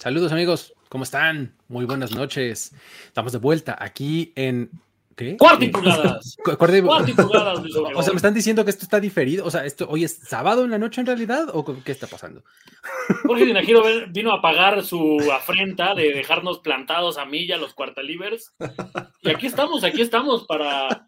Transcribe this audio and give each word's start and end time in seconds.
Saludos 0.00 0.32
amigos, 0.32 0.72
¿cómo 0.88 1.04
están? 1.04 1.54
Muy 1.68 1.84
buenas 1.84 2.14
noches. 2.14 2.72
Estamos 3.06 3.32
de 3.32 3.38
vuelta 3.38 3.76
aquí 3.78 4.32
en... 4.34 4.70
¿Qué? 5.14 5.36
Cuarto 5.36 5.62
y 5.66 5.68
pulgadas. 5.68 6.38
Cuarto 6.44 6.74
y- 6.74 6.80
pulgadas, 7.12 7.58
O 7.94 8.02
sea, 8.02 8.12
me 8.14 8.16
están 8.16 8.32
diciendo 8.32 8.64
que 8.64 8.70
esto 8.70 8.84
está 8.86 8.98
diferido. 8.98 9.44
O 9.44 9.50
sea, 9.50 9.66
esto 9.66 9.86
hoy 9.90 10.04
es 10.04 10.16
sábado 10.16 10.64
en 10.64 10.70
la 10.70 10.78
noche 10.78 11.02
en 11.02 11.06
realidad 11.06 11.48
o 11.52 11.62
qué 11.84 11.92
está 11.92 12.06
pasando? 12.06 12.42
Jorge 13.26 13.44
Tinajero 13.44 13.84
ven- 13.84 14.10
vino 14.10 14.32
a 14.32 14.40
pagar 14.40 14.82
su 14.82 15.18
afrenta 15.30 15.94
de 15.94 16.14
dejarnos 16.14 16.60
plantados 16.60 17.18
a 17.18 17.26
mí 17.26 17.40
y 17.40 17.52
a 17.52 17.58
los 17.58 17.74
cuartalivers. 17.74 18.54
Y 19.20 19.28
aquí 19.28 19.46
estamos, 19.48 19.84
aquí 19.84 20.00
estamos 20.00 20.46
para, 20.46 21.06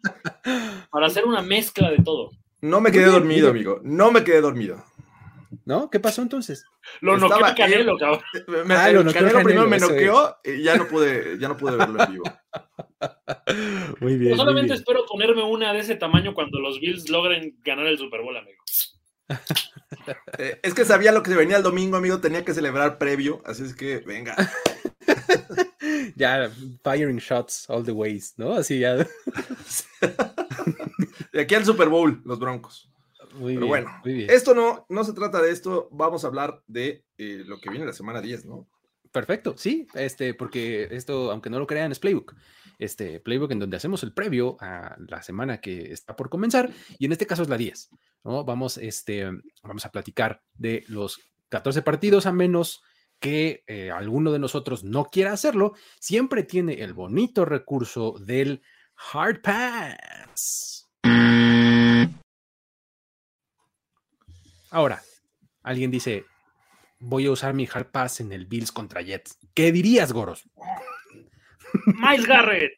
para 0.91 1.07
hacer 1.07 1.25
una 1.25 1.41
mezcla 1.41 1.89
de 1.89 1.97
todo. 2.03 2.29
No 2.61 2.79
me 2.79 2.91
quedé 2.91 3.05
dormido, 3.07 3.49
amigo. 3.49 3.81
No 3.83 4.11
me 4.11 4.23
quedé 4.23 4.41
dormido. 4.41 4.85
¿No? 5.65 5.89
¿Qué 5.89 5.99
pasó 5.99 6.21
entonces? 6.21 6.65
Lo 7.01 7.15
Estaba 7.15 7.35
noqueó 7.35 7.47
el 7.47 7.55
Canelo, 7.55 7.97
cabrón. 7.97 8.21
Me- 8.67 8.73
Ah, 8.75 8.89
el 8.89 8.95
lo 8.95 9.03
noqueó 9.03 9.21
Canelo 9.21 9.37
Canelo, 9.39 9.43
primero 9.43 9.67
me 9.67 9.79
noqueó 9.79 10.37
y 10.43 10.63
ya 10.63 10.75
no 10.77 10.87
pude, 10.87 11.37
ya 11.39 11.47
no 11.47 11.57
pude 11.57 11.75
verlo 11.77 12.03
en 12.03 12.11
vivo. 12.11 12.23
Muy 13.99 14.13
Yo 14.13 14.17
bien. 14.19 14.29
muy 14.29 14.37
solamente 14.37 14.71
bien. 14.73 14.77
espero 14.79 15.05
ponerme 15.05 15.43
una 15.43 15.73
de 15.73 15.79
ese 15.79 15.95
tamaño 15.95 16.33
cuando 16.33 16.59
los 16.59 16.79
Bills 16.79 17.09
logren 17.09 17.57
ganar 17.63 17.85
el 17.87 17.97
Super 17.97 18.21
Bowl, 18.21 18.37
amigo. 18.37 18.63
Eh, 20.37 20.59
es 20.63 20.73
que 20.73 20.83
sabía 20.83 21.11
lo 21.13 21.23
que 21.23 21.29
se 21.31 21.37
venía 21.37 21.55
el 21.55 21.63
domingo, 21.63 21.95
amigo. 21.95 22.19
Tenía 22.19 22.43
que 22.43 22.53
celebrar 22.53 22.97
previo, 22.97 23.41
así 23.45 23.63
es 23.63 23.73
que 23.73 23.99
venga. 23.99 24.35
Ya, 26.15 26.51
firing 26.83 27.17
shots 27.19 27.69
all 27.69 27.85
the 27.85 27.91
ways, 27.91 28.33
¿no? 28.37 28.53
Así 28.53 28.79
ya. 28.79 28.95
De 31.31 31.41
aquí 31.41 31.55
al 31.55 31.63
Super 31.63 31.87
Bowl, 31.89 32.21
los 32.25 32.39
Broncos. 32.39 32.89
Muy 33.33 33.55
Pero 33.55 33.65
bien, 33.65 33.67
bueno, 33.67 33.91
muy 34.03 34.13
bien. 34.13 34.29
esto 34.29 34.53
no, 34.53 34.85
no 34.89 35.03
se 35.03 35.13
trata 35.13 35.41
de 35.41 35.51
esto. 35.51 35.89
Vamos 35.91 36.23
a 36.23 36.27
hablar 36.27 36.61
de 36.67 37.05
eh, 37.17 37.43
lo 37.45 37.59
que 37.59 37.69
viene 37.69 37.85
la 37.85 37.93
semana 37.93 38.21
10, 38.21 38.45
¿no? 38.45 38.67
Perfecto, 39.11 39.53
sí, 39.57 39.87
este, 39.93 40.33
porque 40.33 40.87
esto, 40.89 41.31
aunque 41.31 41.51
no 41.51 41.59
lo 41.59 41.67
crean, 41.67 41.91
es 41.91 41.99
Playbook. 41.99 42.35
Este 42.79 43.19
Playbook 43.19 43.51
en 43.51 43.59
donde 43.59 43.77
hacemos 43.77 44.01
el 44.01 44.11
previo 44.11 44.57
a 44.59 44.95
la 45.07 45.21
semana 45.21 45.61
que 45.61 45.91
está 45.91 46.15
por 46.15 46.29
comenzar, 46.29 46.71
y 46.97 47.05
en 47.05 47.11
este 47.11 47.27
caso 47.27 47.43
es 47.43 47.49
la 47.49 47.57
10, 47.57 47.89
¿no? 48.23 48.43
Vamos, 48.43 48.77
este, 48.79 49.29
vamos 49.61 49.85
a 49.85 49.91
platicar 49.91 50.41
de 50.55 50.83
los 50.87 51.19
14 51.49 51.83
partidos, 51.83 52.25
a 52.25 52.33
menos 52.33 52.81
que 53.19 53.63
eh, 53.67 53.91
alguno 53.91 54.31
de 54.31 54.39
nosotros 54.39 54.83
no 54.83 55.05
quiera 55.05 55.31
hacerlo, 55.31 55.73
siempre 55.99 56.41
tiene 56.41 56.81
el 56.81 56.93
bonito 56.93 57.45
recurso 57.45 58.15
del 58.19 58.63
Hard 59.13 59.41
Pass. 59.41 60.82
Ahora, 64.73 65.03
alguien 65.61 65.91
dice, 65.91 66.25
voy 66.97 67.27
a 67.27 67.31
usar 67.31 67.53
mi 67.53 67.69
Hard 67.71 67.91
Pass 67.91 68.21
en 68.21 68.31
el 68.33 68.47
Bills 68.47 68.71
contra 68.71 69.03
Jets. 69.03 69.37
¿Qué 69.53 69.71
dirías, 69.71 70.11
Goros? 70.11 70.49
Miles 71.85 72.25
Garrett. 72.25 72.73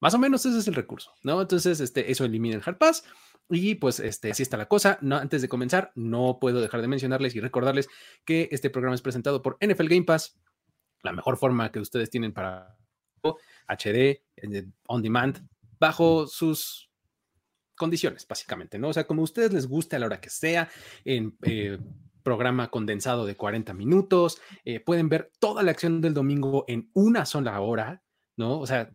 Más 0.00 0.12
o 0.12 0.18
menos 0.18 0.44
ese 0.44 0.58
es 0.58 0.68
el 0.68 0.74
recurso, 0.74 1.14
¿no? 1.22 1.40
Entonces, 1.40 1.80
este, 1.80 2.12
eso 2.12 2.26
elimina 2.26 2.54
el 2.56 2.62
Hard 2.62 2.76
Pass. 2.76 3.04
Y 3.48 3.76
pues, 3.76 4.00
este, 4.00 4.32
así 4.32 4.42
está 4.42 4.58
la 4.58 4.68
cosa. 4.68 4.98
No, 5.00 5.16
antes 5.16 5.40
de 5.40 5.48
comenzar, 5.48 5.90
no 5.94 6.36
puedo 6.38 6.60
dejar 6.60 6.82
de 6.82 6.88
mencionarles 6.88 7.34
y 7.34 7.40
recordarles 7.40 7.88
que 8.26 8.50
este 8.52 8.68
programa 8.68 8.94
es 8.94 9.00
presentado 9.00 9.40
por 9.40 9.56
NFL 9.62 9.88
Game 9.88 10.04
Pass, 10.04 10.38
la 11.02 11.14
mejor 11.14 11.38
forma 11.38 11.72
que 11.72 11.80
ustedes 11.80 12.10
tienen 12.10 12.34
para 12.34 12.76
HD, 13.66 14.22
eh, 14.36 14.66
on 14.88 15.00
demand, 15.00 15.48
bajo 15.80 16.26
sus 16.26 16.91
condiciones, 17.82 18.26
básicamente, 18.26 18.78
¿no? 18.78 18.88
O 18.88 18.92
sea, 18.92 19.06
como 19.06 19.22
a 19.22 19.24
ustedes 19.24 19.52
les 19.52 19.66
guste 19.66 19.96
a 19.96 19.98
la 19.98 20.06
hora 20.06 20.20
que 20.20 20.30
sea, 20.30 20.68
en 21.04 21.36
eh, 21.42 21.78
programa 22.22 22.70
condensado 22.70 23.26
de 23.26 23.34
40 23.36 23.74
minutos, 23.74 24.40
eh, 24.64 24.78
pueden 24.80 25.08
ver 25.08 25.30
toda 25.40 25.62
la 25.62 25.72
acción 25.72 26.00
del 26.00 26.14
domingo 26.14 26.64
en 26.68 26.90
una 26.94 27.26
sola 27.26 27.60
hora, 27.60 28.02
¿no? 28.36 28.60
O 28.60 28.66
sea, 28.66 28.90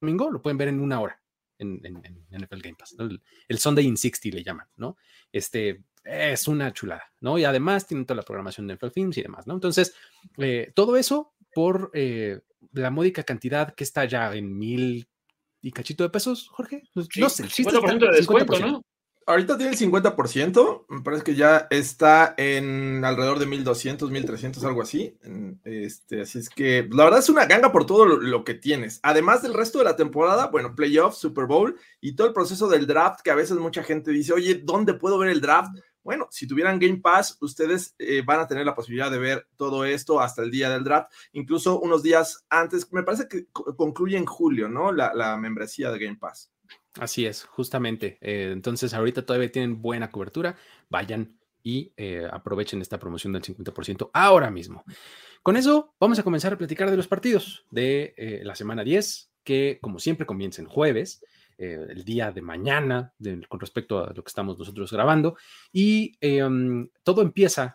domingo 0.00 0.30
lo 0.30 0.42
pueden 0.42 0.58
ver 0.58 0.68
en 0.68 0.80
una 0.80 1.00
hora 1.00 1.20
en, 1.58 1.80
en- 1.84 2.02
en 2.04 2.42
NFL 2.42 2.60
Game 2.62 2.76
Pass, 2.78 2.94
¿no? 2.98 3.08
el, 3.48 3.58
Sunday 3.58 3.86
in 3.86 3.96
60 3.96 4.36
le 4.36 4.44
llaman, 4.44 4.66
¿no? 4.76 4.96
Este 5.32 5.82
es 6.04 6.46
una 6.48 6.72
chulada, 6.72 7.04
¿no? 7.20 7.38
Y 7.38 7.44
además 7.44 7.86
tienen 7.86 8.04
toda 8.04 8.16
la 8.16 8.22
programación 8.24 8.66
de 8.66 8.74
NFL 8.76 9.18
y 9.18 9.22
demás, 9.22 9.46
¿no? 9.46 9.54
Entonces, 9.54 9.94
eh, 10.36 10.70
todo 10.74 10.96
eso 10.98 11.32
por 11.54 11.90
la 12.72 12.90
módica 12.90 13.22
cantidad 13.22 13.72
que 13.74 13.84
está 13.84 14.04
ya 14.04 14.34
en 14.34 14.58
mil 14.58 15.08
y 15.64 15.72
cachito 15.72 16.04
de 16.04 16.10
pesos, 16.10 16.48
Jorge. 16.50 16.82
No, 16.94 17.02
Sí, 17.04 17.20
no 17.20 17.30
sé, 17.30 17.44
el 17.44 17.48
chiste 17.48 17.74
está 17.74 17.88
50% 17.88 18.10
de 18.10 18.16
descuento, 18.16 18.52
50%. 18.52 18.60
¿no? 18.70 18.82
Ahorita 19.26 19.56
tiene 19.56 19.72
el 19.72 19.78
50%, 19.78 20.84
me 20.90 21.00
parece 21.00 21.24
que 21.24 21.34
ya 21.34 21.66
está 21.70 22.34
en 22.36 23.02
alrededor 23.02 23.38
de 23.38 23.46
1200, 23.46 24.10
1300, 24.10 24.62
algo 24.64 24.82
así. 24.82 25.16
Este, 25.64 26.20
así 26.20 26.40
es 26.40 26.50
que 26.50 26.86
la 26.92 27.04
verdad 27.04 27.20
es 27.20 27.30
una 27.30 27.46
ganga 27.46 27.72
por 27.72 27.86
todo 27.86 28.04
lo, 28.04 28.16
lo 28.18 28.44
que 28.44 28.52
tienes. 28.52 29.00
Además 29.02 29.40
del 29.40 29.54
resto 29.54 29.78
de 29.78 29.84
la 29.84 29.96
temporada, 29.96 30.48
bueno, 30.48 30.74
playoffs, 30.74 31.16
Super 31.16 31.46
Bowl 31.46 31.74
y 32.02 32.14
todo 32.14 32.26
el 32.26 32.34
proceso 32.34 32.68
del 32.68 32.86
draft, 32.86 33.20
que 33.22 33.30
a 33.30 33.34
veces 33.34 33.56
mucha 33.56 33.82
gente 33.82 34.10
dice, 34.10 34.34
oye, 34.34 34.60
¿dónde 34.62 34.92
puedo 34.92 35.16
ver 35.16 35.30
el 35.30 35.40
draft? 35.40 35.74
Bueno, 36.04 36.28
si 36.30 36.46
tuvieran 36.46 36.78
Game 36.78 36.98
Pass, 36.98 37.38
ustedes 37.40 37.94
eh, 37.98 38.22
van 38.24 38.38
a 38.38 38.46
tener 38.46 38.64
la 38.66 38.74
posibilidad 38.74 39.10
de 39.10 39.18
ver 39.18 39.48
todo 39.56 39.84
esto 39.86 40.20
hasta 40.20 40.42
el 40.42 40.50
día 40.50 40.68
del 40.70 40.84
draft, 40.84 41.10
incluso 41.32 41.80
unos 41.80 42.02
días 42.02 42.44
antes, 42.50 42.92
me 42.92 43.02
parece 43.02 43.26
que 43.26 43.46
co- 43.50 43.74
concluye 43.74 44.16
en 44.18 44.26
julio, 44.26 44.68
¿no? 44.68 44.92
La, 44.92 45.36
membresía 45.38 45.90
de 45.90 45.98
Game 45.98 46.18
Pass. 46.18 46.52
Así 47.00 47.26
es, 47.26 47.44
justamente. 47.44 48.18
Eh, 48.20 48.50
entonces, 48.52 48.94
ahorita 48.94 49.24
todavía 49.26 49.50
tienen 49.50 49.82
buena 49.82 50.10
cobertura. 50.12 50.56
Vayan 50.90 51.38
y 51.62 51.92
eh, 51.96 52.28
aprovechen 52.30 52.82
esta 52.82 52.98
promoción 52.98 53.32
del 53.32 53.42
50% 53.42 54.10
ahora 54.12 54.50
mismo. 54.50 54.84
Con 55.42 55.56
eso, 55.56 55.94
vamos 55.98 56.18
a 56.18 56.22
comenzar 56.22 56.52
a 56.52 56.58
platicar 56.58 56.90
de 56.90 56.96
los 56.98 57.08
partidos 57.08 57.64
de 57.70 58.14
la 58.44 58.54
semana 58.54 58.84
10, 58.84 59.30
que 59.42 59.78
como 59.80 59.98
siempre 59.98 60.26
comienza 60.26 60.60
en 60.62 60.68
jueves, 60.68 61.22
eh, 61.58 61.86
el 61.88 62.04
día 62.04 62.30
de 62.32 62.42
mañana, 62.42 63.12
con 63.48 63.60
respecto 63.60 63.98
a 64.04 64.12
lo 64.12 64.22
que 64.22 64.28
estamos 64.28 64.58
nosotros 64.58 64.92
grabando. 64.92 65.36
Y 65.72 66.16
um, 66.42 66.88
todo 67.02 67.22
empieza 67.22 67.74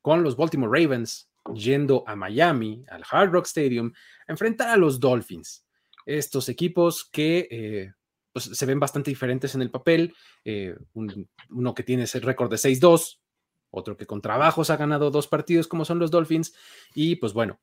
con 0.00 0.22
los 0.22 0.36
Baltimore 0.36 0.80
Ravens 0.82 1.28
yendo 1.54 2.04
a 2.06 2.14
Miami, 2.16 2.84
al 2.88 3.02
Hard 3.10 3.30
Rock 3.32 3.46
Stadium, 3.46 3.92
a 4.28 4.32
enfrentar 4.32 4.68
a 4.70 4.76
los 4.76 5.00
Dolphins. 5.00 5.64
Estos 6.06 6.48
equipos 6.48 7.04
que 7.10 7.48
eh, 7.50 7.92
pues, 8.32 8.44
se 8.44 8.66
ven 8.66 8.80
bastante 8.80 9.10
diferentes 9.10 9.54
en 9.54 9.62
el 9.62 9.70
papel. 9.70 10.14
eh, 10.44 10.74
un- 10.94 11.28
uno 11.50 11.74
que 11.74 11.82
tiene 11.84 12.04
ese 12.04 12.18
récord 12.20 12.50
de 12.50 12.56
6-2, 12.58 13.20
otro 13.70 13.96
que 13.96 14.06
con 14.06 14.20
trabajos 14.20 14.70
ha 14.70 14.76
ganado 14.76 15.10
dos 15.10 15.28
partidos 15.28 15.66
como 15.68 15.84
son 15.84 15.98
los 15.98 16.10
Dolphins. 16.10 16.52
Y 16.94 17.16
pues 17.16 17.32
bueno, 17.32 17.60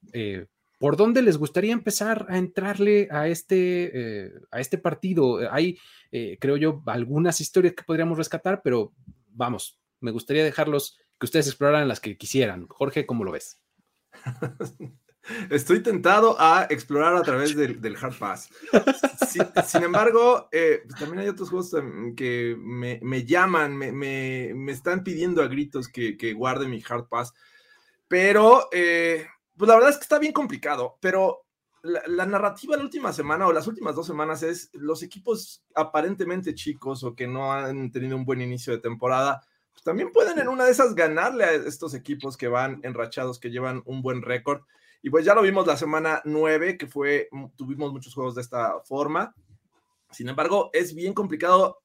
¿por 0.79 0.95
dónde 0.95 1.21
les 1.21 1.37
gustaría 1.37 1.73
empezar 1.73 2.25
a 2.29 2.37
entrarle 2.37 3.09
a 3.11 3.27
este, 3.27 3.91
eh, 3.93 4.31
a 4.49 4.59
este 4.59 4.77
partido? 4.77 5.39
Hay, 5.51 5.77
eh, 6.11 6.37
creo 6.39 6.57
yo, 6.57 6.81
algunas 6.87 7.41
historias 7.41 7.75
que 7.75 7.83
podríamos 7.83 8.17
rescatar, 8.17 8.61
pero 8.63 8.93
vamos, 9.27 9.77
me 9.99 10.11
gustaría 10.11 10.43
dejarlos 10.43 10.97
que 11.19 11.25
ustedes 11.25 11.47
exploraran 11.47 11.87
las 11.87 11.99
que 11.99 12.17
quisieran. 12.17 12.65
Jorge, 12.67 13.05
¿cómo 13.05 13.25
lo 13.25 13.33
ves? 13.33 13.61
Estoy 15.51 15.83
tentado 15.83 16.37
a 16.39 16.65
explorar 16.69 17.15
a 17.15 17.21
través 17.21 17.55
del, 17.55 17.97
Hard 18.01 18.17
Pass. 18.17 18.49
sin 19.67 19.83
embargo, 19.83 20.47
eh, 20.51 20.81
pues, 20.87 20.97
también 20.97 21.19
hay 21.19 21.27
otros 21.27 21.49
juegos 21.49 21.75
que 22.15 22.55
me, 22.57 23.25
llaman, 23.25 23.75
me, 23.75 24.71
están 24.71 25.03
pidiendo 25.03 25.43
a 25.43 25.47
gritos 25.47 25.89
que, 25.89 26.33
guarde 26.33 26.67
mi 26.69 26.81
Hard 26.87 27.09
Pass. 27.09 27.33
Pero, 28.07 28.69
pues 29.59 29.67
la 29.67 29.75
verdad 29.75 29.89
es 29.89 29.97
que 29.97 30.03
está 30.03 30.19
bien 30.19 30.31
complicado. 30.31 30.97
Pero 31.01 31.45
la, 31.83 32.01
la, 32.07 32.25
narrativa 32.25 32.77
la 32.77 32.83
última 32.83 33.11
semana 33.11 33.45
o 33.45 33.51
las 33.51 33.67
últimas 33.67 33.93
dos 33.93 34.07
semanas 34.07 34.41
es 34.41 34.69
los 34.71 35.03
equipos 35.03 35.65
aparentemente 35.75 36.55
chicos 36.55 37.03
o 37.03 37.13
que 37.13 37.27
no 37.27 37.51
han 37.51 37.91
tenido 37.91 38.15
un 38.15 38.23
buen 38.23 38.41
inicio 38.41 38.71
de 38.71 38.79
temporada. 38.79 39.41
Pues 39.73 39.83
también 39.83 40.13
pueden 40.13 40.39
en 40.39 40.47
una 40.47 40.63
de 40.63 40.71
esas 40.71 40.95
ganarle 40.95 41.43
a 41.43 41.51
estos 41.51 41.93
equipos 41.93 42.37
que 42.37 42.47
van 42.47 42.79
enrachados, 42.83 43.37
que 43.37 43.51
llevan 43.51 43.81
un 43.83 44.01
buen 44.01 44.21
récord. 44.21 44.61
Y 45.01 45.09
pues 45.09 45.25
ya 45.25 45.35
lo 45.35 45.41
vimos 45.41 45.67
la 45.67 45.75
semana 45.75 46.21
9, 46.23 46.77
que 46.77 46.87
fue, 46.87 47.27
tuvimos 47.57 47.91
muchos 47.91 48.13
juegos 48.13 48.35
de 48.35 48.41
esta 48.41 48.79
forma. 48.85 49.35
Sin 50.09 50.29
embargo, 50.29 50.69
es 50.71 50.95
bien 50.95 51.13
complicado 51.13 51.81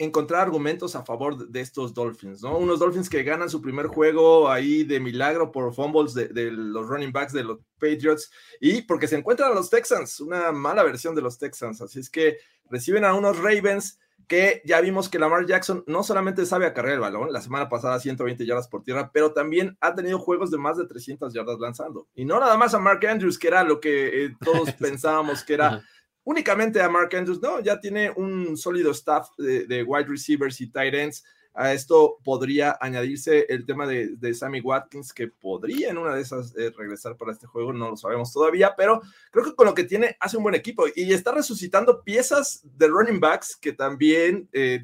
encontrar 0.00 0.40
argumentos 0.40 0.96
a 0.96 1.04
favor 1.04 1.46
de 1.46 1.60
estos 1.60 1.92
Dolphins, 1.92 2.42
¿no? 2.42 2.56
Unos 2.56 2.78
Dolphins 2.78 3.10
que 3.10 3.22
ganan 3.22 3.50
su 3.50 3.60
primer 3.60 3.86
juego 3.86 4.50
ahí 4.50 4.82
de 4.82 4.98
milagro 4.98 5.52
por 5.52 5.74
fumbles 5.74 6.14
de, 6.14 6.28
de, 6.28 6.50
los 6.50 6.88
running 6.88 7.12
backs 7.12 7.34
de 7.34 7.44
los 7.44 7.58
Patriots 7.78 8.30
y 8.60 8.80
porque 8.82 9.06
se 9.06 9.16
encuentran 9.16 9.52
a 9.52 9.54
los 9.54 9.68
Texans, 9.68 10.20
una 10.20 10.52
mala 10.52 10.82
versión 10.84 11.14
de 11.14 11.20
los 11.20 11.38
Texans. 11.38 11.82
Así 11.82 12.00
es 12.00 12.08
que 12.08 12.38
reciben 12.70 13.04
a 13.04 13.12
unos 13.12 13.36
Ravens 13.36 13.98
que 14.26 14.62
ya 14.64 14.80
vimos 14.80 15.10
que 15.10 15.18
Lamar 15.18 15.44
Jackson 15.44 15.84
no 15.86 16.02
solamente 16.02 16.46
sabe 16.46 16.64
acarrear 16.64 16.94
el 16.94 17.00
balón, 17.00 17.32
la 17.32 17.42
semana 17.42 17.68
pasada 17.68 18.00
120 18.00 18.46
yardas 18.46 18.68
por 18.68 18.82
tierra, 18.82 19.10
pero 19.12 19.32
también 19.32 19.76
ha 19.80 19.94
tenido 19.94 20.18
juegos 20.18 20.50
de 20.50 20.56
más 20.56 20.78
de 20.78 20.86
300 20.86 21.34
yardas 21.34 21.58
lanzando. 21.58 22.06
Y 22.14 22.24
no 22.24 22.40
nada 22.40 22.56
más 22.56 22.72
a 22.72 22.78
Mark 22.78 23.04
Andrews, 23.06 23.38
que 23.38 23.48
era 23.48 23.64
lo 23.64 23.80
que 23.80 24.24
eh, 24.24 24.36
todos 24.42 24.72
pensábamos 24.80 25.44
que 25.44 25.54
era 25.54 25.84
únicamente 26.24 26.80
a 26.80 26.88
Mark 26.88 27.14
Andrews, 27.14 27.40
no, 27.40 27.60
ya 27.60 27.80
tiene 27.80 28.10
un 28.10 28.56
sólido 28.56 28.90
staff 28.92 29.28
de, 29.38 29.84
wide 29.86 30.08
receivers 30.08 30.60
y 30.60 30.68
tight 30.68 30.94
ends. 30.94 31.24
A 31.52 31.72
esto 31.72 32.18
podría 32.22 32.78
añadirse 32.80 33.44
el 33.48 33.66
tema 33.66 33.84
de, 33.86 34.34
Sammy 34.34 34.60
Watkins, 34.60 35.12
que 35.12 35.26
podría 35.26 35.90
en 35.90 35.98
una 35.98 36.14
de 36.14 36.22
esas 36.22 36.56
eh, 36.56 36.72
regresar 36.76 37.16
para 37.16 37.32
este 37.32 37.46
juego, 37.46 37.72
no 37.72 37.90
lo 37.90 37.96
sabemos 37.96 38.32
todavía, 38.32 38.74
pero 38.76 39.02
creo 39.32 39.44
que 39.44 39.54
con 39.56 39.66
lo 39.66 39.74
que 39.74 39.84
tiene 39.84 40.16
hace 40.20 40.36
un 40.36 40.44
buen 40.44 40.54
equipo 40.54 40.84
y 40.94 41.12
está 41.12 41.32
resucitando 41.32 42.02
piezas 42.04 42.62
de 42.76 42.86
running 42.86 43.18
backs 43.18 43.56
que 43.56 43.72
también 43.72 44.48
eh, 44.52 44.80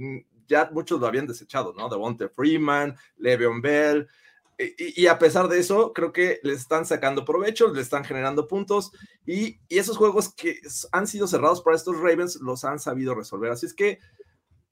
ya 0.48 0.68
muchos 0.72 1.00
lo 1.00 1.06
habían 1.06 1.26
desechado, 1.26 1.72
¿no? 1.76 1.88
Devonta 1.88 2.28
Freeman, 2.28 2.96
Le'Veon 3.18 3.60
Bell, 3.60 4.08
y, 4.58 5.06
a 5.06 5.18
pesar 5.18 5.48
de 5.48 5.58
eso, 5.58 5.92
creo 5.92 6.12
que 6.12 6.40
le 6.42 6.54
están 6.54 6.86
sacando 6.86 7.26
provecho, 7.26 7.72
le 7.74 7.82
están 7.82 8.04
generando 8.04 8.48
puntos 8.48 8.90
y, 9.26 9.60
esos 9.68 9.98
juegos 9.98 10.34
que 10.34 10.60
han 10.92 11.06
sido 11.06 11.26
cerrados 11.26 11.60
para 11.60 11.76
estos 11.76 11.98
Ravens 11.98 12.36
los 12.40 12.64
han 12.64 12.78
sabido 12.78 13.14
resolver. 13.14 13.50
Así 13.50 13.66
es 13.66 13.74
que 13.74 13.98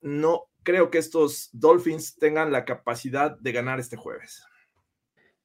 no 0.00 0.44
creo 0.62 0.90
que 0.90 0.98
estos 0.98 1.50
Dolphins 1.52 2.16
tengan 2.16 2.50
la 2.50 2.64
capacidad 2.64 3.38
de 3.38 3.52
ganar 3.52 3.78
este 3.78 3.96
jueves. 3.96 4.42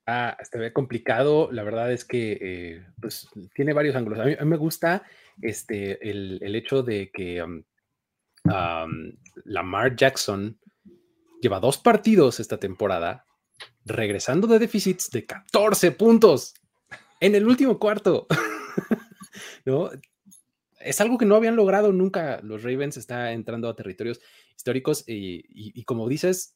Ah, 0.07 0.37
se 0.49 0.57
ve 0.57 0.73
complicado. 0.73 1.51
La 1.51 1.63
verdad 1.63 1.91
es 1.91 2.05
que 2.05 2.37
eh, 2.41 2.85
pues, 2.99 3.27
tiene 3.53 3.73
varios 3.73 3.95
ángulos. 3.95 4.19
A 4.19 4.23
mí, 4.23 4.35
me 4.45 4.57
gusta 4.57 5.03
este, 5.41 6.09
el, 6.09 6.55
hecho 6.55 6.81
de 6.81 7.11
que 7.11 7.43
um, 7.43 7.63
um, 8.45 9.11
Lamar 9.43 9.95
Jackson 9.95 10.57
lleva 11.41 11.59
dos 11.59 11.77
partidos 11.77 12.39
esta 12.39 12.57
temporada 12.57 13.25
regresando 13.85 14.47
de 14.47 14.59
déficits 14.59 15.09
de 15.09 15.25
14 15.25 15.91
puntos 15.91 16.53
en 17.19 17.35
el 17.35 17.47
último 17.47 17.79
cuarto. 17.79 18.27
¿No? 19.65 19.89
Es 20.79 21.01
algo 21.01 21.17
que 21.17 21.25
no 21.25 21.35
habían 21.35 21.55
logrado 21.55 21.91
nunca. 21.91 22.39
Los 22.41 22.63
Ravens 22.63 22.97
está 22.97 23.33
entrando 23.33 23.67
a 23.67 23.75
territorios 23.75 24.21
históricos 24.55 25.03
y, 25.07 25.83
como 25.83 26.07
dices, 26.07 26.55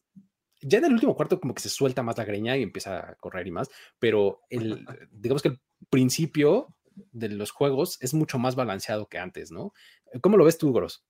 ya 0.62 0.78
en 0.78 0.86
el 0.86 0.94
último 0.94 1.16
cuarto 1.16 1.40
como 1.40 1.54
que 1.54 1.62
se 1.62 1.70
suelta 1.70 2.04
más 2.04 2.18
la 2.18 2.26
greña 2.26 2.58
y 2.58 2.64
empieza 2.64 3.00
a 3.00 3.16
correr 3.16 3.48
y 3.48 3.52
más, 3.52 3.70
pero 4.00 4.42
el, 4.50 4.86
digamos 5.12 5.42
que 5.42 5.50
el 5.50 5.60
principio 5.90 6.74
de 7.12 7.30
los 7.30 7.52
juegos 7.52 7.98
es 8.02 8.14
mucho 8.14 8.40
más 8.40 8.56
balanceado 8.56 9.08
que 9.08 9.18
antes, 9.18 9.52
¿no? 9.52 9.74
¿Cómo 10.22 10.38
lo 10.38 10.46
ves 10.46 10.58
tú, 10.58 10.72
Gros? 10.72 11.06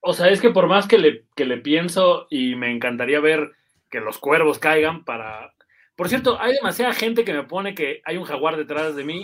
O 0.00 0.12
sea, 0.12 0.28
es 0.28 0.40
que 0.40 0.50
por 0.50 0.68
más 0.68 0.86
que 0.86 0.98
le, 0.98 1.26
que 1.34 1.44
le 1.44 1.58
pienso 1.58 2.26
y 2.30 2.56
me 2.56 2.70
encantaría 2.70 3.20
ver 3.20 3.52
que 3.94 4.00
los 4.00 4.18
cuervos 4.18 4.58
caigan 4.58 5.04
para... 5.04 5.54
Por 5.94 6.08
cierto, 6.08 6.36
hay 6.40 6.54
demasiada 6.54 6.92
gente 6.92 7.24
que 7.24 7.32
me 7.32 7.44
pone 7.44 7.76
que 7.76 8.02
hay 8.04 8.16
un 8.16 8.24
jaguar 8.24 8.56
detrás 8.56 8.96
de 8.96 9.04
mí. 9.04 9.22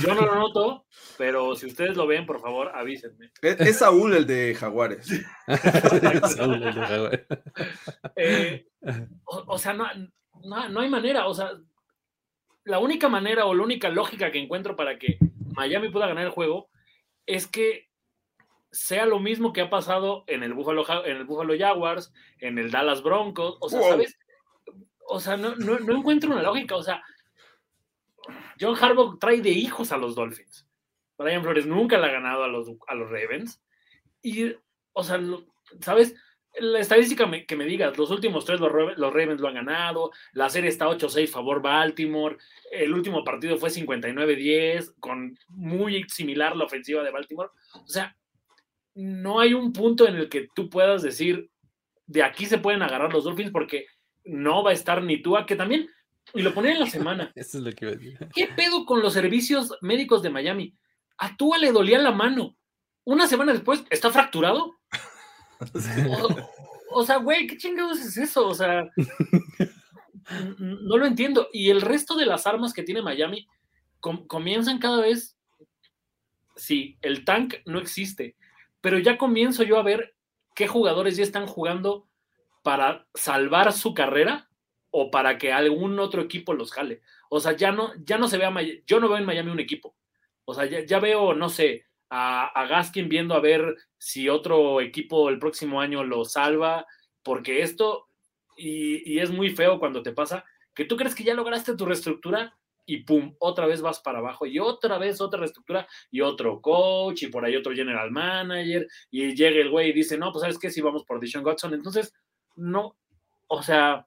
Yo 0.00 0.14
no 0.14 0.26
lo 0.26 0.34
noto, 0.34 0.84
pero 1.16 1.56
si 1.56 1.64
ustedes 1.64 1.96
lo 1.96 2.06
ven, 2.06 2.26
por 2.26 2.38
favor, 2.42 2.70
avísenme. 2.74 3.30
Es, 3.40 3.78
Saúl 3.78 4.12
el 4.12 4.26
de 4.26 4.54
jaguares. 4.54 5.06
Saúl 6.36 6.54
el 6.56 6.60
de 6.60 6.72
jaguares. 6.86 7.26
Eh, 8.16 8.66
o, 9.24 9.56
sea, 9.56 9.72
no, 9.72 9.86
no 10.44 10.80
hay 10.80 10.90
manera. 10.90 11.26
O 11.26 11.32
sea, 11.32 11.52
la 12.64 12.78
única 12.78 13.08
manera 13.08 13.46
o 13.46 13.54
la 13.54 13.62
única 13.62 13.88
lógica 13.88 14.30
que 14.30 14.38
encuentro 14.38 14.76
para 14.76 14.98
que 14.98 15.16
Miami 15.56 15.88
pueda 15.88 16.08
ganar 16.08 16.26
el 16.26 16.30
juego 16.32 16.68
es 17.24 17.46
que 17.46 17.88
sea 18.72 19.04
lo 19.04 19.20
mismo 19.20 19.52
que 19.52 19.60
ha 19.60 19.70
pasado 19.70 20.24
en 20.26 20.42
el 20.42 20.54
Buffalo, 20.54 20.84
en 21.04 21.18
el 21.18 21.24
Buffalo 21.24 21.54
Jaguars, 21.56 22.12
en 22.38 22.58
el 22.58 22.70
Dallas 22.70 23.02
Broncos, 23.02 23.58
o 23.60 23.68
sea, 23.68 23.82
¿sabes? 23.82 24.18
O 25.06 25.20
sea, 25.20 25.36
no, 25.36 25.52
encuentro 25.92 26.30
una 26.30 26.42
lógica, 26.42 26.74
o 26.74 26.82
sea, 26.82 27.02
John 28.58 28.76
Harbaugh 28.80 29.18
trae 29.18 29.42
de 29.42 29.50
hijos 29.50 29.92
a 29.92 29.98
los 29.98 30.14
Dolphins. 30.14 30.66
Brian 31.18 31.42
Flores 31.42 31.66
nunca 31.66 31.98
le 31.98 32.06
ha 32.06 32.12
ganado 32.12 32.44
a 32.44 32.48
los, 32.48 32.68
a 32.88 32.94
los 32.94 33.10
Ravens. 33.10 33.62
Y, 34.22 34.54
o 34.92 35.04
sea, 35.04 35.20
¿sabes? 35.80 36.14
La 36.58 36.80
estadística 36.80 37.30
que 37.46 37.56
me 37.56 37.64
digas, 37.64 37.96
los 37.98 38.10
últimos 38.10 38.44
tres 38.44 38.60
los, 38.60 38.72
los, 38.96 39.12
Ravens 39.12 39.40
lo 39.40 39.48
han 39.48 39.54
ganado, 39.54 40.12
la 40.32 40.48
serie 40.48 40.68
está 40.68 40.86
8-6 40.86 41.28
favor 41.28 41.62
Baltimore, 41.62 42.36
el 42.70 42.92
último 42.92 43.24
partido 43.24 43.56
fue 43.56 43.70
59-10, 43.70 44.94
con 45.00 45.38
muy 45.48 46.04
similar 46.08 46.56
la 46.56 46.64
ofensiva 46.64 47.02
de 47.02 47.10
Baltimore. 47.10 47.50
O 47.74 47.88
sea, 47.88 48.16
no 48.94 49.40
hay 49.40 49.54
un 49.54 49.72
punto 49.72 50.06
en 50.06 50.16
el 50.16 50.28
que 50.28 50.48
tú 50.54 50.68
puedas 50.68 51.02
decir, 51.02 51.50
de 52.06 52.22
aquí 52.22 52.46
se 52.46 52.58
pueden 52.58 52.82
agarrar 52.82 53.12
los 53.12 53.24
Dolphins 53.24 53.50
porque 53.50 53.86
no 54.24 54.62
va 54.62 54.70
a 54.70 54.74
estar 54.74 55.02
ni 55.02 55.22
tú, 55.22 55.36
que 55.46 55.56
también, 55.56 55.88
y 56.34 56.42
lo 56.42 56.54
ponía 56.54 56.72
en 56.72 56.80
la 56.80 56.86
semana. 56.90 57.32
Eso 57.34 57.58
es 57.58 57.64
lo 57.64 57.72
que 57.72 57.84
iba 57.84 57.92
a 57.92 57.96
decir. 57.96 58.28
¿Qué 58.34 58.48
pedo 58.48 58.84
con 58.84 59.00
los 59.00 59.14
servicios 59.14 59.76
médicos 59.80 60.22
de 60.22 60.30
Miami? 60.30 60.74
A 61.18 61.36
Tua 61.36 61.58
le 61.58 61.72
dolía 61.72 61.98
la 61.98 62.12
mano. 62.12 62.56
Una 63.04 63.26
semana 63.26 63.52
después, 63.52 63.84
¿está 63.90 64.10
fracturado? 64.10 64.78
O, 66.94 67.04
sea, 67.04 67.16
güey, 67.16 67.46
¿qué 67.46 67.56
chingados 67.56 68.00
es 68.00 68.16
eso? 68.16 68.46
O 68.46 68.54
sea, 68.54 68.88
no 70.58 70.96
lo 70.96 71.06
entiendo. 71.06 71.48
Y 71.52 71.70
el 71.70 71.80
resto 71.80 72.16
de 72.16 72.26
las 72.26 72.46
armas 72.46 72.72
que 72.72 72.82
tiene 72.82 73.02
Miami 73.02 73.48
comienzan 74.00 74.78
cada 74.78 75.00
vez. 75.00 75.36
Sí, 76.54 76.98
el 77.00 77.24
tank 77.24 77.54
no 77.64 77.78
existe 77.78 78.36
pero 78.82 78.98
ya 78.98 79.16
comienzo 79.16 79.62
yo 79.62 79.78
a 79.78 79.82
ver 79.82 80.14
qué 80.54 80.68
jugadores 80.68 81.16
ya 81.16 81.22
están 81.22 81.46
jugando 81.46 82.08
para 82.62 83.06
salvar 83.14 83.72
su 83.72 83.94
carrera 83.94 84.50
o 84.90 85.10
para 85.10 85.38
que 85.38 85.52
algún 85.52 85.98
otro 85.98 86.20
equipo 86.20 86.52
los 86.52 86.72
jale. 86.72 87.00
O 87.30 87.40
sea, 87.40 87.52
ya 87.52 87.72
no, 87.72 87.92
ya 88.04 88.18
no 88.18 88.28
se 88.28 88.36
ve 88.36 88.44
a 88.44 88.54
yo 88.86 89.00
no 89.00 89.08
veo 89.08 89.16
en 89.16 89.24
Miami 89.24 89.50
un 89.50 89.60
equipo. 89.60 89.96
O 90.44 90.52
sea, 90.52 90.66
ya, 90.66 90.98
veo, 90.98 91.32
no 91.32 91.48
sé, 91.48 91.86
a, 92.10 92.66
Gaskin 92.68 93.08
viendo 93.08 93.34
a 93.34 93.40
ver 93.40 93.76
si 93.96 94.28
otro 94.28 94.80
equipo 94.80 95.30
el 95.30 95.38
próximo 95.38 95.80
año 95.80 96.04
lo 96.04 96.24
salva, 96.24 96.84
porque 97.22 97.62
esto, 97.62 98.08
y, 98.56 99.10
y 99.10 99.20
es 99.20 99.30
muy 99.30 99.50
feo 99.50 99.78
cuando 99.78 100.02
te 100.02 100.12
pasa, 100.12 100.44
que 100.74 100.84
tú 100.84 100.96
crees 100.96 101.14
que 101.14 101.24
ya 101.24 101.34
lograste 101.34 101.76
tu 101.76 101.86
reestructura 101.86 102.58
y 102.84 103.04
pum, 103.04 103.34
otra 103.38 103.66
vez 103.66 103.80
vas 103.80 104.00
para 104.00 104.18
abajo 104.18 104.46
y 104.46 104.58
otra 104.58 104.98
vez 104.98 105.20
otra 105.20 105.40
reestructura 105.40 105.86
y 106.10 106.20
otro 106.20 106.60
coach 106.60 107.22
y 107.22 107.28
por 107.28 107.44
ahí 107.44 107.56
otro 107.56 107.72
general 107.72 108.10
manager 108.10 108.86
y 109.10 109.34
llega 109.34 109.60
el 109.60 109.70
güey 109.70 109.90
y 109.90 109.92
dice, 109.92 110.18
no, 110.18 110.32
pues 110.32 110.42
sabes 110.42 110.58
qué, 110.58 110.70
si 110.70 110.80
vamos 110.80 111.04
por 111.04 111.20
Dishon 111.20 111.42
Godson. 111.42 111.74
Entonces, 111.74 112.12
no, 112.56 112.96
o 113.46 113.62
sea, 113.62 114.06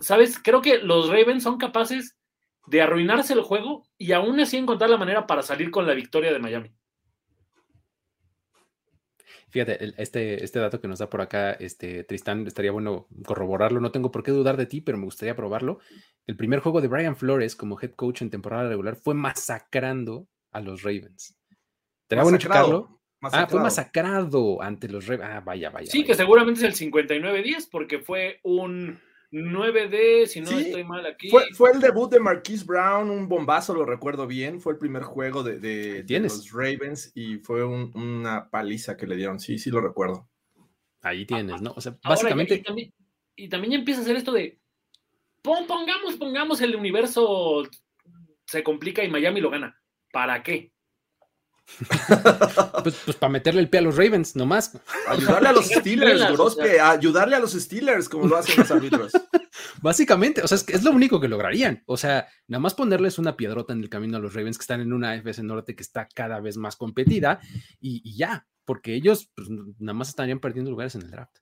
¿sabes? 0.00 0.38
Creo 0.38 0.60
que 0.62 0.78
los 0.78 1.08
Ravens 1.08 1.42
son 1.42 1.58
capaces 1.58 2.16
de 2.66 2.82
arruinarse 2.82 3.32
el 3.32 3.42
juego 3.42 3.84
y 3.96 4.12
aún 4.12 4.38
así 4.40 4.56
encontrar 4.56 4.90
la 4.90 4.96
manera 4.96 5.26
para 5.26 5.42
salir 5.42 5.70
con 5.70 5.86
la 5.86 5.94
victoria 5.94 6.32
de 6.32 6.38
Miami. 6.38 6.74
Fíjate, 9.56 9.94
este, 9.96 10.44
este 10.44 10.58
dato 10.58 10.82
que 10.82 10.86
nos 10.86 10.98
da 10.98 11.08
por 11.08 11.22
acá, 11.22 11.52
este, 11.52 12.04
Tristán, 12.04 12.46
estaría 12.46 12.72
bueno 12.72 13.08
corroborarlo. 13.24 13.80
No 13.80 13.90
tengo 13.90 14.10
por 14.10 14.22
qué 14.22 14.30
dudar 14.30 14.58
de 14.58 14.66
ti, 14.66 14.82
pero 14.82 14.98
me 14.98 15.06
gustaría 15.06 15.34
probarlo. 15.34 15.78
El 16.26 16.36
primer 16.36 16.60
juego 16.60 16.82
de 16.82 16.88
Brian 16.88 17.16
Flores 17.16 17.56
como 17.56 17.80
head 17.80 17.92
coach 17.92 18.20
en 18.20 18.28
temporada 18.28 18.68
regular 18.68 18.96
fue 18.96 19.14
masacrando 19.14 20.28
a 20.52 20.60
los 20.60 20.82
Ravens. 20.82 21.38
¿Te 22.06 22.16
bueno 22.16 22.36
checarlo? 22.36 23.00
Ah, 23.22 23.46
fue 23.48 23.60
masacrado 23.60 24.60
ante 24.60 24.90
los 24.90 25.06
Ravens. 25.06 25.30
Ah, 25.32 25.40
vaya, 25.40 25.70
vaya. 25.70 25.90
Sí, 25.90 26.04
que 26.04 26.14
seguramente 26.14 26.60
es 26.60 26.78
el 26.78 26.92
59-10 26.92 27.70
porque 27.70 28.00
fue 28.00 28.40
un 28.42 29.00
9D, 29.30 30.26
si 30.26 30.40
no 30.40 30.50
estoy 30.50 30.84
mal 30.84 31.04
aquí. 31.06 31.30
Fue, 31.30 31.70
el 31.72 31.80
debut 31.80 32.10
de 32.10 32.20
Marquise 32.20 32.64
Brown, 32.64 33.10
un 33.10 33.28
bombazo, 33.28 33.74
lo 33.74 33.84
recuerdo 33.84 34.26
bien. 34.26 34.60
Fue 34.60 34.72
el 34.72 34.78
primer 34.78 35.02
juego 35.02 35.42
de, 35.42 36.04
los 36.08 36.52
Ravens 36.52 37.12
y 37.14 37.38
fue 37.38 37.64
una 37.64 38.48
paliza 38.50 38.96
que 38.96 39.06
le 39.06 39.16
dieron. 39.16 39.40
Sí, 39.40 39.58
sí 39.58 39.70
lo 39.70 39.80
recuerdo. 39.80 40.28
Ahí 41.02 41.26
tienes, 41.26 41.60
¿no? 41.62 41.72
O 41.76 41.80
sea, 41.80 41.96
básicamente. 42.02 42.62
y, 43.36 43.48
también, 43.48 43.72
ya 43.72 43.78
empieza 43.78 44.00
a 44.00 44.04
hacer 44.04 44.16
esto 44.16 44.32
de. 44.32 44.58
Pongamos, 45.42 46.16
pongamos 46.16 46.60
el 46.60 46.74
universo 46.74 47.62
se 48.46 48.62
complica 48.62 49.04
y 49.04 49.10
Miami 49.10 49.40
lo 49.40 49.50
gana. 49.50 49.80
¿Para 50.12 50.42
qué? 50.42 50.72
pues, 52.82 53.02
pues, 53.04 53.16
para 53.16 53.32
meterle 53.32 53.60
el 53.60 53.68
pie 53.68 53.80
a 53.80 53.82
los 53.82 53.96
Ravens, 53.96 54.36
nomás. 54.36 54.78
Ayudarle 55.08 55.48
a 55.48 55.52
los 55.52 55.66
Steelers, 55.70 56.22
ayudarle 56.80 57.36
a 57.36 57.40
los 57.40 57.52
Steelers, 57.52 58.08
como 58.08 58.26
lo 58.26 58.36
hacen 58.36 58.54
los 58.58 58.70
árbitros. 58.70 59.12
Básicamente, 59.82 60.42
o 60.42 60.48
sea, 60.48 60.58
es, 60.68 60.84
lo 60.84 60.92
único 60.92 61.20
que 61.20 61.28
lograrían. 61.28 61.82
O 61.86 61.96
sea, 61.96 62.28
nada 62.46 62.60
más 62.60 62.74
ponerles 62.74 63.18
una 63.18 63.36
piedrota 63.36 63.72
en 63.72 63.80
el 63.80 63.88
camino 63.88 64.16
a 64.16 64.20
los 64.20 64.34
Ravens 64.34 64.58
que 64.58 64.62
están 64.62 64.80
en 64.80 64.92
una 64.92 65.14
FS 65.16 65.42
Norte 65.42 65.74
que 65.74 65.82
está 65.82 66.08
cada 66.14 66.40
vez 66.40 66.56
más 66.56 66.76
competida 66.76 67.40
y, 67.80 68.16
ya, 68.16 68.46
porque 68.64 68.94
ellos 68.94 69.30
pues, 69.34 69.48
nada 69.50 69.94
más 69.94 70.08
estarían 70.08 70.40
perdiendo 70.40 70.70
lugares 70.70 70.94
en 70.94 71.02
el 71.02 71.10
draft. 71.10 71.36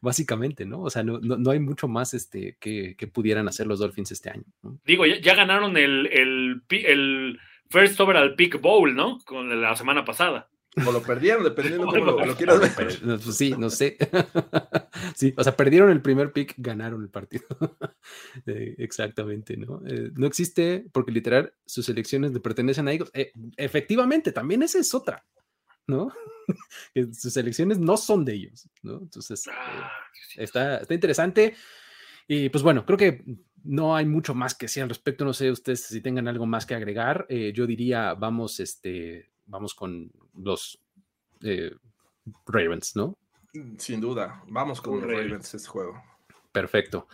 Básicamente, 0.00 0.64
¿no? 0.64 0.82
O 0.82 0.90
sea, 0.90 1.02
no, 1.02 1.50
hay 1.50 1.60
mucho 1.60 1.88
más 1.88 2.14
este, 2.14 2.56
que, 2.58 2.96
pudieran 3.12 3.48
hacer 3.48 3.66
los 3.66 3.78
Dolphins 3.78 4.12
este 4.12 4.30
año. 4.30 4.44
Digo, 4.84 5.06
ya, 5.06 5.34
ganaron 5.34 5.76
el, 5.76 6.06
el, 6.06 6.62
el 6.70 7.38
first 7.74 7.98
overall 7.98 8.36
pick 8.36 8.60
bowl, 8.60 8.94
¿no? 8.94 9.18
Con 9.24 9.60
la 9.60 9.74
semana 9.74 10.04
pasada. 10.04 10.48
O 10.86 10.92
lo 10.92 11.02
perdieron, 11.02 11.42
dependiendo 11.42 11.86
cómo 11.86 12.04
lo, 12.04 12.16
quieras 12.36 12.60
ver. 12.60 12.98
Pues 13.24 13.36
sí, 13.36 13.54
no 13.58 13.68
sé. 13.68 13.96
sí, 15.16 15.34
o 15.36 15.42
sea, 15.42 15.56
perdieron 15.56 15.90
el 15.90 16.00
primer 16.00 16.32
pick, 16.32 16.54
ganaron 16.56 17.02
el 17.02 17.10
partido. 17.10 17.44
Eh, 18.46 18.74
exactamente, 18.78 19.56
¿no? 19.56 19.82
Eh, 19.86 20.10
no 20.14 20.26
existe, 20.26 20.84
porque 20.92 21.12
literal, 21.12 21.52
sus 21.66 21.88
elecciones 21.88 22.32
le 22.32 22.40
pertenecen 22.40 22.86
a 22.86 22.92
ellos. 22.92 23.10
Eh, 23.12 23.32
efectivamente, 23.56 24.32
también 24.32 24.62
esa 24.62 24.78
es 24.78 24.94
otra, 24.94 25.24
¿no? 25.86 26.12
sus 27.12 27.36
elecciones 27.38 27.78
no 27.78 27.96
son 27.96 28.24
de 28.24 28.34
ellos, 28.34 28.68
¿no? 28.82 28.98
Entonces, 28.98 29.48
ah, 29.50 29.90
está, 30.36 30.78
está 30.78 30.92
interesante. 30.92 31.54
Y 32.28 32.50
pues 32.50 32.62
bueno, 32.62 32.84
creo 32.84 32.98
que 32.98 33.24
no 33.64 33.96
hay 33.96 34.04
mucho 34.04 34.34
más 34.34 34.54
que 34.54 34.66
decir 34.66 34.82
al 34.82 34.88
respecto. 34.90 35.24
No 35.24 35.32
sé 35.32 35.50
ustedes 35.50 35.84
si 35.84 36.00
tengan 36.00 36.28
algo 36.28 36.46
más 36.46 36.66
que 36.66 36.74
agregar. 36.74 37.26
Eh, 37.28 37.52
yo 37.54 37.66
diría, 37.66 38.14
vamos, 38.14 38.60
este, 38.60 39.30
vamos 39.46 39.74
con 39.74 40.12
los 40.36 40.78
eh, 41.42 41.72
Ravens, 42.46 42.94
¿no? 42.94 43.18
Mm, 43.54 43.76
sin 43.78 44.00
duda, 44.00 44.42
vamos 44.48 44.80
con 44.80 45.00
los 45.00 45.10
Ravens 45.10 45.54
este 45.54 45.68
juego. 45.68 46.00
Perfecto. 46.52 47.08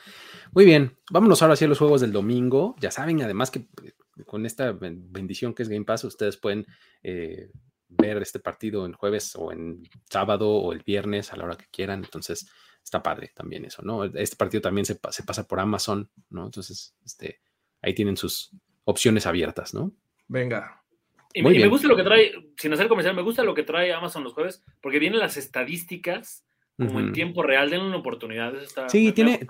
Muy 0.53 0.67
bien, 0.67 0.99
vámonos 1.11 1.41
ahora 1.41 1.55
hacia 1.55 1.69
los 1.69 1.79
juegos 1.79 2.03
del 2.03 2.13
domingo. 2.13 2.75
Ya 2.81 2.91
saben, 2.91 3.23
además 3.23 3.51
que 3.51 3.61
eh, 3.83 3.95
con 4.27 4.45
esta 4.45 4.73
bendición 4.73 5.55
que 5.55 5.63
es 5.63 5.69
Game 5.69 5.85
Pass, 5.85 6.05
ustedes 6.05 6.37
pueden 6.37 6.67
ver 7.89 8.23
este 8.23 8.39
partido 8.39 8.85
en 8.85 8.93
jueves 8.93 9.35
o 9.37 9.51
en 9.51 9.83
sábado 10.11 10.51
o 10.51 10.73
el 10.73 10.83
viernes 10.83 11.33
a 11.33 11.37
la 11.37 11.45
hora 11.45 11.57
que 11.57 11.67
quieran. 11.71 12.05
Entonces, 12.05 12.51
está 12.83 13.03
padre 13.03 13.33
también 13.35 13.65
eso, 13.65 13.83
¿no? 13.83 14.05
Este 14.05 14.37
partido 14.37 14.61
también 14.61 14.85
se, 14.85 14.97
pasa 14.97 15.47
por 15.47 15.61
Amazon, 15.61 16.11
¿no? 16.31 16.47
Entonces, 16.47 16.95
este, 17.05 17.41
ahí 17.83 17.95
tienen 17.95 18.17
sus 18.17 18.51
opciones 18.85 19.27
abiertas, 19.27 19.75
¿no? 19.75 19.93
Venga. 20.29 20.83
Y, 21.33 21.43
me 21.43 21.69
gusta 21.69 21.87
lo 21.87 21.97
que 21.97 22.03
trae, 22.03 22.33
sin 22.57 22.73
hacer 22.73 22.89
comercial, 22.89 23.15
me 23.15 23.23
gusta 23.23 23.45
lo 23.45 23.55
que 23.55 23.63
trae 23.63 23.93
Amazon 23.93 24.25
los 24.25 24.33
jueves, 24.33 24.65
porque 24.81 24.99
vienen 24.99 25.21
las 25.21 25.37
estadísticas 25.37 26.45
como 26.77 26.99
en 26.99 27.13
tiempo 27.13 27.43
real, 27.43 27.69
den 27.69 27.83
una 27.83 27.99
oportunidad. 27.99 28.55
sí, 28.89 29.13
tiene, 29.13 29.47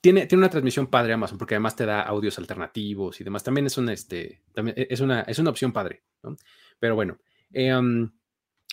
tiene, 0.00 0.26
tiene 0.26 0.40
una 0.40 0.50
transmisión 0.50 0.88
padre 0.88 1.12
Amazon, 1.12 1.38
porque 1.38 1.54
además 1.54 1.76
te 1.76 1.86
da 1.86 2.02
audios 2.02 2.38
alternativos 2.38 3.20
y 3.20 3.24
demás. 3.24 3.44
También 3.44 3.66
es 3.66 3.78
una, 3.78 3.92
este, 3.92 4.42
también 4.52 4.76
e, 4.76 4.88
es 4.90 5.00
una, 5.00 5.20
es 5.22 5.38
una 5.38 5.50
opción 5.50 5.72
padre, 5.72 6.02
¿no? 6.24 6.36
Pero 6.78 6.96
bueno, 6.96 7.18
em, 7.52 8.10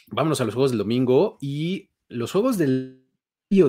vámonos 0.07 0.41
a 0.41 0.45
los 0.45 0.55
juegos 0.55 0.71
del 0.71 0.79
domingo 0.79 1.37
y 1.39 1.91
los 2.07 2.31
juegos 2.31 2.57
del 2.57 3.02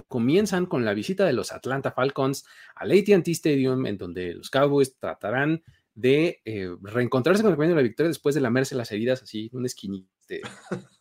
comienzan 0.09 0.67
con 0.67 0.85
la 0.85 0.95
visita 0.95 1.25
de 1.25 1.33
los 1.33 1.53
Atlanta 1.53 1.93
Falcons 1.93 2.45
al 2.75 2.93
ATT 2.93 3.29
Stadium, 3.29 3.87
en 3.87 3.99
donde 3.99 4.35
los 4.35 4.50
Cowboys 4.50 4.97
tratarán 4.99 5.62
de 5.95 6.41
eh, 6.45 6.71
reencontrarse 6.83 7.43
con 7.43 7.53
el 7.53 7.57
camino 7.57 7.75
de 7.75 7.83
la 7.83 7.88
victoria 7.88 8.09
después 8.09 8.35
de 8.35 8.41
lamerse 8.41 8.75
las 8.75 8.91
heridas 8.91 9.23
así, 9.23 9.49
un 9.53 9.64
esquinite 9.67 10.43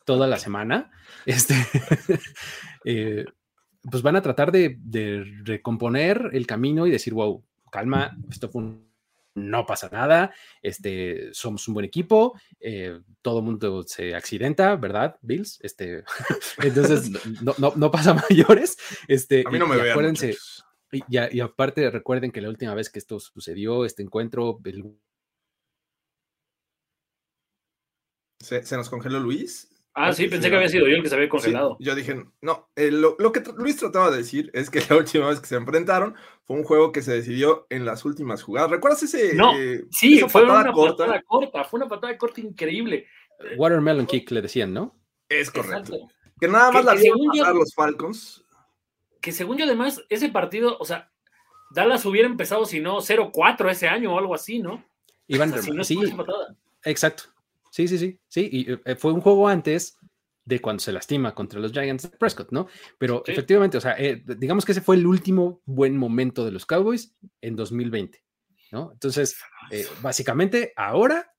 toda 0.05 0.27
la 0.27 0.37
semana. 0.37 0.91
Este, 1.25 1.55
eh, 2.85 3.25
pues 3.89 4.03
van 4.03 4.15
a 4.15 4.21
tratar 4.21 4.51
de, 4.51 4.77
de, 4.79 5.23
recomponer 5.43 6.31
el 6.33 6.45
camino 6.45 6.85
y 6.85 6.91
decir, 6.91 7.13
wow, 7.13 7.43
calma, 7.71 8.17
esto 8.29 8.49
fue 8.49 8.61
un 8.61 8.92
no 9.35 9.65
pasa 9.65 9.89
nada, 9.91 10.33
este, 10.61 11.33
somos 11.33 11.67
un 11.67 11.73
buen 11.73 11.85
equipo, 11.85 12.39
eh, 12.59 12.99
todo 13.21 13.39
el 13.39 13.45
mundo 13.45 13.83
se 13.83 14.15
accidenta, 14.15 14.75
¿verdad, 14.75 15.17
Bills? 15.21 15.59
Este, 15.61 16.03
entonces 16.59 17.11
no, 17.41 17.91
pasa 17.91 18.13
mayores. 18.29 18.77
Este, 19.07 19.43
A 19.45 19.49
mí 19.49 19.59
no 19.59 19.67
me 19.67 19.77
y 19.77 19.89
acuérdense, 19.89 20.35
y, 20.91 21.39
aparte 21.39 21.89
recuerden 21.89 22.31
que 22.31 22.41
la 22.41 22.49
última 22.49 22.75
vez 22.75 22.89
que 22.89 22.99
esto 22.99 23.19
sucedió, 23.19 23.85
este 23.85 24.03
encuentro... 24.03 24.59
¿Se, 28.39 28.63
¿Se, 28.63 28.75
nos 28.75 28.89
congeló 28.89 29.19
Luis? 29.19 29.72
Ah, 29.95 30.11
sí, 30.11 30.27
pensé 30.27 30.49
que 30.49 30.55
había 30.55 30.69
sido 30.69 30.87
yo 30.87 30.95
el 30.95 31.03
que 31.03 31.09
se 31.09 31.15
había 31.15 31.29
congelado. 31.29 31.77
yo 31.79 31.93
dije, 31.93 32.25
no, 32.41 32.67
eh, 32.75 32.89
lo, 32.89 33.15
que 33.31 33.43
Luis 33.55 33.77
trataba 33.77 34.09
de 34.09 34.17
decir 34.17 34.49
es 34.53 34.69
que 34.71 34.81
la 34.89 34.97
última 34.97 35.27
vez 35.27 35.39
que 35.39 35.45
se 35.45 35.55
enfrentaron 35.55 36.15
fue 36.45 36.57
un 36.57 36.63
juego 36.63 36.91
que 36.91 37.03
se 37.03 37.13
decidió 37.13 37.67
en 37.69 37.85
las 37.85 38.03
últimas 38.03 38.41
jugadas. 38.41 38.71
¿Recuerdas 38.71 39.03
ese? 39.03 39.35
No, 39.35 39.57
eh, 39.57 39.85
sí, 39.91 40.19
fue 40.27 40.43
una 40.43 40.71
patada 40.73 41.21
corta, 41.21 41.63
fue 41.63 41.79
una 41.79 41.87
patada 41.87 42.17
corta 42.17 42.41
increíble. 42.41 43.07
Watermelon 43.57 44.07
kick 44.07 44.31
le 44.31 44.41
decían, 44.41 44.73
¿no? 44.73 44.95
Es 45.29 45.51
correcto. 45.51 46.07
Que 46.39 46.47
nada 46.47 46.71
más 46.71 46.85
la 46.85 46.95
vieron 46.95 47.19
pasar 47.27 47.55
los 47.55 47.73
Falcons. 47.73 48.43
Que 49.21 49.31
según 49.31 49.57
yo 49.57 49.65
además, 49.65 50.03
ese 50.09 50.29
partido, 50.29 50.77
o 50.79 50.85
sea, 50.85 51.11
Dallas 51.71 52.05
hubiera 52.05 52.27
empezado 52.27 52.65
si 52.65 52.79
no 52.79 52.97
0-4 52.97 53.69
ese 53.69 53.87
año 53.87 54.13
o 54.13 54.19
algo 54.19 54.35
así, 54.35 54.59
¿no? 54.59 54.83
Iban, 55.27 55.53
sí, 55.83 55.99
exacto. 56.83 57.32
Sí, 57.73 57.87
sí, 57.87 57.97
sí, 57.97 58.19
sí. 58.27 58.49
Y 58.51 58.71
eh, 58.71 58.95
fue 58.95 59.13
un 59.13 59.21
juego 59.21 59.47
antes 59.47 59.97
de 60.45 60.61
cuando 60.61 60.79
se 60.79 60.91
lastima 60.91 61.33
contra 61.33 61.59
los 61.59 61.71
Giants 61.71 62.03
de 62.03 62.15
Prescott, 62.15 62.51
¿no? 62.51 62.67
Pero 62.99 63.23
efectivamente, 63.25 63.79
o 63.79 63.81
sea, 63.81 63.95
eh, 63.97 64.23
digamos 64.37 64.63
que 64.63 64.73
ese 64.73 64.81
fue 64.81 64.95
el 64.95 65.07
último 65.07 65.63
buen 65.65 65.97
momento 65.97 66.45
de 66.45 66.51
los 66.51 66.67
Cowboys 66.67 67.15
en 67.41 67.55
2020, 67.55 68.23
¿no? 68.73 68.91
Entonces, 68.93 69.37
eh, 69.71 69.87
básicamente, 70.03 70.71
ahora 70.75 71.33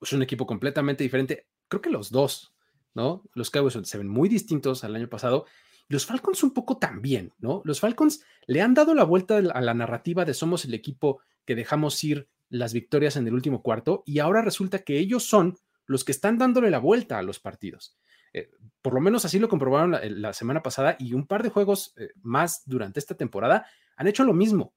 es 0.00 0.12
un 0.12 0.22
equipo 0.22 0.44
completamente 0.44 1.04
diferente. 1.04 1.46
Creo 1.68 1.82
que 1.82 1.90
los 1.90 2.10
dos, 2.10 2.52
¿no? 2.94 3.22
Los 3.32 3.50
Cowboys 3.50 3.78
se 3.80 3.98
ven 3.98 4.08
muy 4.08 4.28
distintos 4.28 4.82
al 4.82 4.96
año 4.96 5.08
pasado. 5.08 5.46
Los 5.86 6.04
Falcons 6.04 6.42
un 6.42 6.52
poco 6.52 6.78
también, 6.78 7.32
¿no? 7.38 7.62
Los 7.64 7.78
Falcons 7.78 8.24
le 8.48 8.60
han 8.60 8.74
dado 8.74 8.92
la 8.92 9.04
vuelta 9.04 9.36
a 9.36 9.60
la 9.60 9.74
narrativa 9.74 10.24
de 10.24 10.34
somos 10.34 10.64
el 10.64 10.74
equipo 10.74 11.20
que 11.44 11.54
dejamos 11.54 12.02
ir 12.02 12.28
las 12.50 12.72
victorias 12.72 13.16
en 13.16 13.26
el 13.26 13.34
último 13.34 13.62
cuarto 13.62 14.02
y 14.06 14.18
ahora 14.20 14.42
resulta 14.42 14.80
que 14.80 14.98
ellos 14.98 15.24
son 15.24 15.56
los 15.86 16.04
que 16.04 16.12
están 16.12 16.38
dándole 16.38 16.70
la 16.70 16.78
vuelta 16.78 17.18
a 17.18 17.22
los 17.22 17.40
partidos. 17.40 17.96
Eh, 18.32 18.50
por 18.82 18.94
lo 18.94 19.00
menos 19.00 19.24
así 19.24 19.38
lo 19.38 19.48
comprobaron 19.48 19.96
la, 20.02 20.32
semana 20.32 20.62
pasada 20.62 20.96
y 20.98 21.14
un 21.14 21.26
par 21.26 21.42
de 21.42 21.48
juegos 21.48 21.94
eh, 21.96 22.10
más 22.22 22.62
durante 22.66 23.00
esta 23.00 23.16
temporada 23.16 23.66
han 23.96 24.06
hecho 24.06 24.24
lo 24.24 24.34
mismo. 24.34 24.74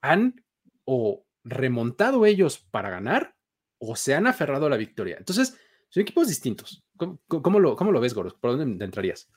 Han 0.00 0.44
o 0.84 1.24
remontado 1.44 2.26
ellos 2.26 2.58
para 2.58 2.90
ganar 2.90 3.36
o 3.78 3.96
se 3.96 4.14
han 4.14 4.26
aferrado 4.26 4.66
a 4.66 4.70
la 4.70 4.76
victoria. 4.76 5.16
Entonces, 5.18 5.58
son 5.88 6.02
equipos 6.02 6.28
distintos. 6.28 6.84
¿Cómo, 6.96 7.60
lo, 7.60 7.76
cómo 7.76 7.92
lo, 7.92 8.00
ves, 8.00 8.14
Goros? 8.14 8.34
¿Por 8.34 8.56
dónde 8.56 8.84
entrarías? 8.84 9.30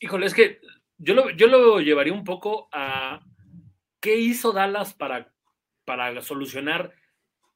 Híjole, 0.00 0.26
es 0.26 0.34
que 0.34 0.60
yo 0.98 1.14
lo, 1.14 1.30
yo 1.30 1.46
lo 1.46 1.80
llevaría 1.80 2.12
un 2.12 2.24
poco 2.24 2.68
a 2.72 3.24
qué 4.00 4.16
hizo 4.16 4.52
Dallas 4.52 4.94
para 4.94 5.31
para 5.84 6.20
solucionar 6.22 6.92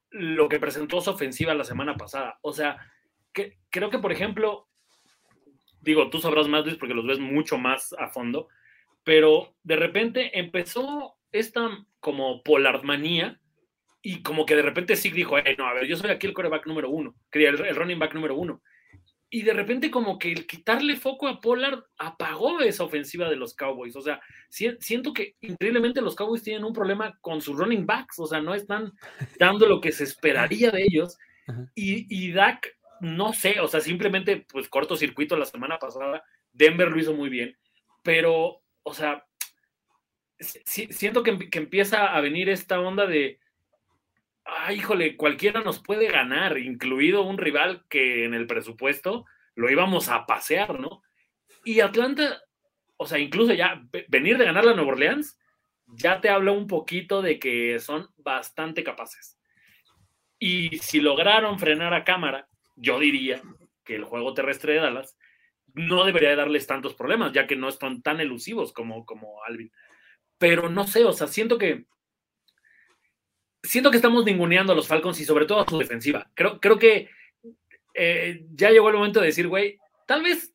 lo 0.09 0.49
que 0.49 0.59
presentó 0.59 1.01
su 1.01 1.09
ofensiva 1.09 1.53
la 1.53 1.63
semana 1.63 1.95
pasada. 1.95 2.39
O 2.41 2.53
sea, 2.53 2.77
que, 3.33 3.57
creo 3.69 3.89
que, 3.89 3.99
por 3.99 4.11
ejemplo, 4.11 4.67
digo, 5.81 6.09
tú 6.09 6.19
sabrás 6.19 6.47
más, 6.47 6.65
Luis, 6.65 6.77
porque 6.77 6.93
los 6.93 7.05
ves 7.05 7.19
mucho 7.19 7.57
más 7.57 7.93
a 7.93 8.09
fondo, 8.09 8.47
pero 9.03 9.55
de 9.63 9.75
repente 9.75 10.39
empezó 10.39 11.15
esta 11.31 11.85
como 11.99 12.43
polardmanía 12.43 13.39
y 14.01 14.21
como 14.21 14.45
que 14.45 14.55
de 14.55 14.61
repente 14.61 14.95
sí 14.95 15.09
dijo, 15.11 15.35
no, 15.57 15.67
a 15.67 15.73
ver, 15.73 15.85
yo 15.85 15.97
soy 15.97 16.09
aquí 16.09 16.27
el 16.27 16.33
coreback 16.33 16.67
número 16.67 16.89
uno, 16.89 17.15
quería 17.31 17.49
el 17.49 17.75
running 17.75 17.99
back 17.99 18.13
número 18.13 18.35
uno 18.35 18.61
y 19.29 19.41
de 19.41 19.53
repente 19.53 19.91
como 19.91 20.17
que 20.17 20.31
el 20.31 20.47
quitarle 20.47 20.95
foco 20.95 21.27
a 21.27 21.41
Pollard 21.41 21.83
apagó 21.97 22.61
esa 22.61 22.85
ofensiva 22.85 23.29
de 23.29 23.35
los 23.35 23.53
Cowboys. 23.53 23.95
O 23.95 24.01
sea, 24.01 24.21
siento 24.49 25.13
que 25.13 25.35
increíblemente 25.41 26.01
los 26.01 26.15
Cowboys 26.15 26.43
tienen 26.43 26.63
un 26.63 26.73
problema 26.73 27.17
con 27.19 27.41
sus 27.41 27.57
running 27.57 27.85
backs, 27.85 28.19
o 28.19 28.27
sea, 28.27 28.41
no 28.41 28.53
están 28.55 28.93
dando 29.39 29.67
lo 29.67 29.81
que 29.81 29.91
se 29.91 30.05
esperaría 30.05 30.71
de 30.71 30.83
ellos. 30.83 31.17
Y, 31.75 32.07
y 32.09 32.31
Dak, 32.31 32.77
no 33.01 33.33
sé, 33.33 33.59
o 33.59 33.67
sea, 33.67 33.79
simplemente 33.79 34.45
pues 34.49 34.67
cortocircuito 34.69 35.37
la 35.37 35.45
semana 35.45 35.77
pasada, 35.79 36.23
Denver 36.51 36.89
lo 36.89 36.99
hizo 36.99 37.13
muy 37.13 37.29
bien, 37.29 37.57
pero, 38.03 38.61
o 38.83 38.93
sea, 38.93 39.25
siento 40.39 41.23
que, 41.23 41.49
que, 41.49 41.59
empieza 41.59 42.13
a 42.13 42.19
venir 42.19 42.49
esta 42.49 42.81
onda 42.81 43.05
de, 43.07 43.39
ah, 44.47 44.73
híjole, 44.73 45.17
cualquiera 45.17 45.61
nos 45.61 45.81
puede 45.81 46.07
ganar, 46.09 46.57
incluido 46.57 47.23
un 47.23 47.37
rival 47.37 47.85
que 47.89 48.25
en 48.25 48.33
el 48.33 48.47
presupuesto 48.47 49.25
lo 49.55 49.69
íbamos 49.69 50.09
a 50.09 50.25
pasear, 50.25 50.79
¿no? 50.79 51.01
Y 51.65 51.81
Atlanta, 51.81 52.41
o 52.95 53.05
sea, 53.05 53.19
incluso 53.19 53.53
ya 53.53 53.81
venir 54.07 54.37
de 54.37 54.45
ganar 54.45 54.65
la 54.65 54.73
Nueva 54.73 54.91
Orleans, 54.91 55.37
ya 55.87 56.21
te 56.21 56.29
habla 56.29 56.51
un 56.51 56.67
poquito 56.67 57.21
de 57.21 57.39
que 57.39 57.79
son 57.79 58.07
bastante 58.17 58.83
capaces. 58.83 59.37
Y 60.39 60.77
si 60.79 60.99
lograron 60.99 61.59
frenar 61.59 61.93
a 61.93 62.03
cámara, 62.03 62.47
yo 62.75 62.99
diría 62.99 63.41
que 63.83 63.95
el 63.95 64.03
juego 64.03 64.33
terrestre 64.33 64.73
de 64.73 64.79
Dallas 64.79 65.17
no 65.73 66.05
debería 66.05 66.35
darles 66.35 66.67
tantos 66.67 66.93
problemas, 66.93 67.33
ya 67.33 67.47
que 67.47 67.55
no 67.55 67.69
están 67.69 68.01
tan 68.01 68.19
elusivos 68.19 68.73
como, 68.73 69.05
como 69.05 69.43
Alvin. 69.43 69.71
Pero 70.37 70.69
no 70.69 70.85
sé, 70.85 71.05
o 71.05 71.13
sea, 71.13 71.27
siento 71.27 71.57
que 71.57 71.85
siento 73.67 73.91
que 73.91 73.97
estamos 73.97 74.25
ninguneando 74.25 74.73
a 74.73 74.75
los 74.75 74.87
Falcons 74.87 75.19
y 75.19 75.25
sobre 75.25 75.45
todo 75.45 75.59
a 75.59 75.67
su 75.67 75.77
defensiva. 75.77 76.29
Creo, 76.33 76.59
creo 76.59 76.79
que 76.79 77.09
eh, 77.93 78.45
ya 78.53 78.71
llegó 78.71 78.89
el 78.89 78.95
momento 78.95 79.19
de 79.19 79.27
decir, 79.27 79.47
güey, 79.47 79.79
tal 80.05 80.23
vez 80.23 80.53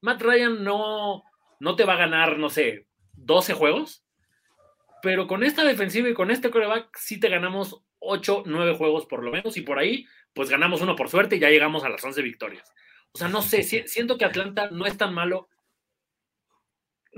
Matt 0.00 0.22
Ryan 0.22 0.62
no, 0.62 1.24
no 1.60 1.76
te 1.76 1.84
va 1.84 1.94
a 1.94 1.98
ganar, 1.98 2.38
no 2.38 2.50
sé, 2.50 2.86
12 3.14 3.54
juegos, 3.54 4.04
pero 5.02 5.26
con 5.26 5.42
esta 5.42 5.64
defensiva 5.64 6.08
y 6.08 6.14
con 6.14 6.30
este 6.30 6.50
coreback 6.50 6.96
sí 6.96 7.18
te 7.18 7.28
ganamos 7.28 7.82
8, 8.00 8.44
9 8.46 8.76
juegos 8.76 9.06
por 9.06 9.22
lo 9.24 9.30
menos 9.30 9.56
y 9.56 9.62
por 9.62 9.78
ahí 9.78 10.06
pues 10.34 10.50
ganamos 10.50 10.80
uno 10.80 10.94
por 10.94 11.08
suerte 11.08 11.36
y 11.36 11.40
ya 11.40 11.50
llegamos 11.50 11.84
a 11.84 11.88
las 11.88 12.04
11 12.04 12.22
victorias. 12.22 12.72
O 13.12 13.18
sea, 13.18 13.28
no 13.28 13.42
sé, 13.42 13.62
siento 13.62 14.18
que 14.18 14.24
Atlanta 14.24 14.68
no 14.70 14.86
es 14.86 14.96
tan 14.96 15.14
malo, 15.14 15.48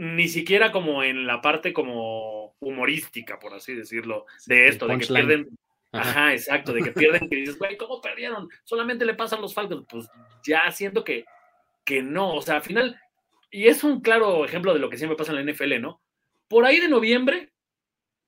ni 0.01 0.29
siquiera 0.29 0.73
como 0.73 1.03
en 1.03 1.27
la 1.27 1.43
parte 1.43 1.75
como 1.75 2.57
humorística, 2.59 3.39
por 3.39 3.53
así 3.53 3.75
decirlo, 3.75 4.25
de 4.47 4.69
esto, 4.69 4.87
de 4.87 4.97
que 4.97 5.07
pierden. 5.07 5.51
Ajá. 5.93 6.33
exacto, 6.33 6.73
de 6.73 6.81
que 6.81 6.93
pierden, 6.93 7.29
que 7.29 7.37
dices, 7.37 7.59
güey, 7.59 7.77
¿cómo 7.77 8.01
perdieron? 8.01 8.49
Solamente 8.65 9.05
le 9.05 9.13
pasan 9.13 9.43
los 9.43 9.53
Falcons. 9.53 9.85
Pues 9.91 10.09
ya 10.43 10.71
siento 10.71 11.05
que, 11.05 11.27
que 11.85 12.03
no, 12.03 12.35
o 12.35 12.41
sea, 12.41 12.57
al 12.57 12.63
final, 12.63 12.99
y 13.51 13.67
es 13.67 13.85
un 13.85 14.01
claro 14.01 14.43
ejemplo 14.47 14.73
de 14.73 14.81
lo 14.81 14.89
que 14.89 14.97
siempre 14.97 15.19
pasa 15.19 15.33
en 15.33 15.45
la 15.45 15.53
NFL, 15.53 15.83
¿no? 15.83 16.01
Por 16.49 16.65
ahí 16.65 16.81
de 16.81 16.89
noviembre 16.89 17.53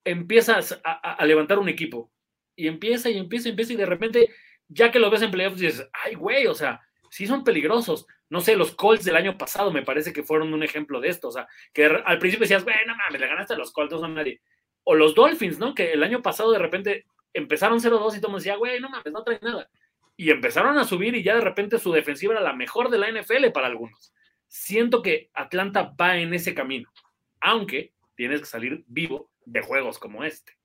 empiezas 0.04 0.78
a, 0.84 0.92
a 0.92 1.24
levantar 1.24 1.58
un 1.58 1.70
equipo 1.70 2.12
y 2.54 2.68
empieza 2.68 3.08
y 3.08 3.16
empieza 3.16 3.48
y 3.48 3.52
empieza 3.52 3.72
y 3.72 3.76
de 3.76 3.86
repente, 3.86 4.28
ya 4.68 4.90
que 4.90 4.98
lo 4.98 5.08
ves 5.08 5.22
en 5.22 5.30
playoffs, 5.30 5.58
dices, 5.58 5.88
ay, 6.04 6.16
güey, 6.16 6.46
o 6.48 6.54
sea, 6.54 6.82
sí 7.08 7.26
son 7.26 7.44
peligrosos. 7.44 8.06
No 8.32 8.40
sé, 8.40 8.56
los 8.56 8.74
Colts 8.74 9.04
del 9.04 9.16
año 9.16 9.36
pasado 9.36 9.70
me 9.70 9.82
parece 9.82 10.10
que 10.10 10.22
fueron 10.22 10.54
un 10.54 10.62
ejemplo 10.62 11.02
de 11.02 11.08
esto. 11.10 11.28
O 11.28 11.32
sea, 11.32 11.46
que 11.74 11.84
al 11.84 12.18
principio 12.18 12.44
decías, 12.44 12.64
bueno, 12.64 12.80
no 12.86 12.96
mames, 12.96 13.20
le 13.20 13.26
ganaste 13.26 13.52
a 13.52 13.58
los 13.58 13.72
Colts, 13.72 13.92
no 13.92 13.98
son 13.98 14.14
nadie. 14.14 14.40
O 14.84 14.94
los 14.94 15.14
Dolphins, 15.14 15.58
¿no? 15.58 15.74
Que 15.74 15.92
el 15.92 16.02
año 16.02 16.22
pasado 16.22 16.50
de 16.50 16.58
repente 16.58 17.04
empezaron 17.34 17.78
0-2 17.78 17.84
y 17.84 17.90
todo 17.90 18.08
el 18.08 18.22
mundo 18.22 18.38
decía, 18.38 18.56
güey, 18.56 18.80
no 18.80 18.88
mames, 18.88 19.12
no 19.12 19.22
traen 19.22 19.42
nada. 19.42 19.68
Y 20.16 20.30
empezaron 20.30 20.78
a 20.78 20.84
subir 20.84 21.14
y 21.14 21.22
ya 21.22 21.34
de 21.34 21.42
repente 21.42 21.78
su 21.78 21.92
defensiva 21.92 22.32
era 22.32 22.40
la 22.40 22.54
mejor 22.54 22.88
de 22.88 22.96
la 22.96 23.12
NFL 23.12 23.50
para 23.52 23.66
algunos. 23.66 24.14
Siento 24.48 25.02
que 25.02 25.28
Atlanta 25.34 25.92
va 26.00 26.16
en 26.16 26.32
ese 26.32 26.54
camino, 26.54 26.90
aunque 27.38 27.92
tienes 28.14 28.40
que 28.40 28.46
salir 28.46 28.82
vivo 28.86 29.30
de 29.44 29.60
juegos 29.60 29.98
como 29.98 30.24
este. 30.24 30.56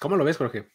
¿Cómo 0.00 0.16
lo 0.16 0.24
ves, 0.24 0.38
Jorge? 0.38 0.66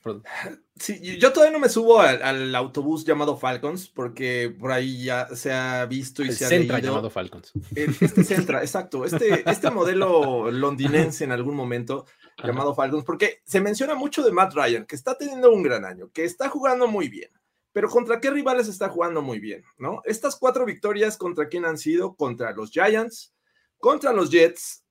Sí, 0.75 1.17
yo 1.17 1.33
todavía 1.33 1.51
no 1.51 1.59
me 1.59 1.67
subo 1.67 1.99
al, 1.99 2.53
autobús 2.53 3.03
llamado 3.05 3.35
Falcons, 3.35 3.89
porque 3.89 4.55
por 4.57 4.71
ahí 4.71 5.03
ya 5.03 5.27
se 5.35 5.51
ha 5.51 5.83
visto 5.87 6.23
y 6.23 6.31
se 6.31 6.45
ha 6.45 6.49
Centra 6.49 6.77
llamado 6.77 7.09
Falcons. 7.09 7.51
Este 7.75 8.23
Centra, 8.23 8.61
exacto. 8.61 9.03
Este, 9.03 9.49
este 9.49 9.71
modelo 9.71 10.51
londinense 10.51 11.23
en 11.23 11.31
algún 11.31 11.55
momento 11.55 12.05
llamado 12.43 12.75
Falcons, 12.75 13.03
porque 13.03 13.41
se 13.45 13.61
menciona 13.61 13.95
mucho 13.95 14.21
de 14.21 14.31
Matt 14.31 14.53
Ryan, 14.53 14.85
que 14.85 14.95
está 14.95 15.17
teniendo 15.17 15.51
un 15.51 15.63
gran 15.63 15.85
año, 15.85 16.11
que 16.13 16.23
está 16.23 16.47
jugando 16.47 16.87
muy 16.87 17.09
bien. 17.09 17.31
Pero 17.73 17.89
¿contra 17.89 18.21
qué 18.21 18.29
rivales 18.29 18.67
está 18.67 18.89
jugando 18.89 19.23
muy 19.23 19.39
bien? 19.39 19.63
¿no? 19.79 20.03
Estas 20.05 20.35
cuatro 20.35 20.65
victorias, 20.65 21.17
¿contra 21.17 21.47
quién 21.47 21.65
han 21.65 21.79
sido? 21.79 22.15
Contra 22.15 22.51
los 22.51 22.69
Giants, 22.69 23.33
contra 23.79 24.13
los 24.13 24.29
Jets, 24.29 24.83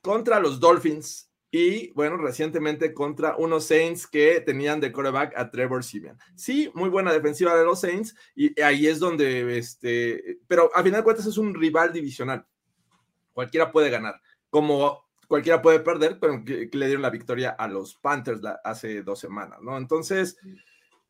contra 0.00 0.38
los 0.38 0.60
Dolphins 0.60 1.29
y 1.50 1.90
bueno, 1.92 2.16
recientemente 2.16 2.94
contra 2.94 3.36
unos 3.36 3.64
Saints 3.66 4.06
que 4.06 4.40
tenían 4.40 4.80
de 4.80 4.92
coreback 4.92 5.36
a 5.36 5.50
Trevor 5.50 5.82
Simeon. 5.82 6.16
Sí, 6.36 6.70
muy 6.74 6.88
buena 6.88 7.12
defensiva 7.12 7.56
de 7.56 7.64
los 7.64 7.80
Saints 7.80 8.14
y 8.34 8.60
ahí 8.60 8.86
es 8.86 9.00
donde, 9.00 9.58
este, 9.58 10.38
pero 10.46 10.70
a 10.74 10.82
final 10.82 11.00
de 11.00 11.04
cuentas 11.04 11.26
es 11.26 11.38
un 11.38 11.54
rival 11.54 11.92
divisional. 11.92 12.46
Cualquiera 13.32 13.72
puede 13.72 13.90
ganar, 13.90 14.20
como 14.48 15.08
cualquiera 15.26 15.60
puede 15.60 15.80
perder, 15.80 16.18
pero 16.20 16.44
que, 16.44 16.68
le 16.72 16.86
dieron 16.86 17.02
la 17.02 17.10
victoria 17.10 17.50
a 17.50 17.66
los 17.68 17.96
Panthers 17.96 18.40
hace 18.64 19.02
dos 19.02 19.18
semanas, 19.18 19.60
¿no? 19.62 19.76
Entonces, 19.76 20.36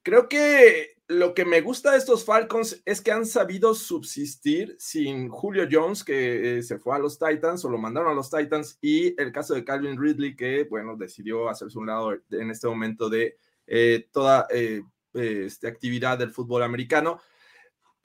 creo 0.03 0.29
que 0.29 1.00
lo 1.11 1.35
que 1.35 1.45
me 1.45 1.61
gusta 1.61 1.91
de 1.91 1.99
estos 1.99 2.25
Falcons 2.25 2.83
es 2.85 3.01
que 3.01 3.11
han 3.11 3.27
sabido 3.27 3.75
subsistir 3.75 4.77
sin 4.79 5.29
Julio 5.29 5.67
Jones, 5.69 6.05
que 6.05 6.59
eh, 6.59 6.63
se 6.63 6.79
fue 6.79 6.95
a 6.95 7.01
los 7.01 7.19
Titans 7.19 7.65
o 7.65 7.69
lo 7.69 7.79
mandaron 7.79 8.13
a 8.13 8.15
los 8.15 8.31
Titans, 8.31 8.79
y 8.81 9.21
el 9.21 9.33
caso 9.33 9.55
de 9.55 9.65
Calvin 9.65 10.01
Ridley, 10.01 10.37
que, 10.37 10.69
bueno, 10.71 10.97
decidió 10.97 11.49
hacerse 11.49 11.77
un 11.79 11.89
lado 11.89 12.13
en 12.31 12.51
este 12.53 12.69
momento 12.69 13.11
de 13.11 13.37
eh, 13.67 14.07
toda 14.13 14.47
eh, 14.51 14.83
este, 15.13 15.67
actividad 15.67 16.17
del 16.17 16.31
fútbol 16.31 16.63
americano. 16.63 17.21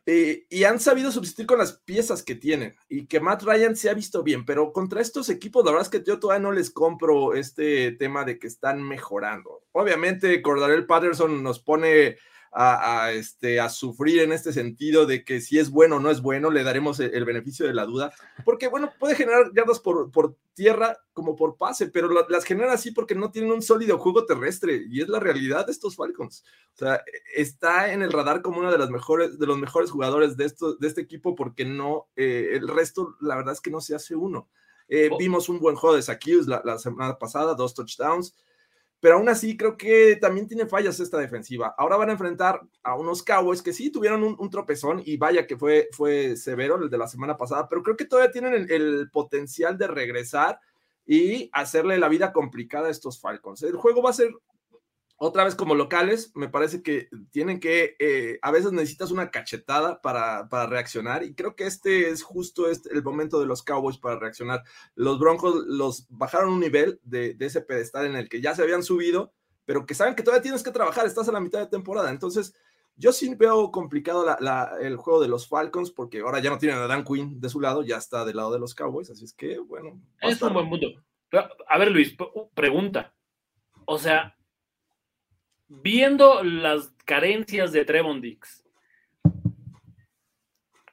y 0.08 0.64
han 0.64 0.80
sabido 0.80 1.12
subsistir 1.12 1.46
con 1.46 1.60
las 1.60 1.74
piezas 1.74 2.24
que 2.24 2.34
tienen 2.34 2.74
y 2.90 3.06
que 3.06 3.20
Matt 3.20 3.44
Ryan 3.44 3.76
se 3.76 3.90
ha 3.92 3.94
visto 3.94 4.24
bien, 4.24 4.46
pero 4.46 4.74
contra 4.74 5.02
estos 5.02 5.30
equipos, 5.30 5.64
la 5.64 5.72
verdad 5.72 5.86
es 5.86 6.00
que 6.00 6.04
yo 6.04 6.20
todavía 6.20 6.42
no 6.42 6.52
les 6.52 6.72
compro 6.72 7.36
este 7.36 7.92
tema 7.92 8.24
de 8.24 8.40
que 8.40 8.48
están 8.48 8.82
mejorando. 8.82 9.62
Obviamente, 9.74 10.42
Cordarel 10.42 10.88
Patterson 10.88 11.44
nos 11.44 11.60
pone 11.60 12.18
a, 12.52 13.12
este, 13.12 13.60
a 13.60 13.68
sufrir 13.70 14.22
en 14.22 14.32
este 14.32 14.54
sentido 14.54 15.06
de 15.06 15.26
que 15.26 15.42
si 15.42 15.60
es 15.60 15.70
bueno 15.70 15.98
o 15.98 16.00
no 16.00 16.10
es 16.10 16.22
bueno, 16.22 16.50
le 16.50 16.64
daremos 16.64 17.00
el, 17.02 17.26
beneficio 17.26 17.68
de 17.68 17.74
la 17.74 17.86
duda, 17.86 18.14
porque 18.46 18.70
bueno, 18.70 18.92
puede 18.98 19.16
generar 19.16 19.52
yardas 19.54 19.80
por, 19.80 20.10
por 20.12 20.38
tierra 20.54 20.98
como 21.12 21.36
por 21.36 21.58
pase, 21.58 21.88
pero 21.88 22.10
las 22.30 22.46
genera 22.46 22.74
así 22.74 22.92
porque 22.92 23.14
no 23.14 23.30
tienen 23.30 23.52
un 23.52 23.62
sólido 23.62 23.98
juego 23.98 24.26
terrestre 24.26 24.86
y 24.90 25.02
es 25.02 25.10
la 25.10 25.20
realidad 25.20 25.66
de 25.66 25.74
estos 25.74 25.98
Falcons. 25.98 26.46
O 26.74 26.78
sea, 26.78 27.04
está 27.36 27.92
en 27.92 28.02
el 28.02 28.14
radar 28.14 28.42
como 28.42 28.60
uno 28.60 28.72
de, 28.72 28.78
las 28.78 28.90
mejores, 28.90 29.38
de 29.38 29.48
los 29.48 29.58
mejores 29.58 29.92
jugadores 29.92 30.38
de, 30.38 30.46
esto, 30.46 30.76
de 30.76 30.88
este 30.88 31.02
equipo 31.02 31.36
porque 31.36 31.66
no, 31.66 32.08
eh, 32.16 32.52
el 32.54 32.70
resto, 32.70 33.16
la 33.20 33.36
verdad 33.36 33.54
es 33.54 33.62
que 33.62 33.72
no 33.72 33.82
se 33.82 33.96
hace 33.96 34.16
uno. 34.16 34.48
Eh, 34.88 35.10
oh. 35.12 35.18
Vimos 35.18 35.50
un 35.50 35.60
buen 35.60 35.76
juego 35.76 35.96
de 35.96 36.04
Sakius 36.04 36.48
la, 36.48 36.62
la 36.64 36.78
semana 36.78 37.18
pasada, 37.18 37.54
dos 37.54 37.74
touchdowns 37.74 38.34
pero 39.00 39.16
aún 39.16 39.30
así 39.30 39.56
creo 39.56 39.78
que 39.78 40.18
también 40.20 40.48
tiene 40.48 40.66
fallas 40.66 41.00
esta 41.00 41.18
defensiva. 41.18 41.76
Ahora 41.78 41.98
van 41.98 42.10
a 42.10 42.14
enfrentar 42.14 42.62
a 42.84 42.96
unos 42.96 43.24
Cowboys 43.24 43.62
que 43.62 43.74
sí 43.74 43.92
tuvieron 43.92 44.24
un, 44.24 44.50
tropezón 44.50 45.02
y 45.06 45.18
vaya 45.18 45.46
que 45.46 45.58
fue, 45.58 45.90
fue 45.92 46.36
severo 46.36 46.82
el 46.82 46.90
de 46.90 46.98
la 46.98 47.08
semana 47.08 47.38
pasada, 47.38 47.68
pero 47.70 47.84
creo 47.84 47.98
que 47.98 48.06
todavía 48.06 48.32
tienen 48.32 48.68
el 48.70 49.10
potencial 49.12 49.78
de 49.78 49.88
regresar 49.88 50.60
y 51.06 51.50
hacerle 51.54 52.00
la 52.00 52.10
vida 52.10 52.34
complicada 52.34 52.88
a 52.88 52.92
estos 52.92 53.20
Falcons. 53.20 53.62
El 53.64 53.76
juego 53.76 54.02
va 54.02 54.10
a 54.10 54.14
ser 54.14 54.32
otra 55.18 55.46
vez 55.46 55.56
como 55.56 55.76
locales, 55.76 56.32
me 56.36 56.50
parece 56.50 56.84
que 56.84 57.08
tienen 57.32 57.60
que, 57.60 57.96
eh, 58.00 58.38
a 58.42 58.52
veces 58.52 58.74
necesitas 58.74 59.12
una 59.12 59.32
cachetada 59.32 60.02
para, 60.02 60.48
reaccionar 60.68 61.24
y 61.24 61.34
creo 61.34 61.56
que 61.56 61.66
este 61.66 62.10
es 62.10 62.22
justo 62.22 62.70
este, 62.70 62.94
el 62.94 63.04
momento 63.04 63.40
de 63.40 63.46
los 63.46 63.64
Cowboys 63.64 63.98
para 63.98 64.20
reaccionar. 64.20 64.64
Los 64.94 65.18
Broncos 65.20 65.64
los 65.68 66.06
bajaron 66.10 66.54
un 66.54 66.60
nivel 66.60 67.00
de, 67.04 67.36
ese 67.40 67.62
pedestal 67.62 68.08
en 68.08 68.16
el 68.16 68.28
que 68.28 68.42
ya 68.42 68.56
se 68.56 68.64
habían 68.64 68.84
subido, 68.84 69.34
pero 69.66 69.86
que 69.86 69.96
saben 69.96 70.16
que 70.16 70.24
todavía 70.24 70.42
tienes 70.42 70.64
que 70.64 70.72
trabajar, 70.72 71.06
estás 71.06 71.30
a 71.30 71.32
la 71.32 71.40
mitad 71.40 71.60
de 71.60 71.68
temporada. 71.68 72.10
Entonces, 72.12 72.54
yo 72.98 73.14
sí 73.14 73.34
veo 73.36 73.72
complicado 73.72 74.26
el 74.82 74.98
juego 74.98 75.22
de 75.22 75.28
los 75.28 75.48
Falcons 75.48 75.92
porque 75.92 76.22
ahora 76.22 76.40
ya 76.40 76.50
no 76.50 76.58
tienen 76.58 76.78
a 76.78 76.88
Dan 76.88 77.06
Quinn 77.06 77.40
de 77.40 77.50
su 77.50 77.62
lado, 77.62 77.84
ya 77.84 77.98
está 77.98 78.26
del 78.26 78.38
lado 78.38 78.52
de 78.52 78.60
los 78.60 78.76
Cowboys, 78.76 79.10
así 79.10 79.24
es 79.24 79.34
que, 79.34 79.60
bueno. 79.60 80.02
Es 80.22 80.42
un 80.42 80.54
buen 80.54 80.70
punto. 80.70 80.88
A 81.70 81.78
ver, 81.78 81.92
Luis, 81.92 82.16
pregunta. 82.54 83.14
O 83.86 83.98
sea, 83.98 84.36
viendo 85.68 86.44
las 86.44 86.90
carencias 87.06 87.72
de 87.72 87.86
Trevon 87.86 88.22
Dix, 88.22 88.66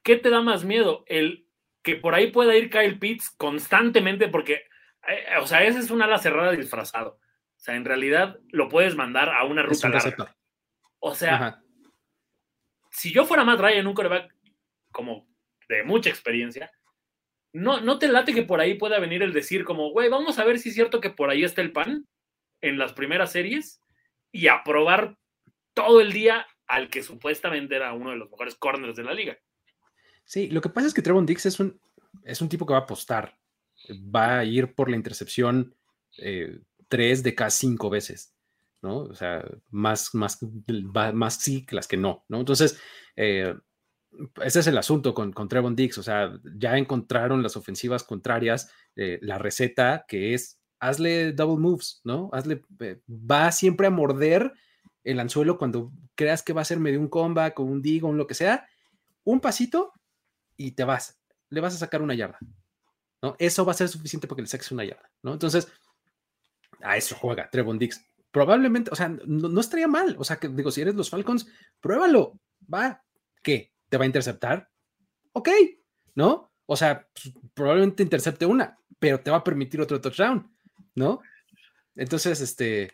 ¿qué 0.02 0.16
te 0.16 0.30
da 0.30 0.40
más 0.40 0.64
miedo? 0.64 1.04
El 1.06 1.46
que 1.82 1.96
por 1.96 2.14
ahí 2.14 2.30
pueda 2.30 2.56
ir 2.56 2.70
Kyle 2.70 2.98
Pitts 2.98 3.30
constantemente, 3.30 4.28
porque, 4.28 4.66
eh, 5.08 5.36
o 5.40 5.46
sea, 5.46 5.64
esa 5.64 5.78
es 5.78 5.90
una 5.90 6.04
ala 6.04 6.18
cerrada 6.18 6.52
disfrazado. 6.52 7.18
O 7.56 7.60
sea, 7.64 7.74
en 7.76 7.84
realidad 7.84 8.38
lo 8.50 8.68
puedes 8.68 8.96
mandar 8.96 9.28
a 9.28 9.44
una 9.44 9.62
ruta 9.62 9.88
larga. 9.88 10.36
O 10.98 11.14
sea, 11.14 11.60
si 12.90 13.12
yo 13.12 13.24
fuera 13.24 13.44
más 13.44 13.60
Ryan, 13.60 13.86
un 13.86 13.94
coreback 13.94 14.34
como 14.92 15.28
de 15.68 15.82
mucha 15.82 16.10
experiencia, 16.10 16.70
no, 17.52 17.80
no 17.80 17.98
te 17.98 18.08
late 18.08 18.32
que 18.32 18.42
por 18.42 18.60
ahí 18.60 18.74
pueda 18.74 18.98
venir 18.98 19.22
el 19.22 19.32
decir 19.32 19.64
como, 19.64 19.90
güey, 19.90 20.08
vamos 20.08 20.38
a 20.38 20.44
ver 20.44 20.58
si 20.58 20.70
es 20.70 20.74
cierto 20.74 21.00
que 21.00 21.10
por 21.10 21.30
ahí 21.30 21.44
está 21.44 21.60
el 21.60 21.72
pan 21.72 22.06
en 22.60 22.78
las 22.78 22.92
primeras 22.92 23.32
series 23.32 23.81
y 24.32 24.48
aprobar 24.48 25.18
todo 25.74 26.00
el 26.00 26.12
día 26.12 26.46
al 26.66 26.88
que 26.88 27.02
supuestamente 27.02 27.76
era 27.76 27.92
uno 27.92 28.10
de 28.10 28.16
los 28.16 28.30
mejores 28.30 28.54
corners 28.54 28.96
de 28.96 29.04
la 29.04 29.14
liga. 29.14 29.38
Sí, 30.24 30.48
lo 30.48 30.60
que 30.60 30.70
pasa 30.70 30.86
es 30.86 30.94
que 30.94 31.02
Trevon 31.02 31.26
Dix 31.26 31.46
es 31.46 31.60
un, 31.60 31.78
es 32.24 32.40
un 32.40 32.48
tipo 32.48 32.66
que 32.66 32.72
va 32.72 32.80
a 32.80 32.82
apostar. 32.82 33.38
va 33.90 34.38
a 34.38 34.44
ir 34.44 34.74
por 34.74 34.88
la 34.88 34.96
intercepción 34.96 35.74
eh, 36.18 36.60
tres 36.88 37.22
de 37.22 37.34
cada 37.34 37.50
cinco 37.50 37.90
veces, 37.90 38.34
¿no? 38.80 38.98
O 38.98 39.14
sea, 39.14 39.44
más, 39.70 40.14
más, 40.14 40.38
más 41.14 41.34
sí 41.34 41.66
que 41.66 41.74
las 41.74 41.88
que 41.88 41.96
no, 41.96 42.24
¿no? 42.28 42.38
Entonces, 42.40 42.80
eh, 43.16 43.54
ese 44.42 44.60
es 44.60 44.66
el 44.66 44.78
asunto 44.78 45.14
con, 45.14 45.32
con 45.32 45.48
Trevon 45.48 45.74
Dix, 45.74 45.98
o 45.98 46.02
sea, 46.02 46.38
ya 46.56 46.76
encontraron 46.76 47.42
las 47.42 47.56
ofensivas 47.56 48.04
contrarias 48.04 48.70
eh, 48.94 49.18
la 49.22 49.38
receta 49.38 50.04
que 50.06 50.34
es 50.34 50.60
hazle 50.82 51.32
double 51.32 51.60
moves, 51.60 52.00
¿no? 52.02 52.28
Hazle, 52.32 52.64
va 53.08 53.52
siempre 53.52 53.86
a 53.86 53.90
morder 53.90 54.52
el 55.04 55.20
anzuelo 55.20 55.56
cuando 55.56 55.92
creas 56.16 56.42
que 56.42 56.52
va 56.52 56.62
a 56.62 56.66
ser 56.66 56.80
medio 56.80 56.98
un 56.98 57.08
comeback 57.08 57.58
o 57.60 57.62
un 57.62 57.80
dig 57.80 58.04
o 58.04 58.08
un 58.08 58.18
lo 58.18 58.26
que 58.26 58.34
sea, 58.34 58.66
un 59.22 59.40
pasito 59.40 59.92
y 60.56 60.72
te 60.72 60.82
vas, 60.82 61.20
le 61.50 61.60
vas 61.60 61.74
a 61.74 61.78
sacar 61.78 62.02
una 62.02 62.14
yarda, 62.14 62.38
¿no? 63.22 63.36
Eso 63.38 63.64
va 63.64 63.72
a 63.72 63.76
ser 63.76 63.88
suficiente 63.88 64.26
para 64.26 64.36
que 64.36 64.42
le 64.42 64.48
saques 64.48 64.72
una 64.72 64.84
yarda, 64.84 65.08
¿no? 65.22 65.32
Entonces, 65.32 65.68
a 66.80 66.96
eso 66.96 67.14
juega 67.14 67.48
Trevon 67.48 67.78
Dix. 67.78 68.04
Probablemente, 68.32 68.90
o 68.90 68.96
sea, 68.96 69.08
no, 69.08 69.60
estaría 69.60 69.86
mal, 69.86 70.16
o 70.18 70.24
sea, 70.24 70.36
que 70.36 70.48
digo, 70.48 70.72
si 70.72 70.80
eres 70.80 70.96
los 70.96 71.10
Falcons, 71.10 71.46
pruébalo, 71.80 72.40
va, 72.72 73.04
¿qué? 73.40 73.72
¿Te 73.88 73.98
va 73.98 74.02
a 74.02 74.06
interceptar? 74.06 74.68
Ok, 75.32 75.48
¿no? 76.16 76.52
O 76.66 76.76
sea, 76.76 77.08
pues, 77.14 77.32
probablemente 77.54 78.02
intercepte 78.02 78.46
una, 78.46 78.76
pero 78.98 79.20
te 79.20 79.30
va 79.30 79.36
a 79.38 79.44
permitir 79.44 79.80
otro 79.80 80.00
touchdown, 80.00 80.52
¿no? 80.94 81.20
Entonces, 81.94 82.40
este, 82.40 82.92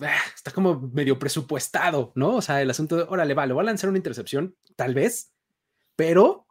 ah, 0.00 0.20
está 0.34 0.50
como 0.50 0.80
medio 0.92 1.18
presupuestado, 1.18 2.12
¿no? 2.14 2.36
O 2.36 2.42
sea, 2.42 2.60
el 2.62 2.70
asunto 2.70 2.96
de, 2.96 3.02
órale, 3.02 3.34
va, 3.34 3.46
le 3.46 3.52
voy 3.52 3.62
a 3.62 3.66
lanzar 3.66 3.90
una 3.90 3.98
intercepción, 3.98 4.56
tal 4.76 4.94
vez, 4.94 5.32
pero 5.96 6.46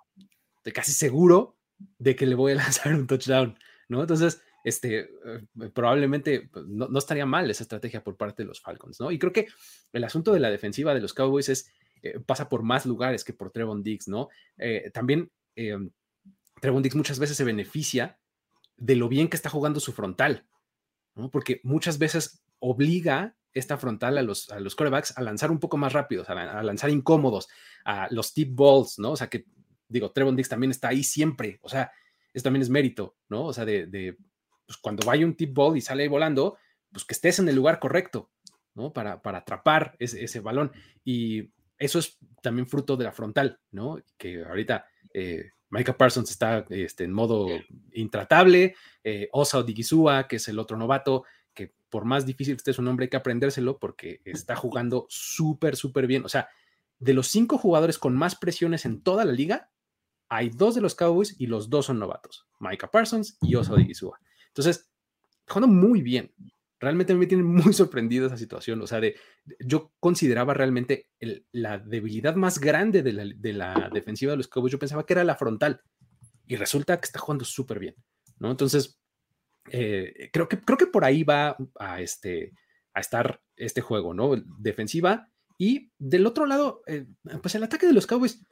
de 0.64 0.74
casi 0.74 0.92
seguro 0.92 1.58
de 1.98 2.16
que 2.16 2.26
le 2.26 2.36
voy 2.36 2.54
a 2.54 2.56
lanzar 2.64 2.94
un 2.94 3.08
touchdown, 3.08 3.58
¿no? 3.90 4.02
Entonces, 4.02 4.42
este, 4.64 5.00
eh, 5.00 5.70
probablemente 5.74 6.50
pues, 6.52 6.66
no, 6.68 6.98
estaría 6.98 7.26
mal 7.26 7.50
esa 7.50 7.64
estrategia 7.64 8.04
por 8.04 8.18
parte 8.18 8.44
de 8.44 8.48
los 8.48 8.60
Falcons, 8.60 9.00
¿no? 9.00 9.12
Y 9.12 9.20
creo 9.20 9.32
que 9.32 9.48
el 9.94 10.04
asunto 10.04 10.34
de 10.34 10.42
la 10.42 10.50
defensiva 10.50 10.94
de 10.94 11.00
los 11.00 11.14
Cowboys 11.14 11.48
es, 11.48 11.72
eh, 12.02 12.20
pasa 12.20 12.50
por 12.50 12.64
más 12.64 12.86
lugares 12.86 13.24
que 13.24 13.34
por 13.34 13.52
Trevon 13.52 13.82
Diggs, 13.82 14.08
¿no? 14.08 14.28
Eh, 14.58 14.92
también 14.94 15.32
Trevon 15.56 16.84
Diggs 16.84 16.96
muchas 16.96 17.18
veces 17.18 17.38
se 17.38 17.44
beneficia 17.44 18.20
de 18.76 18.96
lo 18.96 19.08
bien 19.08 19.30
que 19.30 19.38
está 19.38 19.50
jugando 19.50 19.80
su 19.80 19.94
frontal, 19.94 20.46
Porque 21.32 21.60
muchas 21.64 21.98
veces 21.98 22.44
obliga 22.60 23.36
esta 23.54 23.78
frontal 23.78 24.18
a 24.18 24.22
los, 24.22 24.50
a 24.50 24.60
los 24.60 24.76
corebacks 24.76 25.18
a 25.18 25.22
lanzar 25.22 25.52
un 25.52 25.60
poco 25.60 25.78
más 25.78 25.94
rápido, 25.94 26.24
a, 26.28 26.64
lanzar 26.64 26.90
incómodos, 26.90 27.48
a 27.86 28.08
los 28.12 28.34
tip 28.34 28.56
balls, 28.56 29.00
¿no? 29.00 29.12
O 29.12 29.16
sea 29.16 29.28
que, 29.28 29.46
digo, 29.88 30.12
Trevon 30.12 30.36
Diggs 30.36 30.50
también 30.50 30.72
está 30.72 30.90
ahí 30.90 31.04
siempre, 31.04 31.60
o 31.62 31.70
sea, 31.70 31.92
eso 32.34 32.44
también 32.44 32.62
es 32.62 32.70
mérito, 32.70 33.16
¿no? 33.30 33.46
O 33.46 33.54
sea, 33.54 33.66
de, 33.66 34.16
pues 34.66 34.78
cuando 34.78 35.06
vaya 35.06 35.26
un 35.26 35.36
tip 35.36 35.54
ball 35.54 35.78
y 35.78 35.82
sale 35.82 36.04
ahí 36.04 36.10
volando, 36.10 36.58
pues 36.92 37.04
que 37.04 37.14
estés 37.14 37.40
en 37.40 37.50
el 37.50 37.56
lugar 37.56 37.80
correcto, 37.80 38.30
¿no? 38.76 38.94
Para, 38.94 39.22
para 39.22 39.40
atrapar 39.40 39.96
ese, 39.98 40.24
ese 40.24 40.40
balón. 40.40 40.72
Y 41.04 41.52
eso 41.80 42.00
es 42.00 42.18
también 42.42 42.68
fruto 42.68 42.96
de 42.96 43.06
la 43.06 43.12
frontal, 43.12 43.60
¿no? 43.72 43.98
Que 44.18 44.44
ahorita 44.44 44.88
eh, 45.14 45.52
Micah 45.70 45.98
Parsons 45.98 46.30
está 46.30 46.66
este, 46.70 47.04
en 47.04 47.14
modo 47.14 47.48
intratable, 47.92 48.76
eh, 49.04 49.30
Osa 49.32 49.60
Odigizua, 49.60 50.28
que 50.28 50.38
es 50.38 50.48
el 50.48 50.60
otro 50.60 50.78
novato, 50.78 51.24
que 51.54 51.74
por 51.90 52.06
más 52.06 52.26
difícil 52.26 52.54
que 52.56 52.58
esté 52.58 52.74
su 52.74 52.82
nombre, 52.82 53.06
hay 53.06 53.10
que 53.10 53.18
aprendérselo 53.18 53.78
porque 53.78 54.22
está 54.26 54.56
jugando 54.56 55.06
súper, 55.10 55.76
súper 55.76 56.08
bien. 56.08 56.24
O 56.26 56.30
sea, 56.30 56.50
de 57.00 57.14
los 57.14 57.28
cinco 57.28 57.58
jugadores 57.58 57.98
con 57.98 58.16
más 58.16 58.36
presiones 58.36 58.86
en 58.86 59.02
toda 59.02 59.26
la 59.26 59.34
liga, 59.34 59.70
hay 60.30 60.50
dos 60.50 60.76
de 60.76 60.82
los 60.82 60.96
Cowboys 60.96 61.36
y 61.40 61.48
los 61.48 61.70
dos 61.70 61.86
son 61.86 62.00
novatos, 62.00 62.48
Micah 62.60 62.92
Parsons 62.92 63.38
y 63.42 63.56
Osa 63.56 63.74
Odigizua. 63.74 64.20
Entonces, 64.48 64.90
jugando 65.48 65.68
muy 65.68 66.02
bien. 66.02 66.34
Realmente 66.80 67.16
me 67.16 67.26
tiene 67.26 67.44
muy 67.44 67.74
sorprendido 67.74 68.28
esa 68.28 68.38
situación. 68.38 68.82
O 68.82 68.88
sea, 68.88 69.00
de, 69.00 69.16
yo 69.60 69.94
consideraba 70.00 70.54
realmente 70.54 71.10
la 71.52 71.80
debilidad 71.80 72.36
más 72.36 72.60
grande 72.60 73.04
de 73.04 73.13
la, 73.13 73.26
de 73.36 73.54
la, 73.54 73.90
defensiva 73.94 74.32
de 74.32 74.38
los 74.38 74.48
Cowboys. 74.48 74.72
Yo 74.72 74.80
pensaba 74.80 75.06
que 75.06 75.13
era 75.13 75.24
la 75.24 75.36
frontal 75.36 75.82
y 76.46 76.56
resulta 76.56 77.00
que 77.00 77.06
está 77.06 77.20
jugando 77.20 77.46
súper 77.46 77.80
bien, 77.80 77.96
¿no? 78.40 78.52
Entonces, 78.52 79.00
eh, 79.72 80.30
creo, 80.32 80.48
que, 80.48 80.62
creo 80.62 80.78
que 80.78 80.88
por 80.88 81.04
ahí 81.04 81.24
va 81.24 81.58
a, 81.80 82.02
este, 82.02 82.54
a 82.94 83.00
estar 83.00 83.42
este 83.56 83.82
juego, 83.82 84.13
¿no? 84.13 84.36
Defensiva 84.60 85.30
y 85.58 85.92
del 85.98 86.26
otro 86.28 86.46
lado, 86.46 86.82
eh, 86.88 87.08
pues 87.42 87.56
el 87.56 87.63
ataque 87.63 87.88
de 87.88 87.94
los 87.94 88.06
Cowboys 88.06 88.46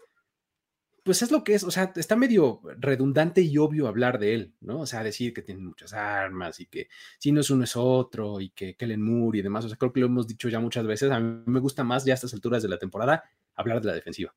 pues 1.06 1.22
es 1.22 1.30
lo 1.30 1.44
que 1.44 1.54
es, 1.54 1.64
o 1.64 1.70
sea, 1.70 1.94
está 1.96 2.16
medio 2.16 2.62
redundante 2.80 3.40
y 3.40 3.60
obvio 3.60 3.88
hablar 3.88 4.18
de 4.18 4.34
él, 4.34 4.56
¿no? 4.60 4.80
O 4.80 4.86
sea, 4.88 5.04
decir 5.04 5.36
que 5.36 5.44
tiene 5.44 5.62
muchas 5.62 5.94
armas 5.94 6.60
y 6.60 6.66
que 6.66 6.88
si 7.20 7.32
no 7.32 7.42
es 7.42 7.50
uno 7.52 7.64
es 7.64 7.76
otro 7.76 8.42
y 8.42 8.50
que 8.50 8.76
Kellen 8.76 9.04
Moore 9.04 9.38
y 9.38 9.42
demás, 9.44 9.64
o 9.66 9.70
sea, 9.70 9.78
creo 9.78 9.94
que 9.94 10.00
lo 10.00 10.08
hemos 10.08 10.28
dicho 10.28 10.50
ya 10.50 10.60
muchas 10.60 10.88
veces, 10.88 11.12
a 11.12 11.20
mí 11.20 11.44
me 11.46 11.60
gusta 11.60 11.84
más 11.84 12.06
ya 12.06 12.14
a 12.14 12.16
estas 12.16 12.34
alturas 12.34 12.64
de 12.64 12.70
la 12.70 12.80
temporada 12.80 13.24
hablar 13.54 13.82
de 13.82 13.88
la 13.90 13.94
defensiva. 13.94 14.34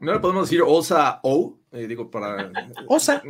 No 0.00 0.12
le 0.12 0.18
podemos 0.18 0.50
decir 0.50 0.60
Osa 0.66 1.20
O, 1.22 1.60
eh, 1.70 1.86
digo, 1.86 2.10
para... 2.10 2.50
Osa. 2.88 3.22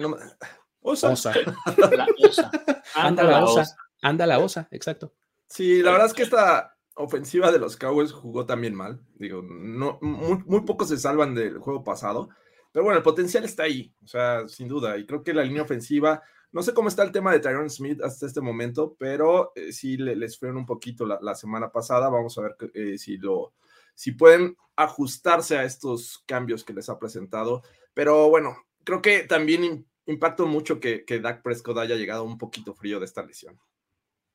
osa. 0.80 1.10
Osa. 1.10 1.34
La 1.94 2.06
osa. 2.26 2.50
Anda 2.94 3.22
la 3.22 3.44
osa. 3.44 3.76
Anda 4.00 4.26
la 4.26 4.38
osa, 4.38 4.66
exacto. 4.70 5.12
Sí, 5.46 5.82
la 5.82 5.90
verdad 5.90 6.06
es 6.06 6.14
que 6.14 6.22
esta, 6.22 6.74
ofensiva 7.00 7.50
de 7.50 7.58
los 7.58 7.76
Cowboys 7.76 8.12
jugó 8.12 8.46
también 8.46 8.74
mal. 8.74 9.00
Digo, 9.16 9.42
no, 9.42 9.98
muy, 10.00 10.60
pocos 10.62 10.88
se 10.88 10.96
salvan 10.96 11.34
del 11.34 11.58
juego 11.58 11.84
pasado. 11.84 12.28
Pero 12.72 12.84
bueno, 12.84 12.98
el 12.98 13.02
potencial 13.02 13.44
está 13.44 13.64
ahí, 13.64 13.92
o 14.04 14.06
sea, 14.06 14.46
sin 14.48 14.68
duda. 14.68 14.96
Y 14.96 15.06
creo 15.06 15.24
que 15.24 15.34
la 15.34 15.42
línea 15.42 15.62
ofensiva, 15.62 16.22
no 16.52 16.62
sé 16.62 16.72
cómo 16.72 16.88
está 16.88 17.02
el 17.02 17.12
tema 17.12 17.32
de 17.32 17.40
Tyron 17.40 17.68
Smith 17.68 18.00
hasta 18.02 18.26
este 18.26 18.40
momento, 18.40 18.94
pero 18.98 19.52
eh, 19.56 19.72
sí 19.72 19.96
les 19.96 20.38
fueron 20.38 20.58
un 20.58 20.66
poquito 20.66 21.04
la, 21.06 21.34
semana 21.34 21.70
pasada. 21.72 22.08
Vamos 22.08 22.38
a 22.38 22.42
ver 22.42 22.56
eh, 22.74 22.98
si 22.98 23.16
lo, 23.16 23.54
si 23.94 24.12
pueden 24.12 24.56
ajustarse 24.76 25.58
a 25.58 25.64
estos 25.64 26.22
cambios 26.26 26.64
que 26.64 26.72
les 26.72 26.88
ha 26.88 26.98
presentado. 26.98 27.62
Pero 27.94 28.28
bueno, 28.28 28.56
creo 28.84 29.02
que 29.02 29.24
también 29.24 29.86
impactó 30.06 30.46
mucho 30.46 30.78
que 30.78 31.20
Dak 31.20 31.42
Prescott 31.42 31.78
haya 31.78 31.96
llegado 31.96 32.24
un 32.24 32.38
poquito 32.38 32.74
frío 32.74 33.00
de 33.00 33.06
esta 33.06 33.24
lesión. 33.24 33.58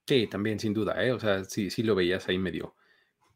Sí, 0.08 0.28
también, 0.28 0.60
sin 0.60 0.74
duda, 0.74 1.04
¿eh? 1.04 1.12
O 1.12 1.20
sea, 1.20 1.44
sí, 1.44 1.70
sí 1.70 1.84
lo 1.84 1.96
veías 1.96 2.28
ahí 2.28 2.38
medio, 2.38 2.76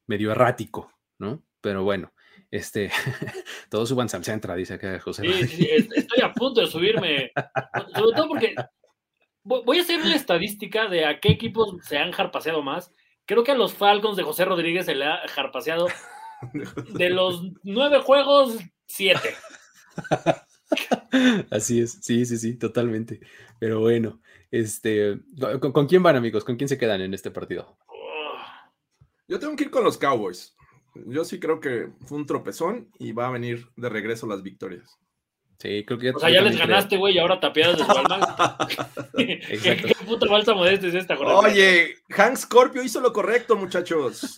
medio 0.06 0.32
errático, 0.32 0.92
¿no? 1.18 1.44
Pero 1.62 1.84
bueno, 1.84 2.14
este, 2.52 2.92
todos 3.70 3.90
suban 3.90 4.08
al 4.12 4.24
centro, 4.24 4.56
dice 4.56 4.76
acá 4.76 5.00
José. 5.00 5.24
Sí, 5.24 5.48
sí, 5.48 5.70
estoy 5.72 6.22
a 6.24 6.34
punto 6.34 6.62
de 6.62 6.68
subirme, 6.68 7.32
sobre 7.96 8.16
todo 8.16 8.28
porque 8.28 8.56
voy 9.44 9.80
a 9.80 9.82
hacer 9.82 10.00
una 10.00 10.16
estadística 10.16 10.88
de 10.88 11.06
a 11.06 11.20
qué 11.20 11.30
equipos 11.32 11.76
se 11.84 11.98
han 11.98 12.12
jarpaseado 12.12 12.62
más. 12.62 12.94
Creo 13.26 13.44
que 13.44 13.52
a 13.52 13.56
los 13.56 13.74
Falcons 13.74 14.18
de 14.18 14.24
José 14.24 14.46
Rodríguez 14.46 14.86
se 14.86 14.96
le 14.96 15.06
ha 15.06 15.28
jarpaseado 15.28 15.88
de 16.94 17.10
los 17.10 17.44
nueve 17.64 18.00
juegos, 18.00 18.58
siete. 18.86 19.36
Así 21.50 21.82
es, 21.82 22.00
sí, 22.02 22.26
sí, 22.26 22.38
sí, 22.38 22.58
totalmente. 22.58 23.20
Pero 23.60 23.80
bueno, 23.80 24.22
este, 24.52 25.20
¿con, 25.60 25.88
quién 25.88 26.04
van, 26.04 26.16
amigos? 26.16 26.44
¿Con 26.44 26.56
quién 26.56 26.68
se 26.68 26.78
quedan 26.78 27.02
en 27.02 27.14
este 27.14 27.32
partido? 27.32 27.78
Yo 29.28 29.40
tengo 29.40 29.56
que 29.56 29.66
ir 29.66 29.72
con 29.72 29.84
los 29.84 29.98
Cowboys. 29.98 30.56
Yo 31.06 31.24
sí 31.24 31.40
creo 31.40 31.60
que 31.60 31.90
fue 32.06 32.18
un 32.18 32.26
tropezón 32.26 32.90
y 32.98 33.12
va 33.12 33.28
a 33.28 33.32
venir 33.32 33.68
de 33.76 33.90
regreso 33.90 34.26
las 34.28 34.42
victorias. 34.42 35.00
Sí, 35.60 35.84
creo 35.86 36.00
que 36.00 36.06
ya. 36.08 36.12
O 36.16 36.20
sea, 36.20 36.30
ya 36.30 36.42
les 36.42 36.58
ganaste, 36.58 36.96
güey, 36.96 37.16
y 37.16 37.20
ahora 37.20 37.40
tapeadas 37.40 37.78
de. 37.78 37.84
Exacto. 39.50 39.88
¿Qué, 39.88 40.06
puta 40.06 40.26
balsa 40.28 40.54
modesta 40.54 40.88
es 40.88 40.96
esta, 40.96 41.20
Oye, 41.20 41.96
Hank 42.10 42.38
Scorpio 42.38 42.82
hizo 42.82 43.02
lo 43.02 43.12
correcto, 43.12 43.58
muchachos. 43.58 44.38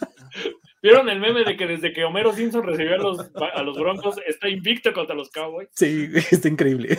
¿Vieron 0.81 1.09
el 1.09 1.19
meme 1.19 1.43
de 1.43 1.55
que 1.55 1.67
desde 1.67 1.93
que 1.93 2.03
Homero 2.03 2.33
Simpson 2.33 2.63
recibió 2.63 2.95
a 2.95 2.97
los, 2.97 3.31
a 3.35 3.61
los 3.61 3.77
Broncos 3.77 4.15
está 4.25 4.49
invicto 4.49 4.91
contra 4.93 5.15
los 5.15 5.29
Cowboys? 5.29 5.69
Sí, 5.73 6.09
está 6.31 6.47
increíble. 6.47 6.97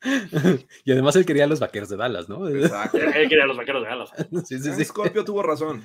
y 0.84 0.92
además 0.92 1.16
él 1.16 1.26
quería 1.26 1.44
a 1.44 1.48
los 1.48 1.60
vaqueros 1.60 1.88
de 1.88 1.96
Dallas, 1.96 2.28
¿no? 2.28 2.48
Exacto. 2.48 2.98
Él 2.98 3.28
quería 3.28 3.44
a 3.44 3.46
los 3.46 3.56
vaqueros 3.56 3.82
de 3.82 3.88
Dallas. 3.88 4.10
Sí, 4.46 4.58
sí, 4.58 4.72
sí. 4.72 4.84
Scorpio 4.84 5.24
tuvo 5.24 5.42
razón. 5.42 5.84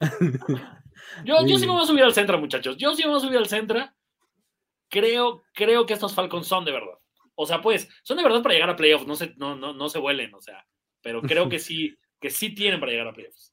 Yo, 1.24 1.46
yo 1.46 1.58
sí 1.58 1.66
me 1.66 1.72
voy 1.72 1.82
a 1.82 1.86
subir 1.86 2.02
al 2.04 2.14
centro, 2.14 2.38
muchachos. 2.38 2.76
Yo 2.76 2.94
sí 2.94 3.02
me 3.02 3.10
voy 3.10 3.18
a 3.18 3.20
subir 3.20 3.36
al 3.36 3.48
centro. 3.48 3.80
Creo, 4.88 5.42
creo 5.52 5.84
que 5.84 5.92
estos 5.92 6.14
Falcons 6.14 6.46
son 6.46 6.64
de 6.64 6.72
verdad. 6.72 6.98
O 7.34 7.44
sea, 7.44 7.60
pues, 7.60 7.88
son 8.02 8.16
de 8.16 8.22
verdad 8.22 8.42
para 8.42 8.54
llegar 8.54 8.70
a 8.70 8.76
playoffs. 8.76 9.06
No 9.06 9.14
se, 9.14 9.34
no, 9.36 9.54
no, 9.54 9.74
no 9.74 9.88
se 9.88 9.98
vuelen, 9.98 10.32
o 10.34 10.40
sea. 10.40 10.66
Pero 11.02 11.20
creo 11.20 11.48
que 11.48 11.58
sí, 11.58 11.98
que 12.20 12.30
sí 12.30 12.54
tienen 12.54 12.80
para 12.80 12.92
llegar 12.92 13.08
a 13.08 13.12
playoffs. 13.12 13.52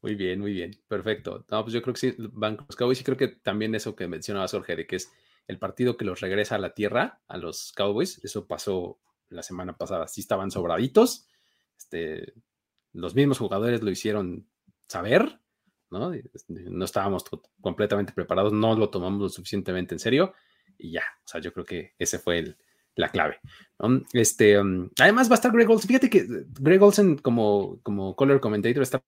Muy 0.00 0.14
bien, 0.14 0.40
muy 0.40 0.52
bien. 0.52 0.70
Perfecto. 0.88 1.44
No, 1.50 1.62
pues 1.62 1.74
yo 1.74 1.82
creo 1.82 1.92
que 1.92 2.00
sí 2.00 2.14
van 2.18 2.56
los 2.56 2.76
Cowboys 2.76 3.00
y 3.00 3.04
creo 3.04 3.16
que 3.16 3.28
también 3.28 3.74
eso 3.74 3.94
que 3.94 4.08
mencionaba 4.08 4.48
Jorge, 4.48 4.76
de 4.76 4.86
que 4.86 4.96
es 4.96 5.12
el 5.48 5.58
partido 5.58 5.96
que 5.96 6.04
los 6.04 6.20
regresa 6.20 6.54
a 6.54 6.58
la 6.58 6.74
tierra, 6.74 7.20
a 7.28 7.36
los 7.36 7.72
Cowboys, 7.72 8.24
eso 8.24 8.46
pasó 8.46 8.98
la 9.28 9.42
semana 9.42 9.76
pasada. 9.76 10.08
Sí 10.08 10.20
estaban 10.20 10.50
sobraditos. 10.50 11.28
Este, 11.78 12.34
los 12.92 13.14
mismos 13.14 13.38
jugadores 13.38 13.82
lo 13.82 13.90
hicieron 13.90 14.48
saber, 14.88 15.40
¿no? 15.90 16.12
Este, 16.12 16.64
no 16.70 16.84
estábamos 16.84 17.24
completamente 17.60 18.12
preparados, 18.12 18.52
no 18.52 18.74
lo 18.76 18.90
tomamos 18.90 19.20
lo 19.20 19.28
suficientemente 19.28 19.94
en 19.94 19.98
serio 19.98 20.34
y 20.78 20.92
ya. 20.92 21.04
O 21.24 21.28
sea, 21.28 21.40
yo 21.40 21.52
creo 21.52 21.64
que 21.64 21.94
ese 21.98 22.18
fue 22.18 22.38
el, 22.38 22.56
la 22.94 23.10
clave. 23.10 23.40
Este, 24.12 24.58
um, 24.58 24.88
además 24.98 25.28
va 25.28 25.34
a 25.34 25.36
estar 25.36 25.52
Greg 25.52 25.68
Olsen. 25.70 25.88
Fíjate 25.88 26.10
que 26.10 26.26
Greg 26.60 26.82
Olsen 26.82 27.18
como, 27.18 27.80
como 27.82 28.16
color 28.16 28.40
commentator 28.40 28.82
está 28.82 29.02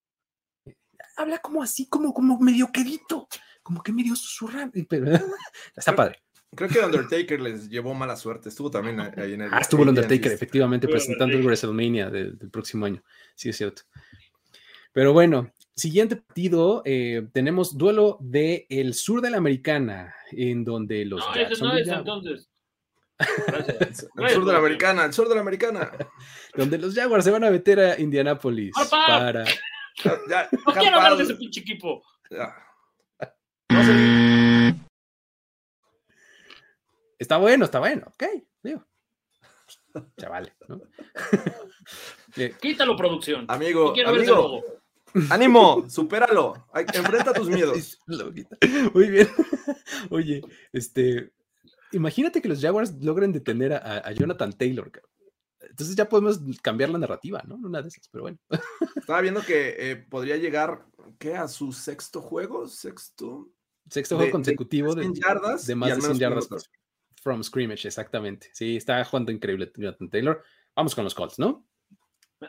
habla 1.19 1.39
como 1.39 1.63
así, 1.63 1.89
como, 1.89 2.15
como 2.15 2.39
medio 2.39 2.71
quedito, 2.73 3.29
como 3.63 3.83
que 3.83 3.93
medio 3.93 4.15
susurrando, 4.15 4.73
está 5.77 5.95
padre. 5.95 6.23
Creo 6.55 6.69
que 6.69 6.81
Undertaker 6.81 7.41
les 7.41 7.69
llevó 7.69 7.95
mala 7.95 8.17
suerte. 8.17 8.49
Estuvo 8.49 8.71
también 8.71 9.01
ahí 9.01 9.35
en 9.35 9.43
el. 9.43 9.51
Ah, 9.53 9.61
estuvo 9.61 9.83
el 9.83 9.91
Undertaker, 9.91 10.33
efectivamente, 10.33 10.89
presentando 10.89 11.37
el 11.37 11.45
WrestleMania 11.45 12.11
del, 12.11 12.39
próximo 12.51 12.87
año. 12.87 13.03
Sí, 13.35 13.51
es 13.51 13.57
cierto. 13.57 13.83
Pero 14.93 15.13
bueno, 15.13 15.53
siguiente 15.77 16.17
partido, 16.17 16.83
eh, 16.85 17.29
tenemos 17.33 17.77
duelo 17.77 18.17
del 18.21 18.65
el 18.71 18.95
sur 18.95 19.21
de 19.21 19.31
la 19.31 19.37
Americana, 19.37 20.15
en 20.33 20.65
donde 20.65 21.05
los. 21.05 21.21
No, 21.21 21.35
ese 21.35 21.63
no 21.63 21.77
es 21.77 21.89
entonces. 21.89 22.49
el 24.17 24.31
sur 24.31 24.45
de 24.45 24.53
la 24.53 24.59
Americana, 24.59 25.05
el 25.05 25.13
sur 25.13 25.29
de 25.29 25.35
la 25.35 25.43
Americana. 25.43 25.93
donde 26.57 26.79
los 26.79 26.95
Jaguars 26.95 27.25
se 27.25 27.31
van 27.31 27.45
a 27.45 27.51
meter 27.51 27.79
a 27.79 28.01
Indianapolis 28.01 28.73
para. 28.91 29.45
Ya, 30.29 30.49
no 30.67 30.73
quiero 30.73 30.97
hablar 30.97 31.17
de 31.17 31.25
ese 31.25 31.35
pinche 31.35 31.61
equipo. 31.61 32.03
No 32.31 33.85
sé. 33.85 34.18
Está 37.19 37.37
bueno, 37.37 37.65
está 37.65 37.81
bueno, 37.81 38.07
ok, 38.07 38.25
digo. 38.63 38.87
Chavales, 40.17 40.53
¿no? 40.69 40.81
Quítalo, 42.61 42.97
producción. 42.97 43.45
Amigo, 43.49 43.93
amigo. 44.07 44.63
Ánimo, 45.31 45.89
supéralo. 45.89 46.67
Enfrenta 46.75 47.33
tus 47.33 47.49
miedos. 47.49 47.99
Muy 48.95 49.09
bien. 49.09 49.29
Oye, 50.11 50.43
este, 50.73 51.33
imagínate 51.93 52.41
que 52.41 52.49
los 52.49 52.61
Jaguars 52.61 52.95
logren 53.03 53.33
detener 53.33 53.73
a, 53.73 54.13
Jonathan 54.13 54.53
Taylor. 54.53 54.91
Entonces 55.61 55.97
ya 55.97 56.09
podemos 56.09 56.41
cambiar 56.63 56.91
la 56.91 56.99
narrativa, 56.99 57.43
¿no? 57.47 57.57
Una 57.57 57.83
de 57.83 57.89
esas, 57.89 58.09
pero 58.09 58.23
bueno. 58.23 58.39
Estaba 58.97 59.21
viendo 59.21 59.43
que 59.43 59.75
eh, 59.79 59.97
podría 59.97 60.37
llegar, 60.37 60.87
¿qué? 61.19 61.37
A 61.37 61.49
su 61.49 61.73
sexto 61.73 62.21
juego, 62.21 62.69
sexto. 62.69 63.51
Sexto 63.89 64.17
juego 64.17 64.33
consecutivo 64.33 64.95
de, 64.95 65.11
yardas. 65.15 65.67
De 65.67 65.75
más 65.75 65.97
de 65.97 66.01
100 66.03 66.19
yardas 66.19 66.49
from 67.29 67.45
scrimmage, 67.45 67.87
exactamente. 67.87 68.49
Sí, 68.55 68.79
está 68.79 69.05
jugando 69.05 69.31
increíble 69.31 69.71
Jonathan 69.77 70.09
Taylor. 70.09 70.43
Vamos 70.75 70.95
con 70.95 71.05
los 71.05 71.15
Colts, 71.15 71.39
¿no? 71.39 71.67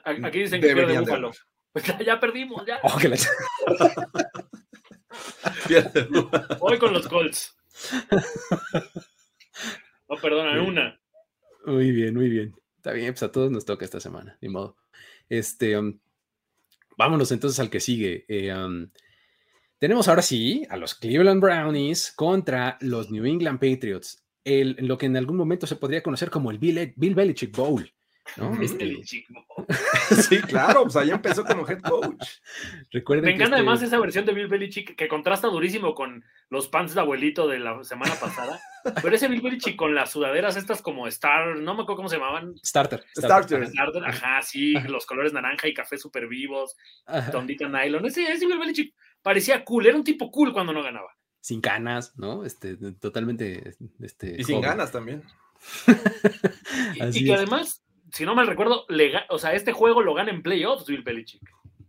Aquí 0.05 0.39
dicen 0.39 0.61
que 0.61 0.73
pierde 0.73 0.97
Búfalo. 1.01 1.31
Pues 1.73 1.83
ya, 2.05 2.17
perdimos, 2.17 2.65
ya. 2.65 2.79
Oh, 2.83 2.97
Voy 6.59 6.79
con 6.79 6.93
los 6.93 7.09
Colts. 7.09 7.57
No, 10.07 10.15
perdona, 10.15 10.61
una. 10.61 10.97
Muy 11.65 11.91
bien, 11.91 12.15
muy 12.15 12.29
bien. 12.29 12.55
Está 12.77 12.93
bien, 12.93 13.11
pues 13.11 13.23
a 13.23 13.33
todos 13.33 13.51
nos 13.51 13.65
toca 13.65 13.83
esta 13.83 13.99
semana, 13.99 14.37
ni 14.39 14.47
modo. 14.47 14.77
Este, 15.27 15.77
um, 15.77 15.99
vámonos 16.97 17.33
entonces 17.33 17.59
al 17.59 17.69
que 17.69 17.81
sigue. 17.81 18.23
Eh, 18.29 18.55
um, 18.55 18.89
tenemos 19.77 20.07
ahora 20.07 20.21
sí 20.21 20.65
a 20.69 20.77
los 20.77 20.95
Cleveland 20.95 21.41
Brownies 21.41 22.13
contra 22.13 22.77
los 22.79 23.11
New 23.11 23.25
England 23.25 23.59
Patriots. 23.59 24.23
El, 24.49 24.77
lo 24.79 24.97
que 24.97 25.05
en 25.05 25.17
algún 25.17 25.38
momento 25.38 25.67
se 25.67 25.75
podría 25.75 26.01
conocer 26.01 26.29
como 26.29 26.49
el 26.49 26.57
Bill, 26.57 26.93
Bill 26.95 27.15
Belichick 27.15 27.55
Bowl. 27.55 27.91
Este 28.62 29.03
sí, 30.21 30.41
claro, 30.41 30.83
pues 30.83 30.95
ahí 30.95 31.09
empezó 31.09 31.43
como 31.43 31.67
head 31.67 31.81
coach. 31.81 32.25
Recuerden 32.91 33.25
Me 33.25 33.31
encanta 33.31 33.55
este 33.55 33.55
además 33.55 33.81
esa 33.81 33.99
versión 33.99 34.25
de 34.25 34.33
Bill 34.33 34.47
Belichick 34.47 34.95
que 34.95 35.07
contrasta 35.07 35.47
durísimo 35.47 35.93
con 35.93 36.23
los 36.49 36.67
pants 36.67 36.93
de 36.93 37.01
abuelito 37.01 37.47
de 37.47 37.59
la 37.59 37.83
semana 37.83 38.13
pasada. 38.15 38.59
Pero 39.01 39.15
ese 39.15 39.27
Bill 39.27 39.41
Belichick 39.41 39.75
con 39.75 39.95
las 39.95 40.12
sudaderas 40.12 40.55
estas 40.57 40.81
como 40.81 41.07
Star, 41.07 41.57
no 41.57 41.73
me 41.73 41.83
acuerdo 41.83 41.97
cómo 41.97 42.09
se 42.09 42.17
llamaban. 42.17 42.55
Starter. 42.63 43.03
Starter. 43.15 43.67
Starter. 43.67 44.05
ajá, 44.05 44.41
sí, 44.41 44.73
los 44.73 45.05
colores 45.05 45.33
naranja 45.33 45.67
y 45.67 45.73
café 45.73 45.97
súper 45.97 46.27
vivos, 46.27 46.75
tondita 47.31 47.67
nylon. 47.67 48.05
Ese, 48.05 48.23
ese 48.31 48.45
Bill 48.45 48.59
Belichick 48.59 48.93
parecía 49.21 49.63
cool, 49.65 49.88
era 49.88 49.97
un 49.97 50.03
tipo 50.03 50.31
cool 50.31 50.53
cuando 50.53 50.73
no 50.73 50.83
ganaba. 50.83 51.18
Sin 51.41 51.62
ganas, 51.62 52.17
¿no? 52.17 52.43
Este, 52.43 52.75
totalmente. 52.75 53.75
Este, 54.02 54.36
y 54.39 54.43
sin 54.43 54.62
ganas 54.62 54.91
también. 54.91 55.23
y, 57.13 57.25
que 57.25 57.34
además 57.34 57.84
si 58.12 58.25
no 58.25 58.36
mal 58.36 58.47
recuerdo, 58.47 58.86
o 59.30 59.39
sea, 59.39 59.54
este 59.54 59.71
juego 59.71 60.02
lo 60.02 60.13
gana 60.13 60.32
en 60.32 60.41
playoffs 60.41 60.86
Bill 60.86 61.04
Belichick. 61.04 61.41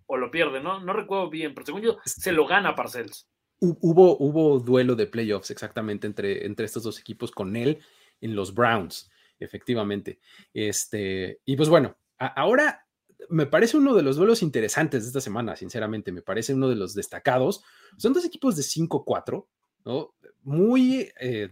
O 0.06 0.16
lo 0.16 0.30
pierde, 0.30 0.60
¿no? 0.60 0.80
No 0.80 0.92
recuerdo 0.92 1.30
bien, 1.30 1.54
pero 1.54 1.66
según 1.66 1.82
yo, 1.82 1.98
se 2.04 2.32
lo 2.32 2.46
gana 2.46 2.74
Parcells. 2.74 3.28
Hubo, 3.60 4.16
hubo 4.18 4.58
duelo 4.58 4.96
de 4.96 5.06
playoffs 5.06 5.50
exactamente 5.50 6.06
entre, 6.06 6.46
entre 6.46 6.66
estos 6.66 6.82
dos 6.82 6.98
equipos 6.98 7.30
con 7.30 7.54
él 7.56 7.78
en 8.20 8.34
los 8.34 8.54
Browns, 8.54 9.10
efectivamente. 9.38 10.18
Este, 10.52 11.40
y 11.44 11.56
pues 11.56 11.68
bueno, 11.68 11.96
ahora 12.18 12.86
me 13.28 13.46
parece 13.46 13.76
uno 13.76 13.94
de 13.94 14.02
los 14.02 14.16
duelos 14.16 14.42
interesantes 14.42 15.02
de 15.02 15.08
esta 15.08 15.20
semana, 15.20 15.56
sinceramente, 15.56 16.12
me 16.12 16.22
parece 16.22 16.54
uno 16.54 16.68
de 16.68 16.76
los 16.76 16.94
destacados. 16.94 17.62
Son 17.96 18.12
dos 18.12 18.24
equipos 18.24 18.56
de 18.56 18.62
5-4, 18.62 19.46
¿no? 19.84 20.14
Muy 20.42 21.12
eh, 21.20 21.50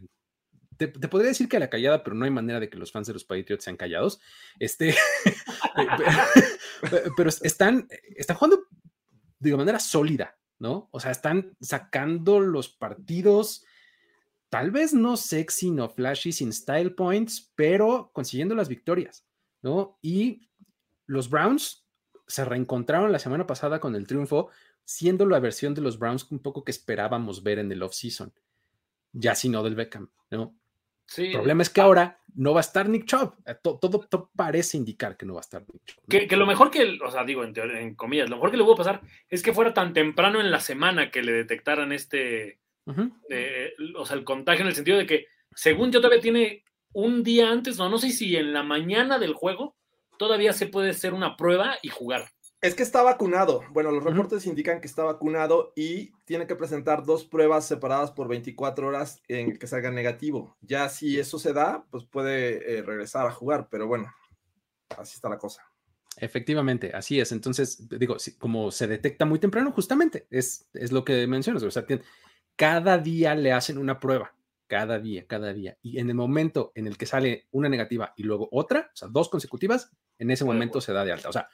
te, 0.78 0.88
podría 1.08 1.28
decir 1.28 1.48
que 1.48 1.56
a 1.56 1.60
la 1.60 1.70
callada, 1.70 2.04
pero 2.04 2.14
no 2.16 2.24
hay 2.24 2.30
manera 2.30 2.60
de 2.60 2.70
que 2.70 2.78
los 2.78 2.92
fans 2.92 3.08
de 3.08 3.12
los 3.12 3.24
Patriots 3.24 3.64
sean 3.64 3.76
callados. 3.76 4.20
Este, 4.58 4.94
pero 7.16 7.30
están, 7.42 7.88
están 8.16 8.36
jugando 8.36 8.64
de 9.40 9.56
manera 9.56 9.80
sólida, 9.80 10.38
¿no? 10.58 10.88
O 10.92 11.00
sea, 11.00 11.10
están 11.10 11.56
sacando 11.60 12.40
los 12.40 12.68
partidos, 12.68 13.64
tal 14.48 14.70
vez 14.70 14.94
no 14.94 15.16
sexy, 15.16 15.70
no 15.70 15.88
flashy, 15.88 16.32
sin 16.32 16.52
style 16.52 16.94
points, 16.94 17.52
pero 17.56 18.10
consiguiendo 18.14 18.54
las 18.54 18.68
victorias, 18.68 19.26
¿no? 19.62 19.98
Y 20.00 20.47
los 21.08 21.28
Browns 21.28 21.84
se 22.28 22.44
reencontraron 22.44 23.10
la 23.10 23.18
semana 23.18 23.46
pasada 23.46 23.80
con 23.80 23.96
el 23.96 24.06
triunfo, 24.06 24.50
siendo 24.84 25.26
la 25.26 25.40
versión 25.40 25.74
de 25.74 25.80
los 25.80 25.98
Browns 25.98 26.30
un 26.30 26.38
poco 26.38 26.62
que 26.62 26.70
esperábamos 26.70 27.42
ver 27.42 27.58
en 27.58 27.72
el 27.72 27.82
off-season, 27.82 28.32
ya 29.12 29.34
si 29.34 29.48
no 29.48 29.62
del 29.64 29.74
Beckham, 29.74 30.10
¿no? 30.30 30.54
El 31.16 31.32
problema 31.32 31.62
es 31.62 31.70
que 31.70 31.80
ahora 31.80 32.20
no 32.34 32.52
va 32.52 32.60
a 32.60 32.68
estar 32.68 32.86
Nick 32.86 33.06
Chubb. 33.06 33.32
Eh, 33.46 33.54
todo, 33.62 34.30
parece 34.36 34.76
indicar 34.76 35.16
que 35.16 35.24
no 35.24 35.34
va 35.34 35.40
a 35.40 35.48
estar 35.48 35.62
Nick 35.62 35.82
Chubb. 35.86 36.28
Que, 36.28 36.36
lo 36.36 36.46
mejor 36.46 36.70
que, 36.70 36.98
o 37.02 37.10
sea, 37.10 37.24
digo 37.24 37.44
en, 37.44 37.54
en, 37.56 37.94
comillas, 37.94 38.28
lo 38.28 38.36
mejor 38.36 38.50
que 38.50 38.58
le 38.58 38.64
pudo 38.64 38.76
pasar 38.76 39.00
es 39.30 39.42
que 39.42 39.54
fuera 39.54 39.72
tan 39.72 39.94
temprano 39.94 40.38
en 40.38 40.50
la 40.50 40.60
semana 40.60 41.10
que 41.10 41.22
le 41.22 41.32
detectaran 41.32 41.92
este, 41.92 42.60
eh, 43.30 43.72
o 43.96 44.04
sea, 44.04 44.16
el 44.18 44.24
contagio 44.24 44.62
en 44.62 44.68
el 44.68 44.74
sentido 44.74 44.98
de 44.98 45.06
que, 45.06 45.26
según 45.54 45.90
yo, 45.90 46.00
todavía 46.00 46.20
tiene 46.20 46.64
un 46.92 47.22
día 47.22 47.50
antes, 47.50 47.78
no, 47.78 47.88
no 47.88 47.96
sé 47.96 48.10
si 48.10 48.36
en 48.36 48.52
la 48.52 48.62
mañana 48.62 49.18
del 49.18 49.32
juego 49.32 49.76
todavía 50.18 50.52
se 50.52 50.66
puede 50.66 50.90
hacer 50.90 51.14
una 51.14 51.36
prueba 51.36 51.76
y 51.82 51.88
jugar. 51.88 52.30
Es 52.60 52.74
que 52.74 52.82
está 52.82 53.02
vacunado. 53.02 53.62
Bueno, 53.70 53.92
los 53.92 54.02
reportes 54.02 54.44
indican 54.44 54.80
que 54.80 54.88
está 54.88 55.04
vacunado 55.04 55.72
y 55.76 56.10
tiene 56.24 56.48
que 56.48 56.56
presentar 56.56 57.04
dos 57.04 57.24
pruebas 57.24 57.66
separadas 57.66 58.10
por 58.10 58.26
24 58.26 58.88
horas 58.88 59.22
en 59.28 59.56
que 59.56 59.68
salga 59.68 59.92
negativo. 59.92 60.56
Ya 60.60 60.88
si 60.88 61.20
eso 61.20 61.38
se 61.38 61.52
da, 61.52 61.86
pues 61.90 62.04
puede 62.04 62.78
eh, 62.78 62.82
regresar 62.82 63.26
a 63.26 63.30
jugar, 63.30 63.68
pero 63.70 63.86
bueno, 63.86 64.12
así 64.96 65.14
está 65.14 65.28
la 65.28 65.38
cosa. 65.38 65.62
Efectivamente, 66.16 66.90
así 66.92 67.20
es. 67.20 67.30
Entonces, 67.30 67.88
digo, 67.88 68.16
como 68.38 68.72
se 68.72 68.88
detecta 68.88 69.24
muy 69.24 69.38
temprano, 69.38 69.70
justamente 69.70 70.26
es, 70.28 70.68
es 70.74 70.90
lo 70.90 71.04
que 71.04 71.28
mencionas. 71.28 71.62
O 71.62 71.70
sea, 71.70 71.86
cada 72.56 72.98
día 72.98 73.36
le 73.36 73.52
hacen 73.52 73.78
una 73.78 74.00
prueba, 74.00 74.34
cada 74.66 74.98
día, 74.98 75.26
cada 75.28 75.52
día. 75.52 75.78
Y 75.80 76.00
en 76.00 76.08
el 76.08 76.16
momento 76.16 76.72
en 76.74 76.88
el 76.88 76.96
que 76.96 77.06
sale 77.06 77.46
una 77.52 77.68
negativa 77.68 78.14
y 78.16 78.24
luego 78.24 78.48
otra, 78.50 78.90
o 78.92 78.96
sea, 78.96 79.08
dos 79.08 79.28
consecutivas, 79.28 79.92
en 80.18 80.30
ese 80.30 80.44
momento 80.44 80.80
se 80.80 80.92
da 80.92 81.04
de 81.04 81.12
alta. 81.12 81.28
O 81.28 81.32
sea, 81.32 81.48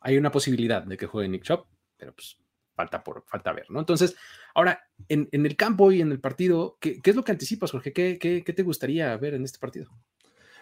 hay 0.00 0.16
una 0.16 0.30
posibilidad 0.30 0.82
de 0.82 0.96
que 0.96 1.06
juegue 1.06 1.28
Nick 1.28 1.42
Chop, 1.42 1.66
pero 1.96 2.14
pues 2.14 2.38
falta, 2.76 3.02
por, 3.02 3.24
falta 3.26 3.52
ver, 3.52 3.70
¿no? 3.70 3.80
Entonces, 3.80 4.14
ahora, 4.54 4.88
en, 5.08 5.28
el 5.32 5.56
campo 5.56 5.90
y 5.90 6.00
en 6.00 6.12
el 6.12 6.20
partido, 6.20 6.76
¿qué, 6.80 7.00
es 7.02 7.16
lo 7.16 7.24
que 7.24 7.32
anticipas, 7.32 7.72
Jorge? 7.72 7.92
¿Qué, 7.92 8.18
¿Qué, 8.18 8.52
te 8.52 8.62
gustaría 8.62 9.16
ver 9.16 9.34
en 9.34 9.44
este 9.44 9.58
partido? 9.58 9.90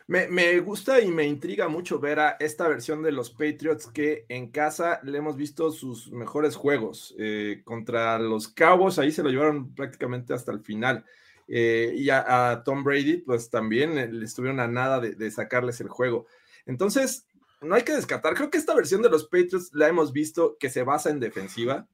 Me, 0.06 0.60
gusta 0.60 1.00
y 1.00 1.10
me 1.10 1.26
intriga 1.26 1.66
mucho 1.68 1.98
ver 1.98 2.20
a 2.20 2.36
esta 2.38 2.68
versión 2.68 3.02
de 3.02 3.10
los 3.10 3.30
Patriots 3.30 3.86
que 3.86 4.26
en 4.28 4.50
casa 4.50 5.00
le 5.02 5.18
hemos 5.18 5.36
visto 5.36 5.72
sus 5.72 6.12
mejores 6.12 6.56
juegos. 6.56 7.14
Eh, 7.18 7.62
contra 7.64 8.18
los 8.18 8.48
Cowboys, 8.48 8.98
ahí 8.98 9.10
se 9.10 9.22
lo 9.22 9.30
llevaron 9.30 9.74
prácticamente 9.74 10.34
hasta 10.34 10.52
el 10.52 10.60
final. 10.60 11.04
Eh, 11.48 11.94
y 11.96 12.10
a, 12.10 12.62
Tom 12.64 12.84
Brady, 12.84 13.18
pues 13.18 13.50
también 13.50 14.18
le 14.18 14.24
estuvieron 14.24 14.60
a 14.60 14.68
nada 14.68 15.00
de, 15.00 15.14
de 15.14 15.30
sacarles 15.30 15.80
el 15.80 15.88
juego. 15.88 16.26
Entonces, 16.66 17.26
no 17.64 17.74
hay 17.74 17.82
que 17.82 17.94
descartar. 17.94 18.34
Creo 18.34 18.50
que 18.50 18.58
esta 18.58 18.74
versión 18.74 19.02
de 19.02 19.10
los 19.10 19.24
Patriots 19.24 19.70
la 19.72 19.88
hemos 19.88 20.12
visto 20.12 20.56
que 20.58 20.70
se 20.70 20.82
basa 20.82 21.10
en 21.10 21.20
defensiva, 21.20 21.88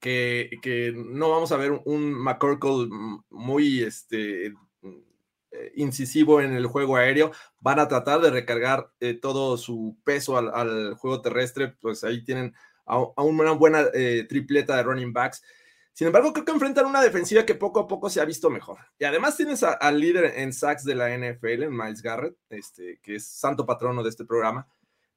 que, 0.00 0.92
no 0.94 1.30
vamos 1.30 1.50
a 1.52 1.56
ver 1.56 1.72
un 1.84 2.12
McCorkle 2.12 2.88
muy 3.30 3.82
este, 3.82 4.46
eh, 4.46 5.72
incisivo 5.76 6.40
en 6.40 6.52
el 6.52 6.66
juego 6.66 6.96
aéreo. 6.96 7.32
Van 7.60 7.78
a 7.78 7.88
tratar 7.88 8.20
de 8.20 8.30
recargar 8.30 8.90
eh, 9.00 9.14
todo 9.14 9.56
su 9.56 9.96
peso 10.04 10.36
al, 10.36 10.94
juego 10.96 11.22
terrestre. 11.22 11.74
Pues 11.80 12.04
ahí 12.04 12.22
tienen 12.22 12.54
a, 12.84 12.98
una 13.22 13.52
buena 13.52 13.84
eh, 13.94 14.26
tripleta 14.28 14.76
de 14.76 14.82
running 14.82 15.12
backs. 15.12 15.42
Sin 15.94 16.08
embargo, 16.08 16.32
creo 16.32 16.44
que 16.44 16.52
enfrentan 16.52 16.86
una 16.86 17.00
defensiva 17.00 17.46
que 17.46 17.54
poco 17.54 17.78
a 17.78 17.86
poco 17.86 18.10
se 18.10 18.20
ha 18.20 18.24
visto 18.24 18.50
mejor. 18.50 18.78
Y 18.98 19.04
además 19.04 19.36
tienes 19.36 19.62
al 19.62 20.00
líder 20.00 20.34
en 20.36 20.52
sacks 20.52 20.84
de 20.84 20.96
la 20.96 21.16
NFL, 21.16 21.62
en 21.62 21.76
Miles 21.76 22.02
Garrett, 22.02 22.36
este, 22.50 22.98
que 23.00 23.14
es 23.14 23.24
santo 23.24 23.64
patrono 23.64 24.02
de 24.02 24.10
este 24.10 24.24
programa. 24.24 24.66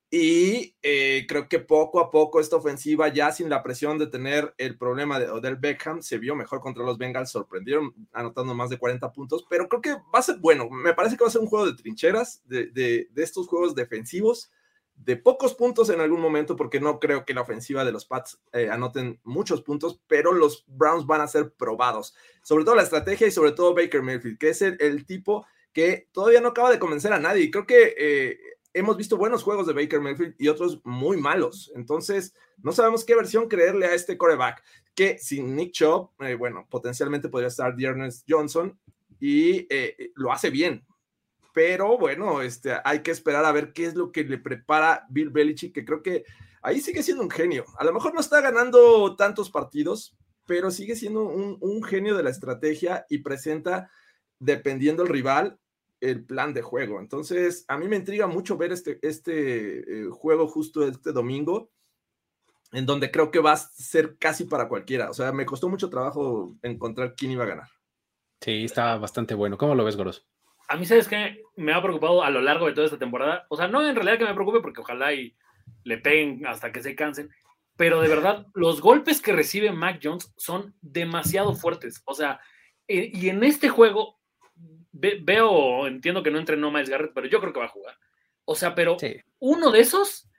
Y 0.10 0.76
eh, 0.82 1.26
creo 1.28 1.50
que 1.50 1.60
poco 1.60 2.00
a 2.00 2.10
poco 2.10 2.40
esta 2.40 2.56
ofensiva, 2.56 3.10
ya 3.10 3.32
sin 3.34 3.50
la 3.50 3.62
presión 3.62 3.98
de 3.98 4.08
tener 4.08 4.54
el 4.58 4.78
problema 4.78 5.20
de 5.20 5.30
Odell 5.30 5.58
Beckham, 5.58 6.02
se 6.02 6.18
vio 6.18 6.36
mejor 6.36 6.62
contra 6.62 6.86
los 6.86 6.98
Bengals, 6.98 7.32
sorprendieron 7.32 7.94
anotando 8.14 8.56
más 8.56 8.70
de 8.70 8.78
40 8.78 9.12
puntos, 9.12 9.46
pero 9.50 9.68
creo 9.68 9.82
que 9.82 9.94
va 9.94 10.20
a 10.20 10.22
ser 10.22 10.38
bueno. 10.38 10.70
Me 10.70 10.94
parece 10.94 11.18
que 11.18 11.26
va 11.26 11.28
a 11.28 11.32
ser 11.32 11.42
un 11.42 11.48
juego 11.48 11.66
de 11.66 11.76
trincheras, 11.76 12.42
de, 12.46 12.68
de, 12.68 13.10
de 13.12 13.24
estos 13.24 13.48
juegos 13.48 13.76
defensivos 13.76 14.50
de 14.98 15.16
pocos 15.16 15.54
puntos 15.54 15.90
en 15.90 16.02
algún 16.02 16.20
momento, 16.20 16.56
porque 16.56 16.80
no 16.80 17.00
creo 17.00 17.26
que 17.26 17.34
la 17.34 17.42
ofensiva 17.42 17.86
de 17.86 17.92
los 17.92 18.06
Pats 18.06 18.40
eh, 18.52 18.70
anoten 18.70 19.20
muchos 19.24 19.62
puntos, 19.62 20.02
pero 20.08 20.34
los 20.34 20.66
Browns 20.68 21.06
van 21.06 21.22
a 21.22 21.28
ser 21.28 21.54
probados. 21.54 22.16
Sobre 22.42 22.66
todo 22.66 22.76
la 22.76 22.84
estrategia 22.84 23.28
y 23.28 23.32
sobre 23.32 23.52
todo 23.52 23.76
Baker 23.76 24.02
Mayfield, 24.02 24.38
que 24.38 24.50
es 24.50 24.62
el, 24.62 25.06
tipo 25.06 25.46
que 25.72 26.08
todavía 26.12 26.42
no 26.42 26.50
acaba 26.50 26.72
de 26.72 26.80
convencer 26.80 27.14
a 27.14 27.20
nadie. 27.20 27.52
Creo 27.52 27.68
que 27.68 27.94
eh, 27.98 28.40
hemos 28.78 28.98
visto 28.98 29.18
buenos 29.18 29.44
juegos 29.44 29.68
de 29.68 29.74
Baker 29.74 30.02
Mayfield 30.02 30.36
y 30.38 30.48
otros 30.48 30.80
muy 30.84 31.18
malos. 31.18 31.72
Entonces, 31.76 32.34
no 32.58 32.72
sabemos 32.72 33.04
qué 33.06 33.16
versión 33.16 33.48
creerle 33.48 33.88
a 33.88 33.94
este 33.94 34.18
coreback, 34.18 34.64
que 34.96 35.18
sin 35.18 35.56
Nick 35.56 35.72
Chubb, 35.74 36.12
eh, 36.20 36.36
bueno, 36.36 36.68
potencialmente 36.70 37.30
podría 37.30 37.50
estar 37.50 37.76
Dearness 37.76 38.24
Johnson 38.28 38.80
y 39.20 39.68
lo 40.16 40.32
hace 40.32 40.50
bien 40.50 40.86
pero 41.58 41.98
bueno, 41.98 42.44
este, 42.44 42.72
hay 42.84 43.00
que 43.00 43.10
esperar 43.10 43.44
a 43.44 43.52
ver 43.52 43.74
qué 43.74 43.88
es 43.88 43.96
lo 43.96 44.12
que 44.12 44.24
le 44.24 44.38
prepara 44.38 45.08
Bill 45.10 45.32
Belichick, 45.32 45.74
que 45.74 45.84
creo 45.84 46.04
que 46.04 46.24
ahí 46.62 46.80
sigue 46.80 47.02
siendo 47.02 47.24
un 47.24 47.32
genio. 47.32 47.66
A 47.80 47.84
lo 47.84 47.92
mejor 47.92 48.14
no 48.14 48.20
está 48.20 48.42
ganando 48.42 49.16
tantos 49.16 49.50
partidos, 49.50 50.16
pero 50.46 50.70
sigue 50.70 50.96
siendo 50.96 51.24
un, 51.24 51.82
genio 51.82 52.16
de 52.16 52.22
la 52.22 52.30
estrategia 52.30 53.08
y 53.10 53.24
presenta, 53.24 53.90
dependiendo 54.38 55.02
el 55.02 55.10
rival, 55.10 55.58
el 56.00 56.26
plan 56.26 56.54
de 56.54 56.62
juego. 56.62 57.00
Entonces, 57.00 57.66
a 57.68 57.78
mí 57.78 57.88
me 57.88 57.96
intriga 57.96 58.28
mucho 58.28 58.58
ver 58.58 58.72
este, 58.72 59.00
este 59.02 59.80
eh, 59.80 60.10
juego 60.12 60.48
justo 60.48 60.88
este 60.88 61.12
domingo, 61.12 61.72
en 62.72 62.86
donde 62.86 63.12
creo 63.12 63.32
que 63.32 63.40
va 63.40 63.54
a 63.54 63.58
ser 63.58 64.18
casi 64.18 64.46
para 64.46 64.68
cualquiera. 64.68 65.10
O 65.10 65.14
sea, 65.14 65.32
me 65.32 65.46
costó 65.46 65.70
mucho 65.70 65.90
trabajo 65.90 66.56
encontrar 66.62 67.16
quién 67.16 67.32
iba 67.32 67.44
a 67.44 67.48
ganar. 67.48 67.68
Sí, 68.42 68.66
está 68.66 68.98
bastante 68.98 69.34
bueno. 69.34 69.58
¿Cómo 69.58 69.74
lo 69.74 69.84
ves, 69.84 69.96
Goros? 69.96 70.28
a 70.68 70.76
mí, 70.76 70.86
¿sabes 70.86 71.08
qué? 71.08 71.44
Me 71.56 71.74
ha 71.74 71.82
preocupado 71.82 72.24
a 72.24 72.30
lo 72.30 72.42
largo 72.42 72.68
de 72.68 72.74
toda 72.74 72.86
esta 72.86 72.98
temporada. 72.98 73.46
O 73.50 73.56
sea, 73.56 73.68
no 73.68 73.88
en 73.88 73.96
realidad 73.96 74.18
que 74.18 74.26
me 74.26 74.34
preocupe 74.34 74.60
porque 74.60 74.82
ojalá 74.82 75.14
y 75.14 75.36
le 75.84 75.98
peguen 75.98 76.46
hasta 76.46 76.72
que 76.72 76.84
se 76.84 76.96
cansen. 76.96 77.30
Pero 77.78 78.02
de 78.02 78.10
verdad, 78.10 78.46
los 78.54 78.82
golpes 78.82 79.22
que 79.22 79.32
recibe 79.32 79.72
Mac 79.72 80.00
Jones 80.04 80.34
son 80.36 80.76
demasiado 80.82 81.56
fuertes. 81.56 82.02
O 82.06 82.14
sea, 82.14 82.42
eh, 82.88 83.10
y 83.14 83.30
en 83.30 83.44
este 83.44 83.70
juego 83.70 84.17
veo, 85.00 85.88
entiendo 85.88 86.24
que 86.24 86.32
no 86.32 86.40
entrenó 86.40 86.72
Miles 86.72 86.90
Garrett, 86.90 87.14
pero 87.14 87.28
yo 87.28 87.40
creo 87.40 87.54
que 87.54 87.60
va 87.60 87.66
a 87.66 87.70
jugar. 87.70 87.98
O 88.46 88.56
sea, 88.56 88.76
pero 88.76 88.98
uno 89.40 89.72
de 89.72 89.80
esos 89.80 90.30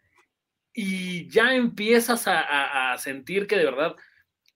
y 0.73 1.29
ya 1.29 1.55
empiezas 1.55 2.29
a, 2.29 2.93
a 2.93 2.99
sentir 2.99 3.47
que 3.47 3.57
de 3.57 3.65
verdad 3.65 3.97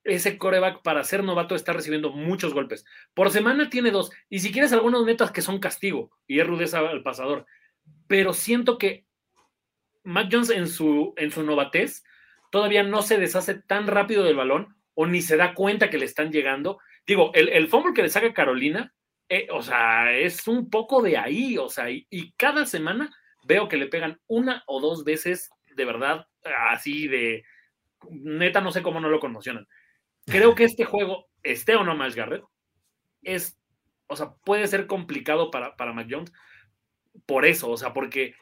ese 0.05 0.39
coreback 0.39 0.83
para 0.83 1.05
ser 1.05 1.23
novato 1.23 1.55
está 1.55 1.73
recibiendo 1.73 2.11
muchos 2.11 2.55
golpes. 2.55 2.85
Por 3.15 3.31
semana 3.31 3.71
tiene 3.71 3.91
dos, 3.91 4.11
y 4.29 4.41
si 4.41 4.53
quieres 4.53 4.73
algunos 4.73 5.05
metas 5.05 5.31
que 5.31 5.43
son 5.43 5.59
castigo, 5.59 6.11
y 6.27 6.41
es 6.41 6.47
rudeza 6.47 6.79
al 6.81 7.03
pasador. 7.03 7.47
Pero 8.07 8.33
siento 8.33 8.79
que 8.79 9.07
Mac 10.03 10.29
Jones 10.31 10.51
en 10.51 10.69
su, 10.69 11.15
en 11.17 11.31
su 11.31 11.43
novatez 11.43 12.05
todavía 12.51 12.83
no 12.83 13.03
se 13.03 13.19
deshace 13.19 13.55
tan 13.55 13.87
rápido 13.87 14.25
del 14.25 14.37
balón 14.37 14.77
o 14.95 15.07
ni 15.07 15.23
se 15.23 15.37
da 15.37 15.55
cuenta 15.55 15.89
que 15.89 15.99
le 15.99 16.05
están 16.05 16.33
llegando. 16.33 16.79
Digo, 17.07 17.31
el, 17.35 17.49
el 17.49 17.69
fumble 17.69 17.95
que 17.95 18.03
le 18.03 18.11
saca 18.11 18.35
Carolina, 18.35 18.93
eh, 19.29 19.49
o 19.51 19.63
sea, 19.63 20.13
es 20.13 20.47
un 20.47 20.69
poco 20.71 21.03
de 21.03 21.17
ahí, 21.17 21.59
o 21.59 21.69
sea, 21.69 21.91
y, 21.91 22.33
cada 22.37 22.67
semana 22.67 23.11
veo 23.45 23.69
que 23.69 23.77
le 23.77 23.87
pegan 23.87 24.21
una 24.27 24.63
o 24.67 24.81
dos 24.81 25.05
veces 25.05 25.51
de 25.75 25.85
verdad, 25.85 26.27
así 26.69 27.09
de, 27.09 27.45
neta, 28.11 28.61
no 28.61 28.73
sé 28.73 28.83
cómo 28.83 29.01
no 29.01 29.09
lo 29.09 29.21
conmocionan. 29.21 29.67
Creo 30.27 30.55
que 30.55 30.65
este 30.65 30.85
juego, 30.85 31.29
esté 31.43 31.75
o 31.77 31.85
no 31.85 31.97
Miles 31.97 32.15
Garrett, 32.15 32.45
es, 33.23 33.59
o 34.07 34.17
sea, 34.17 34.35
puede 34.45 34.67
ser 34.67 34.87
complicado 34.87 35.51
para, 35.51 35.77
para 35.77 35.93
Mac 35.93 36.09
Jones 36.11 36.33
por 37.27 37.45
eso, 37.47 37.71
o 37.71 37.77
sea, 37.77 37.93
porque, 37.93 38.35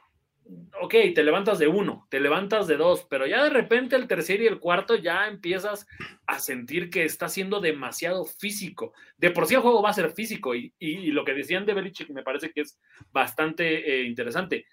ok, 0.81 0.95
te 1.15 1.23
levantas 1.23 1.59
de 1.59 1.69
uno, 1.69 2.07
te 2.11 2.21
levantas 2.21 2.67
de 2.67 2.77
dos, 2.77 3.07
pero 3.09 3.27
ya 3.27 3.45
de 3.45 3.51
repente 3.51 3.97
el 3.97 4.09
tercero 4.09 4.43
y 4.43 4.47
el 4.47 4.59
cuarto 4.59 4.97
ya 4.97 5.27
empiezas 5.27 5.87
a 6.27 6.39
sentir 6.39 6.91
que 6.91 7.05
está 7.05 7.29
siendo 7.29 7.61
demasiado 7.61 8.25
físico. 8.25 8.93
De 9.17 9.31
por 9.31 9.47
sí 9.47 9.55
el 9.55 9.61
juego 9.61 9.83
va 9.83 9.91
a 9.91 9.95
ser 9.95 10.11
físico 10.13 10.55
y, 10.55 10.73
lo 11.11 11.25
que 11.25 11.35
decían 11.35 11.67
de 11.67 11.75
Belichick 11.75 12.11
me 12.11 12.23
parece 12.23 12.53
que 12.53 12.63
es 12.63 12.79
bastante 13.13 14.01
eh, 14.01 14.05
interesante. 14.05 14.67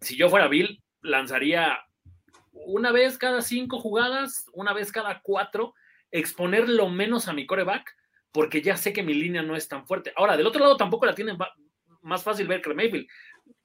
Si 0.00 0.16
yo 0.16 0.28
fuera 0.28 0.48
Bill, 0.48 0.82
lanzaría 1.02 1.78
una 2.52 2.92
vez 2.92 3.18
cada 3.18 3.42
cinco 3.42 3.80
jugadas, 3.80 4.46
una 4.52 4.72
vez 4.72 4.92
cada 4.92 5.20
cuatro, 5.22 5.74
exponer 6.10 6.68
lo 6.68 6.88
menos 6.88 7.28
a 7.28 7.32
mi 7.32 7.46
coreback, 7.46 7.96
porque 8.32 8.62
ya 8.62 8.76
sé 8.76 8.92
que 8.92 9.02
mi 9.02 9.14
línea 9.14 9.42
no 9.42 9.56
es 9.56 9.68
tan 9.68 9.86
fuerte. 9.86 10.12
Ahora, 10.16 10.36
del 10.36 10.46
otro 10.46 10.60
lado 10.60 10.76
tampoco 10.76 11.06
la 11.06 11.14
tienen 11.14 11.36
más 12.02 12.22
fácil 12.22 12.46
ver 12.46 12.60
que 12.60 12.74
Mayfield. 12.74 13.06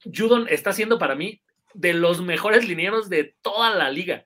Judon 0.04 0.48
está 0.50 0.74
siendo 0.74 1.00
para 1.00 1.16
mí 1.16 1.42
de 1.74 1.94
los 1.94 2.22
mejores 2.22 2.68
linieros 2.68 3.10
de 3.10 3.36
toda 3.42 3.74
la 3.76 3.90
liga. 3.90 4.26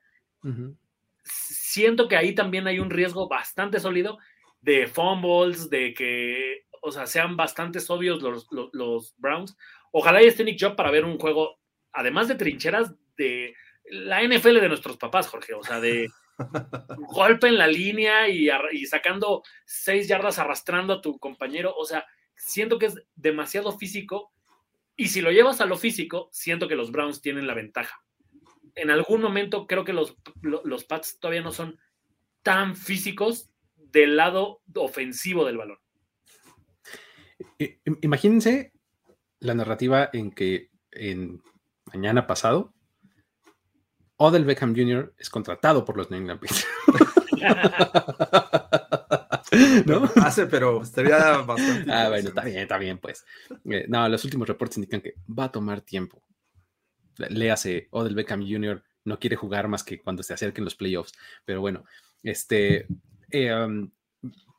Siento 1.23 2.07
que 2.07 2.15
ahí 2.15 2.33
también 2.33 2.67
hay 2.67 2.79
un 2.79 2.89
riesgo 2.89 3.27
bastante 3.27 3.79
sólido 3.79 4.17
de 4.61 4.87
fumbles, 4.87 5.69
de 5.69 5.93
que, 5.93 6.65
o 6.81 6.91
sea, 6.91 7.05
sean 7.05 7.37
bastante 7.37 7.79
obvios 7.89 8.21
los, 8.21 8.47
los, 8.73 9.15
Browns. 9.17 9.57
Ojalá 9.91 10.21
y 10.21 10.27
esté 10.27 10.43
Nick 10.43 10.59
Job 10.59 10.75
para 10.75 10.91
ver 10.91 11.05
un 11.05 11.17
juego, 11.17 11.59
además 11.93 12.27
de 12.27 12.35
trincheras, 12.35 12.93
de 13.17 13.55
la 13.89 14.21
NFL 14.23 14.59
de 14.59 14.69
nuestros 14.69 14.97
papás, 14.97 15.27
Jorge. 15.27 15.53
O 15.53 15.63
sea, 15.63 15.79
de 15.79 16.09
golpe 16.97 17.47
en 17.47 17.57
la 17.57 17.67
línea 17.67 18.27
y, 18.27 18.49
sacando 18.85 19.43
seis 19.65 20.07
yardas 20.07 20.39
arrastrando 20.39 20.93
a 20.93 21.01
tu 21.01 21.17
compañero. 21.19 21.73
O 21.75 21.85
sea, 21.85 22.05
siento 22.35 22.77
que 22.77 22.87
es 22.87 22.95
demasiado 23.15 23.77
físico. 23.77 24.31
Y 24.99 25.09
si 25.09 25.21
lo 25.21 25.31
llevas 25.31 25.61
a 25.61 25.67
lo 25.67 25.77
físico, 25.77 26.27
siento 26.31 26.67
que 26.67 26.75
los 26.75 26.91
Browns 26.91 27.21
tienen 27.21 27.45
la 27.45 27.53
ventaja. 27.53 28.03
En 28.73 28.89
algún 28.89 29.21
momento 29.21 29.67
creo 29.67 29.85
que 29.85 29.93
los, 29.93 30.17
los 30.41 30.83
Pats 30.85 31.19
todavía 31.19 31.43
no 31.43 31.51
son 31.51 31.79
tan 32.41 32.75
físicos 32.75 33.49
del 33.75 34.17
lado 34.17 34.61
ofensivo 34.75 35.45
del 35.45 35.57
balón. 35.57 35.77
Imagínense 38.01 38.73
la 39.39 39.53
narrativa 39.53 40.09
en 40.11 40.31
que 40.31 40.71
en 40.91 41.43
mañana 41.85 42.25
pasado 42.25 42.73
Odell 44.15 44.45
Beckham 44.45 44.75
Jr. 44.75 45.13
es 45.17 45.29
contratado 45.29 45.85
por 45.85 45.95
los 45.95 46.09
New 46.09 46.19
England 46.19 46.41
Patriots. 46.41 46.67
¿No? 49.85 50.09
Hace, 50.15 50.47
pero 50.47 50.81
estaría 50.81 51.37
bastante. 51.37 51.91
Ah, 51.91 52.09
bueno, 52.09 52.29
está 52.29 52.43
bien, 52.43 52.57
está 52.59 52.77
bien, 52.77 52.97
pues. 52.97 53.25
Eh, 53.69 53.85
no, 53.87 54.07
los 54.09 54.23
últimos 54.25 54.47
reportes 54.47 54.77
indican 54.77 55.01
que 55.01 55.15
va 55.27 55.45
a 55.45 55.51
tomar 55.51 55.81
tiempo. 55.81 56.21
Le 57.17 57.51
hace 57.51 57.87
Odell 57.91 58.15
Beckham 58.15 58.41
Jr. 58.41 58.83
no 59.05 59.19
quiere 59.19 59.35
jugar 59.35 59.67
más 59.67 59.83
que 59.83 60.01
cuando 60.01 60.21
se 60.21 60.33
acerquen 60.33 60.65
los 60.65 60.75
playoffs. 60.75 61.13
Pero 61.45 61.61
bueno, 61.61 61.85
este. 62.23 62.87
Eh, 63.29 63.53
um, 63.53 63.89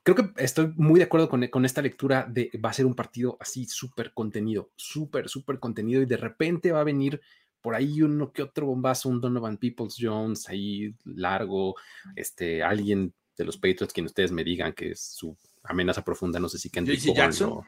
creo 0.02 0.16
que 0.16 0.42
estoy 0.42 0.72
muy 0.76 0.98
de 0.98 1.04
acuerdo 1.04 1.28
con, 1.28 1.46
con, 1.48 1.64
esta 1.64 1.82
lectura 1.82 2.26
de 2.28 2.50
va 2.64 2.70
a 2.70 2.74
ser 2.74 2.86
un 2.86 2.94
partido 2.94 3.36
así 3.40 3.66
súper 3.66 4.12
contenido, 4.14 4.70
súper, 4.76 5.28
súper 5.28 5.58
contenido 5.58 6.00
y 6.02 6.06
de 6.06 6.16
repente 6.16 6.72
va 6.72 6.80
a 6.80 6.84
venir 6.84 7.20
por 7.60 7.74
ahí 7.74 8.02
uno 8.02 8.32
que 8.32 8.42
otro 8.42 8.66
bombazo, 8.66 9.08
un 9.08 9.20
Donovan 9.20 9.58
Peoples 9.58 9.96
Jones 9.98 10.48
ahí 10.48 10.94
largo, 11.04 11.74
este, 12.16 12.62
alguien 12.62 13.12
de 13.38 13.44
los 13.44 13.56
Patriots, 13.56 13.92
quien 13.92 14.06
ustedes 14.06 14.32
me 14.32 14.44
digan 14.44 14.72
que 14.72 14.90
es 14.90 15.00
su 15.00 15.36
amenaza 15.62 16.04
profunda, 16.04 16.38
no 16.38 16.48
sé 16.48 16.58
si 16.58 16.70
Kendrick 16.70 17.00
JC 17.00 17.14
Jackson. 17.14 17.50
O, 17.50 17.64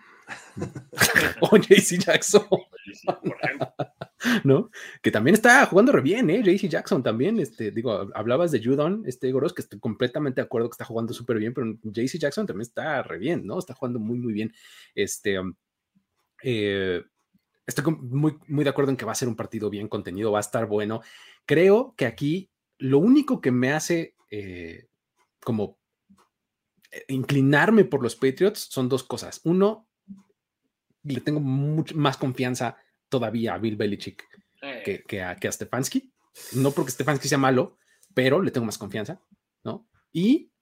o 1.41 1.57
JC 1.57 1.99
Jackson. 1.99 2.47
¿No? 4.45 4.71
Que 5.03 5.11
también 5.11 5.35
está 5.35 5.65
jugando 5.67 5.93
re 5.93 6.03
bien, 6.03 6.29
¿eh? 6.31 6.43
JC 6.43 6.69
Jackson 6.69 7.03
también, 7.03 7.39
este, 7.39 7.71
digo, 7.71 8.11
hablabas 8.15 8.51
de 8.51 8.63
Judon, 8.63 9.03
este 9.07 9.33
Goros, 9.33 9.55
que 9.55 9.63
estoy 9.63 9.79
completamente 9.81 10.41
de 10.41 10.45
acuerdo 10.45 10.69
que 10.69 10.75
está 10.75 10.85
jugando 10.85 11.13
súper 11.13 11.39
bien, 11.39 11.55
pero 11.55 11.67
JC 11.83 12.19
Jackson 12.19 12.47
también 12.47 12.63
está 12.63 13.03
re 13.03 13.19
bien, 13.19 13.47
¿no? 13.47 13.59
Está 13.59 13.75
jugando 13.75 13.99
muy, 13.99 14.19
muy 14.19 14.33
bien. 14.33 14.53
Este, 14.95 15.39
um, 15.39 15.55
eh, 16.43 17.03
estoy 17.67 17.95
muy, 17.95 18.37
muy 18.49 18.65
de 18.65 18.71
acuerdo 18.71 18.91
en 18.91 18.97
que 18.97 19.05
va 19.05 19.13
a 19.13 19.17
ser 19.17 19.29
un 19.29 19.37
partido 19.37 19.71
bien 19.71 19.89
contenido, 19.89 20.33
va 20.33 20.39
a 20.39 20.41
estar 20.41 20.67
bueno. 20.67 21.01
Creo 21.47 21.95
que 21.97 22.07
aquí 22.07 22.51
lo 22.79 22.99
único 22.99 23.41
que 23.41 23.51
me 23.51 23.73
hace 23.73 24.15
eh, 24.31 24.87
como 25.43 25.79
eh, 26.91 27.05
inclinarme 27.09 27.85
por 27.85 28.03
los 28.03 28.17
Patriots 28.17 28.69
son 28.71 28.89
dos 28.89 29.03
cosas. 29.03 29.41
Uno, 29.45 29.89
le 31.03 31.21
tengo 31.21 31.41
mucho 31.41 31.97
más 31.97 32.17
confianza 32.17 32.77
todavía 33.09 33.55
a 33.55 33.59
Bill 33.59 33.77
Belichick 33.77 34.25
que, 34.85 35.03
que, 35.07 35.23
a, 35.23 35.37
que 35.37 35.51
Stefanski. 35.51 36.13
No 36.55 36.71
porque 36.71 36.93
Stefanski 36.93 37.29
sea 37.29 37.39
malo, 37.39 37.79
pero 38.15 38.43
le 38.43 38.51
tengo 38.51 38.67
más 38.67 38.79
confianza, 38.79 39.21
¿no? 39.65 39.89
Y 40.13 40.53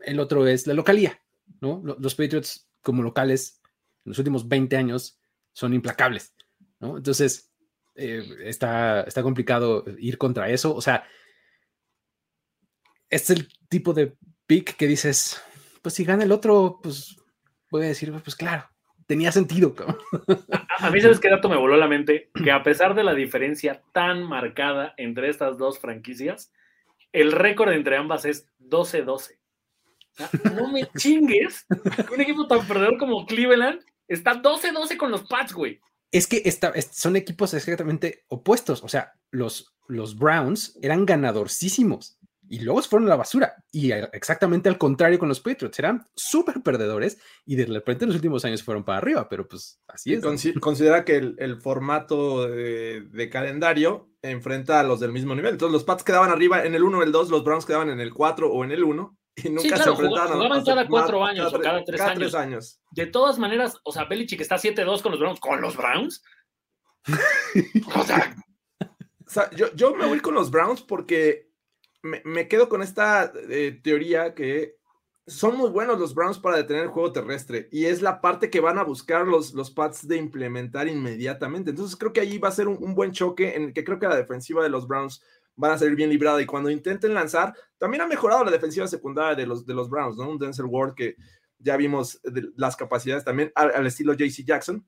el 0.00 0.20
otro 0.20 0.46
es 0.46 0.66
la 0.66 0.74
localía, 0.74 1.20
¿no? 1.60 1.82
Los 1.84 2.14
Patriots 2.14 2.68
como 2.82 3.02
locales 3.02 3.60
en 4.04 4.10
los 4.10 4.18
últimos 4.18 4.48
20 4.48 4.76
años 4.76 5.18
son 5.52 5.74
implacables, 5.74 6.34
¿no? 6.80 6.96
Entonces, 6.96 7.52
eh, 7.94 8.24
está, 8.44 9.02
está 9.02 9.22
complicado 9.22 9.84
ir 9.98 10.18
contra 10.18 10.50
eso. 10.50 10.74
O 10.74 10.80
sea, 10.80 11.04
es 13.10 13.30
el 13.30 13.48
tipo 13.68 13.92
de 13.92 14.16
pick 14.46 14.76
que 14.76 14.86
dices, 14.86 15.40
pues 15.82 15.94
si 15.94 16.04
gana 16.04 16.24
el 16.24 16.32
otro, 16.32 16.80
pues 16.82 17.16
voy 17.70 17.84
a 17.84 17.88
decir, 17.88 18.12
pues 18.22 18.36
claro, 18.36 18.68
tenía 19.06 19.32
sentido. 19.32 19.74
A, 20.78 20.90
mí, 20.90 21.00
¿sabes 21.00 21.20
qué 21.20 21.30
dato 21.30 21.48
me 21.48 21.56
voló 21.56 21.76
la 21.76 21.88
mente? 21.88 22.30
Que 22.34 22.50
a 22.50 22.62
pesar 22.62 22.94
de 22.94 23.04
la 23.04 23.14
diferencia 23.14 23.82
tan 23.92 24.24
marcada 24.24 24.94
entre 24.96 25.28
estas 25.28 25.58
dos 25.58 25.78
franquicias, 25.78 26.52
el 27.12 27.32
récord 27.32 27.72
entre 27.72 27.96
ambas 27.96 28.24
es 28.24 28.48
12-12. 28.60 29.38
No 30.54 30.68
me 30.68 30.86
chingues. 30.96 31.66
Un 32.12 32.20
equipo 32.20 32.46
tan 32.46 32.66
perdedor 32.66 32.98
como 32.98 33.26
Cleveland 33.26 33.80
está 34.08 34.42
12-12 34.42 34.96
con 34.96 35.10
los 35.10 35.24
Pats, 35.24 35.52
güey. 35.52 35.80
Es 36.12 36.26
que 36.26 36.42
son 36.92 37.16
equipos 37.16 37.52
exactamente 37.52 38.24
opuestos. 38.28 38.82
O 38.82 38.88
sea, 38.88 39.12
los, 39.30 39.74
los 39.88 40.16
Browns 40.16 40.78
eran 40.82 41.04
ganadorcísimos 41.04 42.15
y 42.48 42.60
luego 42.60 42.82
se 42.82 42.88
fueron 42.88 43.06
a 43.08 43.10
la 43.10 43.16
basura. 43.16 43.54
Y 43.72 43.90
exactamente 43.90 44.68
al 44.68 44.78
contrario 44.78 45.18
con 45.18 45.28
los 45.28 45.40
Patriots, 45.40 45.78
eran 45.78 46.04
súper 46.14 46.62
perdedores 46.62 47.18
y 47.44 47.56
de 47.56 47.66
repente 47.66 48.04
en 48.04 48.10
los 48.10 48.16
últimos 48.16 48.44
años 48.44 48.62
fueron 48.62 48.84
para 48.84 48.98
arriba, 48.98 49.28
pero 49.28 49.48
pues 49.48 49.80
así 49.88 50.14
es. 50.14 50.22
Considera 50.60 51.04
que 51.04 51.16
el, 51.16 51.60
formato 51.60 52.48
de, 52.48 53.28
calendario 53.30 54.10
enfrenta 54.22 54.80
a 54.80 54.84
los 54.84 55.00
del 55.00 55.12
mismo 55.12 55.34
nivel. 55.34 55.52
Entonces 55.52 55.72
los 55.72 55.84
Pats 55.84 56.04
quedaban 56.04 56.30
arriba 56.30 56.64
en 56.64 56.74
el 56.74 56.82
1 56.82 56.98
o 56.98 57.02
el 57.02 57.12
2, 57.12 57.30
los 57.30 57.44
Browns 57.44 57.66
quedaban 57.66 57.90
en 57.90 58.00
el 58.00 58.12
4 58.12 58.50
o 58.50 58.64
en 58.64 58.72
el 58.72 58.84
1 58.84 59.18
y 59.36 59.50
nunca 59.50 59.76
se 59.76 59.90
enfrentaban. 59.90 60.32
Jugaban 60.32 60.64
cada 60.64 60.88
cuatro 60.88 61.24
años 61.24 61.52
o 61.52 61.60
cada, 61.60 61.84
tres, 61.84 62.00
años. 62.00 62.34
años. 62.34 62.80
De 62.90 63.06
todas 63.06 63.38
maneras, 63.38 63.78
o 63.84 63.92
sea, 63.92 64.04
Belichick 64.04 64.40
está 64.40 64.56
7-2 64.56 65.02
con 65.02 65.12
los 65.12 65.20
Browns. 65.20 65.40
¿Con 65.40 65.60
los 65.60 65.76
Browns? 65.76 66.22
o 67.94 68.02
sea, 69.28 69.50
yo, 69.50 69.72
yo 69.74 69.94
me 69.94 70.06
voy 70.06 70.20
con 70.20 70.34
los 70.34 70.50
Browns 70.50 70.82
porque 70.82 71.45
me, 72.24 72.48
quedo 72.48 72.68
con 72.68 72.82
esta 72.82 73.32
eh, 73.48 73.80
teoría 73.82 74.34
que 74.34 74.76
son 75.26 75.56
muy 75.56 75.70
buenos 75.70 75.98
los 75.98 76.14
Browns 76.14 76.38
para 76.38 76.56
detener 76.56 76.84
el 76.84 76.90
juego 76.90 77.12
terrestre 77.12 77.68
y 77.72 77.86
es 77.86 78.00
la 78.00 78.20
parte 78.20 78.48
que 78.48 78.60
van 78.60 78.78
a 78.78 78.84
buscar 78.84 79.26
los, 79.26 79.54
los 79.54 79.72
Pats 79.72 80.06
de 80.06 80.16
implementar 80.16 80.86
inmediatamente. 80.86 81.70
Entonces 81.70 81.96
creo 81.96 82.12
que 82.12 82.20
ahí 82.20 82.38
va 82.38 82.48
a 82.48 82.52
ser 82.52 82.68
un, 82.68 82.94
buen 82.94 83.12
choque 83.12 83.56
en 83.56 83.64
el 83.64 83.72
que 83.72 83.84
creo 83.84 83.98
que 83.98 84.06
la 84.06 84.16
defensiva 84.16 84.62
de 84.62 84.70
los 84.70 84.86
Browns 84.86 85.22
van 85.56 85.72
a 85.72 85.78
salir 85.78 85.96
bien 85.96 86.10
librada 86.10 86.40
y 86.40 86.46
cuando 86.46 86.70
intenten 86.70 87.14
lanzar, 87.14 87.54
también 87.78 88.02
ha 88.02 88.06
mejorado 88.06 88.44
la 88.44 88.50
defensiva 88.50 88.86
secundaria 88.86 89.34
de 89.34 89.46
los, 89.46 89.66
de 89.66 89.74
los 89.74 89.90
Browns, 89.90 90.16
¿no? 90.16 90.30
Un 90.30 90.38
Denzel 90.38 90.66
Ward 90.66 90.94
que 90.94 91.16
ya 91.58 91.76
vimos 91.76 92.20
las 92.56 92.76
capacidades 92.76 93.24
también 93.24 93.50
al, 93.54 93.86
estilo 93.86 94.12
JC 94.12 94.44
Jackson 94.44 94.86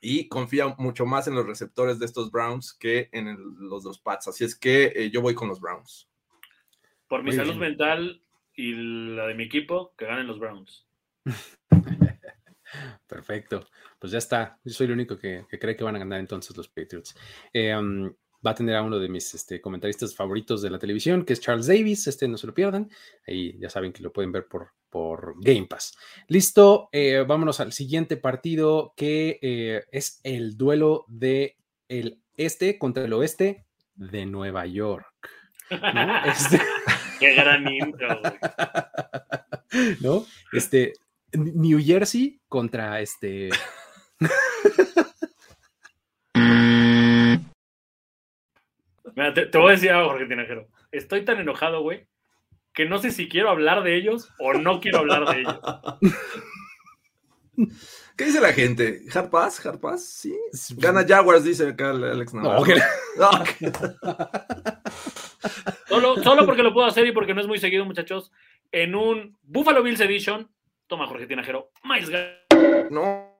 y 0.00 0.28
confía 0.28 0.74
mucho 0.78 1.06
más 1.06 1.28
en 1.28 1.34
los 1.34 1.46
receptores 1.46 1.98
de 1.98 2.06
estos 2.06 2.30
Browns 2.30 2.74
que 2.74 3.08
en 3.12 3.38
los 3.58 3.84
dos 3.84 4.00
Pats. 4.00 4.28
Así 4.28 4.44
es 4.44 4.56
que 4.56 4.92
eh, 4.94 5.10
yo 5.10 5.22
voy 5.22 5.34
con 5.34 5.48
los 5.48 5.60
Browns. 5.60 6.11
Por 7.12 7.22
mi 7.22 7.32
salud 7.34 7.56
mental 7.56 8.22
y 8.56 8.72
la 8.72 9.26
de 9.26 9.34
mi 9.34 9.42
equipo, 9.42 9.92
que 9.98 10.06
ganen 10.06 10.26
los 10.26 10.38
Browns. 10.38 10.86
Perfecto. 13.06 13.68
Pues 13.98 14.12
ya 14.12 14.16
está. 14.16 14.58
Yo 14.64 14.72
soy 14.72 14.86
el 14.86 14.92
único 14.92 15.18
que, 15.18 15.44
cree 15.60 15.76
que 15.76 15.84
van 15.84 15.96
a 15.96 15.98
ganar 15.98 16.20
entonces 16.20 16.56
los 16.56 16.68
Patriots. 16.68 17.14
Eh, 17.52 17.76
um, 17.76 18.10
va 18.42 18.52
a 18.52 18.54
tener 18.54 18.76
a 18.76 18.82
uno 18.82 18.98
de 18.98 19.10
mis 19.10 19.34
este, 19.34 19.60
comentaristas 19.60 20.16
favoritos 20.16 20.62
de 20.62 20.70
la 20.70 20.78
televisión, 20.78 21.26
que 21.26 21.34
es 21.34 21.40
Charles 21.42 21.66
Davis. 21.66 22.06
Este 22.06 22.26
no 22.28 22.38
se 22.38 22.46
lo 22.46 22.54
pierdan. 22.54 22.88
Ahí 23.28 23.58
ya 23.58 23.68
saben 23.68 23.92
que 23.92 24.02
lo 24.02 24.10
pueden 24.10 24.32
ver 24.32 24.46
por, 24.48 24.70
por 24.88 25.34
Game 25.38 25.66
Pass. 25.66 25.94
Listo. 26.28 26.88
Eh, 26.92 27.26
vámonos 27.28 27.60
al 27.60 27.74
siguiente 27.74 28.16
partido, 28.16 28.94
que 28.96 29.38
eh, 29.42 29.84
es 29.92 30.18
el 30.24 30.56
duelo 30.56 31.04
de 31.08 31.58
el 31.88 32.22
este 32.38 32.78
contra 32.78 33.04
el 33.04 33.12
oeste 33.12 33.66
de 33.96 34.24
Nueva 34.24 34.64
York. 34.64 35.12
Este 36.26 36.60
Qué 37.22 37.34
gran 37.34 37.72
intro, 37.72 38.20
¿No? 40.00 40.26
Este, 40.52 40.92
New 41.32 41.80
Jersey 41.80 42.40
contra 42.48 43.00
este. 43.00 43.50
Mira, 49.14 49.34
te, 49.34 49.56
voy 49.56 49.68
a 49.68 49.72
decir 49.72 49.92
algo, 49.92 50.08
Jorge 50.10 50.26
Tinajero. 50.26 50.66
Estoy 50.90 51.24
tan 51.24 51.38
enojado, 51.38 51.82
güey, 51.82 52.08
que 52.74 52.86
no 52.86 52.98
sé 52.98 53.12
si 53.12 53.28
quiero 53.28 53.50
hablar 53.50 53.84
de 53.84 53.94
ellos 53.94 54.28
o 54.40 54.54
no 54.54 54.80
quiero 54.80 54.98
hablar 54.98 55.26
de 55.26 55.42
ellos. 55.42 55.60
¿Qué 58.16 58.24
dice 58.26 58.40
la 58.40 58.52
gente? 58.52 59.02
¿Harpaz? 59.14 59.64
¿Harpaz? 59.64 60.04
Sí. 60.04 60.36
Gana 60.76 61.04
Jaguars, 61.06 61.44
dice 61.44 61.68
acá 61.68 61.90
Alex 61.90 62.34
Navarro. 62.34 62.64
No, 63.16 63.44
Solo, 66.22 66.46
porque 66.46 66.62
lo 66.62 66.72
puedo 66.72 66.86
hacer 66.86 67.06
y 67.06 67.12
porque 67.12 67.34
no 67.34 67.40
es 67.40 67.46
muy 67.46 67.58
seguido, 67.58 67.84
muchachos. 67.84 68.32
En 68.70 68.94
un 68.94 69.36
Buffalo 69.42 69.82
Bills 69.82 70.00
Edition, 70.00 70.50
toma 70.86 71.06
Jorge 71.06 71.26
Tinajero, 71.26 71.70
Miles 71.84 72.10
No. 72.90 73.32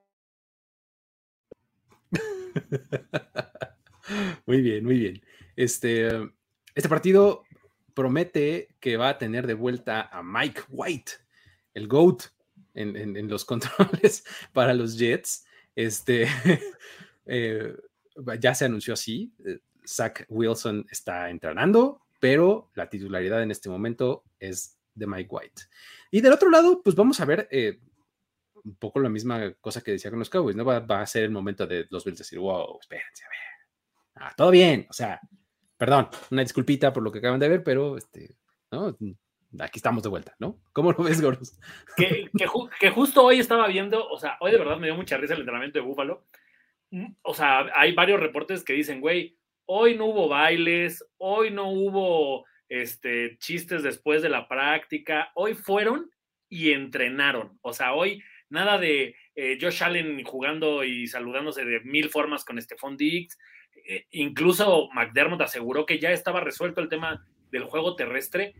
Muy 4.45 4.61
bien, 4.61 4.83
muy 4.83 4.99
bien. 4.99 5.21
Este, 5.55 6.09
este 6.75 6.89
partido 6.89 7.43
promete 7.93 8.75
que 8.79 8.97
va 8.97 9.09
a 9.09 9.17
tener 9.17 9.47
de 9.47 9.53
vuelta 9.53 10.01
a 10.11 10.21
Mike 10.23 10.63
White, 10.69 11.13
el 11.73 11.87
GOAT 11.87 12.32
en, 12.73 13.27
los 13.29 13.45
controles 13.45 14.23
para 14.51 14.73
los 14.73 14.97
Jets. 14.97 15.45
Este, 15.75 16.27
eh, 17.25 17.75
ya 18.39 18.55
se 18.55 18.65
anunció 18.65 18.93
así. 18.93 19.33
Eh, 19.45 19.59
Zach 19.85 20.25
Wilson 20.29 20.85
está 20.89 21.29
entrenando, 21.29 22.01
pero 22.19 22.71
la 22.75 22.89
titularidad 22.89 23.43
en 23.43 23.51
este 23.51 23.69
momento 23.69 24.23
es 24.39 24.77
de 24.95 25.07
Mike 25.07 25.29
White. 25.29 25.63
Y 26.11 26.21
del 26.21 26.33
otro 26.33 26.49
lado, 26.49 26.81
pues 26.81 26.95
vamos 26.95 27.19
a 27.19 27.25
ver 27.25 27.47
eh, 27.51 27.79
un 28.63 28.75
poco 28.75 28.99
la 28.99 29.09
misma 29.09 29.53
cosa 29.59 29.81
que 29.81 29.91
decía 29.91 30.09
con 30.09 30.19
los 30.19 30.29
Cowboys, 30.29 30.55
¿no? 30.55 30.63
Va, 30.63 31.01
a 31.01 31.05
ser 31.05 31.23
el 31.23 31.31
momento 31.31 31.67
de 31.67 31.87
los 31.89 32.05
Bills 32.05 32.19
decir, 32.19 32.39
wow, 32.39 32.79
espérense, 32.79 33.25
a 33.25 33.29
ver. 33.29 33.37
Ah, 34.15 34.33
todo 34.37 34.51
bien, 34.51 34.85
o 34.89 34.93
sea, 34.93 35.19
perdón, 35.75 36.07
una 36.31 36.43
disculpita 36.43 36.93
por 36.93 37.03
lo 37.03 37.11
que 37.11 37.19
acaban 37.19 37.39
de 37.39 37.49
ver, 37.49 37.63
pero 37.63 37.97
este, 37.97 38.37
¿no? 38.71 38.95
Aquí 39.59 39.79
estamos 39.79 40.03
de 40.03 40.09
vuelta, 40.09 40.35
¿no? 40.39 40.59
¿Cómo 40.71 40.91
lo 40.91 41.03
ves, 41.03 41.21
Goros? 41.21 41.59
Que, 41.97 42.29
que, 42.79 42.89
justo 42.89 43.23
hoy 43.23 43.39
estaba 43.39 43.67
viendo, 43.67 44.07
o 44.07 44.17
sea, 44.17 44.37
hoy 44.39 44.51
de 44.51 44.57
verdad 44.57 44.77
me 44.77 44.87
dio 44.87 44.95
mucha 44.95 45.17
risa 45.17 45.33
el 45.33 45.41
entrenamiento 45.41 45.79
de 45.79 45.85
Búfalo. 45.85 46.25
Mm, 46.91 47.13
o 47.21 47.33
sea, 47.33 47.67
hay 47.75 47.93
varios 47.93 48.19
reportes 48.19 48.63
que 48.63 48.73
dicen, 48.73 48.99
güey, 48.99 49.37
Hoy 49.65 49.95
no 49.95 50.07
hubo 50.07 50.27
bailes, 50.27 51.05
hoy 51.17 51.49
no 51.49 51.69
hubo 51.69 52.45
este, 52.67 53.37
chistes 53.37 53.81
después 53.81 54.21
de 54.21 54.29
la 54.29 54.47
práctica, 54.47 55.31
hoy 55.35 55.53
fueron 55.53 56.11
y 56.49 56.73
entrenaron. 56.73 57.57
O 57.61 57.71
sea, 57.71 57.93
hoy 57.93 58.21
nada 58.49 58.77
de 58.77 59.15
eh, 59.35 59.57
Josh 59.59 59.83
Allen 59.83 60.21
jugando 60.25 60.83
y 60.83 61.07
saludándose 61.07 61.63
de 61.63 61.79
mil 61.79 62.09
formas 62.09 62.43
con 62.43 62.61
Stephon 62.61 62.97
Diggs. 62.97 63.37
Eh, 63.87 64.05
incluso 64.11 64.89
McDermott 64.93 65.41
aseguró 65.41 65.85
que 65.85 65.99
ya 65.99 66.11
estaba 66.11 66.41
resuelto 66.41 66.81
el 66.81 66.89
tema 66.89 67.25
del 67.49 67.63
juego 67.63 67.95
terrestre. 67.95 68.53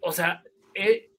O 0.00 0.12
sea, 0.12 0.42
eh, 0.74 1.10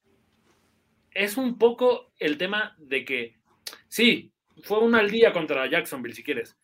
es 1.11 1.37
un 1.37 1.57
poco 1.57 2.13
el 2.17 2.37
tema 2.37 2.75
de 2.77 3.05
que, 3.05 3.39
sí, 3.87 4.33
fue 4.63 4.79
un 4.79 4.95
al 4.95 5.09
día 5.09 5.33
contra 5.33 5.69
Jacksonville, 5.69 6.15
si 6.15 6.23
quieres, 6.23 6.57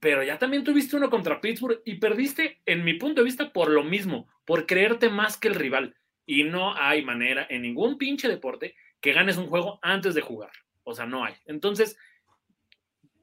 pero 0.00 0.22
ya 0.22 0.38
también 0.38 0.64
tuviste 0.64 0.96
uno 0.96 1.08
contra 1.10 1.40
Pittsburgh 1.40 1.80
y 1.84 1.94
perdiste, 1.94 2.60
en 2.66 2.84
mi 2.84 2.94
punto 2.94 3.20
de 3.20 3.26
vista, 3.26 3.52
por 3.52 3.70
lo 3.70 3.84
mismo, 3.84 4.28
por 4.44 4.66
creerte 4.66 5.08
más 5.08 5.36
que 5.36 5.48
el 5.48 5.54
rival. 5.54 5.94
Y 6.26 6.44
no 6.44 6.74
hay 6.76 7.04
manera 7.04 7.46
en 7.48 7.62
ningún 7.62 7.98
pinche 7.98 8.28
deporte 8.28 8.74
que 9.00 9.12
ganes 9.12 9.36
un 9.36 9.46
juego 9.46 9.78
antes 9.82 10.14
de 10.14 10.20
jugar. 10.20 10.50
O 10.82 10.94
sea, 10.94 11.06
no 11.06 11.24
hay. 11.24 11.34
Entonces, 11.46 11.96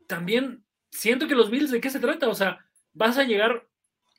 también 0.08 0.64
siento 0.90 1.28
que 1.28 1.36
los 1.36 1.50
Bills, 1.50 1.72
¿de 1.72 1.82
qué 1.82 1.90
se 1.90 2.00
trata? 2.00 2.30
O 2.30 2.36
sea, 2.36 2.66
vas 2.94 3.18
a 3.18 3.24
llegar 3.24 3.68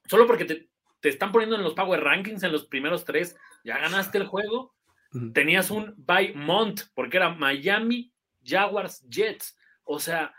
solo 0.06 0.26
porque 0.26 0.44
te, 0.44 0.68
están 1.08 1.32
poniendo 1.32 1.56
en 1.56 1.62
los 1.62 1.74
Power 1.74 2.00
Rankings 2.00 2.42
en 2.42 2.52
los 2.52 2.66
primeros 2.66 3.04
tres, 3.04 3.36
ya 3.64 3.78
ganaste 3.78 4.18
el 4.18 4.26
juego. 4.26 4.74
Tenías 5.32 5.70
un 5.70 5.94
by 5.96 6.34
Mont, 6.34 6.82
porque 6.94 7.16
era 7.16 7.30
Miami, 7.30 8.12
Jaguars, 8.44 9.04
Jets. 9.08 9.56
O 9.84 9.98
sea, 9.98 10.32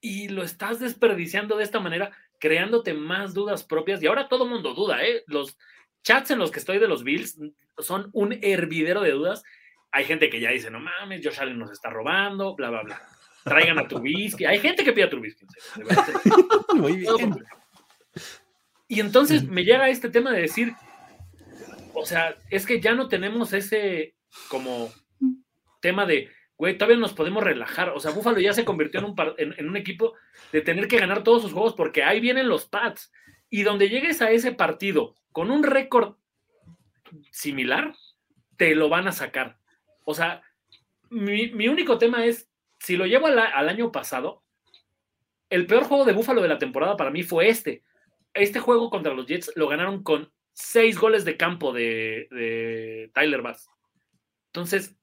y 0.00 0.28
lo 0.28 0.42
estás 0.42 0.80
desperdiciando 0.80 1.56
de 1.56 1.64
esta 1.64 1.80
manera, 1.80 2.10
creándote 2.38 2.94
más 2.94 3.34
dudas 3.34 3.64
propias. 3.64 4.02
Y 4.02 4.06
ahora 4.06 4.28
todo 4.28 4.44
el 4.44 4.50
mundo 4.50 4.74
duda, 4.74 5.04
¿eh? 5.04 5.22
Los 5.26 5.58
chats 6.02 6.30
en 6.30 6.38
los 6.38 6.50
que 6.50 6.60
estoy 6.60 6.78
de 6.78 6.88
los 6.88 7.04
Bills 7.04 7.38
son 7.78 8.08
un 8.12 8.38
hervidero 8.42 9.02
de 9.02 9.12
dudas. 9.12 9.42
Hay 9.92 10.04
gente 10.04 10.30
que 10.30 10.40
ya 10.40 10.50
dice, 10.50 10.70
no 10.70 10.80
mames, 10.80 11.20
Josh 11.24 11.40
Allen 11.40 11.58
nos 11.58 11.70
está 11.70 11.90
robando, 11.90 12.54
bla, 12.54 12.70
bla, 12.70 12.82
bla. 12.82 13.02
Traigan 13.44 13.78
a 13.78 13.88
Trubisky. 13.88 14.44
Hay 14.44 14.60
gente 14.60 14.84
que 14.84 14.92
pide 14.92 15.04
a 15.04 15.10
Trubisky. 15.10 15.46
Muy 16.74 16.96
bien. 16.96 17.36
Y 18.88 19.00
entonces 19.00 19.44
me 19.44 19.64
llega 19.64 19.88
este 19.88 20.10
tema 20.10 20.32
de 20.32 20.42
decir, 20.42 20.74
o 22.00 22.06
sea, 22.06 22.36
es 22.50 22.66
que 22.66 22.80
ya 22.80 22.94
no 22.94 23.08
tenemos 23.08 23.52
ese, 23.52 24.14
como 24.48 24.92
tema 25.80 26.06
de, 26.06 26.30
güey, 26.56 26.76
todavía 26.76 26.98
nos 26.98 27.12
podemos 27.12 27.42
relajar. 27.42 27.90
O 27.90 28.00
sea, 28.00 28.12
Buffalo 28.12 28.40
ya 28.40 28.52
se 28.52 28.64
convirtió 28.64 29.00
en 29.00 29.06
un, 29.06 29.14
en, 29.38 29.68
un 29.68 29.76
equipo 29.76 30.14
de 30.52 30.62
tener 30.62 30.88
que 30.88 30.98
ganar 30.98 31.22
todos 31.22 31.42
sus 31.42 31.52
juegos 31.52 31.74
porque 31.74 32.02
ahí 32.02 32.20
vienen 32.20 32.48
los 32.48 32.66
Pats. 32.66 33.12
Y 33.48 33.62
donde 33.62 33.88
llegues 33.88 34.22
a 34.22 34.30
ese 34.30 34.52
partido 34.52 35.16
con 35.32 35.50
un 35.50 35.62
récord 35.62 36.16
similar, 37.32 37.94
te 38.56 38.74
lo 38.74 38.88
van 38.88 39.08
a 39.08 39.12
sacar. 39.12 39.58
O 40.04 40.14
sea, 40.14 40.42
mi, 41.10 41.68
único 41.68 41.98
tema 41.98 42.24
es, 42.24 42.48
si 42.78 42.96
lo 42.96 43.06
llevo 43.06 43.26
al, 43.26 43.68
año 43.68 43.90
pasado, 43.90 44.42
el 45.48 45.66
peor 45.66 45.84
juego 45.84 46.04
de 46.04 46.12
Búfalo 46.12 46.40
de 46.40 46.48
la 46.48 46.58
temporada 46.58 46.96
para 46.96 47.10
mí 47.10 47.22
fue 47.22 47.48
este. 47.48 47.82
Este 48.32 48.60
juego 48.60 48.90
contra 48.90 49.12
los 49.12 49.26
Jets 49.26 49.52
lo 49.56 49.66
ganaron 49.66 50.04
con 50.04 50.32
seis 50.60 50.98
goles 50.98 51.24
de 51.24 51.36
campo 51.36 51.72
de, 51.72 53.10
Tyler 53.14 53.42
Bass. 53.42 53.68
Entonces, 54.46 54.96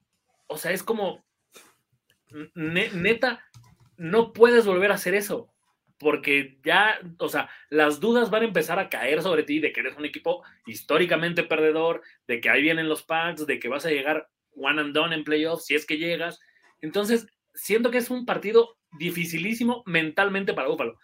o 0.46 0.56
sea, 0.56 0.72
es 0.72 0.82
como, 0.82 1.24
neta, 2.54 3.44
no 3.96 4.32
puedes 4.32 4.66
volver 4.66 4.90
a 4.90 4.94
hacer 4.94 5.14
eso 5.14 5.52
porque 5.98 6.58
ya, 6.64 7.00
o 7.18 7.28
sea, 7.28 7.50
las 7.70 7.98
dudas 7.98 8.30
van 8.30 8.42
a 8.42 8.46
empezar 8.46 8.78
a 8.78 8.88
caer 8.88 9.20
sobre 9.20 9.42
ti 9.42 9.58
de 9.58 9.72
que 9.72 9.80
eres 9.80 9.96
un 9.96 10.04
equipo 10.04 10.44
históricamente 10.64 11.42
perdedor, 11.42 12.02
de 12.28 12.40
que 12.40 12.48
ahí 12.48 12.62
vienen 12.62 12.88
los 12.88 13.02
packs, 13.02 13.46
de 13.46 13.58
que 13.58 13.68
vas 13.68 13.84
a 13.84 13.90
llegar 13.90 14.28
one 14.54 14.80
and 14.80 14.94
done 14.94 15.14
en 15.14 15.24
playoffs 15.24 15.66
si 15.66 15.74
es 15.74 15.84
que 15.84 15.98
llegas. 15.98 16.38
Entonces, 16.80 17.26
siento 17.52 17.90
que 17.90 17.98
es 17.98 18.10
un 18.10 18.26
partido 18.26 18.76
dificilísimo 18.98 19.82
mentalmente 19.86 20.54
para 20.54 20.68
Buffalo. 20.68 20.98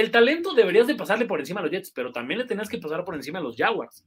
El 0.00 0.10
talento 0.10 0.54
deberías 0.54 0.86
de 0.86 0.94
pasarle 0.94 1.26
por 1.26 1.40
encima 1.40 1.60
a 1.60 1.62
los 1.62 1.72
Jets, 1.72 1.90
pero 1.90 2.12
también 2.12 2.38
le 2.38 2.46
tenías 2.46 2.68
que 2.68 2.78
pasar 2.78 3.04
por 3.04 3.14
encima 3.14 3.38
a 3.38 3.42
los 3.42 3.56
Jaguars. 3.56 4.04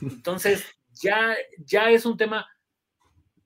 Entonces, 0.00 0.64
ya, 0.92 1.34
ya 1.58 1.90
es 1.90 2.06
un 2.06 2.16
tema 2.16 2.46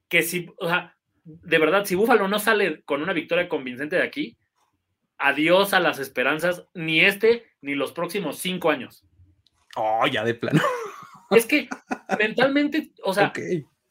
que 0.09 0.23
si, 0.23 0.49
o 0.59 0.69
sea, 0.69 0.97
de 1.25 1.59
verdad, 1.59 1.85
si 1.85 1.95
Buffalo 1.95 2.29
no 2.29 2.39
sale 2.39 2.83
con 2.83 3.03
una 3.03 3.13
victoria 3.13 3.49
convincente 3.49 3.97
de 3.97 4.03
aquí, 4.03 4.37
adiós 5.19 5.73
a 5.73 5.81
las 5.81 5.99
esperanzas, 5.99 6.67
ni 6.75 7.01
este 7.01 7.47
ni 7.61 7.75
los 7.75 7.93
próximos 7.93 8.39
cinco 8.39 8.71
años. 8.71 9.07
Oh, 9.77 10.07
ya 10.07 10.25
de 10.25 10.35
plano. 10.35 10.61
Es 11.31 11.47
que 11.47 11.69
mentalmente, 12.19 12.93
o 13.05 13.15
sea, 13.15 13.33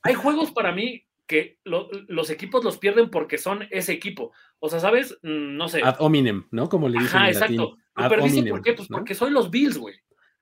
hay 0.02 0.14
juegos 0.14 0.52
para 0.52 0.74
mí 0.74 1.06
que 1.30 1.60
los 1.64 2.32
equipos 2.32 2.64
los 2.64 2.80
pierden 2.80 3.12
porque 3.12 3.38
son 3.38 3.68
ese 3.70 3.94
equipo. 3.94 4.34
O 4.58 4.68
sea, 4.68 4.80
¿sabes? 4.80 5.16
Mm, 5.22 5.58
no 5.58 5.70
sé. 5.70 5.84
Ad 5.84 5.98
hominem, 6.00 6.48
¿no? 6.50 6.68
Como 6.68 6.90
le 6.90 6.98
dicen 6.98 7.18
Ajá, 7.18 7.30
exacto. 7.30 7.78
Lo 7.96 8.10
perdiste 8.10 8.50
por 8.50 8.64
qué? 8.64 8.74
Pues 8.74 8.88
porque 8.88 9.14
soy 9.14 9.30
los 9.30 9.52
Bills, 9.52 9.78
güey. 9.78 9.96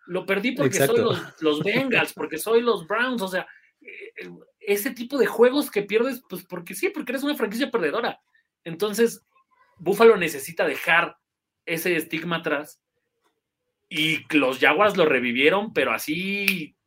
Lo 0.06 0.26
perdí 0.26 0.54
porque 0.54 0.78
soy 0.78 0.98
los, 1.02 1.42
los 1.42 1.62
Bengals, 1.62 2.14
porque 2.14 2.38
soy 2.38 2.62
los 2.62 2.88
Browns. 2.88 3.22
O 3.22 3.28
sea, 3.28 3.46
eh, 3.82 4.30
ese 4.62 4.92
tipo 4.92 5.18
de 5.18 5.26
juegos 5.26 5.70
que 5.70 5.82
pierdes, 5.82 6.24
pues 6.30 6.46
porque 6.46 6.74
sí, 6.74 6.88
porque 6.88 7.12
eres 7.12 7.24
una 7.24 7.36
franquicia 7.36 7.70
perdedora. 7.70 8.22
Entonces, 8.64 9.28
Buffalo 9.80 10.16
necesita 10.16 10.66
dejar 10.66 11.18
ese 11.66 11.98
estigma 11.98 12.38
atrás. 12.38 12.82
Y 13.90 14.20
los 14.34 14.60
Jaguars 14.60 14.96
lo 14.96 15.04
revivieron, 15.06 15.74
pero 15.74 15.92
así 15.92 16.78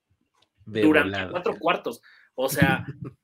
durante 0.65 1.29
cuatro 1.29 1.59
cuartos. 1.59 2.01
O 2.35 2.49
sea, 2.49 2.87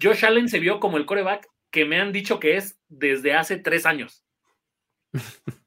Josh 0.00 0.24
Allen 0.24 0.48
se 0.48 0.58
vio 0.58 0.80
como 0.80 0.96
el 0.96 1.06
coreback 1.06 1.48
que 1.70 1.84
me 1.84 2.00
han 2.00 2.12
dicho 2.12 2.40
que 2.40 2.56
es 2.56 2.78
desde 2.88 3.34
hace 3.34 3.56
tres 3.56 3.86
años. 3.86 4.24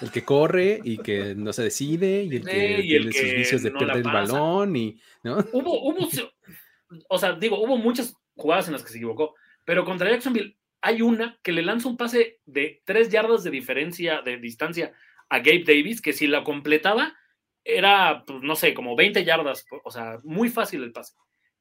El 0.00 0.12
que 0.12 0.24
corre 0.24 0.80
y 0.84 0.98
que 0.98 1.34
no 1.34 1.52
se 1.52 1.64
decide 1.64 2.22
y 2.22 2.36
el 2.36 2.44
que 2.44 2.82
tiene 2.82 3.12
sus 3.12 3.32
vicios 3.34 3.62
de 3.64 3.72
perder 3.72 3.96
el 3.96 4.02
balón 4.04 4.76
y 4.76 5.00
¿no? 5.24 5.38
Hubo, 5.52 5.82
hubo, 5.82 6.08
o 7.08 7.18
sea, 7.18 7.32
digo, 7.32 7.60
hubo 7.60 7.76
muchas 7.76 8.14
jugadas 8.36 8.68
en 8.68 8.74
las 8.74 8.84
que 8.84 8.90
se 8.90 8.98
equivocó, 8.98 9.34
pero 9.64 9.84
contra 9.84 10.08
Jacksonville 10.08 10.56
hay 10.80 11.02
una 11.02 11.38
que 11.42 11.50
le 11.50 11.62
lanza 11.62 11.88
un 11.88 11.96
pase 11.96 12.38
de 12.46 12.80
tres 12.84 13.08
yardas 13.10 13.42
de 13.42 13.50
diferencia, 13.50 14.22
de 14.22 14.36
distancia 14.36 14.92
a 15.28 15.38
Gabe 15.38 15.64
Davis, 15.66 16.00
que 16.00 16.12
si 16.12 16.26
la 16.26 16.44
completaba 16.44 17.16
era, 17.64 18.24
pues, 18.24 18.40
no 18.42 18.56
sé, 18.56 18.74
como 18.74 18.96
20 18.96 19.24
yardas, 19.24 19.66
o 19.84 19.90
sea, 19.90 20.20
muy 20.22 20.48
fácil 20.48 20.84
el 20.84 20.92
pase. 20.92 21.14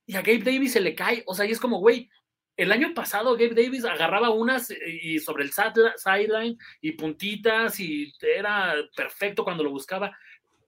Y 0.08 0.16
a 0.16 0.22
Gabe 0.22 0.40
Davis 0.40 0.72
se 0.72 0.80
le 0.80 0.96
cae, 0.96 1.22
o 1.28 1.36
sea, 1.36 1.46
y 1.46 1.52
es 1.52 1.60
como, 1.60 1.80
güey, 1.80 2.10
el 2.56 2.72
año 2.72 2.94
pasado 2.96 3.34
Gabe 3.34 3.54
Davis 3.54 3.86
agarraba 3.86 4.32
unas 4.32 4.72
eh, 4.72 4.78
y 5.02 5.20
sobre 5.20 5.44
el 5.44 5.52
sideline 5.52 6.58
y 6.82 6.94
puntitas 6.94 7.80
y 7.80 8.12
era 8.22 8.74
perfecto 8.96 9.44
cuando 9.44 9.64
lo 9.64 9.70
buscaba. 9.70 10.18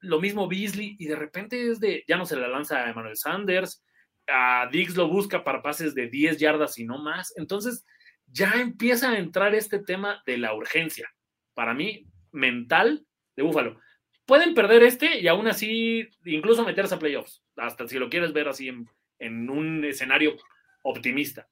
Lo 0.01 0.21
mismo 0.21 0.47
Beasley 0.47 0.95
y 0.99 1.07
de 1.07 1.15
repente 1.15 1.71
es 1.71 1.79
de, 1.79 2.03
ya 2.07 2.15
no 2.15 2.25
se 2.25 2.35
la 2.35 2.47
lanza 2.47 2.83
a 2.83 2.91
Emmanuel 2.91 3.17
Sanders, 3.17 3.83
a 4.27 4.69
Diggs 4.71 4.95
lo 4.95 5.07
busca 5.07 5.43
para 5.43 5.63
pases 5.63 5.95
de 5.95 6.07
10 6.07 6.37
yardas 6.37 6.77
y 6.77 6.85
no 6.85 6.99
más. 6.99 7.33
Entonces, 7.35 7.85
ya 8.27 8.53
empieza 8.61 9.09
a 9.09 9.17
entrar 9.17 9.55
este 9.55 9.79
tema 9.79 10.21
de 10.25 10.37
la 10.37 10.53
urgencia, 10.53 11.11
para 11.55 11.73
mí, 11.73 12.05
mental 12.31 13.05
de 13.35 13.43
Búfalo. 13.43 13.79
Pueden 14.25 14.53
perder 14.53 14.83
este 14.83 15.19
y 15.19 15.27
aún 15.27 15.47
así 15.47 16.07
incluso 16.25 16.63
meterse 16.63 16.93
a 16.93 16.99
playoffs, 16.99 17.43
hasta 17.55 17.87
si 17.87 17.97
lo 17.97 18.09
quieres 18.09 18.31
ver 18.31 18.47
así 18.47 18.67
en, 18.67 18.87
un 19.21 19.83
escenario 19.85 20.35
optimista. 20.83 21.47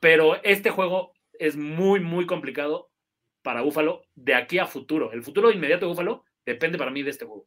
Pero 0.00 0.42
este 0.42 0.70
juego 0.70 1.12
es 1.38 1.56
muy, 1.56 2.00
muy 2.00 2.26
complicado 2.26 2.90
para 3.42 3.62
Búfalo 3.62 4.02
de 4.14 4.34
aquí 4.34 4.58
a 4.58 4.66
futuro. 4.66 5.12
El 5.12 5.22
futuro 5.22 5.50
inmediato 5.50 5.86
de 5.86 5.90
Búfalo 5.90 6.24
depende 6.44 6.78
para 6.78 6.90
mí 6.90 7.02
de 7.02 7.10
este 7.10 7.24
juego. 7.24 7.46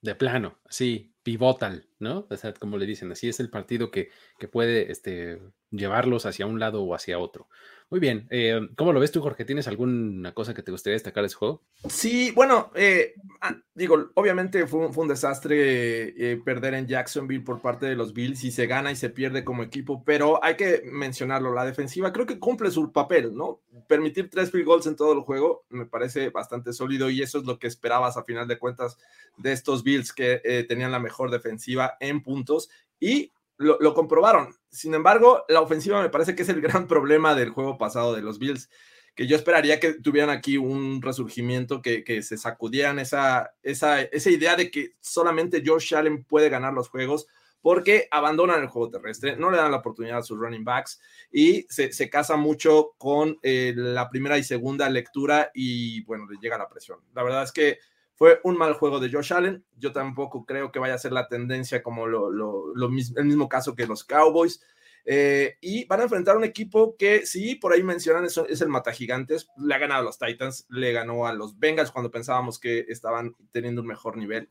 De 0.00 0.14
plano, 0.14 0.58
sí, 0.68 1.14
pivotal, 1.22 1.85
¿no? 1.98 2.26
O 2.30 2.36
sea, 2.36 2.52
como 2.54 2.76
le 2.78 2.86
dicen, 2.86 3.10
así 3.12 3.28
es 3.28 3.40
el 3.40 3.50
partido 3.50 3.90
que, 3.90 4.10
que 4.38 4.48
puede 4.48 4.90
este, 4.90 5.40
llevarlos 5.70 6.26
hacia 6.26 6.46
un 6.46 6.58
lado 6.58 6.82
o 6.82 6.94
hacia 6.94 7.18
otro. 7.18 7.48
Muy 7.88 8.00
bien. 8.00 8.26
Eh, 8.30 8.68
¿Cómo 8.76 8.92
lo 8.92 8.98
ves 8.98 9.12
tú, 9.12 9.22
Jorge? 9.22 9.44
¿Tienes 9.44 9.68
alguna 9.68 10.34
cosa 10.34 10.54
que 10.54 10.62
te 10.64 10.72
gustaría 10.72 10.94
destacar 10.94 11.22
de 11.22 11.28
ese 11.28 11.36
juego? 11.36 11.62
Sí, 11.88 12.32
bueno, 12.32 12.72
eh, 12.74 13.14
ah, 13.40 13.56
digo, 13.74 14.10
obviamente 14.14 14.66
fue, 14.66 14.88
un 14.88 15.06
desastre 15.06 16.08
eh, 16.32 16.36
perder 16.44 16.74
en 16.74 16.88
Jacksonville 16.88 17.44
por 17.44 17.60
parte 17.60 17.86
de 17.86 17.94
los 17.94 18.12
Bills 18.12 18.42
y 18.42 18.50
se 18.50 18.66
gana 18.66 18.90
y 18.90 18.96
se 18.96 19.10
pierde 19.10 19.44
como 19.44 19.62
equipo, 19.62 20.02
pero 20.04 20.42
hay 20.42 20.56
que 20.56 20.82
mencionarlo, 20.84 21.54
la 21.54 21.64
defensiva 21.64 22.12
creo 22.12 22.26
que 22.26 22.40
cumple 22.40 22.72
su 22.72 22.90
papel, 22.90 23.36
¿no? 23.36 23.60
Permitir 23.86 24.30
tres 24.30 24.50
field 24.50 24.66
goals 24.66 24.86
en 24.88 24.96
todo 24.96 25.12
el 25.12 25.20
juego 25.20 25.64
me 25.68 25.86
parece 25.86 26.30
bastante 26.30 26.72
sólido 26.72 27.08
y 27.08 27.22
eso 27.22 27.38
es 27.38 27.44
lo 27.44 27.60
que 27.60 27.68
esperabas 27.68 28.16
a 28.16 28.24
final 28.24 28.48
de 28.48 28.58
cuentas 28.58 28.98
de 29.36 29.52
estos 29.52 29.84
Bills 29.84 30.12
que 30.12 30.64
tenían 30.68 30.90
la 30.90 30.98
mejor 30.98 31.30
defensiva 31.30 31.85
en 32.00 32.22
puntos 32.22 32.68
y 32.98 33.32
lo, 33.58 33.94
comprobaron. 33.94 34.54
Sin 34.70 34.94
embargo, 34.94 35.44
la 35.48 35.60
ofensiva 35.60 36.02
me 36.02 36.10
parece 36.10 36.34
que 36.34 36.42
es 36.42 36.48
el 36.48 36.60
gran 36.62 36.86
problema 36.86 37.34
del 37.34 37.50
juego 37.50 37.78
pasado 37.78 38.14
de 38.14 38.22
los 38.22 38.38
Bills, 38.38 38.68
que 39.14 39.26
yo 39.26 39.36
esperaría 39.36 39.80
que 39.80 39.94
tuvieran 39.94 40.30
aquí 40.30 40.58
un 40.58 41.00
resurgimiento, 41.00 41.80
que, 41.80 42.22
se 42.22 42.36
sacudieran 42.36 42.98
esa, 42.98 43.54
esa, 43.62 44.02
esa 44.02 44.30
idea 44.30 44.56
de 44.56 44.70
que 44.70 44.90
solamente 45.00 45.62
Josh 45.64 45.94
Allen 45.94 46.24
puede 46.24 46.50
ganar 46.50 46.74
los 46.74 46.90
juegos, 46.90 47.26
porque 47.62 48.06
abandonan 48.10 48.62
el 48.62 48.68
juego 48.68 48.90
terrestre, 48.90 49.36
no 49.36 49.50
le 49.50 49.56
dan 49.56 49.72
la 49.72 49.78
oportunidad 49.78 50.18
a 50.18 50.22
sus 50.22 50.38
running 50.38 50.62
backs 50.62 51.00
y 51.32 51.66
se, 51.68 51.92
se 51.92 52.08
casa 52.08 52.36
mucho 52.36 52.94
con 52.98 53.38
eh, 53.42 53.72
la 53.74 54.08
primera 54.08 54.38
y 54.38 54.44
segunda 54.44 54.88
lectura 54.88 55.50
y 55.52 56.04
bueno, 56.04 56.26
le 56.30 56.38
llega 56.38 56.58
la 56.58 56.68
presión. 56.68 57.00
La 57.12 57.24
verdad 57.24 57.42
es 57.42 57.50
que 57.50 57.78
fue 58.16 58.40
un 58.44 58.56
mal 58.56 58.72
juego 58.72 58.98
de 58.98 59.10
Josh 59.10 59.32
Allen. 59.32 59.64
Yo 59.76 59.92
tampoco 59.92 60.44
creo 60.46 60.72
que 60.72 60.78
vaya 60.78 60.94
a 60.94 60.98
ser 60.98 61.12
la 61.12 61.28
tendencia 61.28 61.82
como 61.82 62.06
lo, 62.06 62.88
mismo, 62.88 63.18
el 63.18 63.26
mismo 63.26 63.48
caso 63.48 63.74
que 63.74 63.86
los 63.86 64.04
Cowboys. 64.04 64.60
Eh, 65.04 65.56
y 65.60 65.84
van 65.84 66.00
a 66.00 66.04
enfrentar 66.04 66.36
un 66.36 66.42
equipo 66.42 66.96
que, 66.96 67.26
sí, 67.26 67.54
por 67.54 67.72
ahí 67.72 67.82
mencionan, 67.82 68.24
es, 68.24 68.60
el 68.60 68.68
Mata 68.68 68.90
Gigantes. 68.90 69.48
Le 69.58 69.74
ha 69.74 69.78
ganado 69.78 70.00
a 70.00 70.04
los 70.04 70.18
Titans, 70.18 70.66
le 70.70 70.92
ganó 70.92 71.26
a 71.26 71.34
los 71.34 71.58
Bengals 71.58 71.90
cuando 71.90 72.10
pensábamos 72.10 72.58
que 72.58 72.86
estaban 72.88 73.36
teniendo 73.52 73.82
un 73.82 73.88
mejor 73.88 74.16
nivel. 74.16 74.50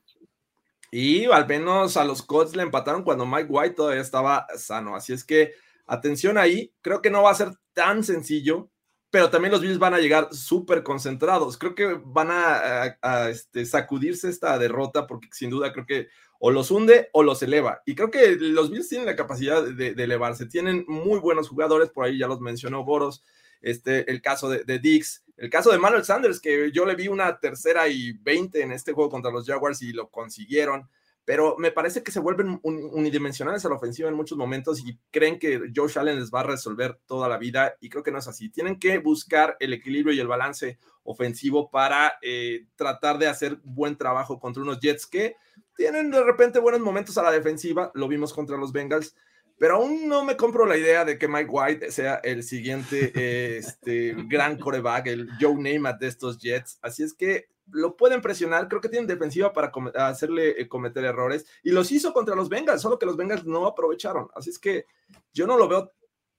Y 0.91 1.26
al 1.26 1.47
menos 1.47 1.97
a 1.97 2.05
los 2.05 2.22
Colts 2.22 2.55
le 2.55 2.61
empataron 2.61 3.03
cuando 3.03 3.26
Mike 3.26 3.47
White 3.49 3.76
todavía 3.76 4.01
estaba 4.01 4.45
sano. 4.55 4.95
Así 4.95 5.11
es 5.11 5.24
que 5.24 5.53
atención 5.88 6.38
ahí. 6.38 6.72
Creo 6.82 7.01
que 7.01 7.09
no 7.09 7.24
va 7.24 7.32
a 7.32 7.36
ser 7.36 7.49
tan 7.74 8.03
sencillo 8.03 8.70
pero 9.16 9.30
también 9.30 9.53
los 9.53 9.61
Bills 9.61 9.80
van 9.80 9.93
a 9.93 9.99
llegar 9.99 10.28
súper 10.34 10.84
concentrados. 10.84 11.57
Creo 11.57 11.74
que 11.74 11.97
van 12.03 12.28
a, 12.32 13.30
este, 13.30 13.66
sacudirse 13.66 14.28
esta 14.28 14.59
derrota 14.59 15.07
porque 15.07 15.30
sin 15.32 15.49
duda 15.49 15.72
creo 15.72 15.86
que 15.86 16.09
o 16.38 16.51
los 16.51 16.70
hunde 16.70 17.07
o 17.13 17.24
los 17.24 17.41
eleva. 17.41 17.82
Y 17.86 17.95
creo 17.95 18.11
que 18.11 18.36
los 18.36 18.70
Bills 18.70 18.89
tienen 18.89 19.05
la 19.05 19.16
capacidad 19.16 19.63
de, 19.63 19.91
elevarse. 19.91 20.47
Tienen 20.47 20.84
muy 20.89 21.20
buenos 21.20 21.47
jugadores, 21.47 21.91
por 21.91 22.03
ahí 22.03 22.18
ya 22.18 22.28
los 22.28 22.41
mencionó 22.41 22.84
Boros, 22.84 23.24
este, 23.61 24.11
el 24.11 24.22
caso 24.22 24.49
de, 24.49 24.66
de 24.66 24.80
Dix, 24.80 25.24
el 25.38 25.49
caso 25.49 25.72
de 25.72 25.78
Manuel 25.78 26.03
Sanders, 26.03 26.41
que 26.41 26.74
yo 26.74 26.86
le 26.86 26.95
vi 26.95 27.07
una 27.07 27.39
tercera 27.39 27.88
y 27.88 28.11
veinte 28.22 28.63
en 28.63 28.74
este 28.74 28.91
juego 28.91 29.09
contra 29.09 29.32
los 29.32 29.47
Jaguars 29.47 29.82
y 29.82 29.93
lo 29.93 30.09
consiguieron 30.09 30.89
pero 31.26 31.55
me 31.57 31.71
parece 31.71 32.03
que 32.03 32.11
se 32.11 32.19
vuelven 32.19 32.59
unidimensionales 32.61 33.65
a 33.65 33.69
la 33.69 33.76
ofensiva 33.76 34.07
en 34.07 34.15
muchos 34.15 34.38
momentos 34.38 34.80
y 34.86 34.97
creen 35.09 35.39
que 35.39 35.71
Josh 35.76 35.97
Allen 35.97 36.19
les 36.19 36.30
va 36.30 36.41
a 36.41 36.43
resolver 36.43 36.99
toda 37.07 37.28
la 37.28 37.39
vida 37.39 37.76
y 37.82 37.89
creo 37.89 38.03
que 38.03 38.11
no 38.11 38.19
es 38.19 38.28
así. 38.28 38.49
Tienen 38.49 38.78
que 38.78 38.99
buscar 38.99 39.57
el 39.59 39.73
equilibrio 39.73 40.13
y 40.13 40.19
el 40.19 40.28
balance 40.28 40.78
ofensivo 41.03 41.71
para 41.71 42.13
eh, 42.21 42.67
tratar 42.76 43.17
de 43.17 43.28
hacer 43.28 43.59
buen 43.63 43.97
trabajo 43.97 44.39
contra 44.39 44.61
unos 44.61 44.80
Jets 44.80 45.07
que 45.07 45.36
tienen 45.76 46.11
de 46.11 46.23
repente 46.23 46.59
buenos 46.59 46.82
momentos 46.82 47.17
a 47.17 47.23
la 47.23 47.32
defensiva, 47.32 47.91
lo 47.95 48.07
vimos 48.07 48.32
contra 48.32 48.57
los 48.57 48.71
Bengals, 48.71 49.15
pero 49.57 49.76
aún 49.76 50.07
no 50.07 50.23
me 50.23 50.38
compro 50.38 50.65
la 50.65 50.78
idea 50.78 51.05
de 51.05 51.17
que 51.17 51.28
Mike 51.28 51.49
White 51.49 51.91
sea 51.91 52.15
el 52.23 52.43
siguiente 52.43 53.57
este, 53.57 54.13
gran 54.28 54.57
coreback, 54.57 55.07
el 55.07 55.30
Joe 55.39 55.55
Namath 55.55 55.99
de 55.99 56.07
estos 56.07 56.38
Jets. 56.38 56.78
Así 56.82 57.03
es 57.03 57.13
que 57.13 57.47
lo 57.72 57.95
pueden 57.95 58.22
presionar, 58.22 58.68
creo 58.68 58.82
que 58.82 58.89
tienen 58.89 59.07
defensiva 59.07 59.53
para 59.53 59.72
hacerle 60.07 60.61
eh, 60.61 60.68
cometer 60.68 61.03
errores 61.03 61.45
y 61.63 61.72
los 61.72 61.91
hizo 61.91 62.13
contra 62.13 62.36
los 62.36 62.49
Bengals, 62.49 62.82
solo 62.82 62.99
que 62.99 63.05
los 63.05 63.18
Bengals 63.18 63.45
no 63.45 63.66
aprovecharon. 63.66 64.30
Así 64.36 64.49
es 64.49 64.59
que 64.59 64.86
yo 65.34 65.47
no 65.47 65.57
lo 65.57 65.68
veo 65.68 65.93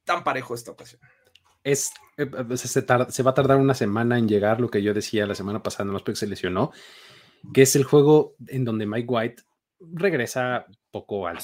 tan 0.05 0.22
parejo 0.22 0.55
esta 0.55 0.70
ocasión. 0.70 1.01
Es, 1.64 1.93
eh, 2.16 2.31
se, 2.57 3.22
va 3.22 3.31
a 3.31 3.35
tardar 3.35 3.57
una 3.57 3.74
semana 3.74 4.18
en 4.18 4.29
llegar 4.29 4.61
lo 4.61 4.70
que 4.70 4.83
yo 4.83 4.95
decía 4.95 5.27
la 5.27 5.35
semana 5.35 5.62
pasada, 5.62 5.91
no 5.91 5.99
porque 5.99 6.14
se 6.14 6.29
lesionó, 6.29 6.70
que 7.53 7.62
es 7.62 7.74
el 7.74 7.85
juego 7.85 8.37
en 8.47 8.64
donde 8.64 8.87
Mike 8.87 9.09
White 9.09 9.43
regresa 9.81 10.66
poco 10.91 11.27
al, 11.27 11.39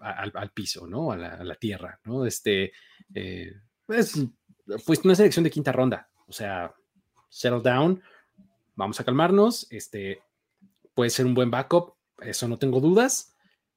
al, 0.00 0.32
al, 0.34 0.50
piso, 0.50 0.86
¿no? 0.86 1.12
A 1.12 1.16
la, 1.16 1.54
tierra, 1.54 2.00
¿no? 2.04 2.26
Este, 2.26 2.72
eh, 3.14 3.52
pues, 3.86 4.26
pues 4.84 5.04
una 5.04 5.14
selección 5.14 5.44
de 5.44 5.50
quinta 5.50 5.72
ronda, 5.72 6.08
o 6.26 6.32
sea, 6.32 6.74
settle 7.28 7.62
down, 7.62 8.02
vamos 8.78 9.00
a 9.00 9.04
calmarnos, 9.04 9.66
este, 9.70 10.22
puede 10.94 11.10
ser 11.10 11.26
un 11.26 11.34
buen 11.34 11.50
backup, 11.50 11.94
eso 12.20 12.46
no 12.46 12.58
tengo 12.58 12.80
dudas, 12.80 13.34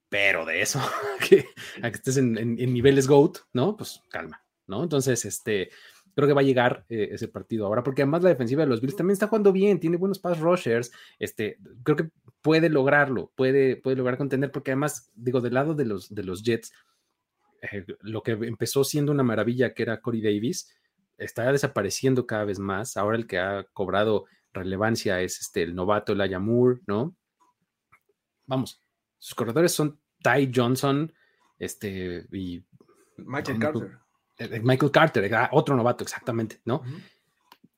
pero 0.10 0.46
de 0.46 0.62
eso, 0.62 0.80
que, 1.28 1.46
a 1.82 1.90
que 1.90 1.98
estés 1.98 2.18
en, 2.18 2.56
niveles 2.56 3.08
GOAT, 3.08 3.40
¿no? 3.52 3.76
Pues 3.76 4.04
calma, 4.10 4.46
¿no? 4.68 4.84
Entonces, 4.84 5.26
este, 5.26 5.72
creo 6.14 6.28
que 6.28 6.36
va 6.36 6.42
a 6.42 6.46
llegar 6.46 6.86
eh, 6.88 7.10
ese 7.14 7.28
partido 7.28 7.66
ahora, 7.66 7.82
porque 7.82 8.04
además 8.04 8.22
la 8.22 8.30
defensiva 8.30 8.62
de 8.62 8.70
los 8.70 8.80
Bills 8.80 8.96
también 8.96 9.14
está 9.14 9.28
jugando 9.28 9.52
bien, 9.52 9.80
tiene 9.80 9.98
buenos 9.98 10.20
pass 10.20 10.40
rushers, 10.40 10.92
este, 11.18 11.58
creo 11.82 11.98
que 11.98 12.10
puede 12.44 12.70
lograrlo, 12.70 13.32
puede, 13.36 13.78
puede 13.78 13.98
lograr 13.98 14.20
contender, 14.20 14.52
porque 14.52 14.70
además, 14.70 15.12
digo, 15.16 15.42
del 15.42 15.56
lado 15.56 15.74
de 15.74 15.86
los, 15.86 16.14
de 16.14 16.24
los 16.24 16.44
Jets, 16.44 16.74
eh, 17.64 17.86
lo 18.02 18.22
que 18.22 18.34
empezó 18.34 18.84
siendo 18.84 19.12
una 19.12 19.24
maravilla, 19.24 19.74
que 19.74 19.82
era 19.82 20.00
Corey 20.00 20.22
Davis, 20.22 20.72
está 21.18 21.52
desapareciendo 21.52 22.28
cada 22.28 22.46
vez 22.46 22.60
más. 22.60 22.98
Ahora 22.98 23.18
el 23.18 23.28
que 23.28 23.40
ha 23.40 23.64
cobrado 23.74 24.26
relevancia 24.54 25.22
es 25.22 25.40
este, 25.42 25.64
el 25.64 25.76
novato 25.76 26.14
el 26.14 26.40
Moore, 26.40 26.82
¿no? 26.88 27.16
Vamos, 28.46 28.82
sus 29.18 29.36
corredores 29.36 29.72
son 29.72 30.00
Ty 30.24 30.52
Johnson, 30.54 31.12
este, 31.58 32.26
y 32.32 32.64
Michael 33.18 33.60
Carter. 33.60 33.98
Eh, 34.38 34.50
eh, 34.52 34.62
Michael 34.64 34.92
Carter, 34.92 35.32
otro 35.52 35.76
novato, 35.76 36.04
exactamente, 36.04 36.62
¿no? 36.66 36.82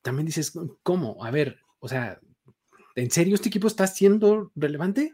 También 0.02 0.26
dices, 0.26 0.52
¿cómo? 0.82 1.24
A 1.24 1.30
ver, 1.30 1.60
o 1.78 1.88
sea, 1.88 2.18
¿en 2.94 3.10
serio 3.10 3.34
este 3.34 3.48
equipo 3.48 3.66
está 3.66 3.86
siendo 3.86 4.50
relevante? 4.54 5.12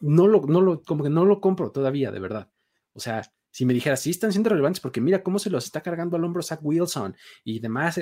No 0.00 0.26
lo, 0.26 0.40
no 0.42 0.60
lo, 0.60 0.82
como 0.82 1.04
que 1.04 1.10
no 1.10 1.24
lo 1.24 1.40
compro 1.40 1.70
todavía, 1.70 2.10
de 2.10 2.20
verdad. 2.20 2.50
O 2.94 3.00
sea, 3.00 3.22
si 3.50 3.66
me 3.66 3.74
dijera, 3.74 3.96
sí 3.96 4.10
están 4.10 4.32
siendo 4.32 4.50
relevantes 4.50 4.80
porque 4.80 5.00
mira 5.00 5.22
cómo 5.22 5.38
se 5.38 5.50
los 5.50 5.64
está 5.64 5.82
cargando 5.82 6.16
al 6.16 6.24
hombro 6.24 6.42
Zach 6.42 6.60
Wilson 6.62 7.14
y 7.44 7.60
demás, 7.60 8.00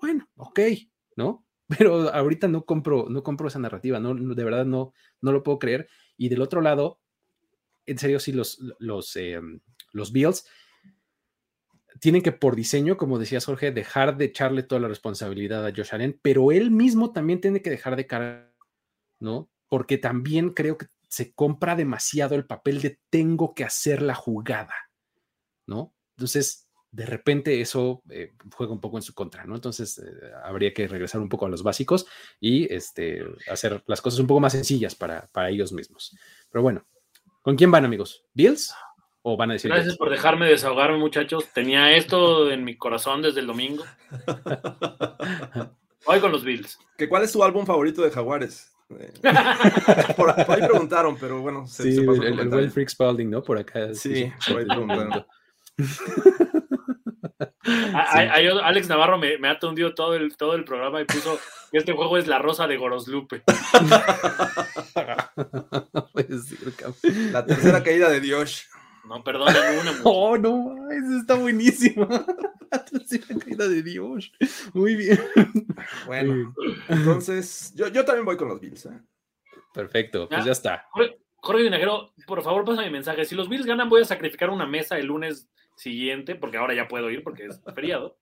bueno, 0.00 0.28
ok, 0.36 0.60
¿no? 1.16 1.43
Pero 1.68 2.10
ahorita 2.10 2.48
no 2.48 2.64
compro, 2.64 3.08
no 3.08 3.22
compro 3.22 3.48
esa 3.48 3.58
narrativa, 3.58 3.98
no, 4.00 4.14
de 4.14 4.44
verdad 4.44 4.66
no, 4.66 4.92
no 5.20 5.32
lo 5.32 5.42
puedo 5.42 5.58
creer. 5.58 5.88
Y 6.16 6.28
del 6.28 6.42
otro 6.42 6.60
lado, 6.60 7.00
en 7.86 7.98
serio, 7.98 8.20
sí, 8.20 8.32
los, 8.32 8.58
los, 8.78 9.16
em, 9.16 9.60
los 9.92 10.12
Bills 10.12 10.46
tienen 12.00 12.22
que, 12.22 12.32
por 12.32 12.56
diseño, 12.56 12.96
como 12.96 13.18
decía 13.18 13.40
Jorge, 13.40 13.72
dejar 13.72 14.16
de 14.16 14.26
echarle 14.26 14.62
toda 14.62 14.80
la 14.80 14.88
responsabilidad 14.88 15.66
a 15.66 15.72
Josh 15.74 15.94
Allen, 15.94 16.18
pero 16.22 16.52
él 16.52 16.70
mismo 16.70 17.12
también 17.12 17.40
tiene 17.40 17.62
que 17.62 17.70
dejar 17.70 17.96
de 17.96 18.06
cargar, 18.06 18.52
¿no? 19.20 19.50
Porque 19.68 19.98
también 19.98 20.50
creo 20.50 20.76
que 20.76 20.86
se 21.08 21.32
compra 21.32 21.76
demasiado 21.76 22.34
el 22.34 22.46
papel 22.46 22.80
de 22.82 22.98
tengo 23.10 23.54
que 23.54 23.64
hacer 23.64 24.02
la 24.02 24.14
jugada, 24.14 24.74
¿no? 25.66 25.94
Entonces, 26.16 26.63
de 26.94 27.06
repente 27.06 27.60
eso 27.60 28.02
eh, 28.08 28.34
juega 28.54 28.72
un 28.72 28.80
poco 28.80 28.98
en 28.98 29.02
su 29.02 29.14
contra, 29.14 29.44
¿no? 29.44 29.56
Entonces, 29.56 29.98
eh, 29.98 30.30
habría 30.44 30.72
que 30.72 30.86
regresar 30.86 31.20
un 31.20 31.28
poco 31.28 31.44
a 31.44 31.48
los 31.48 31.64
básicos 31.64 32.06
y 32.38 32.72
este, 32.72 33.24
hacer 33.50 33.82
las 33.86 34.00
cosas 34.00 34.20
un 34.20 34.28
poco 34.28 34.38
más 34.38 34.52
sencillas 34.52 34.94
para, 34.94 35.28
para 35.32 35.50
ellos 35.50 35.72
mismos. 35.72 36.16
Pero 36.52 36.62
bueno, 36.62 36.86
¿con 37.42 37.56
quién 37.56 37.72
van, 37.72 37.84
amigos? 37.84 38.24
¿Bills? 38.32 38.72
¿O 39.22 39.36
van 39.36 39.50
a 39.50 39.54
decir 39.54 39.72
Gracias 39.72 39.96
por 39.96 40.08
dejarme 40.08 40.46
desahogarme, 40.46 40.98
muchachos. 40.98 41.48
Tenía 41.52 41.96
esto 41.96 42.48
en 42.52 42.62
mi 42.62 42.76
corazón 42.76 43.22
desde 43.22 43.40
el 43.40 43.48
domingo. 43.48 43.84
Voy 46.06 46.20
con 46.20 46.30
los 46.30 46.44
Bills. 46.44 46.78
¿Qué, 46.96 47.08
¿Cuál 47.08 47.24
es 47.24 47.32
su 47.32 47.42
álbum 47.42 47.66
favorito 47.66 48.02
de 48.02 48.10
Jaguares? 48.12 48.70
por, 50.16 50.30
ahí 50.30 50.60
preguntaron, 50.60 51.16
pero 51.18 51.40
bueno. 51.40 51.66
Se, 51.66 51.82
sí, 51.82 51.98
el, 51.98 52.38
el 52.38 52.70
Freak 52.70 52.90
Spalding, 52.90 53.30
¿no? 53.30 53.42
Por 53.42 53.58
acá. 53.58 53.92
Sí, 53.94 54.30
por 54.46 54.58
ahí 54.58 54.66
preguntaron. 54.66 55.26
Alex 58.64 58.88
Navarro 58.88 59.18
me, 59.18 59.38
me, 59.38 59.48
ha 59.48 59.58
tundido 59.58 59.94
todo 59.94 60.14
el, 60.14 60.36
todo 60.36 60.54
el 60.54 60.64
programa 60.64 61.00
y 61.00 61.04
puso 61.04 61.38
que 61.70 61.78
este 61.78 61.92
juego 61.92 62.18
es 62.18 62.26
la 62.26 62.38
rosa 62.38 62.66
de 62.66 62.76
Goroslupe. 62.76 63.42
la 67.32 67.46
tercera 67.46 67.82
caída 67.82 68.08
de 68.08 68.20
Dios. 68.20 68.68
No, 69.08 69.22
perdón, 69.22 69.54
una. 69.80 69.92
Oh, 70.04 70.38
no, 70.38 70.90
eso 70.90 71.18
está 71.18 71.34
buenísimo. 71.34 72.08
La 72.70 72.84
tercera 72.84 73.26
caída 73.38 73.68
de 73.68 73.82
Dios. 73.82 74.32
Muy 74.72 74.96
bien. 74.96 75.20
Bueno, 76.06 76.54
entonces 76.88 77.72
yo, 77.74 77.88
yo 77.88 78.04
también 78.04 78.24
voy 78.24 78.36
con 78.36 78.48
los 78.48 78.60
Bills. 78.60 78.86
¿eh? 78.86 79.00
Perfecto, 79.72 80.28
pues 80.28 80.44
ya, 80.44 80.52
está. 80.52 80.86
Jorge 81.36 81.64
Vinajero, 81.64 82.14
por 82.26 82.42
favor, 82.42 82.64
pasa 82.64 82.82
mi 82.82 82.90
mensaje. 82.90 83.24
Si 83.24 83.34
los 83.34 83.48
Bills 83.48 83.66
ganan, 83.66 83.88
voy 83.88 84.02
a 84.02 84.06
sacrificar 84.06 84.48
una 84.48 84.66
mesa 84.66 84.96
el 84.96 85.06
lunes 85.06 85.48
siguiente, 85.76 86.34
porque 86.34 86.56
ahora 86.56 86.74
ya 86.74 86.88
puedo 86.88 87.10
ir 87.10 87.22
porque 87.22 87.46
es 87.46 87.60
feriado. 87.74 88.18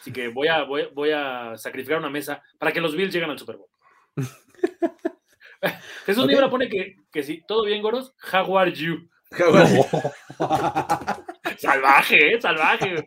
Así 0.00 0.12
que 0.12 0.28
voy 0.28 0.48
a, 0.48 0.64
voy, 0.64 0.88
voy 0.94 1.10
a 1.10 1.56
sacrificar 1.56 1.98
una 1.98 2.10
mesa 2.10 2.42
para 2.58 2.72
que 2.72 2.80
los 2.80 2.96
Bills 2.96 3.12
lleguen 3.12 3.30
al 3.30 3.38
Super 3.38 3.56
Bowl. 3.56 3.68
Jesús 6.06 6.24
okay. 6.24 6.36
pone 6.50 6.68
que, 6.68 6.96
que 7.10 7.22
si 7.22 7.42
todo 7.46 7.64
bien, 7.64 7.82
Goros, 7.82 8.14
how 8.32 8.58
are 8.58 8.72
you? 8.72 9.08
salvaje, 11.58 12.34
¿eh? 12.34 12.40
Salvaje. 12.40 13.04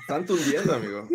Están 0.00 0.26
tundiendo, 0.26 0.74
amigo. 0.74 1.08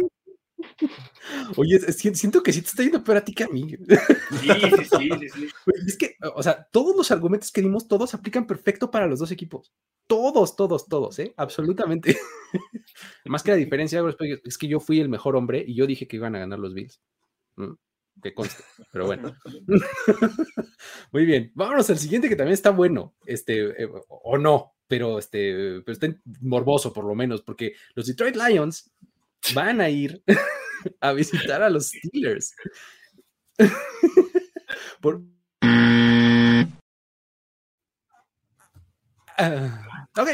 Oye, 1.58 1.80
siento 1.80 2.42
que 2.42 2.54
sí 2.54 2.62
te 2.62 2.68
está 2.68 2.84
yendo 2.84 3.04
peor 3.04 3.18
a 3.18 3.24
ti 3.26 3.34
que 3.34 3.44
a 3.44 3.50
mí. 3.50 3.70
Sí, 3.70 4.48
sí, 4.50 4.86
sí, 5.00 5.30
sí, 5.30 5.48
Es 5.88 5.98
que, 5.98 6.16
o 6.36 6.42
sea, 6.42 6.68
todos 6.72 6.96
los 6.96 7.12
argumentos 7.12 7.52
que 7.52 7.62
dimos, 7.62 7.88
todos 7.88 8.14
aplican 8.14 8.48
perfecto 8.48 8.90
para 8.90 9.08
los 9.08 9.20
dos 9.20 9.32
equipos. 9.32 9.74
Todos, 10.08 10.56
todos, 10.56 10.88
todos, 10.88 11.20
¿eh? 11.20 11.34
Absolutamente. 11.38 12.18
Más 13.26 13.44
que 13.44 13.52
la 13.52 13.58
diferencia 13.58 14.02
es 14.44 14.58
que 14.58 14.68
yo 14.68 14.80
fui 14.80 15.00
el 15.00 15.10
mejor 15.10 15.36
hombre 15.36 15.64
y 15.66 15.76
yo 15.76 15.86
dije 15.86 16.08
que 16.08 16.18
iban 16.18 16.36
a 16.36 16.40
ganar 16.40 16.60
los 16.60 16.74
Bills. 16.74 17.00
Que 18.22 18.34
conste, 18.34 18.64
pero 18.92 19.06
bueno. 19.06 19.36
Muy 21.12 21.26
bien, 21.26 21.52
vámonos 21.56 21.90
al 21.90 21.98
siguiente 21.98 22.28
que 22.28 22.36
también 22.36 22.54
está 22.54 22.72
bueno, 22.72 23.16
este, 23.26 23.84
eh, 23.84 23.90
o 24.10 24.38
no, 24.38 24.74
pero 24.88 25.20
este, 25.20 25.82
pero 25.82 25.94
está 25.94 26.08
morboso 26.42 26.92
por 26.92 27.06
lo 27.06 27.16
menos, 27.16 27.42
porque 27.42 27.74
los 27.96 28.08
Detroit 28.08 28.36
Lions 28.36 28.92
van 29.54 29.80
a 29.80 29.90
ir 29.90 30.22
a 31.02 31.14
visitar 31.14 31.62
a 31.62 31.70
los 31.70 31.88
Steelers. 31.88 32.56
Por... 35.02 35.22
Ah, 39.38 40.08
ok. 40.18 40.30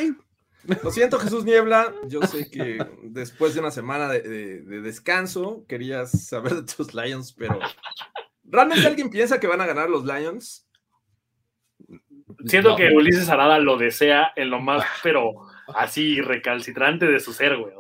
Lo 0.84 0.92
siento, 0.92 1.20
Jesús 1.20 1.46
Niebla. 1.46 1.94
Yo 2.08 2.22
sé 2.24 2.50
que 2.50 2.84
después 3.04 3.54
de 3.54 3.60
una 3.60 3.72
semana 3.72 4.10
de, 4.10 4.62
descanso 4.82 5.64
querías 5.68 6.28
saber 6.28 6.56
de 6.56 6.64
tus 6.64 6.94
Lions, 6.94 7.34
pero 7.34 7.60
¿realmente 8.44 8.88
alguien 8.88 9.10
piensa 9.10 9.40
que 9.40 9.48
van 9.48 9.62
a 9.62 9.68
ganar 9.68 9.90
los 9.90 10.06
Lions? 10.06 10.68
Siento 12.46 12.76
que 12.76 12.90
Ulises 12.90 13.30
Arada 13.30 13.60
lo 13.60 13.78
desea 13.78 14.32
en 14.36 14.50
lo 14.50 14.60
más, 14.60 14.84
pero 15.04 15.48
así 15.76 16.22
recalcitrante 16.22 17.06
de 17.06 17.20
su 17.20 17.34
ser, 17.34 17.58
güey. 17.58 17.74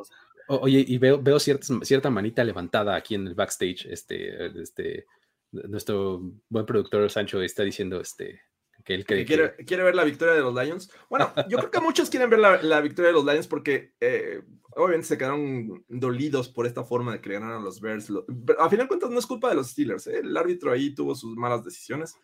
Oye, 0.47 0.83
y 0.87 0.97
veo, 0.97 1.21
veo 1.21 1.39
cierta 1.39 2.09
manita 2.09 2.43
levantada 2.43 2.95
aquí 2.95 3.15
en 3.15 3.27
el 3.27 3.35
backstage. 3.35 3.87
Este, 3.89 4.61
este, 4.61 5.05
nuestro 5.51 6.21
buen 6.49 6.65
productor 6.65 7.09
Sancho 7.09 7.41
está 7.41 7.63
diciendo 7.63 7.99
este, 7.99 8.41
que 8.83 8.93
él 8.93 9.05
quiere, 9.05 9.55
quiere 9.65 9.83
ver 9.83 9.95
la 9.95 10.03
victoria 10.03 10.35
de 10.35 10.41
los 10.41 10.53
Lions. 10.53 10.91
Bueno, 11.09 11.31
yo 11.49 11.57
creo 11.57 11.71
que 11.71 11.79
muchos 11.79 12.09
quieren 12.09 12.29
ver 12.29 12.39
la, 12.39 12.81
victoria 12.81 13.07
de 13.07 13.13
los 13.13 13.25
Lions 13.25 13.47
porque 13.47 13.93
eh, 13.99 14.43
obviamente 14.75 15.07
se 15.07 15.17
quedaron 15.17 15.83
dolidos 15.87 16.49
por 16.49 16.67
esta 16.67 16.83
forma 16.83 17.13
de 17.13 17.21
que 17.21 17.29
le 17.29 17.35
ganaron 17.35 17.63
los 17.63 17.81
Bears. 17.81 18.11
A 18.59 18.69
final 18.69 18.85
de 18.85 18.87
cuentas 18.87 19.09
no 19.09 19.19
es 19.19 19.25
culpa 19.25 19.49
de 19.49 19.55
los 19.55 19.71
Steelers. 19.71 20.07
¿eh? 20.07 20.19
El 20.19 20.37
árbitro 20.37 20.71
ahí 20.71 20.93
tuvo 20.93 21.15
sus 21.15 21.35
malas 21.35 21.65
decisiones. 21.65 22.15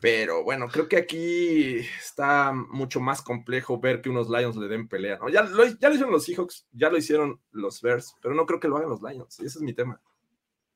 Pero 0.00 0.42
bueno, 0.42 0.68
creo 0.68 0.88
que 0.88 0.96
aquí 0.96 1.76
está 1.98 2.52
mucho 2.52 3.00
más 3.00 3.20
complejo 3.20 3.78
ver 3.78 4.00
que 4.00 4.08
unos 4.08 4.30
Lions 4.30 4.56
le 4.56 4.68
den 4.68 4.88
pelea. 4.88 5.18
¿no? 5.18 5.28
Ya, 5.28 5.42
lo, 5.42 5.64
ya 5.66 5.88
lo 5.88 5.94
hicieron 5.94 6.12
los 6.12 6.24
Seahawks, 6.24 6.66
ya 6.72 6.88
lo 6.88 6.96
hicieron 6.96 7.40
los 7.52 7.82
Bears, 7.82 8.16
pero 8.22 8.34
no 8.34 8.46
creo 8.46 8.60
que 8.60 8.68
lo 8.68 8.76
hagan 8.76 8.90
los 8.90 9.02
Lions. 9.02 9.38
Y 9.40 9.46
ese 9.46 9.58
es 9.58 9.62
mi 9.62 9.74
tema. 9.74 10.00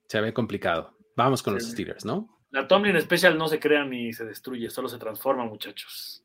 Se 0.08 0.20
ve 0.20 0.34
complicado. 0.34 0.94
Vamos 1.16 1.42
con 1.42 1.54
los 1.54 1.64
Steelers, 1.64 2.04
¿no? 2.04 2.28
La 2.50 2.68
Tomlin 2.68 3.00
Special 3.00 3.38
no 3.38 3.48
se 3.48 3.58
crea 3.58 3.84
ni 3.84 4.12
se 4.12 4.24
destruye, 4.24 4.68
solo 4.68 4.88
se 4.88 4.98
transforma, 4.98 5.44
muchachos. 5.44 6.22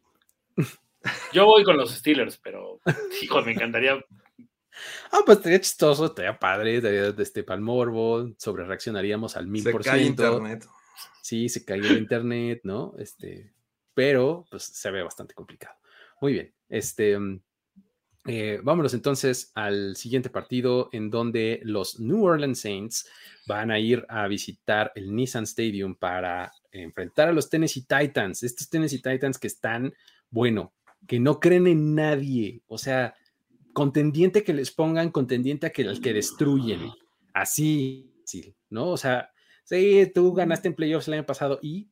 Yo 1.34 1.46
voy 1.46 1.64
con 1.64 1.78
los 1.78 1.92
Steelers, 1.92 2.38
pero 2.38 2.82
hijo, 3.22 3.42
me 3.42 3.54
encantaría. 3.54 4.04
Ah, 5.12 5.22
pues 5.26 5.38
estaría 5.38 5.62
chistoso, 5.62 6.06
estaría 6.06 6.38
padre, 6.38 6.78
estaría 6.78 7.08
este 7.18 7.44
palmorbo, 7.44 8.30
sobre 8.38 8.66
reaccionaríamos 8.66 9.38
al 9.38 9.48
mil 9.48 9.64
por 9.72 9.84
ciento. 9.84 10.24
internet. 10.24 10.68
Sí, 11.22 11.50
se 11.50 11.66
cae 11.66 11.80
el 11.80 11.98
internet, 11.98 12.62
¿no? 12.64 12.94
Este, 12.98 13.54
pero 13.94 14.46
pues 14.50 14.64
se 14.64 14.92
ve 14.92 15.04
bastante 15.04 15.34
complicado. 15.34 15.76
Muy 16.22 16.34
bien, 16.34 16.54
este, 16.70 17.18
mm, 17.18 17.42
eh, 18.26 18.60
vámonos 18.62 18.94
entonces 18.94 19.52
al 19.56 19.96
siguiente 19.96 20.30
partido 20.30 20.90
en 20.92 21.10
donde 21.10 21.62
los 21.64 22.00
New 22.00 22.26
Orleans 22.26 22.60
Saints 22.60 23.10
van 23.48 23.72
a 23.72 23.80
ir 23.80 24.06
a 24.10 24.28
visitar 24.28 24.92
el 24.96 25.16
Nissan 25.16 25.46
Stadium 25.46 25.96
para 25.96 26.52
enfrentar 26.72 27.30
a 27.30 27.32
los 27.32 27.50
Tennessee 27.50 27.86
Titans. 27.88 28.44
Estos 28.44 28.70
Tennessee 28.70 29.02
Titans 29.02 29.40
que 29.40 29.48
están, 29.48 29.94
bueno, 30.30 30.74
que 31.08 31.20
no 31.20 31.40
creen 31.40 31.68
en 31.68 31.96
nadie. 31.96 32.62
O 32.68 32.78
sea, 32.78 33.16
contendiente 33.74 34.44
que 34.44 34.54
les 34.54 34.72
pongan, 34.72 35.12
contendiente 35.12 35.68
a 35.68 35.72
que 35.72 35.84
al 35.84 36.02
que 36.02 36.14
destruyen. 36.14 36.92
Así, 37.34 38.14
sí, 38.26 38.54
¿no? 38.70 38.90
O 38.90 38.98
sea, 38.98 39.32
sí, 39.70 40.12
tú 40.14 40.34
ganaste 40.34 40.68
en 40.68 40.76
playoffs 40.76 41.08
el 41.08 41.14
año 41.16 41.26
pasado 41.26 41.60
y, 41.62 41.90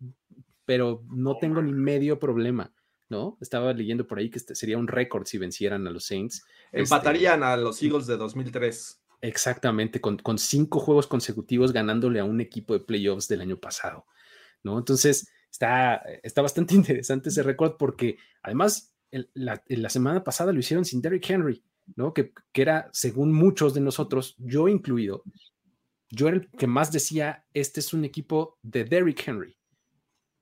pero 0.66 1.04
no 1.10 1.38
tengo 1.38 1.62
ni 1.62 1.72
medio 1.72 2.20
problema. 2.20 2.74
¿no? 3.10 3.38
Estaba 3.40 3.72
leyendo 3.72 4.06
por 4.06 4.20
ahí 4.20 4.30
que 4.30 4.38
este 4.38 4.54
sería 4.54 4.78
un 4.78 4.88
récord 4.88 5.26
si 5.26 5.38
vencieran 5.38 5.88
a 5.88 5.92
los 5.92 6.06
Saints. 6.06 6.44
Este 6.66 6.82
Empatarían 6.82 7.42
a 7.44 7.56
los 7.56 7.82
Eagles 7.82 8.06
de 8.06 8.18
2003. 8.18 9.02
Exactamente, 9.22 10.02
con, 10.02 10.38
cinco 10.38 10.80
juegos 10.80 11.08
consecutivos 11.08 11.72
ganándole 11.72 12.20
a 12.20 12.26
un 12.26 12.42
equipo 12.42 12.74
de 12.74 12.82
playoffs 12.82 13.28
del 13.28 13.42
año 13.42 13.58
pasado, 13.58 14.06
¿no? 14.62 14.78
Entonces, 14.78 15.28
está, 15.50 16.04
está 16.22 16.42
bastante 16.42 16.76
interesante 16.76 17.30
ese 17.30 17.44
récord 17.44 17.78
porque 17.78 18.18
además 18.44 18.94
la, 19.34 19.90
semana 19.90 20.24
pasada 20.24 20.52
lo 20.52 20.60
hicieron 20.60 20.86
sin 20.86 21.02
Derrick 21.02 21.30
Henry, 21.30 21.64
¿no? 21.96 22.14
Que, 22.14 22.34
que 22.52 22.62
era, 22.62 22.90
según 22.92 23.32
muchos 23.32 23.74
de 23.74 23.82
nosotros, 23.82 24.36
yo 24.38 24.68
incluido, 24.68 25.24
yo 26.10 26.28
era 26.28 26.38
el 26.38 26.50
que 26.52 26.68
más 26.68 26.92
decía, 26.92 27.46
este 27.54 27.80
es 27.80 27.94
un 27.94 28.06
equipo 28.06 28.58
de 28.62 28.86
Derrick 28.86 29.28
Henry 29.28 29.58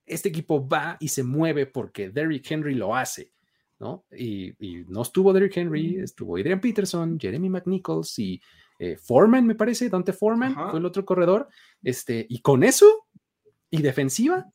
este 0.05 0.29
equipo 0.29 0.67
va 0.67 0.97
y 0.99 1.07
se 1.07 1.23
mueve 1.23 1.65
porque 1.65 2.09
Derrick 2.09 2.49
Henry 2.49 2.75
lo 2.75 2.95
hace, 2.95 3.33
¿no? 3.79 4.05
Y, 4.15 4.53
no 4.87 5.01
estuvo 5.01 5.33
Derrick 5.33 5.57
Henry, 5.57 5.99
estuvo 5.99 6.37
Adrian 6.37 6.61
Peterson, 6.61 7.19
Jeremy 7.19 7.49
McNichols 7.49 8.17
y 8.19 8.41
eh, 8.79 8.97
Foreman, 8.97 9.47
me 9.47 9.55
parece, 9.55 9.89
Dante 9.89 10.13
Foreman 10.13 10.53
fue 10.69 10.79
el 10.79 10.85
otro 10.85 11.05
corredor, 11.05 11.47
este, 11.81 12.25
y 12.29 12.41
con 12.41 12.63
eso 12.63 13.07
y 13.69 13.81
defensiva 13.81 14.51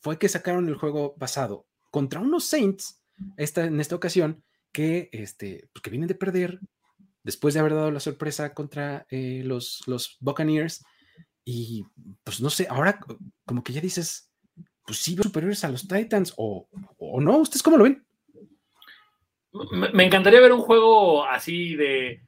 fue 0.00 0.18
que 0.18 0.28
sacaron 0.28 0.68
el 0.68 0.76
juego 0.76 1.14
pasado 1.16 1.66
contra 1.90 2.20
unos 2.20 2.44
Saints, 2.44 3.02
esta, 3.36 3.64
en 3.64 3.80
esta 3.80 3.96
ocasión, 3.96 4.42
que, 4.72 5.08
este, 5.12 5.68
pues, 5.72 5.82
que 5.82 5.90
vienen 5.90 6.08
de 6.08 6.14
perder 6.14 6.60
después 7.28 7.52
de 7.52 7.60
haber 7.60 7.74
dado 7.74 7.90
la 7.90 8.00
sorpresa 8.00 8.54
contra 8.54 9.06
eh, 9.10 9.42
los, 9.44 9.82
los 9.86 10.16
Buccaneers 10.18 10.82
y 11.44 11.84
pues 12.24 12.40
no 12.40 12.48
sé, 12.48 12.66
ahora 12.70 12.98
como 13.44 13.62
que 13.62 13.74
ya 13.74 13.82
dices, 13.82 14.32
pues 14.86 14.96
sí, 15.00 15.14
superiores 15.14 15.62
a 15.62 15.68
los 15.68 15.86
Titans 15.86 16.32
o, 16.38 16.70
no, 17.20 17.36
¿ustedes 17.36 17.62
cómo 17.62 17.76
lo 17.76 17.84
ven? 17.84 18.02
Me, 19.92 20.06
encantaría 20.06 20.40
ver 20.40 20.54
un 20.54 20.62
juego 20.62 21.26
así 21.26 21.76
de, 21.76 22.22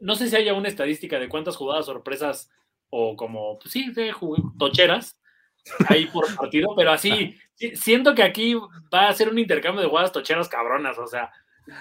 no 0.00 0.16
sé 0.16 0.28
si 0.28 0.34
haya 0.34 0.54
una 0.54 0.66
estadística 0.66 1.20
de 1.20 1.28
cuántas 1.28 1.54
jugadas 1.54 1.86
sorpresas 1.86 2.50
o 2.88 3.14
como, 3.14 3.60
pues 3.60 3.70
sí, 3.70 3.92
de 3.92 4.12
tocheras 4.58 5.20
ahí 5.88 6.06
por 6.06 6.34
partido, 6.34 6.74
pero 6.74 6.90
así, 6.90 7.36
siento 7.74 8.16
que 8.16 8.24
aquí 8.24 8.56
va 8.92 9.06
a 9.06 9.14
ser 9.14 9.28
un 9.28 9.38
intercambio 9.38 9.82
de 9.82 9.88
jugadas 9.88 10.10
tocheras 10.10 10.48
cabronas, 10.48 10.98
o 10.98 11.06
sea, 11.06 11.30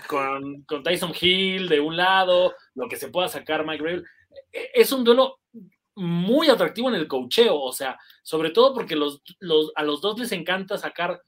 con, 0.08 0.66
Tyson 0.84 1.14
Hill 1.20 1.70
de 1.70 1.80
un 1.80 1.98
lado, 1.98 2.56
lo 2.76 2.88
que 2.88 2.98
se 2.98 3.10
pueda 3.10 3.28
sacar 3.28 3.66
Mike 3.66 3.84
Gravel. 3.84 4.06
E, 4.52 4.72
es 4.74 4.92
un 4.92 5.04
duelo 5.04 5.40
muy 5.96 6.50
atractivo 6.50 6.90
en 6.90 6.96
el 6.96 7.08
cocheo, 7.08 7.60
o 7.60 7.74
sea, 7.74 7.98
sobre 8.24 8.52
todo 8.52 8.74
porque 8.74 8.96
los, 8.96 9.22
a 9.76 9.84
los 9.84 10.02
dos 10.02 10.18
les 10.18 10.32
encanta 10.32 10.78
sacar 10.78 11.22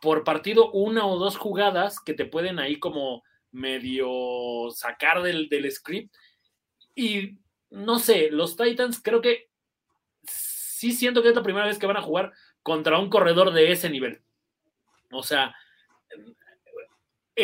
por 0.00 0.24
partido 0.24 0.70
una 0.72 1.06
o 1.06 1.18
dos 1.18 1.36
jugadas 1.36 2.00
que 2.00 2.12
te 2.12 2.26
pueden 2.26 2.58
ahí 2.58 2.78
como 2.78 3.22
medio 3.52 4.70
sacar 4.70 5.22
del, 5.22 5.48
del 5.48 5.70
script. 5.70 6.14
Y 6.94 7.38
no 7.70 7.98
sé, 7.98 8.30
los 8.30 8.56
Titans 8.56 9.00
creo 9.02 9.20
que 9.20 9.48
sí 10.24 10.92
siento 10.92 11.22
que 11.22 11.28
es 11.28 11.34
la 11.34 11.42
primera 11.42 11.66
vez 11.66 11.78
que 11.78 11.86
van 11.86 11.96
a 11.96 12.02
jugar 12.02 12.32
contra 12.62 12.98
un 12.98 13.08
corredor 13.08 13.52
de 13.52 13.72
ese 13.72 13.88
nivel. 13.88 14.20
O 15.10 15.22
sea, 15.22 15.54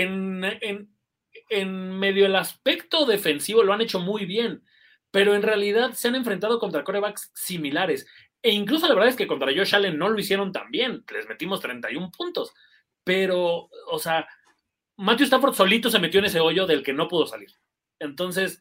en, 0.03 0.89
medio 1.99 2.27
el 2.27 2.37
aspecto 2.37 3.07
defensivo 3.07 3.63
lo 3.63 3.73
han 3.73 3.81
hecho 3.81 4.01
muy 4.01 4.27
bien 4.27 4.63
pero 5.11 5.35
en 5.35 5.43
realidad 5.43 5.93
se 5.93 6.09
han 6.09 6.15
enfrentado 6.15 6.59
contra 6.59 6.85
corebacks 6.85 7.31
similares. 7.35 8.07
E 8.43 8.51
incluso 8.51 8.87
la 8.87 8.95
verdad 8.95 9.11
es 9.11 9.17
que 9.17 9.27
contra 9.27 9.53
Josh 9.53 9.75
Allen 9.75 9.99
no 9.99 10.09
lo 10.09 10.19
hicieron 10.19 10.53
tan 10.53 10.71
bien, 10.71 11.05
les 11.13 11.29
metimos 11.29 11.61
31 11.61 12.11
puntos. 12.17 12.53
Pero, 13.05 13.69
o 13.91 13.99
sea, 13.99 14.29
Matthew 14.97 15.25
Stafford 15.25 15.55
solito 15.55 15.91
se 15.91 15.99
metió 15.99 16.21
en 16.21 16.27
ese 16.27 16.41
hoyo 16.41 16.67
del 16.67 16.83
que 16.83 16.93
no 16.93 17.09
pudo 17.09 17.27
salir. 17.27 17.51
Entonces, 17.99 18.61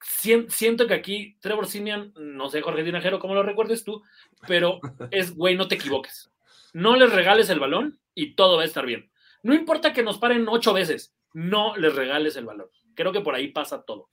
siento 0.00 0.86
que 0.86 0.94
aquí 0.94 1.36
Trevor 1.40 1.66
Simeon, 1.66 2.14
no 2.16 2.48
sé, 2.48 2.62
Jorge 2.62 2.84
Dinajero, 2.84 3.18
cómo 3.18 3.34
lo 3.34 3.42
recuerdes 3.42 3.84
tú, 3.84 4.02
pero 4.46 4.80
es, 5.10 5.34
güey, 5.34 5.56
no 5.56 5.68
te 5.68 5.74
equivoques. 5.74 6.30
No 6.72 6.96
les 6.96 7.12
regales 7.12 7.50
el 7.50 7.58
balón 7.58 7.98
y 8.14 8.36
todo 8.36 8.56
va 8.56 8.62
a 8.62 8.66
estar 8.66 8.86
bien. 8.86 9.09
No 9.42 9.54
importa 9.54 9.92
que 9.92 10.02
nos 10.02 10.18
paren 10.18 10.46
ocho 10.48 10.72
veces, 10.72 11.14
no 11.32 11.76
les 11.76 11.94
regales 11.94 12.36
el 12.36 12.46
balón. 12.46 12.68
Creo 12.94 13.12
que 13.12 13.20
por 13.20 13.34
ahí 13.34 13.48
pasa 13.48 13.82
todo. 13.82 14.10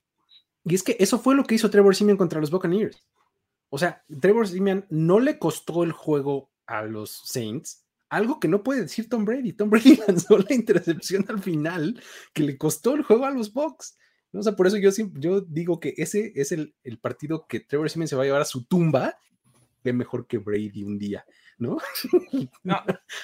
Y 0.64 0.74
es 0.74 0.82
que 0.82 0.96
eso 0.98 1.18
fue 1.18 1.34
lo 1.34 1.44
que 1.44 1.54
hizo 1.54 1.70
Trevor 1.70 1.94
Simeon 1.94 2.16
contra 2.16 2.40
los 2.40 2.50
Buccaneers. 2.50 3.02
O 3.70 3.78
sea, 3.78 4.04
Trevor 4.20 4.48
Simeon 4.48 4.86
no 4.90 5.20
le 5.20 5.38
costó 5.38 5.82
el 5.82 5.92
juego 5.92 6.50
a 6.66 6.82
los 6.82 7.10
Saints, 7.10 7.84
algo 8.08 8.40
que 8.40 8.48
no 8.48 8.62
puede 8.62 8.82
decir 8.82 9.08
Tom 9.08 9.24
Brady. 9.24 9.52
Tom 9.52 9.70
Brady 9.70 9.96
lanzó 10.08 10.38
la 10.38 10.54
intercepción 10.54 11.24
al 11.28 11.40
final 11.40 12.02
que 12.32 12.42
le 12.42 12.56
costó 12.56 12.94
el 12.94 13.02
juego 13.02 13.26
a 13.26 13.30
los 13.30 13.52
Bucks. 13.52 13.98
O 14.32 14.42
sea, 14.42 14.56
por 14.56 14.66
eso 14.66 14.76
yo, 14.76 14.90
yo 15.14 15.40
digo 15.40 15.80
que 15.80 15.94
ese 15.96 16.32
es 16.34 16.52
el, 16.52 16.74
el 16.84 16.98
partido 16.98 17.46
que 17.46 17.60
Trevor 17.60 17.90
Simeon 17.90 18.08
se 18.08 18.16
va 18.16 18.22
a 18.22 18.26
llevar 18.26 18.42
a 18.42 18.46
su 18.46 18.64
tumba, 18.64 19.18
que 19.82 19.92
mejor 19.92 20.26
que 20.26 20.38
Brady 20.38 20.82
un 20.82 20.98
día. 20.98 21.24
¿No? 21.58 21.78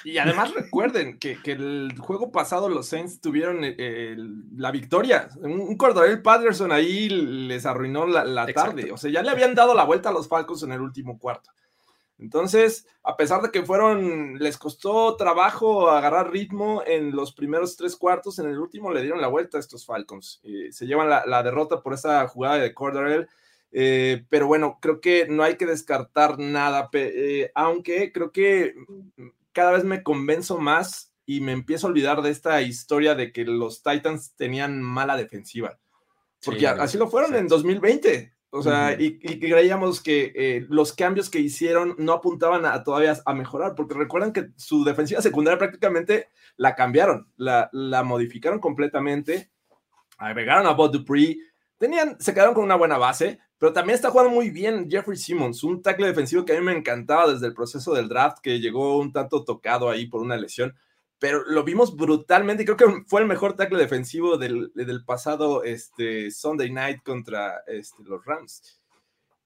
y 0.03 0.17
además 0.17 0.53
recuerden 0.53 1.17
que, 1.19 1.37
el 1.45 1.95
juego 1.97 2.31
pasado 2.31 2.69
los 2.69 2.87
Saints 2.87 3.21
tuvieron 3.21 3.59
eh, 3.61 4.15
la 4.55 4.71
victoria. 4.71 5.29
Un, 5.37 5.61
un 5.61 5.77
Patterson 5.77 6.71
ahí 6.71 7.09
les 7.09 7.65
arruinó 7.65 8.05
la, 8.05 8.45
tarde. 8.47 8.91
O 8.91 8.97
sea, 8.97 9.11
ya 9.11 9.21
le 9.21 9.31
habían 9.31 9.55
dado 9.55 9.73
la 9.73 9.85
vuelta 9.85 10.09
a 10.09 10.13
los 10.13 10.27
Falcons 10.27 10.63
en 10.63 10.73
el 10.73 10.81
último 10.81 11.17
cuarto. 11.17 11.51
Entonces, 12.17 12.87
a 13.03 13.17
pesar 13.17 13.41
de 13.41 13.51
que 13.51 13.63
fueron, 13.63 14.39
les 14.39 14.57
costó 14.57 15.15
trabajo 15.17 15.89
agarrar 15.89 16.31
ritmo 16.31 16.81
en 16.85 17.11
los 17.11 17.33
primeros 17.33 17.75
tres 17.75 17.95
cuartos, 17.97 18.39
en 18.39 18.47
el 18.47 18.57
último 18.57 18.93
le 18.93 19.01
dieron 19.01 19.19
la 19.19 19.27
vuelta 19.27 19.57
a 19.57 19.59
estos 19.59 19.85
Falcons. 19.85 20.39
Eh, 20.43 20.71
se 20.71 20.87
llevan 20.87 21.09
la, 21.09 21.25
la, 21.25 21.43
derrota 21.43 21.81
por 21.81 21.93
esa 21.93 22.25
jugada 22.27 22.57
de 22.57 22.73
Cordarel 22.73 23.27
eh, 23.71 24.25
pero 24.29 24.47
bueno, 24.47 24.79
creo 24.81 25.01
que 25.01 25.27
no 25.27 25.43
hay 25.43 25.57
que 25.57 25.65
descartar 25.65 26.39
nada, 26.39 26.89
eh, 26.93 27.51
aunque 27.55 28.11
creo 28.11 28.31
que 28.31 28.75
cada 29.51 29.71
vez 29.71 29.83
me 29.83 30.03
convenzo 30.03 30.57
más 30.57 31.13
y 31.25 31.41
me 31.41 31.51
empiezo 31.51 31.87
a 31.87 31.89
olvidar 31.89 32.21
de 32.21 32.29
esta 32.29 32.61
historia 32.61 33.15
de 33.15 33.31
que 33.31 33.45
los 33.45 33.83
Titans 33.83 34.35
tenían 34.35 34.81
mala 34.81 35.17
defensiva. 35.17 35.77
Porque 36.43 36.67
así 36.67 36.97
lo 36.97 37.09
fueron 37.09 37.35
en 37.35 37.47
2020. 37.47 38.35
O 38.51 38.63
sea, 38.63 38.95
y, 38.97 39.19
creíamos 39.19 40.01
que 40.01 40.31
eh, 40.33 40.65
los 40.69 40.93
cambios 40.93 41.29
que 41.29 41.39
hicieron 41.39 41.95
no 41.97 42.13
apuntaban 42.13 42.65
a, 42.65 42.83
todavía 42.83 43.17
a 43.25 43.33
mejorar, 43.33 43.75
porque 43.75 43.95
recuerdan 43.95 44.31
que 44.31 44.51
su 44.55 44.85
defensiva 44.85 45.21
secundaria 45.21 45.57
prácticamente 45.57 46.29
la 46.55 46.73
cambiaron, 46.73 47.27
la, 47.35 47.69
la 47.73 48.03
modificaron 48.03 48.59
completamente, 48.59 49.51
agregaron 50.17 50.67
a 50.67 50.71
Bob 50.71 50.93
Dupree, 50.93 51.37
tenían, 51.77 52.17
se 52.21 52.33
quedaron 52.33 52.53
con 52.53 52.63
una 52.63 52.75
buena 52.75 52.97
base, 52.97 53.39
pero 53.57 53.73
también 53.73 53.95
está 53.95 54.09
jugando 54.09 54.31
muy 54.33 54.49
bien 54.49 54.89
Jeffrey 54.89 55.17
Simmons, 55.17 55.63
un 55.63 55.81
tackle 55.81 56.07
defensivo 56.07 56.45
que 56.45 56.55
a 56.55 56.59
mí 56.59 56.65
me 56.65 56.77
encantaba 56.77 57.31
desde 57.31 57.47
el 57.47 57.53
proceso 57.53 57.93
del 57.93 58.09
draft, 58.09 58.39
que 58.41 58.59
llegó 58.59 58.97
un 58.97 59.13
tanto 59.13 59.43
tocado 59.43 59.89
ahí 59.89 60.07
por 60.07 60.21
una 60.21 60.35
lesión, 60.35 60.75
pero 61.19 61.43
lo 61.45 61.63
vimos 61.63 61.95
brutalmente 61.95 62.63
y 62.63 62.65
creo 62.65 62.77
que 62.77 63.03
fue 63.07 63.21
el 63.21 63.27
mejor 63.27 63.55
tackle 63.55 63.79
defensivo 63.79 64.37
del, 64.37 64.71
pasado 65.05 65.63
este, 65.63 66.29
Sunday 66.31 66.71
night 66.71 67.01
contra 67.03 67.63
este, 67.67 68.03
los 68.03 68.23
Rams. 68.25 68.81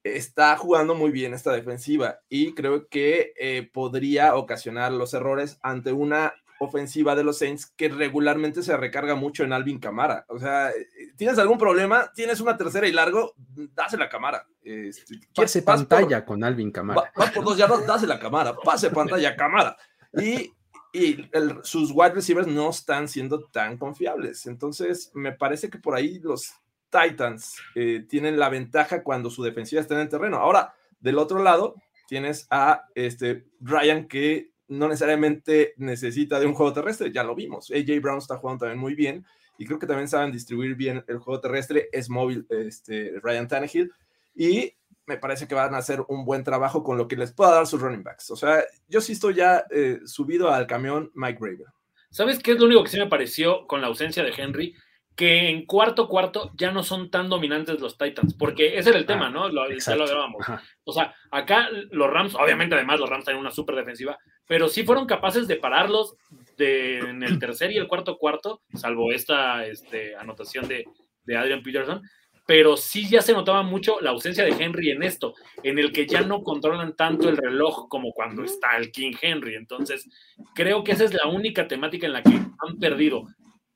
Está 0.03 0.57
jugando 0.57 0.95
muy 0.95 1.11
bien 1.11 1.33
esta 1.33 1.51
defensiva 1.51 2.19
y 2.29 2.53
creo 2.53 2.87
que 2.87 3.33
eh, 3.39 3.69
podría 3.71 4.35
ocasionar 4.35 4.91
los 4.91 5.13
errores 5.13 5.59
ante 5.61 5.91
una 5.91 6.33
ofensiva 6.59 7.15
de 7.15 7.23
los 7.23 7.37
Saints 7.37 7.65
que 7.75 7.89
regularmente 7.89 8.61
se 8.61 8.75
recarga 8.77 9.15
mucho 9.15 9.43
en 9.43 9.53
Alvin 9.53 9.79
Camara. 9.79 10.25
O 10.27 10.39
sea, 10.39 10.71
¿tienes 11.15 11.39
algún 11.39 11.57
problema? 11.57 12.11
¿Tienes 12.13 12.39
una 12.39 12.57
tercera 12.57 12.87
y 12.87 12.91
largo? 12.91 13.33
Dásela 13.73 14.05
la 14.05 14.09
cámara. 14.09 14.47
Este, 14.61 15.19
pase 15.33 15.61
pantalla 15.61 16.25
con 16.25 16.43
Alvin 16.43 16.71
Camara. 16.71 17.11
Va, 17.19 17.31
por 17.31 17.43
dos 17.43 17.57
yardas, 17.57 17.87
dásela 17.87 18.15
la 18.15 18.19
cámara. 18.19 18.55
Pase 18.55 18.89
pantalla, 18.89 19.35
cámara. 19.35 19.77
Y 20.13 20.51
y 20.91 21.29
sus 21.63 21.91
wide 21.91 22.13
receivers 22.13 22.47
no 22.47 22.69
están 22.69 23.07
siendo 23.07 23.45
tan 23.45 23.77
confiables. 23.77 24.47
Entonces, 24.47 25.11
me 25.13 25.31
parece 25.31 25.69
que 25.69 25.77
por 25.77 25.95
ahí 25.95 26.19
los 26.19 26.51
Titans 26.89 27.57
eh, 27.75 28.05
tienen 28.09 28.39
la 28.39 28.49
ventaja 28.49 29.03
cuando 29.03 29.29
su 29.29 29.43
defensiva 29.43 29.81
está 29.81 29.93
en 29.93 30.01
el 30.01 30.09
terreno. 30.09 30.37
Ahora, 30.37 30.73
del 30.99 31.19
otro 31.19 31.43
lado, 31.43 31.75
tienes 32.07 32.47
a 32.49 32.87
este 32.95 33.45
Ryan 33.61 34.07
que 34.07 34.51
no 34.69 34.87
necesariamente 34.87 35.73
necesita 35.77 36.39
de 36.39 36.45
un 36.45 36.53
juego 36.53 36.71
terrestre, 36.73 37.11
ya 37.11 37.23
lo 37.23 37.35
vimos. 37.35 37.71
AJ 37.71 38.01
Brown 38.01 38.19
está 38.19 38.37
jugando 38.37 38.65
también 38.65 38.79
muy 38.79 38.95
bien 38.95 39.25
y 39.57 39.65
creo 39.65 39.79
que 39.79 39.87
también 39.87 40.07
saben 40.07 40.31
distribuir 40.31 40.75
bien 40.75 41.03
el 41.07 41.17
juego 41.17 41.41
terrestre. 41.41 41.89
Es 41.91 42.09
móvil 42.09 42.45
este, 42.49 43.13
Ryan 43.21 43.47
Tannehill 43.47 43.91
y 44.35 44.73
me 45.05 45.17
parece 45.17 45.47
que 45.47 45.55
van 45.55 45.73
a 45.73 45.79
hacer 45.79 46.01
un 46.07 46.23
buen 46.23 46.43
trabajo 46.43 46.83
con 46.83 46.97
lo 46.97 47.07
que 47.07 47.17
les 47.17 47.31
pueda 47.31 47.51
dar 47.51 47.67
sus 47.67 47.81
running 47.81 48.03
backs. 48.03 48.29
O 48.29 48.35
sea, 48.35 48.63
yo 48.87 49.01
sí 49.01 49.13
estoy 49.13 49.33
ya 49.33 49.65
eh, 49.71 49.99
subido 50.05 50.51
al 50.51 50.67
camión 50.67 51.11
Mike 51.15 51.39
Graver. 51.41 51.67
¿Sabes 52.11 52.39
qué 52.39 52.51
es 52.51 52.59
lo 52.59 52.65
único 52.65 52.83
que 52.83 52.91
sí 52.91 52.99
me 52.99 53.07
pareció 53.07 53.65
con 53.67 53.81
la 53.81 53.87
ausencia 53.87 54.23
de 54.23 54.33
Henry? 54.35 54.75
Que 55.19 55.49
en 55.49 55.65
cuarto 55.65 56.07
cuarto 56.07 56.53
ya 56.55 56.71
no 56.71 56.81
son 56.81 57.11
tan 57.11 57.27
dominantes 57.27 57.81
los 57.81 57.97
Titans, 57.97 58.33
porque 58.35 58.77
ese 58.77 58.91
era 58.91 58.99
el 58.99 59.05
tema, 59.05 59.27
ah, 59.27 59.29
¿no? 59.29 59.49
Lo, 59.49 59.69
ya 59.69 59.95
lo 59.97 60.05
hablábamos. 60.05 60.45
O 60.85 60.93
sea, 60.93 61.13
acá 61.29 61.67
los 61.91 62.09
Rams, 62.09 62.35
obviamente 62.35 62.75
además 62.75 63.01
los 63.01 63.09
Rams 63.09 63.25
tienen 63.25 63.41
una 63.41 63.51
súper 63.51 63.75
defensiva, 63.75 64.17
pero 64.47 64.69
sí 64.69 64.83
fueron 64.83 65.07
capaces 65.07 65.45
de 65.45 65.57
pararlos 65.57 66.15
de, 66.55 66.99
en 66.99 67.21
el 67.23 67.37
tercer 67.37 67.69
y 67.73 67.77
el 67.77 67.89
cuarto 67.89 68.17
cuarto, 68.17 68.61
salvo 68.75 69.11
esta 69.11 69.65
este, 69.65 70.15
anotación 70.15 70.69
de, 70.69 70.85
de 71.25 71.35
Adrian 71.35 71.63
Peterson, 71.63 72.01
pero 72.47 72.77
sí 72.77 73.09
ya 73.09 73.21
se 73.21 73.33
notaba 73.33 73.61
mucho 73.61 73.99
la 73.99 74.11
ausencia 74.11 74.45
de 74.45 74.55
Henry 74.57 74.91
en 74.91 75.03
esto, 75.03 75.33
en 75.63 75.79
el 75.79 75.91
que 75.91 76.07
ya 76.07 76.21
no 76.21 76.43
controlan 76.43 76.95
tanto 76.95 77.27
el 77.27 77.35
reloj 77.35 77.89
como 77.89 78.13
cuando 78.13 78.45
está 78.45 78.77
el 78.77 78.91
King 78.93 79.15
Henry. 79.21 79.55
Entonces, 79.55 80.09
creo 80.55 80.83
que 80.85 80.93
esa 80.93 81.03
es 81.03 81.13
la 81.13 81.27
única 81.27 81.67
temática 81.67 82.07
en 82.07 82.13
la 82.13 82.23
que 82.23 82.31
han 82.31 82.79
perdido. 82.79 83.27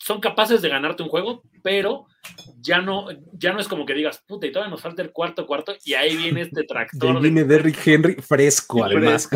Son 0.03 0.19
capaces 0.19 0.61
de 0.61 0.69
ganarte 0.69 1.03
un 1.03 1.09
juego, 1.09 1.43
pero 1.61 2.07
ya 2.59 2.81
no, 2.81 3.07
ya 3.33 3.53
no 3.53 3.59
es 3.59 3.67
como 3.67 3.85
que 3.85 3.93
digas, 3.93 4.21
puta, 4.27 4.47
y 4.47 4.51
todavía 4.51 4.71
nos 4.71 4.81
falta 4.81 5.01
el 5.01 5.11
cuarto 5.11 5.47
cuarto, 5.47 5.73
y 5.85 5.93
ahí 5.93 6.17
viene 6.17 6.41
este 6.41 6.63
tractor. 6.63 7.21
viene 7.21 7.43
Derrick 7.43 7.79
Henry 7.85 8.15
fresco, 8.15 8.83
además. 8.83 9.29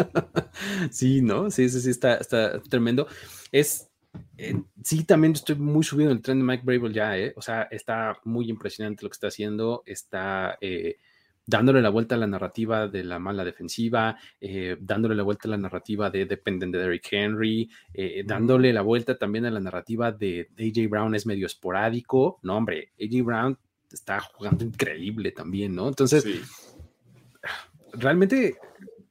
sí, 0.90 1.20
¿no? 1.20 1.50
Sí, 1.50 1.68
sí, 1.68 1.80
sí, 1.80 1.90
está, 1.90 2.16
está 2.16 2.60
tremendo. 2.62 3.06
Es 3.52 3.90
eh, 4.36 4.54
sí, 4.82 5.04
también 5.04 5.32
estoy 5.32 5.56
muy 5.56 5.84
subido 5.84 6.10
en 6.10 6.16
el 6.16 6.22
tren 6.22 6.38
de 6.38 6.44
Mike 6.44 6.62
Brable 6.64 6.92
ya, 6.92 7.16
¿eh? 7.18 7.32
O 7.36 7.42
sea, 7.42 7.62
está 7.70 8.18
muy 8.24 8.48
impresionante 8.48 9.02
lo 9.02 9.10
que 9.10 9.14
está 9.14 9.28
haciendo, 9.28 9.82
está 9.86 10.58
eh, 10.60 10.96
dándole 11.46 11.82
la 11.82 11.90
vuelta 11.90 12.14
a 12.14 12.18
la 12.18 12.26
narrativa 12.26 12.88
de 12.88 13.04
la 13.04 13.18
mala 13.18 13.44
defensiva, 13.44 14.16
eh, 14.40 14.76
dándole 14.80 15.14
la 15.14 15.22
vuelta 15.22 15.48
a 15.48 15.50
la 15.50 15.58
narrativa 15.58 16.10
de 16.10 16.26
dependen 16.26 16.70
de 16.70 16.78
Derrick 16.78 17.12
Henry, 17.12 17.70
dándole 18.24 18.72
la 18.72 18.82
vuelta 18.82 19.16
también 19.16 19.46
a 19.46 19.50
la 19.50 19.60
narrativa 19.60 20.12
de 20.12 20.48
AJ 20.58 20.88
Brown 20.88 21.14
es 21.14 21.26
medio 21.26 21.46
esporádico, 21.46 22.38
no, 22.42 22.56
hombre, 22.56 22.92
AJ 23.00 23.24
Brown 23.24 23.58
está 23.92 24.20
jugando 24.20 24.64
increíble 24.64 25.32
también, 25.32 25.74
¿no? 25.74 25.88
Entonces, 25.88 26.24
realmente 27.92 28.56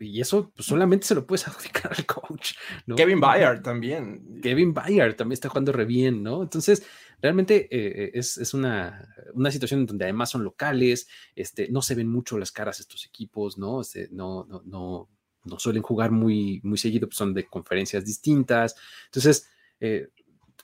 y 0.04 0.22
eso 0.22 0.52
pues, 0.56 0.68
solamente 0.68 1.08
se 1.08 1.16
lo 1.16 1.26
puedes 1.26 1.48
adjudicar 1.48 1.92
al 1.98 2.06
coach. 2.06 2.54
Kevin 2.96 3.20
Bayard 3.20 3.62
también. 3.62 4.40
Kevin 4.42 4.74
Bayard 4.74 5.16
también 5.16 5.34
está 5.34 5.50
jugando 5.50 5.72
re 5.72 5.86
bien, 5.86 6.24
¿no? 6.24 6.44
Entonces, 6.44 6.86
realmente 7.24 7.70
eh, 7.72 8.12
es, 8.14 8.54
una, 8.54 9.08
una, 9.34 9.50
situación 9.50 9.86
donde 9.86 10.04
además 10.04 10.30
son 10.30 10.44
locales, 10.44 11.08
este, 11.34 11.70
no 11.70 11.82
se 11.82 11.96
ven 11.96 12.10
mucho 12.10 12.38
las 12.38 12.52
caras 12.52 12.82
estos 12.82 13.06
equipos, 13.06 13.58
¿no? 13.58 13.80
Este, 13.80 14.10
no, 14.12 14.44
no, 14.44 14.62
no, 14.66 15.10
no, 15.46 15.58
suelen 15.58 15.82
jugar 15.82 16.12
muy, 16.12 16.60
muy 16.64 16.78
seguido, 16.78 17.08
pues 17.08 17.16
son 17.16 17.34
de 17.34 17.46
conferencias 17.46 18.04
distintas. 18.04 18.76
Entonces, 19.06 19.50
eh, 19.80 20.10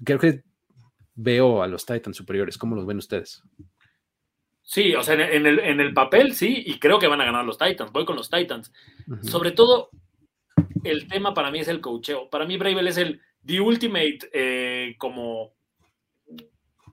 creo 0.04 0.20
que 0.20 0.44
veo 1.16 1.64
a 1.64 1.68
los 1.68 1.86
Titans 1.86 2.18
superiores. 2.18 2.58
¿Cómo 2.58 2.76
los 2.76 2.86
ven 2.86 2.98
ustedes? 2.98 3.42
Sí, 4.62 4.94
o 4.96 5.02
sea, 5.02 5.16
en 5.16 5.46
el, 5.48 5.60
en 5.60 5.80
el 5.80 5.94
papel 5.94 6.36
sí, 6.36 6.62
y 6.66 6.78
creo 6.78 7.00
que 7.00 7.08
van 7.08 7.22
a 7.22 7.26
ganar 7.26 7.46
los 7.46 7.58
Titans. 7.58 7.94
Voy 7.94 8.04
con 8.04 8.18
los 8.18 8.30
Titans. 8.30 8.74
Sobre 9.22 9.52
todo, 9.52 9.92
el 10.84 11.08
tema 11.08 11.34
para 11.34 11.52
mí 11.52 11.60
es 11.60 11.70
el 11.70 11.80
cocheo. 11.80 12.30
Para 12.30 12.46
mí, 12.46 12.58
Bravel 12.58 12.88
es 12.90 12.98
el 12.98 13.22
The 13.46 13.62
Ultimate, 13.62 14.20
eh, 14.34 14.96
como 14.98 15.54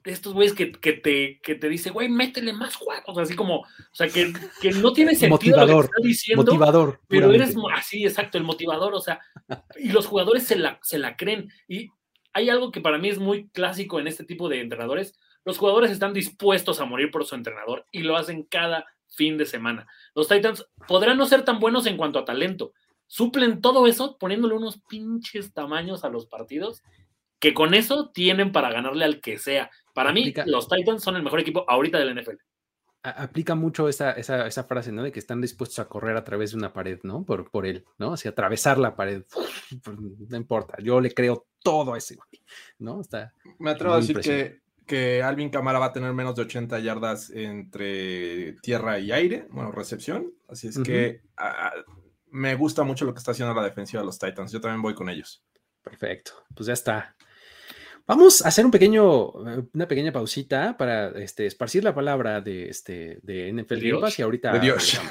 estos 0.07 0.35
güeyes 0.35 0.55
que, 0.55 0.67
te, 0.67 1.41
que 1.43 1.55
te 1.55 1.69
dice, 1.69 1.91
güey, 1.91 2.09
métele 2.09 2.53
más 2.53 2.77
juegos, 2.77 3.19
así 3.19 3.35
como, 3.35 3.61
o 3.61 3.67
sea, 3.93 4.09
que, 4.09 4.33
no 4.81 4.93
tiene 4.93 5.15
sentido 5.15 5.57
motivador, 5.57 5.69
lo 5.69 5.81
que 5.81 5.87
está 5.87 6.03
diciendo. 6.03 6.45
Motivador. 6.45 7.01
Pero 7.09 7.33
eres 7.33 7.55
así, 7.75 8.05
exacto, 8.05 8.39
el 8.39 8.45
motivador, 8.45 8.95
o 8.95 9.01
sea, 9.01 9.21
y 9.77 9.91
los 9.91 10.07
jugadores 10.07 10.45
se 10.45 10.57
la, 10.57 10.79
se 10.83 10.99
la 10.99 11.17
creen. 11.17 11.51
Y 11.69 11.91
hay 12.33 12.51
algo 12.51 12.71
que 12.71 12.81
para 12.81 12.99
mí 12.99 13.09
es 13.09 13.19
muy 13.19 13.49
clásico 13.49 13.99
en 13.99 14.07
este 14.07 14.25
tipo 14.25 14.49
de 14.49 14.61
entrenadores, 14.61 15.19
los 15.45 15.59
jugadores 15.59 15.91
están 15.91 16.13
dispuestos 16.13 16.81
a 16.81 16.85
morir 16.85 17.11
por 17.11 17.25
su 17.25 17.35
entrenador 17.35 17.87
y 17.93 18.01
lo 18.01 18.17
hacen 18.17 18.43
cada 18.43 18.85
fin 19.07 19.39
de 19.39 19.47
semana. 19.47 19.87
Los 20.15 20.29
Titans 20.29 20.67
podrán 20.89 21.17
no 21.17 21.27
ser 21.27 21.45
tan 21.45 21.61
buenos 21.61 21.87
en 21.87 21.97
cuanto 21.97 22.19
a 22.19 22.25
talento. 22.25 22.73
Suplen 23.07 23.61
todo 23.61 23.87
eso 23.87 24.19
poniéndole 24.19 24.55
unos 24.55 24.81
pinches 24.89 25.53
tamaños 25.53 26.05
a 26.05 26.09
los 26.09 26.27
partidos 26.27 26.83
que 27.39 27.55
con 27.55 27.75
eso 27.75 28.11
tienen 28.11 28.53
para 28.53 28.73
ganarle 28.73 29.05
al 29.05 29.21
que 29.21 29.39
sea. 29.39 29.71
Para 29.97 30.13
mí, 30.13 30.31
los 30.45 30.69
Titans 30.69 31.03
son 31.03 31.17
el 31.17 31.23
mejor 31.23 31.41
equipo 31.41 31.65
ahorita 31.67 31.99
del 31.99 32.15
NFL. 32.15 32.37
Aplica 33.03 33.55
mucho 33.55 33.89
esa, 33.89 34.13
esa, 34.13 34.65
frase, 34.65 34.93
¿no? 34.93 35.03
De 35.03 35.11
que 35.11 35.21
están 35.21 35.41
dispuestos 35.41 35.79
a 35.79 35.89
correr 35.89 36.17
a 36.19 36.25
través 36.25 36.51
de 36.51 36.59
una 36.59 36.75
pared, 36.75 36.99
¿no? 37.03 37.25
Por, 37.25 37.51
por 37.51 37.65
él, 37.65 37.87
¿no? 37.97 38.11
O 38.11 38.17
sea, 38.19 38.33
atravesar 38.33 38.77
la 38.77 38.95
pared. 38.95 39.23
No 40.29 40.37
importa, 40.37 40.77
yo 40.83 41.01
le 41.01 41.15
creo 41.15 41.47
todo 41.63 41.95
a 41.95 41.99
ese 41.99 42.15
güey, 42.15 42.43
¿no? 42.79 43.01
Está 43.01 43.33
Me 43.59 43.71
atrevo 43.71 43.95
a 43.95 44.01
decir 44.01 44.21
que 44.21 44.61
que 44.87 45.23
Alvin 45.23 45.51
Camara 45.51 45.79
va 45.79 45.87
a 45.87 45.93
tener 45.93 46.13
menos 46.13 46.37
de 46.37 46.43
80 46.43 46.79
yardas 46.79 47.31
entre 47.31 48.53
tierra 48.63 48.99
y 48.99 49.11
aire, 49.13 49.49
bueno, 49.51 49.73
recepción. 49.73 50.33
Así 50.49 50.69
es 50.69 50.79
que 50.79 51.23
me 52.31 52.55
gusta 52.55 52.85
mucho 52.85 53.05
lo 53.05 53.13
que 53.13 53.19
está 53.19 53.33
haciendo 53.33 53.55
la 53.55 53.65
defensiva 53.65 54.03
de 54.03 54.07
los 54.07 54.19
Titans. 54.19 54.53
Yo 54.53 54.61
también 54.61 54.83
voy 54.83 54.95
con 54.95 55.09
ellos. 55.09 55.43
Perfecto, 55.83 56.33
pues 56.55 56.67
ya 56.67 56.75
está. 56.75 57.17
Vamos 58.09 58.41
a 58.43 58.49
hacer 58.49 58.65
un 58.65 58.71
pequeño, 58.71 59.31
una 59.31 59.89
pequeña 59.89 60.13
pausita 60.13 60.77
para 60.77 61.09
este, 61.21 61.47
esparcir 61.47 61.83
la 61.83 61.93
palabra 61.93 62.41
de, 62.41 62.69
este, 62.69 63.19
de 63.23 63.53
NFL 63.53 63.85
y 64.17 64.23
ahorita. 64.23 64.53
De 64.53 64.61
Dios. 64.61 65.01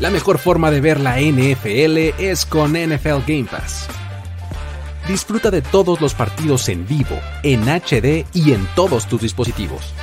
La 0.00 0.10
mejor 0.10 0.38
forma 0.38 0.70
de 0.70 0.82
ver 0.82 1.00
la 1.00 1.18
NFL 1.18 1.96
es 2.22 2.44
con 2.44 2.72
NFL 2.72 3.24
Game 3.26 3.46
Pass. 3.50 3.88
Disfruta 5.08 5.50
de 5.50 5.62
todos 5.62 6.00
los 6.02 6.14
partidos 6.14 6.68
en 6.68 6.86
vivo, 6.86 7.18
en 7.42 7.62
HD 7.62 8.26
y 8.34 8.52
en 8.52 8.68
todos 8.76 9.08
tus 9.08 9.22
dispositivos. 9.22 9.94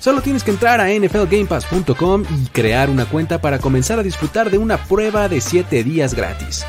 Solo 0.00 0.22
tienes 0.22 0.42
que 0.42 0.50
entrar 0.50 0.80
a 0.80 0.88
nflgamepass.com 0.88 2.24
y 2.34 2.46
crear 2.48 2.88
una 2.88 3.04
cuenta 3.04 3.40
para 3.40 3.58
comenzar 3.58 3.98
a 3.98 4.02
disfrutar 4.02 4.50
de 4.50 4.56
una 4.56 4.78
prueba 4.78 5.28
de 5.28 5.42
7 5.42 5.84
días 5.84 6.14
gratis. 6.14 6.64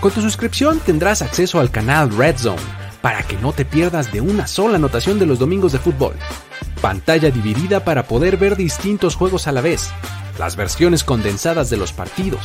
Con 0.00 0.12
tu 0.12 0.20
suscripción 0.20 0.78
tendrás 0.78 1.22
acceso 1.22 1.58
al 1.58 1.72
canal 1.72 2.16
Red 2.16 2.38
Zone 2.38 2.62
para 3.02 3.24
que 3.24 3.36
no 3.36 3.52
te 3.52 3.64
pierdas 3.64 4.12
de 4.12 4.20
una 4.20 4.46
sola 4.46 4.76
anotación 4.76 5.18
de 5.18 5.26
los 5.26 5.40
domingos 5.40 5.72
de 5.72 5.80
fútbol. 5.80 6.14
Pantalla 6.80 7.32
dividida 7.32 7.84
para 7.84 8.04
poder 8.04 8.36
ver 8.36 8.56
distintos 8.56 9.16
juegos 9.16 9.48
a 9.48 9.52
la 9.52 9.60
vez 9.60 9.90
las 10.38 10.54
versiones 10.56 11.04
condensadas 11.04 11.68
de 11.68 11.76
los 11.76 11.92
partidos, 11.92 12.40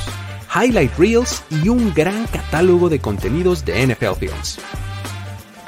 highlight 0.56 0.98
reels 0.98 1.44
y 1.50 1.70
un 1.70 1.94
gran 1.94 2.26
catálogo 2.28 2.90
de 2.90 3.00
contenidos 3.00 3.66
de 3.66 3.86
NFL 3.86 4.20
Films. 4.20 4.60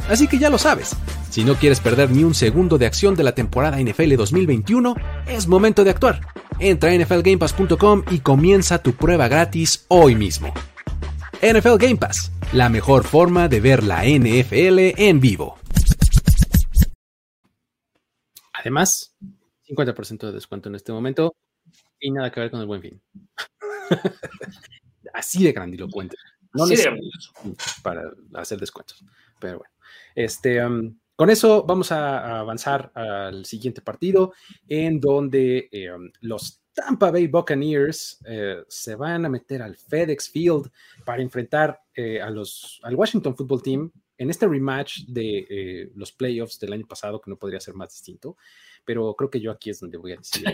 Así 0.09 0.27
que 0.27 0.39
ya 0.39 0.49
lo 0.49 0.57
sabes, 0.57 0.95
si 1.31 1.45
no 1.45 1.55
quieres 1.55 1.79
perder 1.79 2.11
ni 2.11 2.25
un 2.25 2.33
segundo 2.33 2.77
de 2.77 2.85
acción 2.85 3.15
de 3.15 3.23
la 3.23 3.33
temporada 3.33 3.81
NFL 3.81 4.15
2021, 4.15 4.95
es 5.27 5.47
momento 5.47 5.85
de 5.85 5.91
actuar. 5.91 6.19
Entra 6.59 6.91
a 6.91 6.97
nflgamepass.com 6.97 8.03
y 8.11 8.19
comienza 8.19 8.83
tu 8.83 8.93
prueba 8.93 9.29
gratis 9.29 9.85
hoy 9.87 10.15
mismo. 10.15 10.53
NFL 11.41 11.77
Game 11.79 11.95
Pass, 11.95 12.33
la 12.51 12.67
mejor 12.67 13.05
forma 13.05 13.47
de 13.47 13.61
ver 13.61 13.81
la 13.81 14.03
NFL 14.03 15.01
en 15.01 15.21
vivo. 15.21 15.57
Además, 18.53 19.15
50% 19.69 20.27
de 20.27 20.33
descuento 20.33 20.67
en 20.67 20.75
este 20.75 20.91
momento 20.91 21.33
y 21.97 22.11
nada 22.11 22.29
que 22.29 22.41
ver 22.41 22.51
con 22.51 22.59
el 22.59 22.67
buen 22.67 22.81
fin. 22.81 23.01
Así 25.13 25.45
de 25.45 25.53
grandilocuente. 25.53 26.17
No 26.53 26.65
para 27.81 28.03
hacer 28.33 28.59
descuentos. 28.59 29.01
Pero 29.39 29.59
bueno. 29.59 29.71
Este, 30.13 30.59
con 31.15 31.29
eso 31.29 31.63
vamos 31.63 31.91
a, 31.91 32.39
avanzar 32.39 32.91
al 32.95 33.45
siguiente 33.45 33.81
partido, 33.81 34.33
en 34.67 34.99
donde 34.99 35.69
em, 35.71 36.11
los 36.21 36.61
Tampa 36.73 37.11
Bay 37.11 37.27
Buccaneers 37.27 38.19
eh, 38.25 38.63
se 38.67 38.95
van 38.95 39.25
a 39.25 39.29
meter 39.29 39.61
al 39.61 39.75
FedEx 39.75 40.29
Field 40.29 40.71
para 41.05 41.21
enfrentar 41.21 41.81
eh, 41.93 42.21
a 42.21 42.29
los, 42.29 42.79
al 42.83 42.95
Washington 42.95 43.35
Football 43.35 43.61
Team 43.61 43.91
en 44.17 44.29
este 44.29 44.47
rematch 44.47 45.05
de 45.07 45.47
eh, 45.49 45.91
los 45.95 46.11
playoffs 46.11 46.59
del 46.59 46.73
año 46.73 46.87
pasado, 46.87 47.19
que 47.19 47.29
no 47.29 47.37
podría 47.37 47.59
ser 47.59 47.73
más 47.73 47.89
distinto, 47.89 48.37
pero 48.85 49.15
creo 49.15 49.29
que 49.29 49.41
yo 49.41 49.51
aquí 49.51 49.69
es 49.71 49.79
donde 49.79 49.97
voy 49.97 50.13
a 50.13 50.17
decir. 50.17 50.45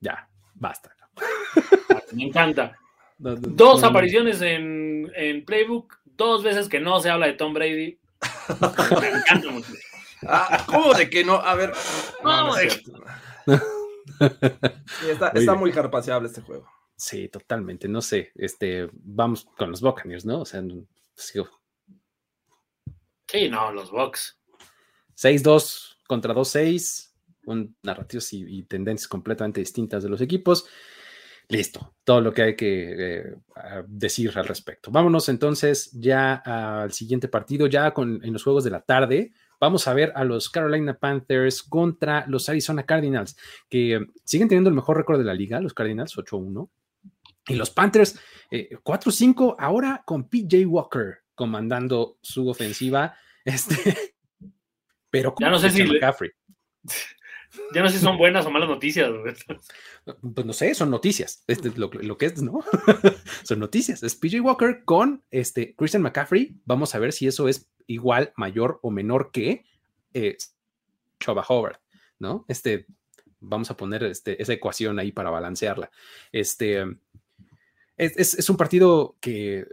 ya, 0.00 0.28
basta. 0.54 0.96
Me 2.12 2.24
encanta. 2.24 2.78
Dos 3.18 3.82
apariciones 3.84 4.40
en, 4.42 5.10
en, 5.14 5.44
Playbook, 5.44 6.00
dos 6.16 6.42
veces 6.42 6.68
que 6.68 6.80
no 6.80 7.00
se 7.00 7.10
habla 7.10 7.26
de 7.26 7.34
Tom 7.34 7.54
Brady. 7.54 7.98
Me 9.00 9.08
encanta 9.08 9.50
mucho. 9.50 9.72
Ah, 10.26 10.64
¿Cómo 10.66 10.94
de 10.94 11.10
que 11.10 11.24
no? 11.24 11.34
A 11.34 11.54
ver. 11.54 11.72
No, 12.22 12.56
está, 12.56 12.80
muy, 15.32 15.40
está 15.40 15.54
muy 15.54 15.72
este 16.26 16.42
juego. 16.42 16.68
Sí, 16.96 17.28
totalmente. 17.28 17.88
No 17.88 18.00
sé. 18.00 18.30
Este, 18.36 18.88
vamos 18.92 19.48
con 19.56 19.70
los 19.70 19.80
Buccaneers, 19.80 20.24
¿no? 20.24 20.42
O 20.42 20.44
sea, 20.44 20.62
sí, 21.16 21.40
sí 23.32 23.48
no, 23.48 23.72
los 23.72 23.90
Bucks. 23.90 24.38
6-2 25.16 25.96
contra 26.06 26.34
2-6. 26.34 27.10
Un 27.44 27.76
narrativos 27.82 28.32
y, 28.32 28.62
tendencias 28.64 29.08
completamente 29.08 29.60
distintas 29.60 30.04
de 30.04 30.08
los 30.08 30.20
equipos. 30.20 30.66
Listo, 31.48 31.94
todo 32.04 32.20
lo 32.20 32.32
que 32.32 32.42
hay 32.42 32.56
que 32.56 32.94
eh, 32.98 33.34
decir 33.86 34.32
al 34.36 34.46
respecto. 34.46 34.90
Vámonos 34.90 35.28
entonces 35.28 35.90
ya 35.92 36.34
al 36.34 36.92
siguiente 36.92 37.28
partido, 37.28 37.66
ya 37.66 37.92
con, 37.92 38.24
en 38.24 38.32
los 38.32 38.42
juegos 38.42 38.64
de 38.64 38.70
la 38.70 38.80
tarde. 38.80 39.32
Vamos 39.60 39.86
a 39.86 39.94
ver 39.94 40.12
a 40.16 40.24
los 40.24 40.50
Carolina 40.50 40.98
Panthers 40.98 41.62
contra 41.62 42.24
los 42.26 42.48
Arizona 42.48 42.84
Cardinals, 42.84 43.36
que 43.68 44.00
siguen 44.24 44.48
teniendo 44.48 44.70
el 44.70 44.76
mejor 44.76 44.96
récord 44.96 45.18
de 45.18 45.24
la 45.24 45.34
liga, 45.34 45.60
los 45.60 45.74
Cardinals 45.74 46.16
8-1. 46.16 46.68
Y 47.48 47.54
los 47.54 47.70
Panthers 47.70 48.18
4-5 48.50 49.52
eh, 49.52 49.56
ahora 49.58 50.02
con 50.04 50.28
PJ 50.28 50.64
Walker 50.66 51.22
comandando 51.34 52.18
su 52.22 52.48
ofensiva. 52.48 53.14
Este, 53.44 54.14
pero 55.10 55.34
ya 55.40 55.50
no 55.50 55.58
sé 55.58 55.68
si 55.70 55.82
McCaffrey. 55.82 56.30
Ya 57.74 57.82
no 57.82 57.88
sé 57.88 57.98
si 57.98 58.04
son 58.04 58.16
buenas 58.16 58.46
o 58.46 58.50
malas 58.50 58.68
noticias. 58.68 59.10
Pues 60.34 60.46
no 60.46 60.52
sé, 60.52 60.74
son 60.74 60.90
noticias. 60.90 61.44
Este, 61.46 61.70
lo, 61.76 61.90
que 61.90 62.26
es, 62.26 62.42
¿no? 62.42 62.60
son 63.44 63.58
noticias. 63.58 64.02
Es 64.02 64.14
PJ 64.14 64.40
Walker 64.40 64.84
con 64.84 65.22
este 65.30 65.74
Christian 65.74 66.02
McCaffrey. 66.02 66.54
Vamos 66.64 66.94
a 66.94 66.98
ver 66.98 67.12
si 67.12 67.26
eso 67.26 67.48
es 67.48 67.70
igual, 67.86 68.32
mayor 68.36 68.78
o 68.82 68.90
menor 68.90 69.30
que 69.32 69.64
eh, 70.14 70.36
Choba 71.20 71.44
Howard, 71.48 71.80
¿no? 72.18 72.44
Este, 72.48 72.86
vamos 73.40 73.70
a 73.70 73.76
poner 73.76 74.04
este, 74.04 74.40
esa 74.40 74.52
ecuación 74.52 74.98
ahí 74.98 75.12
para 75.12 75.30
balancearla. 75.30 75.90
Este, 76.30 76.84
es, 77.96 78.16
es, 78.16 78.50
un 78.50 78.56
partido 78.56 79.16
que 79.20 79.66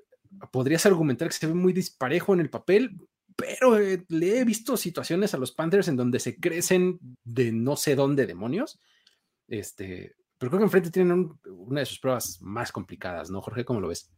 podrías 0.52 0.86
argumentar 0.86 1.30
que 1.30 1.36
se 1.36 1.48
ve 1.48 1.54
muy 1.54 1.74
disparejo 1.74 2.34
en 2.34 2.42
el 2.42 2.50
papel, 2.50 3.08
pero 3.40 3.78
eh, 3.78 4.06
le 4.10 4.40
he 4.40 4.46
visto 4.46 4.78
situaciones 4.78 5.34
a 5.34 5.38
los 5.38 5.52
Panthers 5.52 5.88
en 5.88 5.96
donde 5.96 6.20
se 6.20 6.40
crecen 6.40 7.00
de 7.24 7.52
no 7.52 7.76
sé 7.76 7.96
dónde 7.96 8.28
demonios. 8.28 8.80
Este, 9.48 10.16
pero 10.38 10.52
creo 10.52 10.60
que 10.60 10.66
enfrente 10.66 10.92
tienen 10.92 11.34
una 11.46 11.80
de 11.80 11.86
sus 11.86 12.00
pruebas 12.00 12.42
más 12.42 12.72
complicadas, 12.72 13.30
¿no, 13.30 13.42
Jorge? 13.42 13.66
¿Cómo 13.66 13.82
lo 13.82 13.88
ves? 13.88 14.12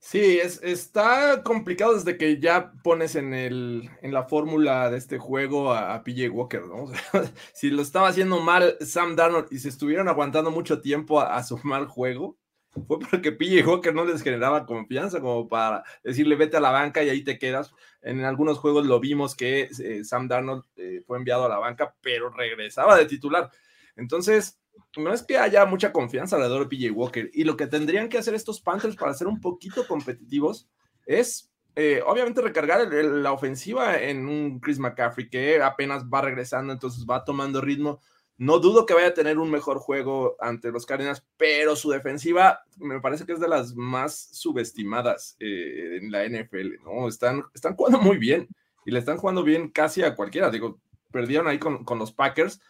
Sí, 0.00 0.38
es, 0.38 0.62
está 0.62 1.42
complicado 1.42 1.94
desde 1.94 2.16
que 2.16 2.40
ya 2.40 2.72
pones 2.84 3.16
en, 3.16 3.34
el, 3.34 3.90
en 4.00 4.12
la 4.12 4.24
fórmula 4.24 4.90
de 4.90 4.96
este 4.96 5.18
juego 5.18 5.72
a, 5.72 6.02
PJ 6.04 6.30
Walker, 6.30 6.62
¿no? 6.66 6.86
si 7.52 7.70
lo 7.70 7.82
estaba 7.82 8.08
haciendo 8.08 8.40
mal 8.40 8.76
Sam 8.80 9.16
Darnold 9.16 9.48
y 9.50 9.58
se 9.58 9.68
estuvieron 9.68 10.08
aguantando 10.08 10.52
mucho 10.52 10.80
tiempo 10.80 11.20
a, 11.20 11.42
su 11.42 11.58
mal 11.64 11.86
juego, 11.86 12.38
fue 12.86 12.98
porque 12.98 13.32
PJ 13.32 13.66
Walker 13.66 13.94
no 13.94 14.04
les 14.04 14.22
generaba 14.22 14.66
confianza 14.66 15.20
como 15.20 15.48
para 15.48 15.82
decirle 16.04 16.36
vete 16.36 16.56
a 16.56 16.60
la 16.60 16.70
banca 16.70 17.02
y 17.02 17.08
ahí 17.08 17.22
te 17.22 17.38
quedas. 17.38 17.72
En 18.02 18.24
algunos 18.24 18.58
juegos 18.58 18.86
lo 18.86 19.00
vimos 19.00 19.34
que 19.34 19.68
eh, 19.82 20.04
Sam 20.04 20.28
Darnold 20.28 20.64
eh, 20.76 21.02
fue 21.06 21.18
enviado 21.18 21.46
a 21.46 21.48
la 21.48 21.58
banca, 21.58 21.94
pero 22.00 22.30
regresaba 22.30 22.96
de 22.96 23.06
titular. 23.06 23.50
Entonces, 23.96 24.60
no 24.96 25.12
es 25.12 25.22
que 25.22 25.38
haya 25.38 25.64
mucha 25.66 25.92
confianza 25.92 26.36
alrededor 26.36 26.68
de 26.68 26.76
PJ 26.76 26.92
Walker. 26.92 27.30
Y 27.32 27.44
lo 27.44 27.56
que 27.56 27.66
tendrían 27.66 28.08
que 28.08 28.18
hacer 28.18 28.34
estos 28.34 28.60
Panthers 28.60 28.96
para 28.96 29.14
ser 29.14 29.26
un 29.26 29.40
poquito 29.40 29.86
competitivos 29.86 30.68
es, 31.06 31.50
eh, 31.74 32.02
obviamente, 32.06 32.40
recargar 32.40 32.92
la 32.92 33.32
ofensiva 33.32 33.98
en 33.98 34.28
un 34.28 34.60
Chris 34.60 34.78
McCaffrey 34.78 35.28
que 35.28 35.62
apenas 35.62 36.04
va 36.04 36.20
regresando, 36.20 36.72
entonces 36.72 37.04
va 37.08 37.24
tomando 37.24 37.60
ritmo. 37.60 38.00
No 38.38 38.60
dudo 38.60 38.86
que 38.86 38.94
vaya 38.94 39.08
a 39.08 39.14
tener 39.14 39.38
un 39.38 39.50
mejor 39.50 39.78
juego 39.78 40.36
ante 40.38 40.70
los 40.70 40.86
Cardinals, 40.86 41.24
pero 41.36 41.74
su 41.74 41.90
defensiva 41.90 42.62
me 42.76 43.00
parece 43.00 43.26
que 43.26 43.32
es 43.32 43.40
de 43.40 43.48
las 43.48 43.74
más 43.74 44.28
subestimadas 44.32 45.36
eh, 45.40 45.98
en 46.00 46.12
la 46.12 46.24
NFL, 46.24 46.82
¿no? 46.84 47.08
Están, 47.08 47.44
están 47.52 47.74
jugando 47.74 47.98
muy 47.98 48.16
bien 48.16 48.48
y 48.86 48.92
le 48.92 49.00
están 49.00 49.18
jugando 49.18 49.42
bien 49.42 49.68
casi 49.70 50.04
a 50.04 50.14
cualquiera. 50.14 50.50
Digo, 50.50 50.80
perdieron 51.10 51.48
ahí 51.48 51.58
con, 51.58 51.84
con 51.84 51.98
los 51.98 52.12
Packers, 52.12 52.60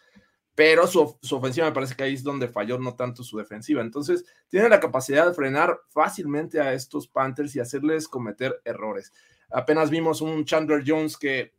pero 0.59 0.87
su, 0.87 1.17
ofensiva 1.31 1.67
me 1.67 1.71
parece 1.71 1.95
que 1.95 2.03
ahí 2.03 2.15
es 2.15 2.23
donde 2.23 2.49
falló, 2.49 2.77
no 2.79 2.95
tanto 2.95 3.23
su 3.23 3.37
defensiva. 3.37 3.81
Entonces, 3.81 4.25
tiene 4.49 4.67
la 4.67 4.81
capacidad 4.81 5.25
de 5.25 5.33
frenar 5.33 5.79
fácilmente 5.87 6.59
a 6.59 6.73
estos 6.73 7.07
Panthers 7.07 7.55
y 7.55 7.61
hacerles 7.61 8.09
cometer 8.09 8.59
errores. 8.65 9.13
Apenas 9.51 9.89
vimos 9.89 10.19
un 10.19 10.43
Chandler 10.43 10.83
Jones 10.85 11.15
que 11.15 11.53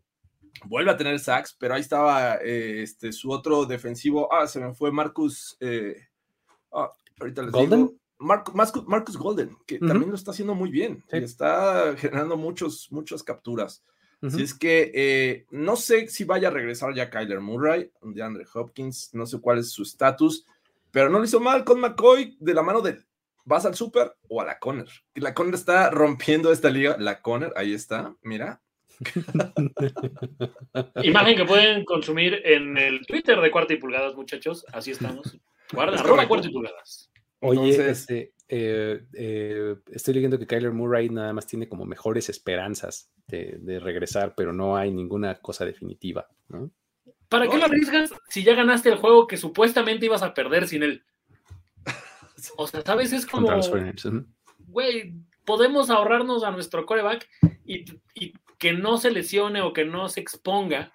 vuelve 0.65 0.91
a 0.91 0.97
tener 0.97 1.19
sacks, 1.19 1.57
pero 1.59 1.75
ahí 1.75 1.81
estaba 1.81 2.37
eh, 2.37 2.83
este, 2.83 3.13
su 3.13 3.31
otro 3.31 3.65
defensivo. 3.65 4.33
Ah, 4.33 4.47
se 4.47 4.61
me 4.61 4.75
fue 4.75 4.93
Marcus. 4.93 5.57
Eh, 5.61 5.97
ah, 6.73 6.91
ahorita 7.19 7.43
les 7.43 7.53
Golden. 7.53 7.97
Marcus, 8.19 9.17
Golden, 9.17 9.57
que 9.67 9.79
también 9.79 10.11
lo 10.11 10.15
está 10.15 10.33
haciendo 10.33 10.55
muy 10.55 10.71
bien. 10.71 11.03
Y 11.11 11.19
está 11.19 11.95
generando 11.97 12.37
muchos, 12.37 12.89
muchas 12.91 13.23
capturas. 13.23 13.83
Si 14.29 14.43
es 14.43 14.53
que 14.53 14.93
eh, 14.95 15.47
no 15.51 15.77
sé 15.77 16.07
si 16.09 16.25
vaya 16.25 16.49
a 16.49 16.51
regresar 16.51 16.95
ya 16.95 17.09
Kyler 17.09 17.41
Murray, 17.41 17.91
de 18.03 18.23
Andre 18.23 18.45
Hopkins, 18.53 19.09
no 19.15 19.25
sé 19.25 19.41
cuál 19.41 19.61
es 19.61 19.71
su 19.71 19.83
estatus, 19.83 20.45
pero 20.91 21.09
no 21.09 21.19
lo 21.19 21.25
hizo 21.25 21.41
mal 21.41 21.65
con 21.65 21.81
McCoy 21.81 22.37
de 22.39 22.53
la 22.53 22.63
mano 22.63 22.83
de 22.83 23.03
vas 23.45 23.65
al 23.65 23.75
super 23.75 24.17
o 24.29 24.41
a 24.41 24.45
la 24.45 24.59
Conner. 24.59 24.89
La 25.15 25.35
Conner 25.35 25.55
está 25.55 25.91
rompiendo 25.91 26.53
esta 26.53 26.71
liga. 26.71 26.97
La 26.99 27.23
Conner, 27.23 27.53
ahí 27.57 27.73
está, 27.73 28.15
mira. 28.23 28.61
Imagen 31.03 31.37
que 31.37 31.45
pueden 31.45 31.85
consumir 31.85 32.41
en 32.45 32.77
el 32.77 33.07
Twitter 33.07 33.41
de 33.41 33.51
Cuarta 33.51 33.73
y 33.73 33.77
Pulgadas, 33.77 34.15
muchachos. 34.15 34.65
Así 34.73 34.91
estamos. 34.91 35.39
Guarda, 35.73 36.01
arroba 36.01 36.29
Cuarta 36.29 36.49
y 36.49 36.53
Pulgadas. 36.53 37.11
Oye, 37.41 37.91
este, 37.91 38.35
eh, 38.49 39.03
eh, 39.15 39.77
estoy 39.91 40.15
leyendo 40.15 40.39
que 40.39 40.47
Kyler 40.47 40.73
Murray 40.73 41.09
nada 41.09 41.33
más 41.33 41.47
tiene 41.47 41.69
como 41.69 41.87
mejores 41.87 42.29
esperanzas 42.29 43.11
de, 43.27 43.81
regresar, 43.81 44.35
pero 44.37 44.53
no 44.53 44.77
hay 44.77 44.91
ninguna 44.91 45.37
cosa 45.37 45.65
definitiva, 45.65 46.29
¿no? 46.49 46.71
¿Para 47.29 47.49
qué 47.49 47.57
lo 47.57 47.67
arriesgas 47.67 48.13
si 48.29 48.43
ya 48.43 48.57
ganaste 48.57 48.89
el 48.89 48.97
juego 48.97 49.29
que 49.29 49.37
supuestamente 49.37 50.07
ibas 50.07 50.23
a 50.23 50.35
perder 50.35 50.69
sin 50.69 50.83
él? 50.83 51.05
O 52.57 52.67
sea, 52.67 52.81
¿sabes? 52.81 53.13
Es 53.13 53.27
como. 53.27 53.51
Güey, 54.59 55.13
podemos 55.45 55.91
ahorrarnos 55.91 56.43
a 56.43 56.51
nuestro 56.51 56.87
coreback 56.87 57.29
y, 57.67 57.85
y, 58.15 58.33
que 58.61 58.73
no 58.73 58.99
se 58.99 59.11
lesione 59.11 59.61
o 59.63 59.73
que 59.73 59.85
no 59.85 60.09
se 60.09 60.21
exponga. 60.21 60.93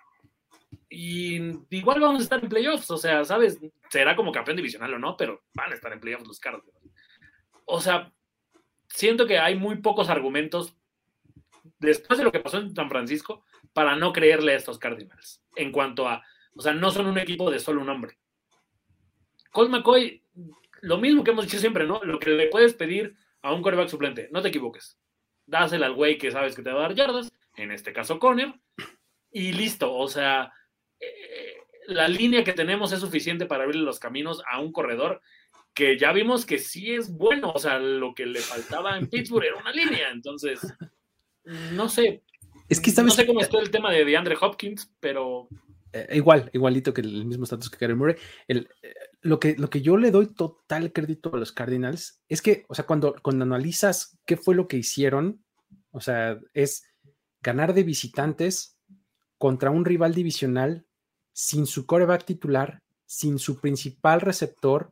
Y 0.89 1.41
igual 1.71 1.99
vamos 1.99 2.21
a 2.21 2.23
estar 2.23 2.41
en 2.41 2.47
playoffs. 2.47 2.89
O 2.89 2.97
sea, 2.97 3.25
¿sabes? 3.25 3.59
Será 3.89 4.15
como 4.15 4.31
campeón 4.31 4.55
divisional 4.55 4.93
o 4.93 4.99
no, 4.99 5.17
pero 5.17 5.43
van 5.53 5.73
a 5.73 5.75
estar 5.75 5.91
en 5.91 5.99
playoffs 5.99 6.27
los 6.27 6.39
caros 6.39 6.63
o 7.65 7.81
sea, 7.81 8.13
siento 8.87 9.25
que 9.27 9.39
hay 9.39 9.55
muy 9.55 9.77
pocos 9.77 10.09
argumentos 10.09 10.75
después 11.79 12.17
de 12.17 12.23
lo 12.23 12.31
que 12.31 12.39
pasó 12.39 12.59
en 12.59 12.73
San 12.75 12.89
Francisco 12.89 13.43
para 13.73 13.95
no 13.95 14.13
creerle 14.13 14.53
a 14.53 14.57
estos 14.57 14.79
Cardinals. 14.79 15.41
En 15.55 15.71
cuanto 15.71 16.07
a, 16.07 16.23
o 16.55 16.61
sea, 16.61 16.73
no 16.73 16.91
son 16.91 17.07
un 17.07 17.17
equipo 17.17 17.51
de 17.51 17.59
solo 17.59 17.81
un 17.81 17.89
hombre. 17.89 18.17
Colt 19.51 19.69
McCoy, 19.69 20.23
lo 20.81 20.97
mismo 20.97 21.23
que 21.23 21.31
hemos 21.31 21.45
dicho 21.45 21.59
siempre, 21.59 21.85
¿no? 21.85 22.01
Lo 22.03 22.19
que 22.19 22.29
le 22.29 22.47
puedes 22.47 22.73
pedir 22.73 23.15
a 23.41 23.53
un 23.53 23.61
quarterback 23.61 23.89
suplente, 23.89 24.29
no 24.31 24.41
te 24.41 24.49
equivoques. 24.49 24.97
Dásela 25.45 25.87
al 25.87 25.93
güey 25.93 26.17
que 26.17 26.31
sabes 26.31 26.55
que 26.55 26.61
te 26.61 26.71
va 26.71 26.79
a 26.79 26.83
dar 26.83 26.95
yardas, 26.95 27.31
en 27.57 27.71
este 27.71 27.93
caso 27.93 28.19
Conner, 28.19 28.53
y 29.31 29.53
listo. 29.53 29.93
O 29.93 30.07
sea, 30.07 30.51
eh, 30.99 31.55
la 31.87 32.07
línea 32.07 32.43
que 32.43 32.53
tenemos 32.53 32.91
es 32.91 32.99
suficiente 32.99 33.45
para 33.45 33.63
abrirle 33.63 33.85
los 33.85 33.99
caminos 33.99 34.41
a 34.49 34.59
un 34.59 34.71
corredor 34.71 35.21
que 35.75 35.99
ya 35.99 36.13
vimos 36.13 36.45
que 36.45 36.57
sí 36.57 36.93
es 36.93 37.11
bueno, 37.11 37.51
o 37.53 37.59
sea, 37.59 37.77
lo 37.79 38.15
que 38.15 38.25
le 38.25 38.39
faltaba 38.39 38.97
en 38.97 39.07
Pittsburgh 39.07 39.43
era 39.43 39.57
una 39.57 39.71
línea, 39.71 40.09
entonces, 40.09 40.61
no 41.73 41.89
sé. 41.89 42.23
Es 42.69 42.79
que 42.79 42.91
no 43.03 43.11
sé 43.11 43.27
cómo 43.27 43.41
está 43.41 43.59
el 43.59 43.69
tema 43.69 43.91
de 43.91 44.05
DeAndre 44.05 44.37
Hopkins, 44.39 44.91
pero... 45.01 45.49
Eh, 45.91 46.07
igual, 46.13 46.49
igualito 46.53 46.93
que 46.93 47.01
el 47.01 47.25
mismo 47.25 47.43
estatus 47.43 47.69
que 47.69 47.77
Karen 47.77 47.97
Murray. 47.97 48.15
El, 48.47 48.69
eh, 48.81 48.93
lo, 49.21 49.39
que, 49.39 49.55
lo 49.57 49.69
que 49.69 49.81
yo 49.81 49.97
le 49.97 50.11
doy 50.11 50.33
total 50.33 50.93
crédito 50.93 51.29
a 51.33 51.37
los 51.37 51.51
Cardinals 51.51 52.21
es 52.29 52.41
que, 52.41 52.65
o 52.69 52.73
sea, 52.73 52.85
cuando, 52.85 53.15
cuando 53.21 53.43
analizas 53.43 54.17
qué 54.25 54.37
fue 54.37 54.55
lo 54.55 54.67
que 54.69 54.77
hicieron, 54.77 55.43
o 55.91 55.99
sea, 55.99 56.39
es 56.53 56.87
ganar 57.45 57.75
de 57.75 57.83
visitantes 57.83 58.75
contra 59.37 59.69
un 59.69 59.85
rival 59.85 60.15
divisional 60.15 60.87
sin 61.31 61.67
su 61.67 61.85
coreback 61.85 62.25
titular, 62.25 62.81
sin 63.05 63.37
su 63.37 63.61
principal 63.61 64.19
receptor, 64.19 64.89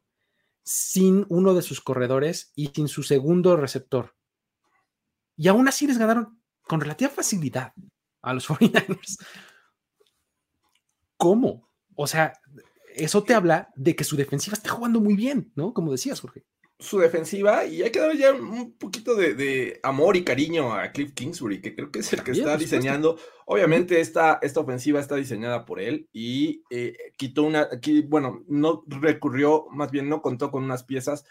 sin 0.64 1.26
uno 1.30 1.56
de 1.56 1.64
sus 1.64 1.82
corredores 1.82 2.52
y 2.56 2.68
sin 2.68 2.88
su 2.88 3.02
segundo 3.02 3.58
receptor. 3.58 4.14
y 5.36 5.48
aún 5.48 5.68
así 5.68 5.88
les 5.88 5.98
ganaron 5.98 6.40
con 6.68 6.80
relativa 6.80 7.10
facilidad 7.10 7.74
a 8.22 8.34
los 8.36 8.48
49ers. 8.50 9.18
¿Cómo? 11.18 11.70
O 11.96 12.06
sea, 12.06 12.34
eso 12.96 13.24
te 13.24 13.34
habla 13.34 13.72
de 13.76 13.96
que 13.96 14.04
su 14.04 14.16
defensiva 14.16 14.56
está 14.56 14.70
jugando 14.70 15.00
muy 15.00 15.16
bien, 15.16 15.52
¿no? 15.56 15.74
Como 15.74 15.92
decías, 15.92 16.22
Jorge. 16.22 16.46
Su 16.84 17.00
defensiva, 17.00 17.66
y 17.66 17.82
hay 17.82 17.92
que 17.92 18.00
darle 18.00 18.18
ya 18.18 18.34
un 18.34 18.74
poquito 18.74 19.16
de, 19.16 19.80
amor 19.84 20.18
y 20.18 20.26
cariño 20.26 20.74
a 20.74 20.92
Cliff 20.92 21.14
Kingsbury, 21.14 21.62
que 21.62 21.74
creo 21.74 21.90
que 21.90 22.00
es 22.00 22.12
el 22.12 22.24
que 22.24 22.32
está 22.32 22.58
diseñando. 22.58 23.18
Obviamente, 23.46 24.02
esta, 24.02 24.38
esta 24.42 24.60
ofensiva 24.60 25.00
está 25.00 25.16
diseñada 25.16 25.64
por 25.64 25.80
él 25.80 26.10
y 26.12 26.62
eh, 26.70 26.98
quitó 27.16 27.44
una, 27.44 27.70
aquí, 27.72 28.02
bueno, 28.02 28.44
no 28.50 28.84
recurrió, 28.88 29.68
más 29.72 29.92
bien 29.92 30.10
no 30.10 30.22
contó 30.22 30.52
con 30.52 30.66
unas 30.66 30.84
piezas. 30.84 31.24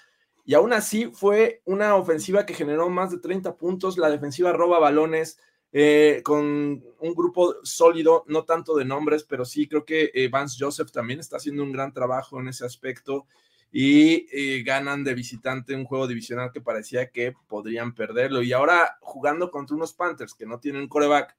Y 0.47 0.55
aún 0.55 0.73
así 0.73 1.11
fue 1.13 1.61
una 1.67 1.97
ofensiva 1.97 2.47
que 2.47 2.55
generó 2.55 2.89
más 2.89 3.11
de 3.11 3.19
30 3.19 3.57
puntos. 3.59 3.99
La 3.99 4.11
defensiva 4.11 4.53
roba 4.53 4.79
balones, 4.79 5.39
eh, 5.71 6.23
con 6.25 6.83
un 6.99 7.15
grupo 7.15 7.57
sólido, 7.63 8.25
no 8.27 8.45
tanto 8.45 8.75
de 8.75 8.87
nombres, 8.87 9.25
pero 9.25 9.45
sí 9.45 9.69
creo 9.69 9.85
que 9.85 10.11
eh, 10.15 10.29
Vance 10.29 10.57
Joseph 10.59 10.91
también 10.91 11.21
está 11.21 11.37
haciendo 11.37 11.63
un 11.63 11.73
gran 11.73 11.93
trabajo 11.93 12.41
en 12.41 12.49
ese 12.49 12.65
aspecto 12.65 13.27
y 13.75 14.27
eh, 14.31 14.63
ganan 14.63 15.03
de 15.03 15.15
visitante 15.15 15.75
un 15.75 15.87
juego 15.87 16.07
divisional 16.07 16.53
que 16.53 16.61
parecía 16.61 17.11
que 17.11 17.35
podrían 17.49 17.95
perderlo. 17.95 18.43
Y 18.43 18.53
ahora 18.53 18.99
jugando 19.01 19.51
contra 19.51 19.75
unos 19.75 19.95
Panthers 19.95 20.35
que 20.35 20.45
no 20.45 20.61
tienen 20.61 20.89
coreback, 20.89 21.35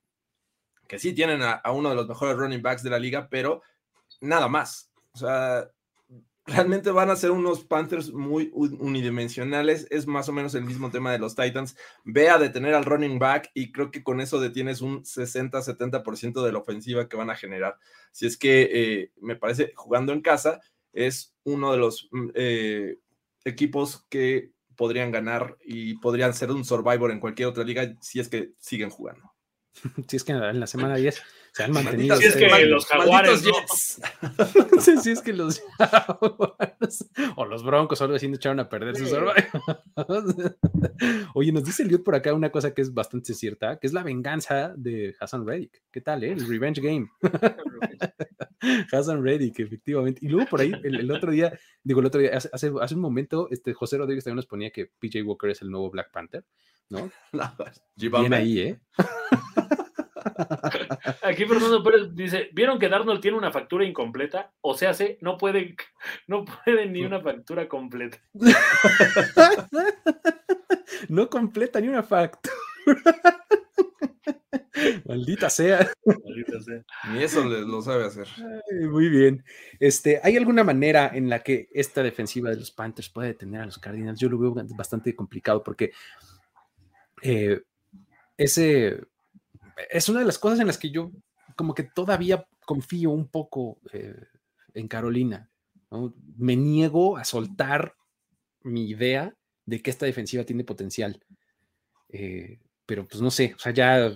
que 0.88 0.98
sí 0.98 1.14
tienen 1.14 1.42
a, 1.44 1.62
uno 1.72 1.90
de 1.90 1.96
los 1.96 2.08
mejores 2.08 2.36
running 2.36 2.64
backs 2.64 2.82
de 2.82 2.90
la 2.90 2.98
liga, 2.98 3.30
pero 3.30 3.62
nada 4.20 4.48
más. 4.48 4.92
O 5.14 5.20
sea, 5.20 5.70
realmente 6.48 6.90
van 6.90 7.12
a 7.12 7.16
ser 7.16 7.30
unos 7.30 7.64
Panthers 7.66 8.12
muy 8.12 8.50
unidimensionales. 8.54 9.86
Es 9.92 10.08
más 10.08 10.28
o 10.28 10.34
menos 10.34 10.56
el 10.56 10.66
mismo 10.66 10.90
tema 10.90 11.12
de 11.12 11.20
los 11.20 11.36
Titans. 11.36 11.78
Ve 12.04 12.30
a 12.30 12.40
detener 12.40 12.74
al 12.74 12.86
running 12.86 13.20
back 13.20 13.52
y 13.54 13.72
creo 13.72 13.92
que 13.92 14.04
con 14.04 14.22
eso 14.22 14.40
detienes 14.40 14.82
un 14.82 15.04
60-70% 15.04 16.44
de 16.44 16.52
la 16.52 16.58
ofensiva 16.58 17.08
que 17.08 17.16
van 17.16 17.30
a 17.30 17.36
generar. 17.36 17.78
Si 18.12 18.26
es 18.26 18.38
que 18.38 18.70
eh, 18.74 19.12
me 19.22 19.36
parece, 19.36 19.72
jugando 19.76 20.14
en 20.14 20.22
casa, 20.22 20.62
es 20.94 21.36
uno 21.44 21.72
de 21.72 21.78
los 21.78 22.08
mm, 22.12 22.30
eh, 22.36 22.98
equipos 23.44 24.06
que 24.10 24.52
podrían 24.76 25.12
ganar 25.12 25.58
y 25.64 25.98
podrían 26.00 26.34
ser 26.34 26.52
un 26.52 26.66
survivor 26.66 27.12
en 27.12 27.20
cualquier 27.20 27.50
otra 27.50 27.64
liga 27.64 27.96
si 28.02 28.20
es 28.20 28.30
que 28.30 28.52
siguen 28.60 28.90
jugando. 28.90 29.34
Si 30.08 30.18
es 30.18 30.24
que 30.24 30.32
en 30.32 30.60
la 30.60 30.68
semana 30.68 30.96
10 30.96 31.22
se 31.54 31.64
han 31.64 31.72
mantenido. 31.72 32.18
Si 32.18 32.26
es 32.26 32.36
que 32.36 32.66
los 32.66 32.86
jaguares. 32.88 33.44
¿no? 34.24 34.82
si 34.82 35.12
es 35.12 35.22
que 35.22 35.34
los 35.34 35.62
jaguares 35.78 37.08
o 37.36 37.46
los 37.46 37.64
broncos 37.64 38.02
o 38.02 38.04
algo 38.04 38.16
así 38.16 38.28
no 38.28 38.36
echaron 38.36 38.60
a 38.60 38.68
perder 38.68 38.98
su 38.98 39.06
Oye, 41.36 41.52
nos 41.52 41.64
dice 41.64 41.86
Liot 41.86 42.04
por 42.04 42.16
acá 42.16 42.34
una 42.34 42.52
cosa 42.52 42.74
que 42.74 42.82
es 42.82 42.94
bastante 42.94 43.36
cierta, 43.36 43.78
que 43.78 43.86
es 43.86 43.94
la 43.94 44.02
venganza 44.02 44.74
de 44.76 45.16
Hassan 45.20 45.46
Reddick. 45.46 45.84
¿Qué 45.92 46.02
tal, 46.02 46.24
eh? 46.24 46.32
El 46.32 46.48
revenge 46.48 46.82
game. 46.82 47.08
Hassan 48.92 49.24
Reddick, 49.24 49.60
efectivamente. 49.60 50.22
Y 50.24 50.30
luego 50.30 50.50
por 50.50 50.62
ahí, 50.62 50.72
el, 50.84 51.12
otro 51.12 51.32
día, 51.32 51.58
digo, 51.84 52.00
el 52.00 52.08
otro 52.08 52.20
día, 52.20 52.32
hace, 52.36 52.72
hace 52.82 52.96
un 52.96 53.02
momento, 53.02 53.48
este 53.52 53.74
José 53.74 53.98
Rodríguez 53.98 54.24
también 54.24 54.38
nos 54.38 54.48
ponía 54.48 54.72
que 54.72 54.88
PJ 54.88 55.22
Walker 55.22 55.52
es 55.52 55.62
el 55.62 55.70
nuevo 55.70 55.92
Black 55.92 56.12
Panther, 56.12 56.44
¿no? 56.90 57.12
Bien 57.96 58.34
ahí, 58.34 58.60
¿eh? 58.60 58.80
Aquí 61.22 61.46
Fernando 61.46 61.84
Pérez 61.84 62.14
dice, 62.14 62.50
¿vieron 62.54 62.80
que 62.80 62.90
Darnold 62.90 63.22
tiene 63.22 63.38
una 63.38 63.52
factura 63.52 63.86
incompleta? 63.86 64.52
O 64.62 64.76
sea, 64.76 64.94
se, 64.94 65.18
no 65.22 65.38
puede, 65.38 65.76
no 66.28 66.46
puede 66.46 66.86
ni 66.88 67.04
una 67.04 67.22
factura 67.22 67.68
completa. 67.68 68.18
no 71.10 71.30
completa 71.30 71.80
ni 71.80 71.88
una 71.88 72.04
factura. 72.04 72.54
Maldita 75.06 75.50
sea. 75.50 75.92
Ni 77.12 77.24
eso 77.24 77.44
lo 77.44 77.82
sabe 77.82 78.06
hacer. 78.06 78.28
muy 78.90 79.10
bien. 79.10 79.44
Este, 79.80 80.20
¿Hay 80.24 80.38
alguna 80.38 80.64
manera 80.64 81.12
en 81.14 81.30
la 81.30 81.40
que 81.40 81.68
esta 81.74 82.04
defensiva 82.04 82.50
de 82.50 82.58
los 82.58 82.72
Panthers 82.72 83.10
puede 83.10 83.30
detener 83.30 83.62
a 83.62 83.66
los 83.66 83.78
Cardinals? 83.78 84.20
Yo 84.20 84.30
lo 84.30 84.40
veo 84.40 84.56
bastante 84.76 85.16
complicado 85.16 85.64
porque 85.64 85.92
eh, 87.22 87.62
ese 88.38 89.00
es 89.90 90.10
una 90.10 90.20
de 90.20 90.26
las 90.26 90.40
cosas 90.40 90.60
en 90.60 90.68
las 90.68 90.78
que 90.78 90.92
yo 90.92 91.12
como 91.56 91.74
que 91.74 91.84
todavía 91.84 92.46
confío 92.66 93.12
un 93.12 93.28
poco 93.28 93.80
eh, 93.92 94.16
en 94.74 94.88
Carolina. 94.88 95.50
Me 96.38 96.56
niego 96.56 97.18
a 97.18 97.24
soltar 97.24 97.96
mi 98.62 98.90
idea 98.90 99.36
de 99.66 99.82
que 99.82 99.92
esta 99.92 100.06
defensiva 100.06 100.44
tiene 100.44 100.64
potencial. 100.64 101.24
Eh, 102.10 102.60
pero 102.86 103.08
pues 103.08 103.22
no 103.22 103.32
sé, 103.32 103.54
o 103.56 103.60
sea, 103.60 103.72
ya 103.72 104.12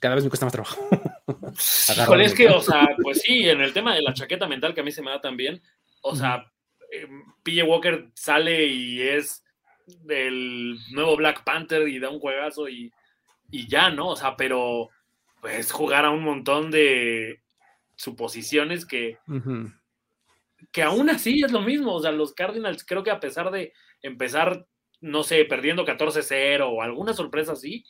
cada 0.00 0.14
vez 0.14 0.24
me 0.24 0.30
cuesta 0.30 0.46
más 0.46 0.52
trabajo. 0.52 0.88
es 2.20 2.34
que, 2.34 2.48
o 2.48 2.60
sea, 2.60 2.88
pues 3.02 3.20
sí, 3.20 3.48
en 3.48 3.60
el 3.60 3.72
tema 3.72 3.94
de 3.94 4.02
la 4.02 4.14
chaqueta 4.14 4.48
mental 4.48 4.74
que 4.74 4.80
a 4.80 4.84
mí 4.84 4.92
se 4.92 5.02
me 5.02 5.10
da 5.10 5.20
también, 5.20 5.60
o 6.00 6.16
sea, 6.16 6.50
eh, 6.90 7.06
PJ 7.42 7.64
Walker 7.64 8.10
sale 8.14 8.66
y 8.66 9.02
es 9.02 9.44
del 9.86 10.78
nuevo 10.92 11.16
Black 11.16 11.44
Panther 11.44 11.86
y 11.88 11.98
da 11.98 12.08
un 12.08 12.20
juegazo 12.20 12.68
y, 12.68 12.90
y 13.50 13.68
ya, 13.68 13.90
¿no? 13.90 14.08
O 14.08 14.16
sea, 14.16 14.36
pero 14.36 14.88
pues 15.46 15.70
jugar 15.70 16.04
a 16.04 16.10
un 16.10 16.24
montón 16.24 16.72
de 16.72 17.40
suposiciones 17.94 18.84
que, 18.84 19.16
que 20.72 20.82
aún 20.82 21.08
así 21.08 21.44
es 21.44 21.52
lo 21.52 21.60
mismo. 21.60 21.94
O 21.94 22.02
sea, 22.02 22.10
los 22.10 22.34
Cardinals 22.34 22.84
creo 22.84 23.04
que 23.04 23.12
a 23.12 23.20
pesar 23.20 23.52
de 23.52 23.72
empezar, 24.02 24.66
no 25.00 25.22
sé, 25.22 25.44
perdiendo 25.44 25.86
14-0 25.86 26.66
o 26.68 26.82
alguna 26.82 27.14
sorpresa 27.14 27.52
así, 27.52 27.84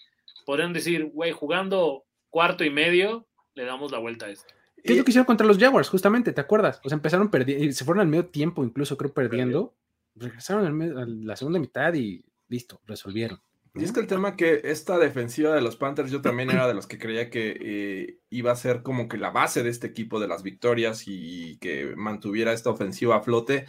podrían 0.44 0.74
decir, 0.74 1.07
güey, 1.07 1.32
jugando 1.32 2.04
cuarto 2.28 2.62
y 2.62 2.68
medio, 2.68 3.26
le 3.54 3.64
damos 3.64 3.90
la 3.90 4.00
vuelta 4.00 4.26
a 4.26 4.30
esto. 4.32 4.52
¿Qué 4.84 4.92
es 4.92 4.98
lo 4.98 5.04
que 5.04 5.12
hicieron 5.12 5.24
contra 5.24 5.46
los 5.46 5.57
Jaguars, 5.57 5.88
justamente? 5.88 6.34
¿Te 6.34 6.42
acuerdas? 6.42 6.78
O 6.84 6.90
sea, 6.90 6.96
empezaron 6.96 7.30
perdiendo, 7.30 7.64
y 7.64 7.72
se 7.72 7.86
fueron 7.86 8.02
al 8.02 8.09
medio 8.09 8.26
tiempo, 8.26 8.64
incluso 8.64 8.98
creo 8.98 9.14
perdiendo. 9.14 9.74
Regresaron 10.14 10.82
a 10.82 11.07
la 11.07 11.36
segunda 11.36 11.59
mitad 11.59 11.94
y 11.94 12.22
listo, 12.48 12.82
resolvieron. 12.84 13.40
Y 13.78 13.84
es 13.84 13.92
que 13.92 14.00
el 14.00 14.06
tema 14.06 14.36
que 14.36 14.62
esta 14.64 14.98
defensiva 14.98 15.54
de 15.54 15.60
los 15.60 15.76
Panthers, 15.76 16.10
yo 16.10 16.22
también 16.22 16.50
era 16.50 16.66
de 16.66 16.72
los 16.72 16.86
que 16.86 16.98
creía 16.98 17.28
que 17.28 17.56
eh, 17.60 18.20
iba 18.30 18.50
a 18.50 18.56
ser 18.56 18.82
como 18.82 19.06
que 19.06 19.18
la 19.18 19.30
base 19.30 19.62
de 19.62 19.68
este 19.68 19.86
equipo 19.86 20.18
de 20.18 20.28
las 20.28 20.42
victorias 20.42 21.04
y 21.06 21.58
que 21.58 21.94
mantuviera 21.94 22.54
esta 22.54 22.70
ofensiva 22.70 23.16
a 23.16 23.22
flote. 23.22 23.66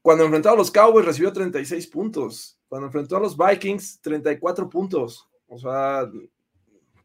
Cuando 0.00 0.24
enfrentó 0.24 0.48
a 0.50 0.56
los 0.56 0.70
Cowboys 0.70 1.04
recibió 1.04 1.32
36 1.34 1.86
puntos. 1.88 2.58
Cuando 2.66 2.86
enfrentó 2.86 3.18
a 3.18 3.20
los 3.20 3.36
Vikings, 3.36 4.00
34 4.00 4.70
puntos. 4.70 5.28
O 5.46 5.58
sea, 5.58 6.08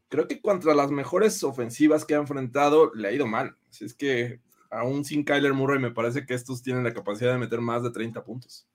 creo 0.08 0.28
que 0.28 0.42
contra 0.42 0.74
las 0.74 0.90
mejores 0.90 1.44
ofensivas 1.44 2.06
que 2.06 2.16
ha 2.16 2.20
enfrentado 2.20 2.94
le 2.96 3.10
ha 3.10 3.12
ido 3.12 3.28
mal. 3.28 3.58
Así 3.70 3.84
es 3.84 3.94
que 3.94 4.40
aún 4.70 5.04
sin 5.04 5.26
Kyler 5.26 5.54
Murray 5.54 5.80
me 5.80 5.92
parece 5.92 6.26
que 6.26 6.34
estos 6.34 6.62
tienen 6.62 6.86
la 6.86 6.94
capacidad 6.94 7.34
de 7.34 7.40
meter 7.40 7.60
más 7.60 7.84
de 7.84 7.92
30 7.92 8.24
puntos. 8.24 8.68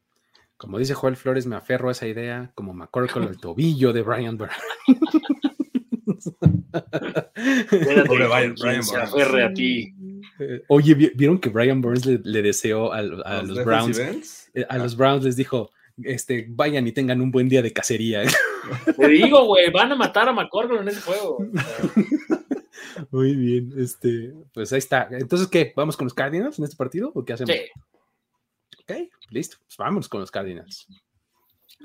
Como 0.62 0.78
dice 0.78 0.94
Joel 0.94 1.16
Flores, 1.16 1.44
me 1.44 1.56
aferro 1.56 1.88
a 1.88 1.92
esa 1.92 2.06
idea, 2.06 2.52
como 2.54 2.88
con 2.88 3.24
el 3.24 3.36
tobillo 3.36 3.92
de 3.92 4.02
Brian 4.02 4.38
Brown. 4.38 4.52
se 8.84 8.96
aferre 8.96 9.42
a 9.42 9.52
ti. 9.52 9.92
Eh, 10.38 10.62
oye, 10.68 10.94
¿vieron 11.16 11.40
que 11.40 11.48
Brian 11.48 11.80
Burns 11.80 12.06
le, 12.06 12.42
deseó 12.42 12.92
a, 12.92 13.02
los, 13.02 13.64
Browns? 13.64 13.98
Eh, 14.54 14.64
a 14.68 14.78
los 14.78 14.96
Browns 14.96 15.24
les 15.24 15.34
dijo, 15.34 15.72
este, 16.00 16.46
vayan 16.48 16.86
y 16.86 16.92
tengan 16.92 17.20
un 17.20 17.32
buen 17.32 17.48
día 17.48 17.60
de 17.60 17.72
cacería. 17.72 18.22
Te 18.96 19.08
digo, 19.08 19.44
güey, 19.46 19.68
van 19.72 19.90
a 19.90 19.96
matar 19.96 20.28
a 20.28 20.32
McCorkle 20.32 20.78
en 20.78 20.86
ese 20.86 21.00
juego. 21.00 21.44
Muy 23.10 23.34
bien, 23.34 23.72
este, 23.76 24.32
pues 24.54 24.72
ahí 24.72 24.78
está. 24.78 25.08
Entonces, 25.10 25.48
¿qué? 25.48 25.72
¿Vamos 25.74 25.96
con 25.96 26.04
los 26.04 26.14
Cardinals 26.14 26.60
en 26.60 26.66
este 26.66 26.76
partido 26.76 27.10
o 27.16 27.24
qué 27.24 27.32
hacemos? 27.32 27.52
Sí. 27.52 27.62
Ok, 28.82 29.10
listo. 29.30 29.58
Pues 29.76 30.08
con 30.08 30.20
los 30.20 30.30
Cardinals. 30.30 30.86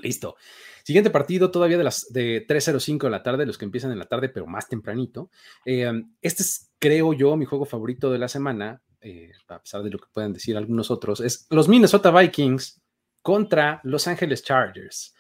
Listo. 0.02 0.36
Siguiente 0.84 1.10
partido, 1.10 1.52
todavía 1.52 1.78
de 1.78 1.84
las 1.84 2.12
de 2.12 2.46
3.05 2.48 3.04
de 3.04 3.10
la 3.10 3.24
tarde, 3.24 3.46
los 3.46 3.58
que 3.58 3.66
empiezan 3.66 3.92
en 3.92 4.00
la 4.00 4.06
tarde, 4.06 4.30
pero 4.30 4.46
más 4.48 4.68
tempranito. 4.68 5.30
Eh, 5.66 5.92
este 6.22 6.44
es, 6.44 6.72
creo 6.80 7.14
yo, 7.14 7.36
mi 7.36 7.46
juego 7.46 7.66
favorito 7.66 8.12
de 8.12 8.20
la 8.20 8.28
semana, 8.28 8.82
eh, 9.02 9.32
a 9.48 9.60
pesar 9.60 9.84
de 9.84 9.90
lo 9.90 10.00
que 10.00 10.08
puedan 10.14 10.34
decir 10.34 10.56
algunos 10.56 10.92
otros, 10.92 11.22
es 11.22 11.48
los 11.50 11.68
Minnesota 11.68 12.12
Vikings 12.12 12.82
contra 13.22 13.82
Los 13.84 14.08
Angeles 14.08 14.44
Chargers. 14.44 15.14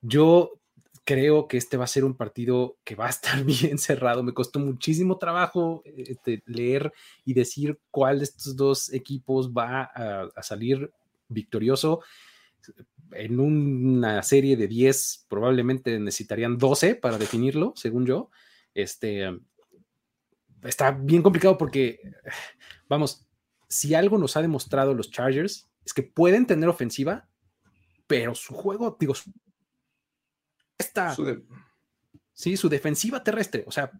Yo 0.00 0.60
creo 1.08 1.48
que 1.48 1.56
este 1.56 1.78
va 1.78 1.84
a 1.84 1.86
ser 1.86 2.04
un 2.04 2.14
partido 2.14 2.76
que 2.84 2.94
va 2.94 3.06
a 3.06 3.08
estar 3.08 3.42
bien 3.44 3.78
cerrado. 3.78 4.22
Me 4.22 4.34
costó 4.34 4.58
muchísimo 4.60 5.16
trabajo 5.16 5.82
este, 5.86 6.42
leer 6.44 6.92
y 7.24 7.32
decir 7.32 7.80
cuál 7.90 8.18
de 8.18 8.24
estos 8.24 8.54
dos 8.54 8.92
equipos 8.92 9.50
va 9.50 9.84
a 9.84 10.42
salir 10.42 10.92
victorioso. 11.28 12.02
En 13.12 13.40
una 13.40 14.22
serie 14.22 14.54
de 14.58 14.68
10 14.68 15.24
probablemente 15.30 15.98
necesitarían 15.98 16.58
12 16.58 16.96
para 16.96 17.16
definirlo, 17.16 17.72
según 17.74 18.04
yo. 18.04 18.30
Este, 18.74 19.34
está 20.62 20.90
bien 20.90 21.22
complicado 21.22 21.56
porque, 21.56 22.00
vamos, 22.86 23.26
si 23.66 23.94
algo 23.94 24.18
nos 24.18 24.36
ha 24.36 24.42
demostrado 24.42 24.92
los 24.92 25.10
Chargers 25.10 25.70
es 25.86 25.94
que 25.94 26.02
pueden 26.02 26.46
tener 26.46 26.68
ofensiva, 26.68 27.26
pero 28.06 28.34
su 28.34 28.52
juego, 28.52 28.94
digo, 29.00 29.14
está 30.78 31.14
¿sí? 32.38 32.56
Su 32.56 32.68
defensiva 32.68 33.22
terrestre, 33.22 33.64
o 33.66 33.72
sea, 33.72 33.90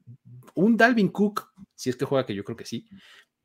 un 0.54 0.76
Dalvin 0.76 1.08
Cook, 1.08 1.52
si 1.74 1.90
es 1.90 1.96
que 1.96 2.04
juega, 2.04 2.24
que 2.24 2.34
yo 2.34 2.44
creo 2.44 2.56
que 2.56 2.64
sí, 2.64 2.88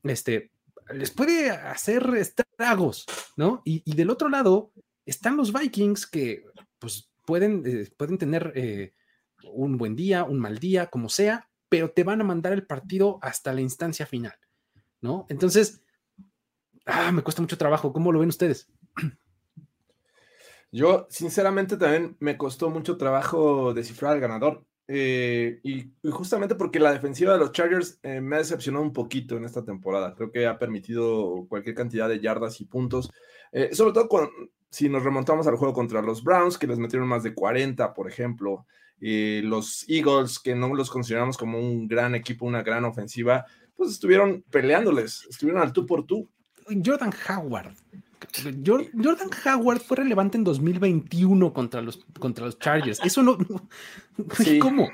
este, 0.03 0.51
les 0.93 1.11
puede 1.11 1.49
hacer 1.49 2.07
estragos, 2.15 3.05
¿no? 3.35 3.61
Y, 3.65 3.95
del 3.95 4.11
otro 4.11 4.29
lado 4.29 4.71
están 5.05 5.35
los 5.35 5.51
Vikings 5.51 6.07
que, 6.07 6.45
pues, 6.79 7.11
pueden, 7.25 7.63
eh, 7.65 7.89
pueden 7.97 8.17
tener 8.17 8.53
eh, 8.55 8.93
un 9.51 9.77
buen 9.77 9.95
día, 9.95 10.23
un 10.23 10.39
mal 10.39 10.59
día, 10.59 10.87
como 10.87 11.09
sea, 11.09 11.49
pero 11.69 11.89
te 11.91 12.03
van 12.03 12.21
a 12.21 12.25
mandar 12.25 12.53
el 12.53 12.65
partido 12.65 13.19
hasta 13.21 13.51
la 13.53 13.61
instancia 13.61 14.05
final, 14.05 14.35
¿no? 15.01 15.25
Entonces, 15.29 15.81
ah, 16.85 17.11
me 17.11 17.23
cuesta 17.23 17.41
mucho 17.41 17.57
trabajo. 17.57 17.91
¿Cómo 17.91 18.11
lo 18.11 18.19
ven 18.19 18.29
ustedes? 18.29 18.69
Yo, 20.73 21.05
sinceramente, 21.07 21.77
también 21.77 22.17
me 22.19 22.35
costó 22.35 22.71
mucho 22.71 22.97
trabajo 22.97 23.75
descifrar 23.75 24.13
al 24.13 24.19
ganador. 24.19 24.65
Eh, 24.87 25.59
y, 25.61 25.91
justamente 26.09 26.55
porque 26.55 26.79
la 26.79 26.91
defensiva 26.91 27.33
de 27.33 27.39
los 27.39 27.51
Chargers 27.51 27.99
eh, 28.01 28.19
me 28.19 28.35
ha 28.35 28.39
decepcionado 28.39 28.83
un 28.83 28.91
poquito 28.91 29.37
en 29.37 29.45
esta 29.45 29.63
temporada. 29.63 30.15
Creo 30.15 30.31
que 30.31 30.47
ha 30.47 30.57
permitido 30.57 31.45
cualquier 31.47 31.75
cantidad 31.75 32.09
de 32.09 32.19
yardas 32.19 32.59
y 32.59 32.65
puntos. 32.65 33.11
Eh, 33.51 33.69
sobre 33.75 33.93
todo 33.93 34.09
si 34.71 34.89
nos 34.89 35.03
remontamos 35.03 35.45
al 35.45 35.57
juego 35.57 35.75
contra 35.75 36.01
los 36.01 36.23
Browns, 36.23 36.57
que 36.57 36.65
les 36.65 36.79
metieron 36.79 37.07
más 37.07 37.21
de 37.21 37.35
40, 37.35 37.93
por 37.93 38.09
ejemplo. 38.09 38.65
los 38.99 39.85
Eagles, 39.87 40.39
que 40.39 40.55
no 40.55 40.73
los 40.73 40.89
consideramos 40.89 41.37
como 41.37 41.59
un 41.59 41.87
gran 41.87 42.15
equipo, 42.15 42.47
una 42.47 42.63
gran 42.63 42.83
ofensiva, 42.83 43.45
pues 43.75 43.91
estuvieron 43.91 44.43
peleándoles, 44.49 45.27
estuvieron 45.29 45.61
al 45.61 45.71
tú 45.71 45.85
por 45.85 46.07
tú. 46.07 46.27
Jordan 46.83 47.13
Howard. 47.29 47.75
Jordan 48.33 49.29
Howard 49.45 49.81
fue 49.81 49.97
relevante 49.97 50.37
en 50.37 50.43
2021 50.43 51.53
contra 51.53 51.81
los, 51.81 52.03
contra 52.19 52.45
los 52.45 52.57
Chargers. 52.57 52.99
Eso 53.03 53.21
no. 53.21 53.37
¿Cómo? 54.59 54.89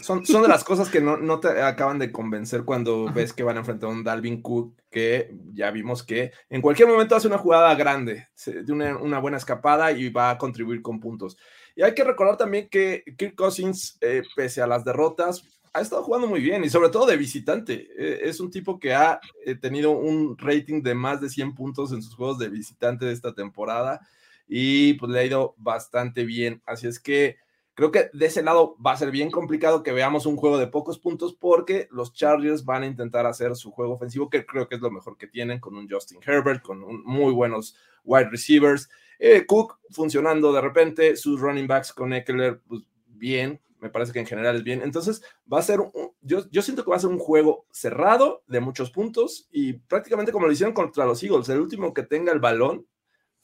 Son, 0.00 0.26
son 0.26 0.42
de 0.42 0.48
las 0.48 0.64
cosas 0.64 0.88
que 0.88 1.00
no, 1.00 1.40
te 1.40 1.62
acaban 1.62 1.98
de 1.98 2.10
convencer 2.10 2.64
cuando 2.64 3.04
ves 3.12 3.32
que 3.32 3.44
van 3.44 3.56
a 3.56 3.60
enfrentar 3.60 3.88
a 3.88 3.92
un 3.92 4.02
Dalvin 4.02 4.42
Cook, 4.42 4.74
que 4.90 5.32
ya 5.54 5.70
vimos 5.70 6.02
que 6.02 6.32
en 6.50 6.60
cualquier 6.60 6.88
momento 6.88 7.14
hace 7.14 7.28
una 7.28 7.38
jugada 7.38 7.74
grande, 7.74 8.28
de 8.44 8.72
una, 8.72 9.18
buena 9.20 9.36
escapada 9.36 9.92
y 9.92 10.08
va 10.08 10.30
a 10.30 10.38
contribuir 10.38 10.82
con 10.82 10.98
puntos. 10.98 11.36
Y 11.76 11.82
hay 11.82 11.94
que 11.94 12.04
recordar 12.04 12.36
también 12.36 12.68
que 12.68 13.04
Kirk 13.16 13.36
Cousins, 13.36 13.96
eh, 14.00 14.22
pese 14.34 14.60
a 14.60 14.66
las 14.66 14.84
derrotas, 14.84 15.44
ha 15.72 15.80
estado 15.80 16.02
jugando 16.02 16.26
muy 16.26 16.40
bien 16.40 16.64
y 16.64 16.70
sobre 16.70 16.90
todo 16.90 17.06
de 17.06 17.16
visitante. 17.16 17.88
E, 17.96 18.28
es 18.28 18.40
un 18.40 18.50
tipo 18.50 18.78
que 18.78 18.94
ha 18.94 19.20
eh, 19.44 19.54
tenido 19.54 19.92
un 19.92 20.36
rating 20.38 20.82
de 20.82 20.94
más 20.94 21.20
de 21.20 21.30
100 21.30 21.54
puntos 21.54 21.92
en 21.92 22.02
sus 22.02 22.14
juegos 22.14 22.38
de 22.38 22.48
visitante 22.48 23.06
de 23.06 23.12
esta 23.12 23.34
temporada 23.34 24.00
y 24.46 24.94
pues 24.94 25.10
le 25.10 25.20
ha 25.20 25.24
ido 25.24 25.54
bastante 25.56 26.24
bien. 26.24 26.62
Así 26.66 26.86
es 26.86 27.00
que 27.00 27.36
creo 27.74 27.90
que 27.90 28.10
de 28.12 28.26
ese 28.26 28.42
lado 28.42 28.76
va 28.84 28.92
a 28.92 28.96
ser 28.96 29.10
bien 29.10 29.30
complicado 29.30 29.82
que 29.82 29.92
veamos 29.92 30.26
un 30.26 30.36
juego 30.36 30.58
de 30.58 30.66
pocos 30.66 30.98
puntos 30.98 31.34
porque 31.34 31.88
los 31.90 32.12
Chargers 32.12 32.64
van 32.64 32.82
a 32.82 32.86
intentar 32.86 33.24
hacer 33.24 33.56
su 33.56 33.70
juego 33.70 33.94
ofensivo, 33.94 34.28
que 34.28 34.44
creo 34.44 34.68
que 34.68 34.74
es 34.74 34.80
lo 34.82 34.90
mejor 34.90 35.16
que 35.16 35.26
tienen 35.26 35.58
con 35.58 35.76
un 35.76 35.88
Justin 35.88 36.20
Herbert, 36.24 36.62
con 36.62 37.02
muy 37.04 37.32
buenos 37.32 37.74
wide 38.04 38.28
receivers. 38.28 38.90
Eh, 39.18 39.46
Cook 39.46 39.78
funcionando 39.90 40.52
de 40.52 40.60
repente, 40.60 41.16
sus 41.16 41.40
running 41.40 41.66
backs 41.66 41.92
con 41.92 42.12
Eckler, 42.12 42.60
pues 42.66 42.82
bien, 43.06 43.60
me 43.82 43.90
parece 43.90 44.12
que 44.12 44.20
en 44.20 44.26
general 44.26 44.54
es 44.54 44.62
bien. 44.62 44.80
Entonces, 44.80 45.22
va 45.52 45.58
a 45.58 45.62
ser, 45.62 45.80
yo, 46.20 46.48
yo 46.50 46.62
siento 46.62 46.84
que 46.84 46.90
va 46.90 46.96
a 46.96 47.00
ser 47.00 47.10
un 47.10 47.18
juego 47.18 47.66
cerrado 47.72 48.44
de 48.46 48.60
muchos 48.60 48.92
puntos 48.92 49.48
y 49.50 49.72
prácticamente 49.72 50.30
como 50.30 50.46
lo 50.46 50.52
hicieron 50.52 50.72
contra 50.72 51.04
los 51.04 51.20
Eagles, 51.22 51.48
el 51.48 51.60
último 51.60 51.92
que 51.92 52.04
tenga 52.04 52.32
el 52.32 52.38
balón 52.38 52.86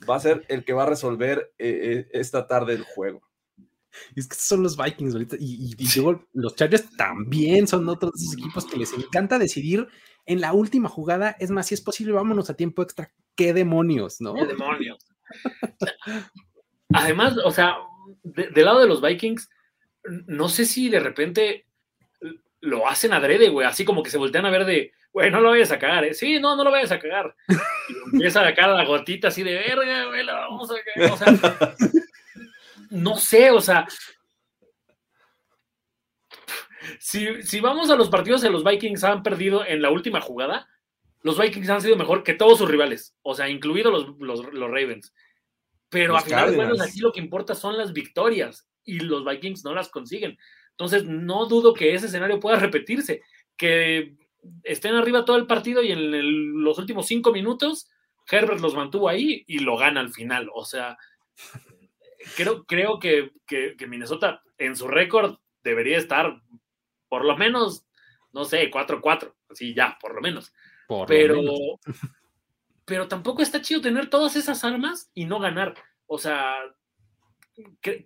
va 0.08 0.14
a 0.14 0.20
ser 0.20 0.44
el 0.48 0.64
que 0.64 0.72
va 0.72 0.84
a 0.84 0.88
resolver 0.88 1.52
eh, 1.58 1.80
eh, 1.82 2.08
esta 2.12 2.46
tarde 2.46 2.74
el 2.74 2.84
juego. 2.84 3.20
Es 4.14 4.28
que 4.28 4.36
son 4.36 4.62
los 4.62 4.76
Vikings 4.76 5.14
ahorita 5.14 5.36
y, 5.40 5.74
los 6.34 6.54
Chargers 6.54 6.96
también 6.96 7.66
son 7.66 7.88
otros 7.88 8.12
de 8.12 8.22
esos 8.22 8.34
equipos 8.34 8.64
que 8.64 8.76
les 8.76 8.92
encanta 8.92 9.40
decidir 9.40 9.88
en 10.24 10.40
la 10.40 10.52
última 10.52 10.88
jugada. 10.88 11.34
Es 11.40 11.50
más, 11.50 11.66
si 11.66 11.74
es 11.74 11.80
posible, 11.80 12.12
vámonos 12.12 12.48
a 12.48 12.54
tiempo 12.54 12.82
extra. 12.82 13.12
¿Qué 13.34 13.52
demonios, 13.52 14.20
no? 14.20 14.34
¿Qué 14.34 14.46
demonios? 14.46 14.98
Además, 16.94 17.34
o 17.44 17.50
sea, 17.50 17.76
del 18.22 18.64
lado 18.64 18.78
de 18.78 18.86
los 18.86 19.02
Vikings, 19.02 19.48
no 20.04 20.48
sé 20.48 20.64
si 20.64 20.88
de 20.88 21.00
repente 21.00 21.66
lo 22.60 22.88
hacen 22.88 23.12
adrede, 23.12 23.48
güey, 23.48 23.66
así 23.66 23.84
como 23.84 24.02
que 24.02 24.10
se 24.10 24.18
voltean 24.18 24.46
a 24.46 24.50
ver 24.50 24.64
de, 24.64 24.92
güey, 25.12 25.30
no 25.30 25.40
lo 25.40 25.50
vayas 25.50 25.70
a 25.70 25.78
cagar, 25.78 26.04
¿eh? 26.04 26.14
Sí, 26.14 26.40
no, 26.40 26.56
no 26.56 26.64
lo 26.64 26.70
vayas 26.70 26.92
a 26.92 26.98
cagar. 26.98 27.34
Y 27.88 28.14
empieza 28.14 28.40
a 28.40 28.44
sacar 28.44 28.70
la 28.70 28.84
gotita 28.84 29.28
así 29.28 29.42
de, 29.42 29.54
verga, 29.54 30.06
güey, 30.06 30.24
la 30.24 30.34
vamos 30.34 30.70
a 30.70 30.74
cagar. 30.82 31.12
O 31.12 31.16
sea, 31.16 31.76
no 32.90 33.16
sé, 33.16 33.50
o 33.50 33.60
sea, 33.60 33.86
si, 36.98 37.42
si, 37.42 37.60
vamos 37.60 37.90
a 37.90 37.96
los 37.96 38.08
partidos 38.08 38.40
de 38.40 38.50
los 38.50 38.64
Vikings 38.64 39.04
han 39.04 39.22
perdido 39.22 39.64
en 39.64 39.82
la 39.82 39.90
última 39.90 40.20
jugada, 40.20 40.68
los 41.22 41.38
Vikings 41.38 41.68
han 41.68 41.80
sido 41.80 41.96
mejor 41.96 42.22
que 42.22 42.34
todos 42.34 42.58
sus 42.58 42.68
rivales, 42.68 43.14
o 43.22 43.34
sea, 43.34 43.48
incluidos 43.48 44.16
los, 44.18 44.44
los, 44.52 44.70
Ravens. 44.70 45.12
Pero 45.88 46.16
a 46.16 46.20
final 46.20 46.50
de 46.50 46.56
cuentas, 46.56 46.88
aquí 46.88 47.00
lo 47.00 47.12
que 47.12 47.20
importa 47.20 47.54
son 47.54 47.76
las 47.76 47.92
victorias 47.92 48.67
y 48.88 49.00
los 49.00 49.24
Vikings 49.24 49.64
no 49.64 49.74
las 49.74 49.88
consiguen. 49.88 50.38
Entonces, 50.70 51.04
no 51.04 51.46
dudo 51.46 51.74
que 51.74 51.94
ese 51.94 52.06
escenario 52.06 52.40
pueda 52.40 52.58
repetirse, 52.58 53.22
que 53.56 54.14
estén 54.62 54.94
arriba 54.94 55.24
todo 55.24 55.36
el 55.36 55.46
partido 55.46 55.82
y 55.82 55.92
en 55.92 56.62
los 56.62 56.78
últimos 56.78 57.06
cinco 57.06 57.32
minutos 57.32 57.90
Herbert 58.30 58.60
los 58.60 58.74
mantuvo 58.74 59.08
ahí 59.08 59.44
y 59.46 59.60
lo 59.60 59.76
gana 59.76 60.00
al 60.00 60.12
final. 60.12 60.48
O 60.54 60.64
sea, 60.64 60.96
creo, 62.36 62.64
creo 62.64 62.98
que, 62.98 63.32
Minnesota 63.88 64.42
en 64.58 64.76
su 64.76 64.88
récord 64.88 65.38
debería 65.62 65.98
estar 65.98 66.40
por 67.08 67.24
lo 67.24 67.36
menos, 67.36 67.86
no 68.32 68.44
sé, 68.44 68.70
4-4, 68.70 69.34
así 69.50 69.74
ya, 69.74 69.98
por 70.00 70.14
lo 70.14 70.20
menos. 70.20 70.52
pero, 71.06 71.40
pero 72.84 73.08
tampoco 73.08 73.42
está 73.42 73.62
chido 73.62 73.80
tener 73.80 74.10
todas 74.10 74.36
esas 74.36 74.62
armas 74.64 75.10
y 75.14 75.24
no 75.24 75.38
ganar. 75.38 75.74
O 76.06 76.18
sea, 76.18 76.54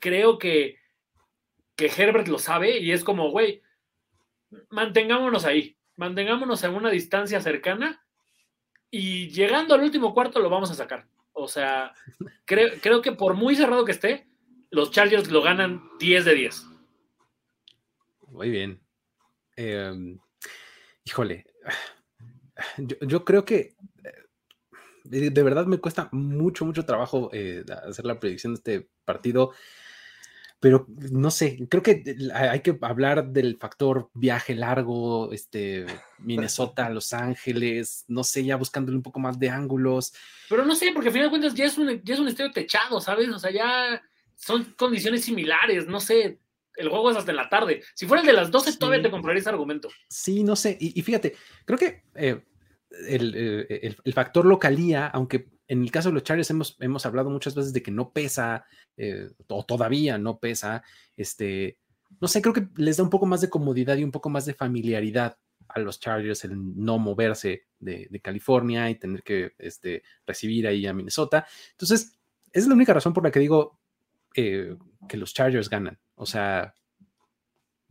creo 0.00 0.38
que, 0.38 0.78
que 1.76 1.86
Herbert 1.86 2.28
lo 2.28 2.38
sabe 2.38 2.78
y 2.78 2.92
es 2.92 3.04
como, 3.04 3.30
güey, 3.30 3.62
mantengámonos 4.70 5.44
ahí, 5.44 5.76
mantengámonos 5.96 6.62
en 6.64 6.74
una 6.74 6.90
distancia 6.90 7.40
cercana 7.40 8.04
y 8.90 9.28
llegando 9.30 9.74
al 9.74 9.82
último 9.82 10.12
cuarto 10.14 10.40
lo 10.40 10.50
vamos 10.50 10.70
a 10.70 10.74
sacar. 10.74 11.06
O 11.32 11.48
sea, 11.48 11.94
creo, 12.44 12.70
creo 12.80 13.02
que 13.02 13.12
por 13.12 13.34
muy 13.34 13.56
cerrado 13.56 13.84
que 13.84 13.92
esté, 13.92 14.26
los 14.70 14.90
Chargers 14.90 15.30
lo 15.30 15.42
ganan 15.42 15.82
10 15.98 16.24
de 16.24 16.34
10. 16.34 16.66
Muy 18.28 18.50
bien. 18.50 18.80
Em, 19.56 20.18
híjole, 21.04 21.44
yo, 22.78 23.24
creo 23.24 23.44
que 23.44 23.74
de, 25.04 25.42
verdad 25.42 25.66
me 25.66 25.78
cuesta 25.78 26.08
mucho, 26.12 26.64
mucho 26.64 26.84
trabajo 26.84 27.30
eh, 27.32 27.64
hacer 27.88 28.04
la 28.04 28.18
predicción 28.18 28.54
de 28.54 28.56
este 28.56 28.88
partido. 29.04 29.52
Pero 30.62 30.86
no 31.10 31.32
sé, 31.32 31.58
creo 31.68 31.82
que 31.82 32.04
hay 32.32 32.60
que 32.60 32.78
hablar 32.82 33.32
del 33.32 33.56
factor 33.56 34.10
viaje 34.14 34.54
largo, 34.54 35.32
este, 35.32 35.86
Minnesota, 36.20 36.88
Los 36.90 37.12
Ángeles, 37.12 38.04
no 38.06 38.22
sé, 38.22 38.44
ya 38.44 38.54
buscándole 38.54 38.96
un 38.96 39.02
poco 39.02 39.18
más 39.18 39.40
de 39.40 39.50
ángulos. 39.50 40.14
Pero 40.48 40.64
no 40.64 40.76
sé, 40.76 40.92
porque 40.94 41.08
al 41.08 41.14
final 41.14 41.26
de 41.26 41.30
cuentas 41.30 41.54
ya 41.54 41.64
es 41.64 41.76
un, 41.78 42.00
ya 42.04 42.14
es 42.14 42.20
un 42.20 42.28
estadio 42.28 42.52
techado, 42.52 43.00
¿sabes? 43.00 43.28
O 43.30 43.40
sea, 43.40 43.50
ya 43.50 44.00
son 44.36 44.72
condiciones 44.76 45.24
similares, 45.24 45.88
no 45.88 45.98
sé, 45.98 46.38
el 46.76 46.88
juego 46.88 47.10
es 47.10 47.16
hasta 47.16 47.32
en 47.32 47.38
la 47.38 47.48
tarde. 47.48 47.82
Si 47.94 48.06
fuera 48.06 48.20
el 48.20 48.26
de 48.26 48.32
las 48.32 48.50
12, 48.52 48.76
todavía 48.76 49.02
te 49.02 49.10
compraría 49.10 49.40
ese 49.40 49.50
argumento. 49.50 49.88
Sí, 50.08 50.44
no 50.44 50.54
sé, 50.54 50.76
y, 50.78 51.02
fíjate, 51.02 51.34
creo 51.64 51.78
que 51.78 52.04
eh, 52.14 52.40
eh, 53.08 53.96
el, 54.04 54.12
factor 54.12 54.44
localía, 54.44 55.06
aunque 55.08 55.48
en 55.68 55.82
el 55.82 55.90
caso 55.90 56.08
de 56.08 56.14
los 56.14 56.22
Chargers 56.22 56.50
hemos, 56.50 56.76
hemos 56.80 57.06
hablado 57.06 57.30
muchas 57.30 57.54
veces 57.54 57.72
de 57.72 57.82
que 57.82 57.90
no 57.90 58.12
pesa, 58.12 58.64
eh, 58.96 59.30
o 59.48 59.64
todavía 59.64 60.18
no 60.18 60.38
pesa, 60.38 60.82
este, 61.16 61.78
no 62.20 62.28
sé, 62.28 62.42
creo 62.42 62.54
que 62.54 62.68
les 62.76 62.96
da 62.96 63.04
un 63.04 63.10
poco 63.10 63.26
más 63.26 63.40
de 63.40 63.50
comodidad 63.50 63.96
y 63.96 64.04
un 64.04 64.12
poco 64.12 64.28
más 64.28 64.44
de 64.44 64.54
familiaridad 64.54 65.38
a 65.68 65.80
los 65.80 66.00
Chargers 66.00 66.44
el 66.44 66.52
no 66.76 66.98
moverse 66.98 67.66
de, 67.78 68.20
California 68.22 68.90
y 68.90 68.96
tener 68.96 69.22
que 69.22 69.52
este, 69.58 70.02
recibir 70.26 70.66
ahí 70.66 70.86
a 70.86 70.92
Minnesota. 70.92 71.46
Entonces, 71.70 72.18
es 72.52 72.66
la 72.66 72.74
única 72.74 72.92
razón 72.92 73.12
por 73.12 73.24
la 73.24 73.30
que 73.30 73.40
digo 73.40 73.80
eh, 74.34 74.76
que 75.08 75.16
los 75.16 75.32
Chargers 75.32 75.70
ganan. 75.70 75.98
O 76.14 76.26
sea, 76.26 76.74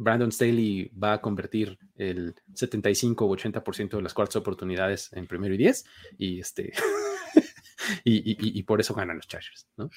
Brandon 0.01 0.31
Staley 0.31 0.91
va 1.01 1.13
a 1.13 1.21
convertir 1.21 1.77
el 1.95 2.35
75 2.55 3.25
o 3.25 3.35
80% 3.35 3.97
de 3.97 4.01
las 4.01 4.13
cuartas 4.13 4.37
oportunidades 4.37 5.11
en 5.13 5.27
primero 5.27 5.53
y 5.53 5.57
10 5.57 5.85
y 6.17 6.39
este 6.39 6.73
y, 8.03 8.63
por 8.63 8.79
eso 8.79 8.95
ganan 8.95 9.17
los 9.17 9.27
Chargers, 9.27 9.67
¿no? 9.77 9.89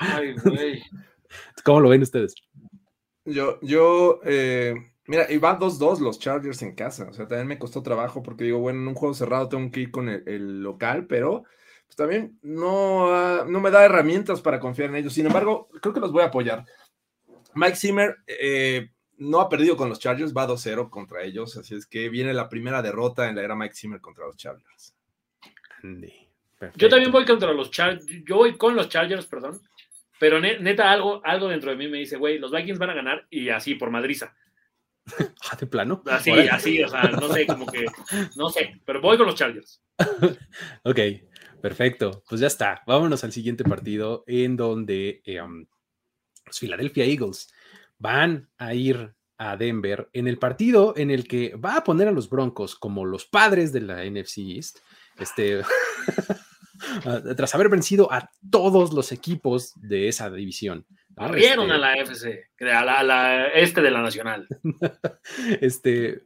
Ay, 0.00 0.34
güey. 0.44 0.82
¿Cómo 1.64 1.80
lo 1.80 1.88
ven 1.88 2.02
ustedes? 2.02 2.34
Yo, 3.24 3.58
yo, 3.62 4.20
eh, 4.24 4.74
mira, 5.06 5.30
y 5.30 5.38
va 5.38 5.58
2-2 5.58 6.00
los 6.00 6.18
Chargers 6.18 6.60
en 6.62 6.74
casa. 6.74 7.08
O 7.10 7.14
sea, 7.14 7.26
también 7.26 7.48
me 7.48 7.58
costó 7.58 7.82
trabajo 7.82 8.22
porque 8.22 8.44
digo, 8.44 8.58
bueno, 8.58 8.80
en 8.80 8.88
un 8.88 8.94
juego 8.94 9.14
cerrado 9.14 9.48
tengo 9.48 9.70
que 9.70 9.80
ir 9.80 9.90
con 9.90 10.08
el, 10.08 10.62
local, 10.62 11.06
pero 11.06 11.44
pues, 11.86 11.96
también 11.96 12.38
no, 12.42 13.44
no 13.46 13.60
me 13.60 13.70
da 13.70 13.84
herramientas 13.84 14.42
para 14.42 14.60
confiar 14.60 14.90
en 14.90 14.96
ellos. 14.96 15.14
Sin 15.14 15.26
embargo, 15.26 15.68
creo 15.80 15.94
que 15.94 16.00
los 16.00 16.12
voy 16.12 16.22
a 16.22 16.26
apoyar. 16.26 16.66
Mike 17.54 17.76
Zimmer 17.76 18.16
eh, 18.26 18.90
no 19.18 19.40
ha 19.40 19.48
perdido 19.48 19.76
con 19.76 19.88
los 19.88 19.98
Chargers, 19.98 20.34
va 20.34 20.46
2-0 20.46 20.90
contra 20.90 21.22
ellos, 21.22 21.56
así 21.56 21.74
es 21.74 21.86
que 21.86 22.08
viene 22.08 22.34
la 22.34 22.48
primera 22.48 22.82
derrota 22.82 23.28
en 23.28 23.36
la 23.36 23.42
era 23.42 23.54
Mike 23.54 23.74
Zimmer 23.74 24.00
contra 24.00 24.26
los 24.26 24.36
Chargers. 24.36 24.94
Yo 26.76 26.88
también 26.88 27.12
voy 27.12 27.24
contra 27.24 27.52
los 27.52 27.70
Chargers, 27.70 28.06
yo 28.26 28.36
voy 28.36 28.56
con 28.56 28.74
los 28.74 28.88
Chargers, 28.88 29.26
perdón, 29.26 29.60
pero 30.18 30.40
neta 30.40 30.90
algo, 30.90 31.20
algo 31.24 31.48
dentro 31.48 31.70
de 31.70 31.76
mí 31.76 31.88
me 31.88 31.98
dice, 31.98 32.16
güey, 32.16 32.38
los 32.38 32.50
Vikings 32.50 32.78
van 32.78 32.90
a 32.90 32.94
ganar 32.94 33.26
y 33.30 33.48
así 33.48 33.74
por 33.74 33.90
madriza. 33.90 34.34
Ah, 35.50 35.56
de 35.60 35.66
plano. 35.66 36.02
Así, 36.06 36.30
así, 36.30 36.82
o 36.82 36.88
sea, 36.88 37.02
no 37.02 37.30
sé, 37.30 37.46
como 37.46 37.66
que, 37.66 37.84
no 38.36 38.48
sé, 38.48 38.80
pero 38.86 39.02
voy 39.02 39.18
con 39.18 39.26
los 39.26 39.34
Chargers. 39.34 39.82
ok, 40.82 40.98
perfecto. 41.60 42.22
Pues 42.26 42.40
ya 42.40 42.46
está. 42.46 42.82
Vámonos 42.86 43.22
al 43.22 43.32
siguiente 43.32 43.64
partido 43.64 44.24
en 44.26 44.56
donde 44.56 45.20
eh, 45.26 45.42
um, 45.42 45.66
los 46.46 46.58
Philadelphia 46.58 47.04
Eagles 47.04 47.52
van 47.98 48.50
a 48.58 48.74
ir 48.74 49.14
a 49.38 49.56
Denver 49.56 50.08
en 50.12 50.28
el 50.28 50.38
partido 50.38 50.94
en 50.96 51.10
el 51.10 51.26
que 51.26 51.54
va 51.56 51.76
a 51.76 51.84
poner 51.84 52.08
a 52.08 52.12
los 52.12 52.28
Broncos 52.28 52.76
como 52.76 53.04
los 53.04 53.26
padres 53.26 53.72
de 53.72 53.80
la 53.80 54.04
NFC 54.04 54.38
East. 54.38 54.78
Este. 55.18 55.62
tras 57.36 57.54
haber 57.54 57.68
vencido 57.68 58.12
a 58.12 58.30
todos 58.50 58.92
los 58.92 59.12
equipos 59.12 59.72
de 59.76 60.08
esa 60.08 60.30
división. 60.30 60.86
Barrieron 61.08 61.70
a 61.70 61.78
la 61.78 61.94
FC, 61.94 62.50
a 62.60 63.02
la, 63.02 63.48
este 63.48 63.80
de 63.80 63.90
la 63.90 64.02
Nacional. 64.02 64.46
este, 65.60 66.22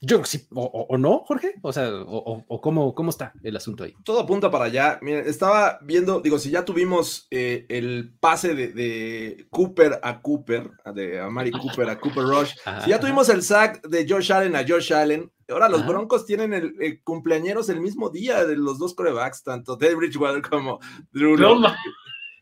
yo 0.00 0.24
sí, 0.24 0.46
o, 0.54 0.96
no, 0.98 1.24
Jorge, 1.26 1.54
o 1.62 1.72
sea, 1.72 1.90
o, 1.90 2.60
cómo, 2.60 2.94
cómo 2.94 3.10
está 3.10 3.32
el 3.42 3.56
asunto 3.56 3.84
ahí. 3.84 3.94
Todo 4.04 4.20
apunta 4.20 4.50
para 4.50 4.66
allá. 4.66 4.98
Miren, 5.02 5.26
estaba 5.26 5.78
viendo, 5.82 6.20
digo, 6.20 6.38
si 6.38 6.50
ya 6.50 6.64
tuvimos 6.64 7.26
eh, 7.30 7.66
el 7.68 8.14
pase 8.20 8.54
de, 8.54 9.46
Cooper 9.50 9.98
a 10.02 10.20
Cooper, 10.20 10.70
de 10.94 11.20
Amari 11.20 11.50
Cooper 11.50 11.88
a 11.88 11.98
Cooper 11.98 12.24
Rush, 12.24 12.52
si 12.84 12.90
ya 12.90 13.00
tuvimos 13.00 13.28
el 13.28 13.42
sack 13.42 13.86
de 13.86 14.06
Josh 14.08 14.32
Allen 14.32 14.56
a 14.56 14.64
Josh 14.66 14.92
Allen, 14.92 15.32
ahora 15.48 15.68
los 15.68 15.86
Broncos 15.86 16.26
tienen 16.26 16.52
el, 16.52 17.02
cumpleaños 17.02 17.68
el 17.68 17.80
mismo 17.80 18.10
día 18.10 18.44
de 18.44 18.56
los 18.56 18.78
dos 18.78 18.94
corebacks, 18.94 19.42
tanto 19.42 19.78
Ted 19.78 19.96
Bridgewater 19.96 20.42
como 20.42 20.78
Drew 21.12 21.36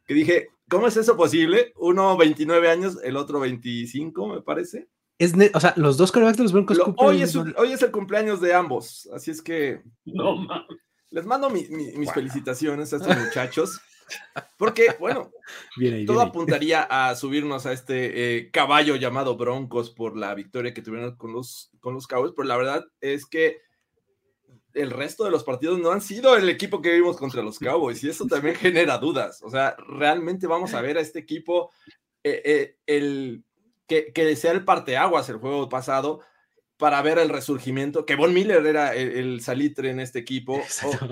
que 0.07 0.15
dije, 0.15 0.49
¿cómo 0.69 0.87
es 0.87 0.97
eso 0.97 1.17
posible? 1.17 1.73
Uno 1.77 2.17
29 2.17 2.71
años, 2.71 2.99
el 3.03 3.17
otro 3.17 3.41
25, 3.41 4.29
me 4.29 4.43
parece. 4.43 4.89
Es 5.19 5.33
o 5.55 5.61
sea, 5.61 5.75
los 5.77 5.97
dos 5.97 6.11
corebacks 6.11 6.39
de 6.39 6.43
los 6.43 6.53
Broncos. 6.53 6.79
hoy, 6.97 7.23
es 7.23 7.37
hoy 7.37 7.73
es 7.73 7.83
el 7.83 7.91
cumpleaños 7.91 8.41
de 8.41 8.53
ambos, 8.53 9.09
así 9.15 9.31
es 9.31 9.41
que 9.41 9.83
no, 10.05 10.47
les 11.11 11.25
mando 11.25 11.49
mis 11.51 12.13
felicitaciones 12.13 12.93
a 12.93 12.97
estos 12.97 13.17
muchachos. 13.17 13.81
Porque, 14.59 14.89
bueno, 14.99 15.31
todo 16.07 16.21
apuntaría 16.21 16.83
a 16.83 17.15
subirnos 17.17 17.67
a 17.67 17.73
este 17.73 18.37
eh, 18.37 18.51
caballo 18.51 18.97
llamado 18.97 19.37
Broncos 19.37 19.91
por 19.91 20.17
la 20.17 20.35
victoria 20.35 20.75
que 20.75 20.83
tuvieron 20.83 21.17
con 21.17 21.33
los, 21.33 21.71
con 21.81 21.95
los 21.95 22.07
Cowboys, 22.07 22.33
pero 22.37 22.49
la 22.49 22.57
verdad 22.57 22.87
es 23.01 23.27
que 23.27 23.63
el 24.75 24.91
resto 24.91 25.25
de 25.25 25.31
los 25.31 25.45
partidos 25.45 25.79
no 25.79 25.93
han 25.93 26.01
sido 26.01 26.37
el 26.37 26.49
equipo 26.49 26.83
que 26.83 26.93
vimos 26.95 27.17
contra 27.17 27.43
los 27.43 27.59
Cowboys 27.59 28.03
y 28.03 28.11
eso 28.11 28.27
también 28.27 28.57
genera 28.57 28.99
dudas. 28.99 29.41
O 29.43 29.51
sea, 29.51 29.77
realmente 29.89 30.47
vamos 30.47 30.75
a 30.75 30.81
ver 30.81 30.99
a 30.99 31.01
este 31.01 31.21
equipo 31.21 31.71
eh, 32.25 32.43
eh, 32.45 32.77
el, 32.87 33.45
que, 33.87 34.13
que 34.13 34.37
sea 34.37 34.53
el 34.53 34.65
parteaguas 34.65 35.29
el 35.29 35.37
juego 35.37 35.69
pasado 35.69 36.21
para 36.77 37.01
ver 37.03 37.19
el 37.19 37.29
resurgimiento, 37.29 38.05
que 38.05 38.17
Von 38.17 38.35
Miller 38.35 38.67
era 38.67 38.95
el, 38.95 39.41
salitre 39.41 39.91
en 39.91 40.01
este 40.01 40.19
equipo, 40.19 40.61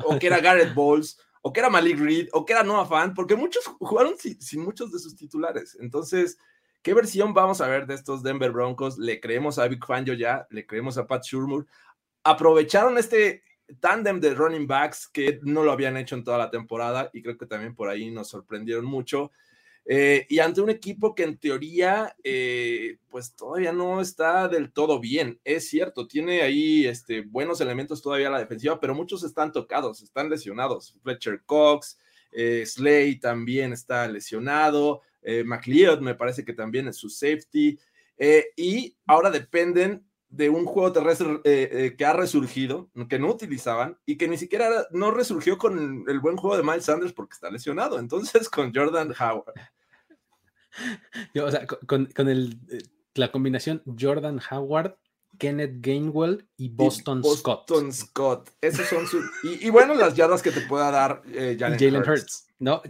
o, 0.05 0.19
que 0.19 0.27
era 0.27 0.41
Garrett 0.41 0.75
Bowles, 0.75 1.19
o 1.41 1.53
que 1.53 1.61
era 1.61 1.71
Malik 1.71 1.99
Reed, 1.99 2.29
o 2.33 2.45
que 2.45 2.53
era 2.53 2.65
Noah 2.65 2.87
Fan, 2.87 3.15
porque 3.15 3.37
muchos 3.37 3.65
jugaron 3.79 4.19
sin, 4.19 4.41
sin, 4.41 4.61
muchos 4.61 4.91
de 4.93 4.99
sus 4.99 5.17
titulares. 5.17 5.77
Entonces, 5.81 6.39
¿qué 6.83 6.95
versión 6.95 7.33
vamos 7.33 7.61
a 7.61 7.69
ver 7.69 7.87
de 7.87 7.95
estos 7.95 8.23
Denver 8.23 8.51
Broncos? 8.51 8.99
¿Le 8.99 9.21
creemos 9.21 9.59
a 9.59 9.69
Vic 9.69 9.87
Fangio 9.87 10.15
ya? 10.15 10.47
¿Le 10.51 10.67
creemos 10.67 10.99
a 10.99 11.07
Pat 11.07 11.25
Shurmur? 11.25 11.67
Aprovecharon 12.25 12.99
este 12.99 13.43
tándem 13.81 14.21
de 14.21 14.35
running 14.35 14.67
backs 14.67 15.09
que 15.09 15.41
no 15.43 15.63
lo 15.63 15.73
habían 15.73 15.97
hecho 15.97 16.17
en 16.17 16.25
toda 16.25 16.39
la 16.39 16.51
temporada 16.51 17.09
y 17.13 17.23
creo 17.23 17.39
que 17.39 17.47
también 17.47 17.75
por 17.75 17.89
ahí 17.89 18.11
nos 18.11 18.29
sorprendieron 18.29 18.85
mucho. 18.85 19.31
Eh, 19.85 20.27
y 20.29 20.39
ante 20.39 20.61
un 20.61 20.71
equipo 20.71 21.15
que 21.15 21.25
en 21.25 21.39
teoría, 21.39 22.15
eh, 22.23 22.99
pues 23.09 23.35
todavía 23.35 23.73
no 23.73 24.01
está 24.01 24.49
del 24.49 24.73
todo 24.73 25.01
bien. 25.01 25.41
Es 25.45 25.69
cierto, 25.69 26.07
tiene 26.07 26.43
ahí 26.43 26.87
este, 26.87 27.23
buenos 27.23 27.61
elementos 27.61 28.01
todavía 28.01 28.31
la 28.31 28.39
defensiva, 28.39 28.79
pero 28.79 28.95
muchos 28.95 29.25
están 29.25 29.53
tocados, 29.53 30.03
están 30.03 30.31
lesionados. 30.31 30.97
Fletcher 31.03 31.43
Cox, 31.45 31.99
eh, 32.31 32.65
Slay 32.65 33.19
también 33.19 33.73
está 33.73 34.07
lesionado, 34.09 35.03
McLeod 35.45 36.01
me 36.01 36.17
parece 36.17 36.45
que 36.45 36.53
también 36.53 36.89
es 36.89 36.97
su 36.97 37.09
safety. 37.09 37.79
y 38.57 38.97
ahora 39.07 39.31
dependen 39.31 40.05
de 40.33 40.49
un 40.49 40.65
juego 40.65 40.93
terrestre 40.93 41.41
que 41.97 42.05
ha 42.05 42.13
resurgido, 42.15 42.91
que 43.09 43.19
no 43.19 43.31
utilizaban 43.31 43.99
y 44.07 44.17
que 44.17 44.29
ni 44.29 44.39
siquiera 44.39 44.87
no 44.91 45.11
resurgió 45.11 45.59
con 45.59 46.05
el 46.09 46.21
buen 46.21 46.37
juego 46.37 46.57
de 46.57 46.63
Miles 46.63 46.87
Sanders 46.87 47.13
porque 47.13 47.35
está 47.35 47.51
lesionado. 47.51 47.99
Entonces, 47.99 48.49
con 48.49 48.75
Jordan 48.75 49.13
Howard. 49.21 49.55
o 51.43 51.51
sea, 51.51 51.67
con, 51.87 52.09
el, 52.29 52.59
eh, 52.71 52.79
la 53.15 53.31
combinación 53.31 53.83
Jordan 53.99 54.41
Howard, 54.51 54.97
Kenneth 55.39 55.77
Gainwell 55.81 56.49
y 56.57 56.71
Boston, 56.71 57.23
Scott. 57.23 57.69
Boston 57.69 57.93
Scott. 57.93 58.51
Esos 58.61 58.87
son 58.87 59.07
sus. 59.07 59.25
Y, 59.43 59.69
bueno, 59.69 59.95
las 59.95 60.15
yardas 60.15 60.43
que 60.43 60.51
te 60.51 60.63
pueda 60.63 60.91
dar 60.91 61.23
eh, 61.27 61.57
Jalen 61.59 62.09
Hurts. 62.09 62.49
No, 62.59 62.81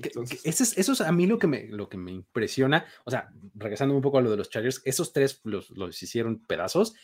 eso, 0.45 0.63
es, 0.63 1.01
a 1.01 1.13
mí 1.13 1.27
lo 1.27 1.39
que, 1.39 1.47
me, 1.47 1.67
lo 1.69 1.89
que 1.89 1.97
me 1.97 2.13
impresiona. 2.13 2.85
O 3.05 3.11
sea, 3.11 3.33
regresando 3.55 3.95
un 3.95 4.03
poco 4.03 4.19
a 4.19 4.21
lo 4.21 4.31
de 4.31 4.37
los 4.37 4.51
Chargers, 4.51 4.83
esos 4.85 5.13
tres 5.13 5.41
los, 5.45 5.71
los 5.71 6.03
hicieron 6.03 6.41
pedazos 6.41 6.95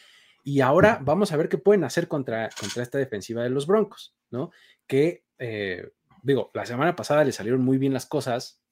y 0.49 0.63
ahora 0.63 0.99
vamos 1.05 1.31
a 1.31 1.37
ver 1.37 1.51
qué 1.51 1.59
pueden 1.59 1.85
hacer 1.85 2.09
contra, 2.09 2.49
contra 2.59 2.83
esta 2.83 2.97
defensiva 2.97 3.43
de 3.43 3.51
los 3.51 3.67
Broncos, 3.67 4.17
¿no? 4.31 4.51
Que, 4.87 5.25
eh, 5.39 5.91
digo, 6.23 6.51
la 6.55 6.65
semana 6.65 6.97
pasada 6.97 7.23
le 7.23 7.33
salieron 7.33 7.63
muy 7.63 7.77
bien 7.77 7.93
las 7.93 8.07
cosas. 8.07 8.63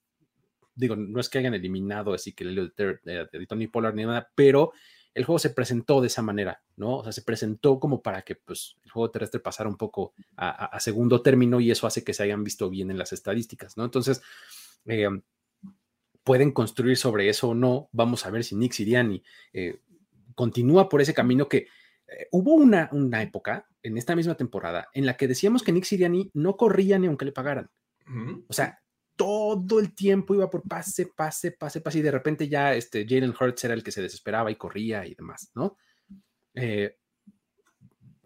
Digo, 0.74 0.96
no 0.96 1.20
es 1.20 1.28
que 1.28 1.36
hayan 1.36 1.52
eliminado 1.52 2.14
así 2.14 2.32
que 2.32 2.44
el 2.44 2.72
de, 2.74 2.98
de 3.04 3.46
Tony 3.46 3.66
Pollard 3.66 3.94
ni 3.94 4.06
nada, 4.06 4.32
pero 4.34 4.72
el 5.12 5.26
juego 5.26 5.38
se 5.38 5.50
presentó 5.50 6.00
de 6.00 6.06
esa 6.06 6.22
manera, 6.22 6.62
¿no? 6.76 6.96
O 6.96 7.02
sea, 7.02 7.12
se 7.12 7.20
presentó 7.20 7.78
como 7.78 8.00
para 8.00 8.22
que 8.22 8.36
pues, 8.36 8.78
el 8.82 8.90
juego 8.90 9.10
terrestre 9.10 9.40
pasara 9.40 9.68
un 9.68 9.76
poco 9.76 10.14
a, 10.38 10.80
segundo 10.80 11.20
término 11.20 11.60
y 11.60 11.70
eso 11.70 11.86
hace 11.86 12.02
que 12.04 12.14
se 12.14 12.22
hayan 12.22 12.42
visto 12.42 12.70
bien 12.70 12.90
en 12.90 12.96
las 12.96 13.12
estadísticas, 13.12 13.76
¿no? 13.76 13.84
Entonces, 13.84 14.22
eh, 14.86 15.10
pueden 16.24 16.52
construir 16.52 16.96
sobre 16.96 17.28
eso 17.28 17.50
o 17.50 17.54
no. 17.54 17.90
Vamos 17.92 18.24
a 18.24 18.30
ver 18.30 18.44
si 18.44 18.56
Nick 18.56 18.72
Siriani 18.72 19.22
eh, 19.52 19.80
continúa 20.36 20.88
por 20.88 21.00
ese 21.00 21.14
camino 21.14 21.48
que 21.48 21.66
eh, 22.06 22.28
hubo 22.30 22.54
una, 22.54 22.88
una 22.92 23.22
época 23.22 23.66
en 23.82 23.98
esta 23.98 24.14
misma 24.14 24.36
temporada 24.36 24.88
en 24.92 25.06
la 25.06 25.16
que 25.16 25.26
decíamos 25.26 25.64
que 25.64 25.72
Nick 25.72 25.84
Siriani 25.84 26.30
no 26.34 26.56
corría 26.56 26.98
ni 26.98 27.08
aunque 27.08 27.24
le 27.24 27.32
pagaran. 27.32 27.68
O 28.48 28.52
sea, 28.52 28.80
todo 29.16 29.80
el 29.80 29.92
tiempo 29.92 30.32
iba 30.36 30.48
por 30.48 30.62
pase, 30.62 31.06
pase, 31.06 31.50
pase, 31.50 31.80
pase, 31.80 31.98
y 31.98 32.02
de 32.02 32.12
repente 32.12 32.48
ya 32.48 32.72
este 32.74 33.04
Jalen 33.04 33.34
Hurts 33.38 33.64
era 33.64 33.74
el 33.74 33.82
que 33.82 33.90
se 33.90 34.02
desesperaba 34.02 34.52
y 34.52 34.54
corría 34.54 35.04
y 35.04 35.16
demás, 35.16 35.50
¿no? 35.56 35.76
Eh, 36.54 36.96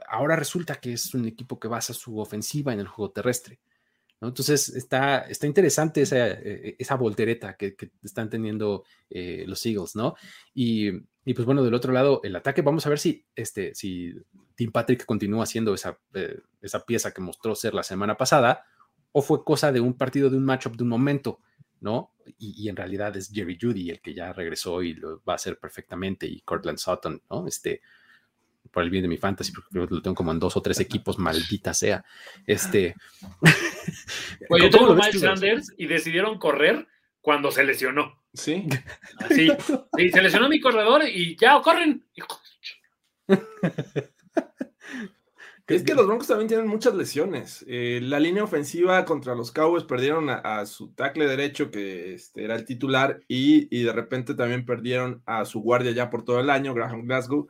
ahora 0.07 0.37
resulta 0.37 0.74
que 0.74 0.93
es 0.93 1.15
un 1.15 1.24
equipo 1.27 1.59
que 1.59 1.69
basa 1.69 1.95
su 1.95 2.19
ofensiva 2.19 2.74
en 2.74 2.81
el 2.81 2.89
juego 2.89 3.12
terrestre. 3.12 3.61
¿no? 4.20 4.28
Entonces 4.28 4.69
está, 4.69 5.20
está 5.20 5.47
interesante 5.47 6.03
esa, 6.03 6.28
eh, 6.28 6.77
esa 6.78 6.97
voltereta 6.97 7.57
que, 7.57 7.74
están 8.03 8.28
teniendo 8.28 8.85
los 9.09 9.65
Eagles, 9.65 9.97
¿no? 9.97 10.15
Y 10.53 10.91
y 11.31 11.35
pues 11.35 11.47
bueno, 11.47 11.62
del 11.62 11.74
otro 11.74 11.93
lado, 11.93 12.20
el 12.24 12.35
ataque, 12.35 12.61
vamos 12.61 12.85
a 12.86 12.89
ver 12.89 12.98
si, 12.98 13.24
este, 13.36 13.73
si 13.77 14.12
Tim 14.57 14.73
Patrick 14.73 15.05
continúa 15.05 15.47
siendo 15.47 15.73
esa, 15.73 15.97
eh, 16.12 16.40
esa 16.61 16.85
pieza 16.85 17.15
que 17.15 17.20
mostró 17.20 17.55
ser 17.55 17.73
la 17.73 17.85
semana 17.85 18.16
pasada, 18.16 18.65
o 19.12 19.23
fue 19.23 19.44
cosa 19.44 19.70
de 19.70 19.78
un 19.78 19.94
partido, 19.94 20.28
de 20.28 20.36
un 20.36 20.44
matchup, 20.44 20.74
de 20.74 20.82
un 20.82 20.89
momento, 20.89 21.39
¿no? 21.78 22.11
Y, 22.36 22.69
en 22.69 22.74
realidad 22.74 23.16
es 23.16 23.31
Jerry 23.32 23.57
Judy 23.61 23.90
el 23.90 24.01
que 24.01 24.12
ya 24.12 24.32
regresó 24.32 24.82
y 24.82 24.94
lo 24.94 25.23
va 25.23 25.35
a 25.35 25.36
hacer 25.36 25.61
perfectamente, 25.61 26.27
y 26.27 26.40
Cortland 26.40 26.78
Sutton, 26.78 27.23
¿no? 27.31 27.47
Este, 27.47 27.81
por 28.73 28.82
el 28.82 28.90
bien 28.90 29.02
de 29.02 29.09
mi 29.09 29.16
fantasy, 29.16 29.52
porque 29.52 29.69
lo 29.73 30.02
tengo 30.02 30.16
como 30.16 30.32
en 30.32 30.40
dos 30.40 30.57
o 30.57 30.62
tres 30.62 30.81
equipos, 30.81 31.16
maldita 31.16 31.73
sea. 31.74 32.05
Este. 32.44 32.97
Yo 34.51 34.69
tengo 34.69 34.97
Miles 34.97 35.20
Sanders 35.20 35.73
y 35.77 35.86
decidieron 35.86 36.40
correr 36.40 36.89
cuando 37.20 37.52
se 37.52 37.62
lesionó. 37.62 38.20
Sí. 38.35 38.66
Sí, 39.28 40.11
se 40.11 40.23
lesionó 40.23 40.48
mi 40.48 40.61
corredor 40.61 41.02
y 41.05 41.36
ya 41.36 41.61
corren. 41.61 42.05
Es 45.70 45.85
que 45.85 45.94
los 45.94 46.05
Broncos 46.05 46.27
también 46.27 46.48
tienen 46.48 46.66
muchas 46.66 46.97
lesiones. 46.97 47.65
Eh, 47.69 48.01
la 48.02 48.19
línea 48.19 48.43
ofensiva 48.43 49.05
contra 49.05 49.36
los 49.36 49.52
Cowboys 49.52 49.85
perdieron 49.85 50.28
a, 50.28 50.66
su 50.66 50.93
tackle 50.94 51.28
derecho, 51.28 51.70
que 51.70 52.15
este, 52.15 52.43
era 52.43 52.57
el 52.57 52.65
titular, 52.65 53.20
y, 53.28 53.85
de 53.85 53.93
repente 53.93 54.35
también 54.35 54.66
perdieron 54.66 55.23
a 55.27 55.44
su 55.44 55.61
guardia 55.61 55.93
ya 55.93 56.11
por 56.11 56.24
todo 56.24 56.40
el 56.40 56.51
año, 56.51 56.74
Graham 56.74 57.07
Glasgow. 57.07 57.47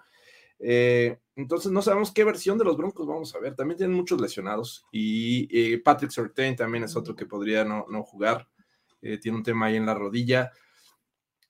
Eh, 0.58 1.18
entonces 1.34 1.72
no 1.72 1.80
sabemos 1.80 2.12
qué 2.12 2.24
versión 2.24 2.58
de 2.58 2.64
los 2.66 2.76
Broncos 2.76 3.06
vamos 3.06 3.34
a 3.34 3.38
ver. 3.38 3.56
También 3.56 3.78
tienen 3.78 3.96
muchos 3.96 4.20
lesionados. 4.20 4.84
Y 4.92 5.48
eh, 5.50 5.78
Patrick 5.78 6.10
Surtain 6.10 6.54
también 6.56 6.84
es 6.84 6.96
otro 6.96 7.16
que 7.16 7.24
podría 7.24 7.64
no, 7.64 7.86
no 7.88 8.02
jugar. 8.02 8.46
tiene 9.00 9.38
un 9.38 9.42
tema 9.42 9.66
ahí 9.66 9.76
en 9.76 9.86
la 9.86 9.94
rodilla. 9.94 10.52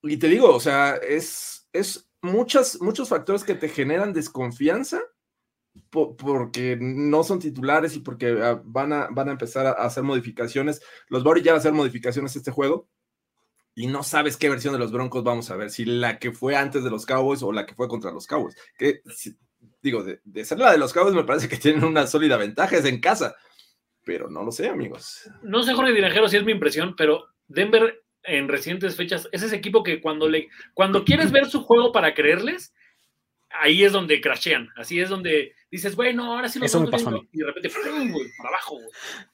Y 0.02 0.16
te 0.16 0.28
digo, 0.28 0.54
o 0.54 0.60
sea, 0.60 0.96
es, 0.96 1.68
es 1.72 2.10
muchas, 2.22 2.80
muchos 2.80 3.08
factores 3.08 3.44
que 3.44 3.54
te 3.54 3.68
generan 3.68 4.12
desconfianza 4.12 5.00
porque 5.90 6.76
no 6.80 7.22
son 7.22 7.38
titulares 7.38 7.94
y 7.94 8.00
porque 8.00 8.38
ah, 8.42 8.60
van 8.64 8.92
a, 8.92 9.08
van 9.10 9.28
a 9.28 9.32
empezar 9.32 9.66
a 9.66 9.72
hacer 9.72 10.02
modificaciones. 10.02 10.80
Los 11.08 11.24
va 11.24 11.32
a 11.32 11.54
a 11.54 11.56
hacer 11.56 11.72
modificaciones 11.72 12.34
este 12.34 12.50
juego 12.50 12.88
y 13.74 13.86
no 13.86 14.02
sabes 14.02 14.36
qué 14.36 14.48
versión 14.48 14.72
de 14.72 14.78
los 14.78 14.92
Broncos 14.92 15.24
vamos 15.24 15.50
a 15.50 15.56
ver, 15.56 15.70
si 15.70 15.84
la 15.84 16.18
que 16.18 16.32
fue 16.32 16.56
antes 16.56 16.82
de 16.82 16.90
los 16.90 17.06
Cowboys 17.06 17.42
o 17.42 17.52
la 17.52 17.66
que 17.66 17.74
fue 17.74 17.88
contra 17.88 18.10
los 18.10 18.26
Cowboys. 18.26 18.56
Que, 18.76 19.02
digo, 19.80 20.04
de, 20.04 20.44
ser 20.44 20.58
la 20.58 20.72
de 20.72 20.78
los 20.78 20.92
Cowboys 20.92 21.14
me 21.14 21.24
parece 21.24 21.48
que 21.48 21.56
tienen 21.56 21.84
una 21.84 22.06
sólida 22.06 22.36
ventaja, 22.36 22.76
es 22.76 22.84
en 22.84 23.00
casa, 23.00 23.36
pero 24.04 24.28
no 24.28 24.42
lo 24.42 24.52
sé, 24.52 24.68
amigos. 24.68 25.30
No 25.42 25.62
sé, 25.62 25.74
Jorge 25.74 25.92
Dinajero, 25.92 26.28
si 26.28 26.36
es 26.36 26.44
mi 26.44 26.52
impresión, 26.52 26.94
pero 26.96 27.24
Denver 27.46 28.02
en 28.24 28.48
recientes 28.48 28.96
fechas 28.96 29.28
es 29.32 29.42
ese 29.42 29.56
equipo 29.56 29.82
que 29.82 30.00
cuando, 30.00 30.28
le, 30.28 30.48
cuando 30.74 31.04
quieres 31.04 31.32
ver 31.32 31.46
su 31.46 31.62
juego 31.62 31.92
para 31.92 32.14
creerles, 32.14 32.74
ahí 33.50 33.84
es 33.84 33.92
donde 33.92 34.20
crashean, 34.20 34.68
así 34.76 35.00
es 35.00 35.08
donde 35.08 35.54
dices, 35.70 35.96
bueno, 35.96 36.32
ahora 36.32 36.48
sí 36.48 36.58
lo 36.58 36.66
Eso 36.66 36.80
me 36.80 36.90
pasó 36.90 37.08
a 37.08 37.12
mí. 37.12 37.28
Y 37.32 37.38
de 37.38 37.46
repente, 37.46 37.70
para 37.70 38.48
abajo. 38.48 38.78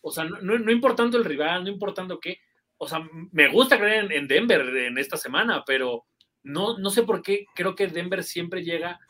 O 0.01 0.11
sea, 0.11 0.25
no, 0.25 0.59
no, 0.59 0.73
importando 0.73 1.19
el 1.19 1.25
rival, 1.25 1.65
no 1.65 1.71
importando 1.71 2.21
qué, 2.21 2.41
o 2.79 2.89
sea, 2.89 3.01
me 3.33 3.49
gusta 3.49 3.79
creer 3.79 4.13
en, 4.13 4.29
Denver 4.29 4.61
en 4.61 4.99
esta 4.99 5.17
semana, 5.17 5.65
pero 5.67 6.05
no, 6.43 6.79
no 6.79 6.91
sé 6.91 7.03
por 7.03 7.23
qué 7.23 7.47
creo 7.55 7.75
que 7.75 7.89
Denver 7.89 8.23
siempre 8.23 8.63
llega 8.63 9.01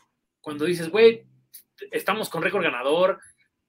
cuando 0.41 0.65
dices, 0.65 0.89
güey, 0.89 1.25
estamos 1.91 2.29
con 2.29 2.41
récord 2.41 2.63
ganador, 2.63 3.19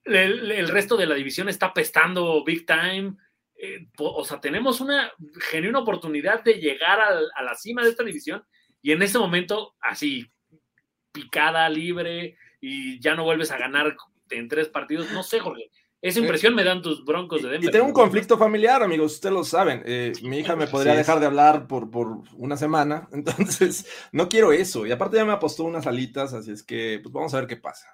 el, 0.04 0.68
resto 0.68 0.96
de 0.96 1.06
la 1.06 1.14
división 1.14 1.48
está 1.48 1.72
pestando 1.72 2.42
big 2.44 2.66
time. 2.66 3.14
Eh, 3.60 3.88
o 3.98 4.24
sea, 4.24 4.40
tenemos 4.40 4.80
una 4.80 5.12
genuina 5.50 5.80
oportunidad 5.80 6.44
de 6.44 6.54
llegar 6.54 7.00
a 7.00 7.42
la 7.42 7.54
cima 7.56 7.82
de 7.82 7.90
esta 7.90 8.04
división 8.04 8.44
y 8.80 8.92
en 8.92 9.02
ese 9.02 9.18
momento, 9.18 9.74
así, 9.80 10.30
picada, 11.12 11.68
libre, 11.68 12.36
y 12.60 13.00
ya 13.00 13.14
no 13.14 13.24
vuelves 13.24 13.50
a 13.50 13.58
ganar 13.58 13.96
en 14.30 14.48
tres 14.48 14.68
partidos, 14.68 15.10
no 15.12 15.22
sé, 15.22 15.40
Jorge. 15.40 15.70
Esa 16.00 16.20
impresión 16.20 16.54
me 16.54 16.62
dan 16.62 16.80
tus 16.80 17.04
broncos 17.04 17.42
de 17.42 17.48
Denver. 17.48 17.68
Y 17.68 17.72
tengo 17.72 17.86
un 17.86 17.92
conflicto 17.92 18.38
familiar, 18.38 18.84
amigos, 18.84 19.14
ustedes 19.14 19.34
lo 19.34 19.42
saben. 19.42 19.82
Eh, 19.84 20.12
mi 20.22 20.38
hija 20.38 20.54
me 20.54 20.68
podría 20.68 20.94
dejar 20.94 21.18
de 21.18 21.26
hablar 21.26 21.66
por, 21.66 21.90
por 21.90 22.22
una 22.34 22.56
semana, 22.56 23.08
entonces 23.12 23.86
no 24.12 24.28
quiero 24.28 24.52
eso. 24.52 24.86
Y 24.86 24.92
aparte 24.92 25.16
ya 25.16 25.24
me 25.24 25.32
apostó 25.32 25.64
unas 25.64 25.88
alitas, 25.88 26.34
así 26.34 26.52
es 26.52 26.62
que 26.62 27.00
pues 27.02 27.12
vamos 27.12 27.34
a 27.34 27.40
ver 27.40 27.48
qué 27.48 27.56
pasa. 27.56 27.86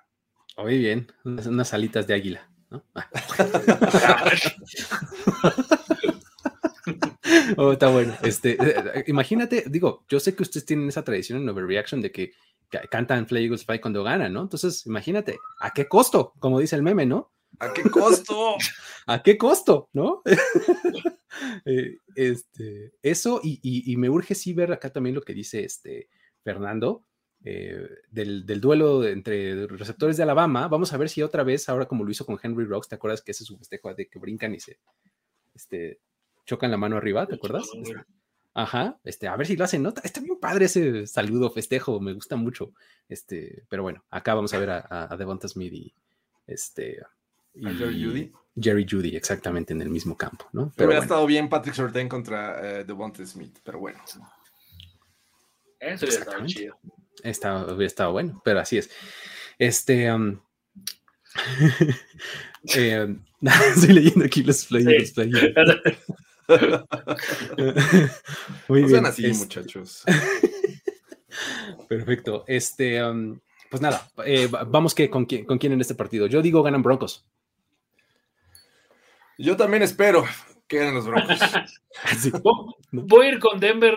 Muy 0.59 0.79
bien, 0.79 1.09
unas, 1.25 1.73
alitas 1.73 2.07
de 2.07 2.15
águila, 2.15 2.49
¿no? 2.75 2.85
oh, 7.57 7.73
está 7.73 7.89
bueno. 7.89 8.15
Este, 8.23 8.53
eh, 8.53 8.75
eh, 8.95 9.05
imagínate, 9.07 9.65
digo, 9.67 10.05
yo 10.09 10.21
sé 10.21 10.35
que 10.35 10.43
ustedes 10.43 10.67
tienen 10.67 10.89
esa 10.89 11.05
tradición 11.05 11.41
en 11.41 11.49
Overreaction 11.49 12.01
de 12.01 12.13
que 12.13 12.33
cantan 12.91 13.27
Fly 13.27 13.45
Eagles 13.45 13.65
Fly 13.65 13.81
cuando 13.81 14.03
ganan, 14.03 14.33
¿no? 14.33 14.43
Entonces, 14.43 14.87
imagínate, 14.87 15.39
¿a 15.61 15.71
qué 15.71 15.87
costo? 15.87 16.33
Como 16.39 16.59
dice 16.59 16.77
el 16.77 16.83
meme, 16.83 17.07
¿no? 17.07 17.33
¿A 17.61 17.73
qué 17.73 17.83
costo? 17.83 18.57
¿A 19.07 19.23
qué 19.23 19.39
costo? 19.39 19.89
¿No? 19.93 20.23
Eh, 21.65 21.99
este, 22.15 22.93
eso, 23.03 23.41
y, 23.43 23.97
me 23.97 24.09
urge 24.09 24.37
sí 24.37 24.53
ver 24.53 24.73
acá 24.73 24.91
también 24.91 25.17
lo 25.17 25.23
que 25.23 25.35
dice 25.35 25.65
este 25.65 26.09
Fernando. 26.45 27.05
Eh, 27.47 27.87
del, 28.11 28.61
duelo 28.61 29.07
entre 29.07 29.67
receptores 29.67 30.17
de 30.17 30.23
Alabama, 30.23 30.67
vamos 30.67 30.93
a 30.93 30.97
ver 30.97 31.11
si 31.11 31.23
otra 31.23 31.43
vez, 31.43 31.69
ahora 31.69 31.87
como 31.87 32.03
lo 32.03 32.11
hizo 32.11 32.25
con 32.25 32.39
Henry 32.43 32.65
Rocks, 32.65 32.89
¿te 32.89 32.95
acuerdas 32.95 33.21
que 33.21 33.33
ese 33.33 33.45
es 33.45 33.49
su 33.49 33.59
festejo 33.59 33.95
de 33.95 34.09
que 34.09 34.19
brincan 34.19 34.55
y 34.55 34.61
se 34.61 34.79
este, 35.55 36.01
chocan 36.47 36.71
la 36.71 36.79
mano 36.79 36.97
arriba? 36.97 37.27
¿Te 37.27 37.35
acuerdas? 37.35 37.69
Ajá, 38.55 38.99
este, 39.05 39.29
a 39.29 39.37
ver 39.37 39.47
si 39.47 39.57
lo 39.57 39.65
hacen 39.65 39.83
nota. 39.83 40.01
Está 40.05 40.21
bien 40.21 40.39
padre 40.41 40.67
ese 40.67 41.07
saludo, 41.07 41.51
festejo, 41.51 42.01
me 42.01 42.15
gusta 42.15 42.37
mucho. 42.37 42.73
Este, 43.09 43.65
pero 43.69 43.83
bueno, 43.83 44.05
acá 44.11 44.35
vamos 44.35 44.55
a 44.55 44.59
ver 44.59 44.71
a, 44.71 45.09
a 45.11 45.17
Devonta 45.17 45.47
Smith 45.49 45.73
y 45.75 45.95
este 46.47 47.03
Jerry 47.55 48.05
Judy. 48.05 48.33
Jerry 48.59 48.87
Judy, 48.89 49.17
exactamente 49.17 49.73
en 49.73 49.83
el 49.83 49.91
mismo 49.91 50.17
campo, 50.17 50.49
¿no? 50.53 50.73
Pero 50.77 50.89
hubiera 50.89 51.03
estado 51.03 51.27
bien 51.27 51.49
Patrick 51.49 51.75
Surtain 51.75 52.09
contra 52.09 52.81
uh, 52.81 52.87
Devonta 52.87 53.25
Smith, 53.27 53.59
pero 53.63 53.81
bueno. 53.81 53.99
Eso 55.81 56.07
hubiera 56.07 56.23
estado 56.23 56.47
chido. 56.47 56.79
Hubiera 57.23 57.87
estado 57.87 58.13
bueno, 58.13 58.41
pero 58.45 58.61
así 58.61 58.79
es. 58.79 58.91
Este. 59.59 60.13
Um, 60.13 60.41
eh, 62.75 63.17
estoy 63.75 63.93
leyendo 63.95 64.25
aquí 64.25 64.43
los 64.43 64.65
players. 64.67 65.13
Sí. 65.15 65.31
Muy 68.69 68.83
no 68.83 68.89
bien. 68.89 69.07
así, 69.07 69.27
muchachos. 69.33 70.05
Perfecto. 71.89 72.45
Este, 72.47 73.03
um, 73.03 73.41
pues 73.71 73.81
nada, 73.83 74.09
eh, 74.25 74.49
vamos 74.69 74.95
que 74.95 75.11
con 75.11 75.25
quién, 75.25 75.45
con 75.45 75.59
quién 75.59 75.73
en 75.73 75.81
este 75.81 75.95
partido. 75.95 76.27
Yo 76.27 76.43
digo 76.43 76.63
ganan 76.63 76.83
Broncos. 76.83 77.27
Yo 79.37 79.57
también 79.57 79.83
espero 79.83 80.25
que 80.69 80.79
ganen 80.79 80.95
los 80.95 81.07
Broncos. 81.07 81.39
Voy 82.93 83.27
a 83.27 83.29
ir 83.31 83.41
con 83.41 83.59
Denver 83.59 83.97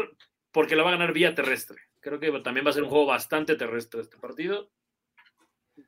porque 0.52 0.76
la 0.76 0.84
va 0.84 0.90
a 0.90 0.94
ganar 0.94 1.14
vía 1.14 1.36
terrestre. 1.36 1.78
Creo 2.08 2.22
que 2.22 2.32
también 2.40 2.66
va 2.66 2.70
a 2.70 2.74
ser 2.74 2.84
un 2.84 2.90
juego 2.90 3.06
bastante 3.06 3.58
terrestre 3.58 4.00
este 4.00 4.16
partido. 4.16 4.72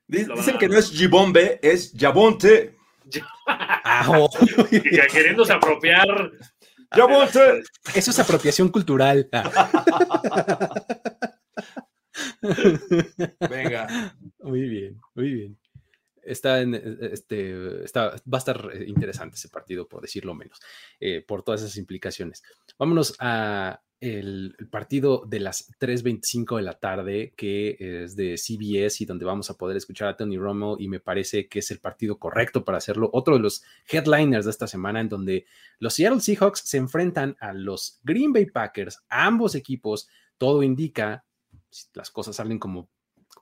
Dicen 0.06 0.58
que 0.58 0.68
no 0.68 0.78
es 0.78 0.92
Gibombe, 0.92 1.62
es 1.64 1.94
Jabonte. 1.98 2.76
queriéndose 5.14 5.54
apropiar. 5.54 6.32
Jabonte. 6.92 7.64
Eso 7.96 8.12
es 8.12 8.20
apropiación 8.20 8.68
cultural. 8.68 9.30
Venga. 13.50 14.14
Muy 14.40 14.68
bien, 14.68 15.00
muy 15.16 15.34
bien 15.34 15.58
está 16.22 16.62
en, 16.62 16.76
e, 16.76 16.82
este, 17.14 17.84
está, 17.84 18.12
va 18.12 18.20
a 18.34 18.38
estar 18.38 18.70
eh, 18.74 18.86
interesante 18.88 19.36
ese 19.36 19.50
partido, 19.50 19.88
por 19.88 20.02
decirlo 20.02 20.36
menos, 20.36 20.60
eh, 21.00 21.24
por 21.28 21.44
todas 21.44 21.62
esas 21.62 21.78
implicaciones. 21.78 22.44
Vámonos 22.78 23.16
a 23.20 23.82
el, 24.02 24.56
partido 24.72 25.24
de 25.28 25.40
las 25.40 25.72
3.25 25.80 26.58
de 26.58 26.62
la 26.62 26.80
tarde, 26.80 27.34
que 27.36 27.76
es 27.80 28.16
de 28.16 28.38
CBS 28.38 29.04
y 29.04 29.06
donde 29.06 29.26
vamos 29.26 29.50
a 29.50 29.58
poder 29.58 29.78
escuchar 29.78 30.08
a 30.08 30.18
Tony 30.18 30.38
Romo 30.38 30.78
y 30.80 30.88
me 30.88 31.00
parece 31.00 31.48
que 31.48 31.60
es 31.60 31.72
el 31.72 31.80
partido 31.80 32.18
correcto 32.18 32.64
para 32.64 32.78
hacerlo. 32.78 33.10
Otro 33.14 33.36
de 33.36 33.42
los 33.42 33.64
headliners 33.88 34.46
de 34.46 34.52
esta 34.52 34.68
semana 34.68 35.02
en 35.02 35.10
donde 35.10 35.46
los 35.80 35.94
Seattle 35.94 36.22
Seahawks 36.22 36.62
se 36.62 36.78
enfrentan 36.78 37.36
a 37.40 37.54
los 37.54 38.00
Green 38.04 38.32
Bay 38.32 38.46
Packers, 38.46 39.04
ambos 39.10 39.56
equipos, 39.56 40.08
todo 40.38 40.64
indica, 40.64 41.26
si 41.70 41.88
las 41.94 42.10
cosas 42.10 42.36
salen 42.36 42.60
como 42.60 42.90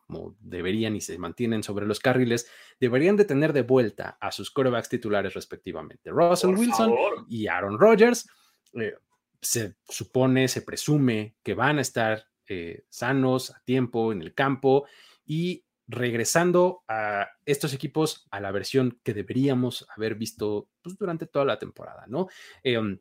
como 0.06 0.36
deberían 0.40 0.96
y 0.96 1.02
se 1.02 1.18
mantienen 1.18 1.64
sobre 1.64 1.86
los 1.86 2.00
carriles, 2.00 2.50
deberían 2.80 3.18
de 3.18 3.26
tener 3.26 3.52
de 3.52 3.62
vuelta 3.62 4.18
a 4.22 4.32
sus 4.32 4.52
quarterbacks 4.52 4.88
titulares 4.88 5.34
respectivamente, 5.34 6.10
Russell 6.12 6.56
Wilson 6.56 6.94
y 7.28 7.48
Aaron 7.48 7.78
Rodgers. 7.78 8.30
Eh, 8.74 8.94
se 9.42 9.76
supone, 9.88 10.48
se 10.48 10.62
presume 10.62 11.36
que 11.44 11.54
van 11.54 11.78
a 11.78 11.82
estar 11.82 12.26
eh, 12.48 12.86
sanos 12.90 13.52
a 13.52 13.62
tiempo 13.66 14.12
en 14.12 14.22
el 14.22 14.34
campo 14.34 14.88
y 15.26 15.66
regresando 15.88 16.84
a 16.88 17.28
estos 17.46 17.74
equipos 17.74 18.28
a 18.32 18.40
la 18.40 18.52
versión 18.52 19.00
que 19.04 19.14
deberíamos 19.14 19.86
haber 19.96 20.16
visto 20.16 20.70
pues, 20.82 20.98
durante 20.98 21.28
toda 21.28 21.46
la 21.46 21.60
temporada, 21.60 22.06
¿no? 22.08 22.28
Em, 22.64 23.00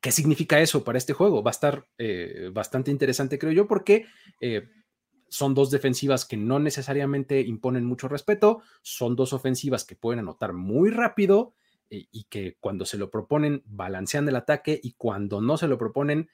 ¿Qué 0.00 0.12
significa 0.12 0.60
eso 0.60 0.84
para 0.84 0.98
este 0.98 1.14
juego? 1.14 1.42
Va 1.42 1.50
a 1.50 1.52
estar 1.52 1.86
eh, 1.96 2.50
bastante 2.52 2.90
interesante, 2.90 3.38
creo 3.38 3.52
yo, 3.52 3.66
porque 3.66 4.06
son 5.28 5.54
dos 5.54 5.70
defensivas 5.70 6.24
que 6.24 6.36
no 6.36 6.60
necesariamente 6.60 7.40
imponen 7.40 7.84
mucho 7.84 8.06
respeto, 8.06 8.62
son 8.82 9.16
dos 9.16 9.32
ofensivas 9.32 9.84
que 9.84 9.96
pueden 9.96 10.20
anotar 10.20 10.52
muy 10.52 10.90
rápido 10.90 11.54
y 11.90 12.24
que 12.24 12.56
cuando 12.58 12.84
se 12.84 12.98
lo 12.98 13.10
proponen 13.10 13.62
balancean 13.66 14.28
el 14.28 14.36
ataque 14.36 14.80
y 14.82 14.94
cuando 14.94 15.40
no 15.40 15.56
se 15.56 15.68
lo 15.68 15.78
proponen 15.78 16.28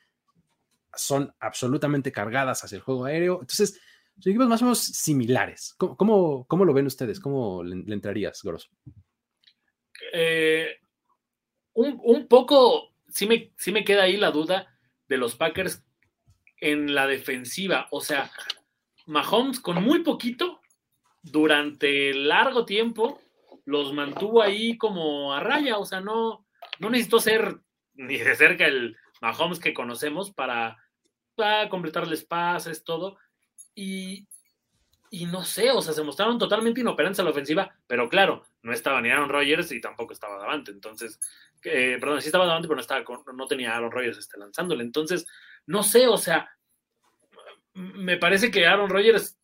son 0.95 1.35
absolutamente 1.41 2.13
cargadas 2.13 2.65
hacia 2.65 2.77
el 2.77 2.83
juego 2.83 3.05
aéreo. 3.05 3.35
Entonces, 3.41 3.81
son 4.19 4.49
más 4.49 4.63
o 4.63 4.67
menos 4.67 4.79
similares. 4.79 5.75
¿Cómo, 5.79 6.47
cómo, 6.47 6.65
lo 6.65 6.75
ven 6.75 6.87
ustedes? 6.87 7.21
¿Cómo 7.21 7.63
le, 7.63 7.95
entrarías, 7.95 8.43
Grosso? 8.43 8.69
Eh, 10.13 10.79
un, 11.75 12.01
un, 12.03 12.27
poco, 12.27 12.95
sí 13.09 13.27
me, 13.27 13.53
sí 13.57 13.73
me 13.73 13.85
queda 13.85 14.05
ahí 14.05 14.17
la 14.17 14.31
duda 14.31 14.79
de 15.09 15.17
los 15.17 15.37
Packers 15.37 15.85
en 16.59 16.95
la 16.95 17.07
defensiva. 17.07 17.89
O 17.91 18.01
sea, 18.01 18.31
Mahomes 19.07 19.61
con 19.61 19.83
muy 19.83 20.01
poquito, 20.01 20.61
durante 21.23 22.15
largo 22.15 22.65
tiempo, 22.65 23.21
los 23.65 23.93
mantuvo 23.93 24.43
ahí 24.43 24.77
como 24.79 25.33
a 25.33 25.41
raya, 25.41 25.79
o 25.79 25.85
sea, 25.85 26.01
no, 26.01 26.47
no 26.79 26.91
necesitó 26.91 27.21
ser 27.21 27.59
ni 27.95 28.17
de 28.19 28.35
cerca 28.37 28.67
el 28.67 28.97
Mahomes 29.21 29.61
que 29.61 29.75
conocemos 29.75 30.31
para, 30.31 30.79
para 31.35 31.69
completarles 31.69 32.25
pases, 32.25 32.85
todo. 32.85 33.19
Y 33.75 34.27
y 35.13 35.27
no 35.27 35.43
sé, 35.45 35.73
o 35.73 35.83
sea, 35.83 35.93
se 35.93 36.05
mostraron 36.05 36.39
totalmente 36.39 36.81
inoperantes 36.81 37.19
a 37.19 37.25
la 37.25 37.31
ofensiva, 37.31 37.77
pero 37.89 38.09
claro, 38.09 38.45
no 38.63 38.73
estaba 38.73 39.03
ni 39.03 39.11
Aaron 39.11 39.29
Rodgers 39.29 39.73
y 39.73 39.81
tampoco 39.81 40.13
estaba 40.13 40.39
Davante, 40.39 40.71
entonces, 40.71 41.19
eh, 41.65 41.99
perdón, 42.01 42.23
sí 42.23 42.29
estaba 42.29 42.47
Davante, 42.47 42.69
pero 42.69 42.77
no, 42.77 42.81
estaba 42.81 43.05
no 43.35 43.47
tenía 43.49 43.75
Aaron 43.75 43.91
Rodgers 43.91 44.19
este, 44.19 44.39
lanzándole, 44.39 44.85
entonces, 44.85 45.27
no 45.67 45.83
sé, 45.83 46.07
o 46.07 46.17
sea, 46.17 46.49
me 47.75 48.19
parece 48.19 48.53
que 48.53 48.67
Aaron 48.67 48.89
Rodgers 48.89 49.37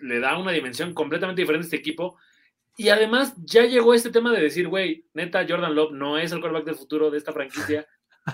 le 0.00 0.18
da 0.18 0.38
una 0.38 0.50
dimensión 0.50 0.94
completamente 0.94 1.42
diferente 1.42 1.66
a 1.66 1.68
este 1.68 1.76
equipo, 1.76 2.16
y 2.76 2.88
además 2.88 3.34
ya 3.44 3.64
llegó 3.64 3.94
este 3.94 4.10
tema 4.10 4.32
de 4.32 4.40
decir, 4.40 4.68
güey, 4.68 5.04
neta, 5.14 5.46
Jordan 5.48 5.74
Love 5.74 5.92
no 5.92 6.18
es 6.18 6.32
el 6.32 6.40
quarterback 6.40 6.66
del 6.66 6.76
futuro 6.76 7.10
de 7.10 7.18
esta 7.18 7.32
franquicia, 7.32 7.86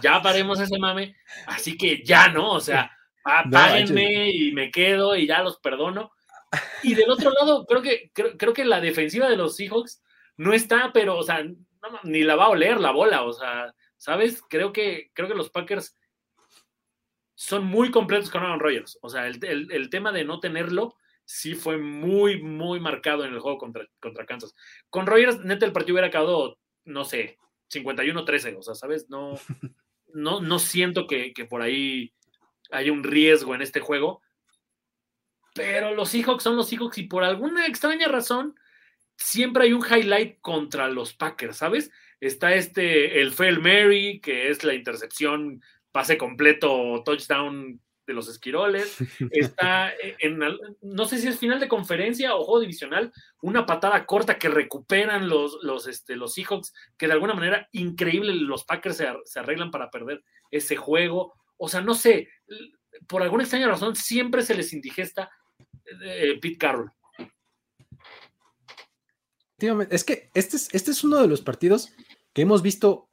ya 0.02 0.20
paremos 0.22 0.60
ese 0.60 0.78
mame, 0.78 1.16
así 1.46 1.76
que 1.76 2.02
ya 2.04 2.28
no, 2.28 2.52
o 2.52 2.60
sea, 2.60 2.90
páguenme 3.50 4.30
y 4.30 4.52
me 4.52 4.70
quedo 4.70 5.16
y 5.16 5.26
ya 5.26 5.42
los 5.42 5.58
perdono. 5.58 6.12
Y 6.82 6.94
del 6.94 7.10
otro 7.10 7.32
lado, 7.32 7.66
creo 7.66 7.82
que, 7.82 8.10
creo, 8.14 8.52
que 8.52 8.64
la 8.64 8.80
defensiva 8.80 9.28
de 9.28 9.36
los 9.36 9.56
Seahawks 9.56 10.02
no 10.36 10.52
está, 10.52 10.92
pero, 10.92 11.18
o 11.18 11.22
sea, 11.22 11.44
ni 12.04 12.22
la 12.22 12.36
va 12.36 12.44
a 12.46 12.50
oler 12.50 12.80
la 12.80 12.92
bola, 12.92 13.24
o 13.24 13.32
sea, 13.32 13.74
¿sabes? 13.96 14.42
Creo 14.48 14.72
que, 14.72 15.10
creo 15.12 15.28
que 15.28 15.34
los 15.34 15.50
Packers 15.50 15.96
son 17.34 17.64
muy 17.64 17.90
completos 17.90 18.30
con 18.30 18.42
Aaron 18.42 18.60
Rodgers. 18.60 18.98
O 19.02 19.08
sea, 19.08 19.26
el, 19.26 19.90
tema 19.90 20.10
de 20.10 20.24
no 20.24 20.40
tenerlo 20.40 20.96
sí 21.26 21.54
fue 21.54 21.76
muy, 21.76 22.42
muy 22.42 22.80
marcado 22.80 23.26
en 23.26 23.34
el 23.34 23.40
juego 23.40 23.58
contra, 23.58 23.86
contra 24.00 24.24
Kansas. 24.24 24.54
Con 24.88 25.06
Rodgers, 25.06 25.40
neta, 25.44 25.66
el 25.66 25.72
partido 25.72 25.94
hubiera 25.94 26.08
acabado, 26.08 26.58
no 26.84 27.04
sé, 27.04 27.36
51-13, 27.70 28.56
o 28.56 28.62
sea, 28.62 28.74
¿sabes? 28.74 29.10
No, 29.10 29.34
no, 30.14 30.40
no 30.40 30.58
siento 30.58 31.06
que, 31.06 31.34
que 31.34 31.44
por 31.44 31.60
ahí 31.60 32.14
haya 32.70 32.90
un 32.90 33.04
riesgo 33.04 33.54
en 33.54 33.60
este 33.60 33.80
juego 33.80 34.22
pero 35.56 35.94
los 35.94 36.10
Seahawks 36.10 36.42
son 36.44 36.54
los 36.54 36.68
Seahawks 36.68 36.98
y 36.98 37.04
por 37.04 37.24
alguna 37.24 37.66
extraña 37.66 38.08
razón 38.08 38.54
siempre 39.16 39.64
hay 39.64 39.72
un 39.72 39.82
highlight 39.84 40.38
contra 40.42 40.88
los 40.88 41.14
Packers, 41.14 41.56
¿sabes? 41.56 41.90
Está 42.20 42.54
este, 42.54 43.20
el 43.22 43.32
Fail 43.32 43.60
Mary, 43.60 44.20
que 44.22 44.50
es 44.50 44.62
la 44.64 44.74
intercepción, 44.74 45.62
pase 45.92 46.18
completo, 46.18 47.02
touchdown 47.04 47.80
de 48.06 48.14
los 48.14 48.28
esquiroles. 48.28 48.96
Está 49.30 49.92
en, 50.18 50.40
no 50.82 51.04
sé 51.06 51.18
si 51.18 51.28
es 51.28 51.38
final 51.38 51.60
de 51.60 51.68
conferencia 51.68 52.34
o 52.34 52.44
juego 52.44 52.60
divisional, 52.60 53.12
una 53.42 53.66
patada 53.66 54.06
corta 54.06 54.38
que 54.38 54.48
recuperan 54.48 55.28
los, 55.28 55.58
los, 55.62 55.86
este, 55.86 56.16
los 56.16 56.34
Seahawks, 56.34 56.72
que 56.96 57.06
de 57.06 57.12
alguna 57.12 57.34
manera 57.34 57.68
increíble 57.72 58.34
los 58.34 58.64
Packers 58.64 58.96
se, 58.96 59.08
se 59.24 59.40
arreglan 59.40 59.70
para 59.70 59.90
perder 59.90 60.22
ese 60.50 60.76
juego. 60.76 61.34
O 61.56 61.68
sea, 61.68 61.80
no 61.80 61.94
sé, 61.94 62.28
por 63.06 63.22
alguna 63.22 63.42
extraña 63.42 63.68
razón 63.68 63.96
siempre 63.96 64.42
se 64.42 64.54
les 64.54 64.72
indigesta 64.72 65.30
Pete 65.84 66.58
Carroll. 66.58 66.90
Es 69.90 70.04
que 70.04 70.30
este 70.34 70.56
es, 70.56 70.68
este 70.74 70.90
es 70.90 71.02
uno 71.02 71.20
de 71.20 71.28
los 71.28 71.40
partidos 71.40 71.92
que 72.34 72.42
hemos 72.42 72.60
visto 72.60 73.08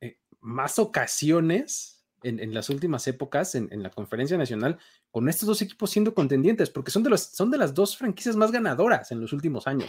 eh, 0.00 0.18
más 0.40 0.78
ocasiones 0.78 1.97
en, 2.22 2.54
las 2.54 2.70
últimas 2.70 3.06
épocas 3.06 3.54
en, 3.54 3.82
la 3.82 3.90
conferencia 3.90 4.36
nacional 4.36 4.78
con 5.10 5.28
estos 5.28 5.46
dos 5.46 5.62
equipos 5.62 5.90
siendo 5.90 6.14
contendientes, 6.14 6.70
porque 6.70 6.90
son 6.90 7.02
de, 7.02 7.10
los, 7.10 7.22
son 7.22 7.50
de 7.50 7.58
las 7.58 7.74
dos 7.74 7.96
franquicias 7.96 8.36
más 8.36 8.52
ganadoras 8.52 9.12
en 9.12 9.20
los 9.20 9.32
últimos 9.32 9.66
años. 9.66 9.88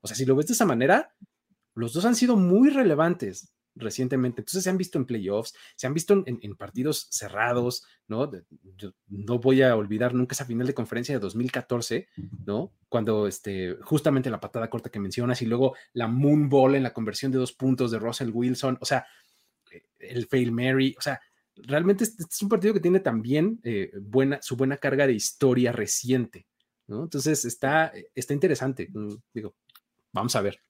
O 0.00 0.08
sea, 0.08 0.16
si 0.16 0.24
lo 0.24 0.36
ves 0.36 0.46
de 0.46 0.54
esa 0.54 0.66
manera, 0.66 1.14
los 1.74 1.92
dos 1.92 2.04
han 2.04 2.16
sido 2.16 2.36
muy 2.36 2.70
relevantes 2.70 3.52
recientemente. 3.74 4.40
Entonces 4.40 4.64
se 4.64 4.70
han 4.70 4.76
visto 4.76 4.98
en 4.98 5.06
playoffs, 5.06 5.54
se 5.76 5.86
han 5.86 5.94
visto 5.94 6.22
en, 6.26 6.56
partidos 6.56 7.08
cerrados, 7.10 7.84
¿no? 8.06 8.30
Yo 8.76 8.92
no 9.08 9.38
voy 9.38 9.62
a 9.62 9.74
olvidar 9.76 10.14
nunca 10.14 10.34
esa 10.34 10.44
final 10.44 10.66
de 10.66 10.74
conferencia 10.74 11.14
de 11.14 11.20
2014, 11.20 12.08
¿no? 12.44 12.72
Cuando 12.88 13.26
este, 13.26 13.76
justamente 13.82 14.30
la 14.30 14.40
patada 14.40 14.68
corta 14.68 14.90
que 14.90 15.00
mencionas 15.00 15.40
y 15.42 15.46
luego 15.46 15.74
la 15.92 16.08
Moon 16.08 16.48
Ball 16.48 16.74
en 16.74 16.82
la 16.82 16.92
conversión 16.92 17.32
de 17.32 17.38
dos 17.38 17.52
puntos 17.52 17.90
de 17.90 17.98
Russell 17.98 18.30
Wilson, 18.32 18.78
o 18.80 18.84
sea, 18.84 19.06
eh, 19.70 19.84
el 19.98 20.26
Fail 20.26 20.52
Mary, 20.52 20.94
o 20.98 21.00
sea, 21.00 21.20
realmente 21.56 22.04
este, 22.04 22.24
es 22.24 22.42
un 22.42 22.48
partido 22.48 22.74
que 22.74 22.80
tiene 22.80 23.00
también 23.00 23.60
eh, 23.62 23.90
buena, 24.00 24.40
su 24.42 24.56
buena 24.56 24.76
carga 24.76 25.06
de 25.06 25.14
historia 25.14 25.72
reciente. 25.72 26.46
Entonces 26.88 27.44
está, 27.44 27.92
está 28.14 28.34
interesante, 28.34 28.88
mm, 28.92 29.14
digo, 29.32 29.54
vamos 30.12 30.36
a 30.36 30.42
ver, 30.42 30.60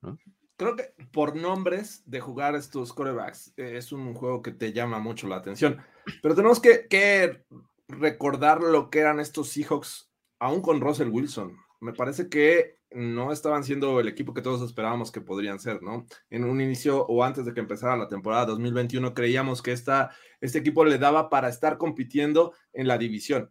creo 0.56 0.76
que 0.76 0.94
por 1.12 1.34
nombres 1.34 2.02
de 2.06 2.20
jugar 2.20 2.54
estos 2.54 2.92
corebacks 2.92 3.52
eh, 3.56 3.76
es 3.76 3.90
un 3.90 4.14
juego 4.14 4.42
que 4.42 4.52
te 4.52 4.72
llama 4.72 4.98
mucho 4.98 5.26
la 5.26 5.36
atención. 5.36 5.78
Pero 6.22 6.34
tenemos 6.34 6.60
que, 6.60 7.44
recordar 7.88 8.62
lo 8.62 8.88
que 8.88 9.00
eran 9.00 9.20
estos 9.20 9.48
Seahawks, 9.50 10.10
aún 10.38 10.62
con 10.62 10.80
Russell 10.80 11.08
Wilson. 11.08 11.56
Me 11.80 11.92
parece 11.92 12.28
que 12.28 12.78
no 12.94 13.32
estaban 13.32 13.64
siendo 13.64 14.00
el 14.00 14.08
equipo 14.08 14.34
que 14.34 14.42
todos 14.42 14.62
esperábamos 14.62 15.10
que 15.12 15.20
podrían 15.20 15.58
ser, 15.58 15.82
¿no? 15.82 16.06
En 16.30 16.44
un 16.44 16.60
inicio 16.60 17.04
o 17.06 17.24
antes 17.24 17.44
de 17.44 17.54
que 17.54 17.60
empezara 17.60 17.96
la 17.96 18.08
temporada 18.08 18.46
2021 18.46 19.14
creíamos 19.14 19.62
que 19.62 19.72
esta, 19.72 20.10
este 20.40 20.58
equipo 20.58 20.84
le 20.84 20.98
daba 20.98 21.30
para 21.30 21.48
estar 21.48 21.78
compitiendo 21.78 22.52
en 22.72 22.88
la 22.88 22.98
división 22.98 23.50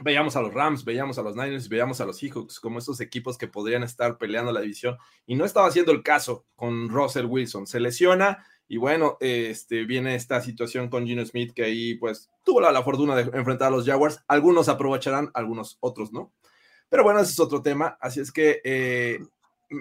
veíamos 0.00 0.36
a 0.36 0.42
los 0.42 0.54
Rams, 0.54 0.84
veíamos 0.84 1.18
a 1.18 1.22
los 1.22 1.34
Niners, 1.34 1.68
veíamos 1.68 2.00
a 2.00 2.06
los 2.06 2.18
Seahawks 2.18 2.60
como 2.60 2.78
esos 2.78 3.00
equipos 3.00 3.38
que 3.38 3.48
podrían 3.48 3.82
estar 3.82 4.18
peleando 4.18 4.52
la 4.52 4.60
división 4.60 4.96
y 5.26 5.34
no 5.34 5.44
estaba 5.44 5.68
haciendo 5.68 5.92
el 5.92 6.02
caso 6.02 6.46
con 6.56 6.88
Russell 6.88 7.26
Wilson. 7.26 7.66
Se 7.66 7.80
lesiona 7.80 8.44
y 8.68 8.76
bueno, 8.76 9.16
este, 9.20 9.84
viene 9.84 10.14
esta 10.14 10.40
situación 10.40 10.88
con 10.88 11.06
Gino 11.06 11.24
Smith 11.24 11.52
que 11.54 11.64
ahí 11.64 11.94
pues 11.94 12.30
tuvo 12.44 12.60
la, 12.60 12.82
fortuna 12.82 13.16
de 13.16 13.22
enfrentar 13.22 13.68
a 13.68 13.70
los 13.76 13.86
Jaguars. 13.86 14.22
Algunos 14.28 14.68
aprovecharán, 14.68 15.30
algunos 15.34 15.78
otros 15.80 16.12
no. 16.12 16.32
Pero 16.88 17.02
bueno, 17.02 17.20
ese 17.20 17.32
es 17.32 17.40
otro 17.40 17.62
tema. 17.62 17.96
Así 18.00 18.20
es 18.20 18.32
que 18.32 18.60
eh, 18.64 19.18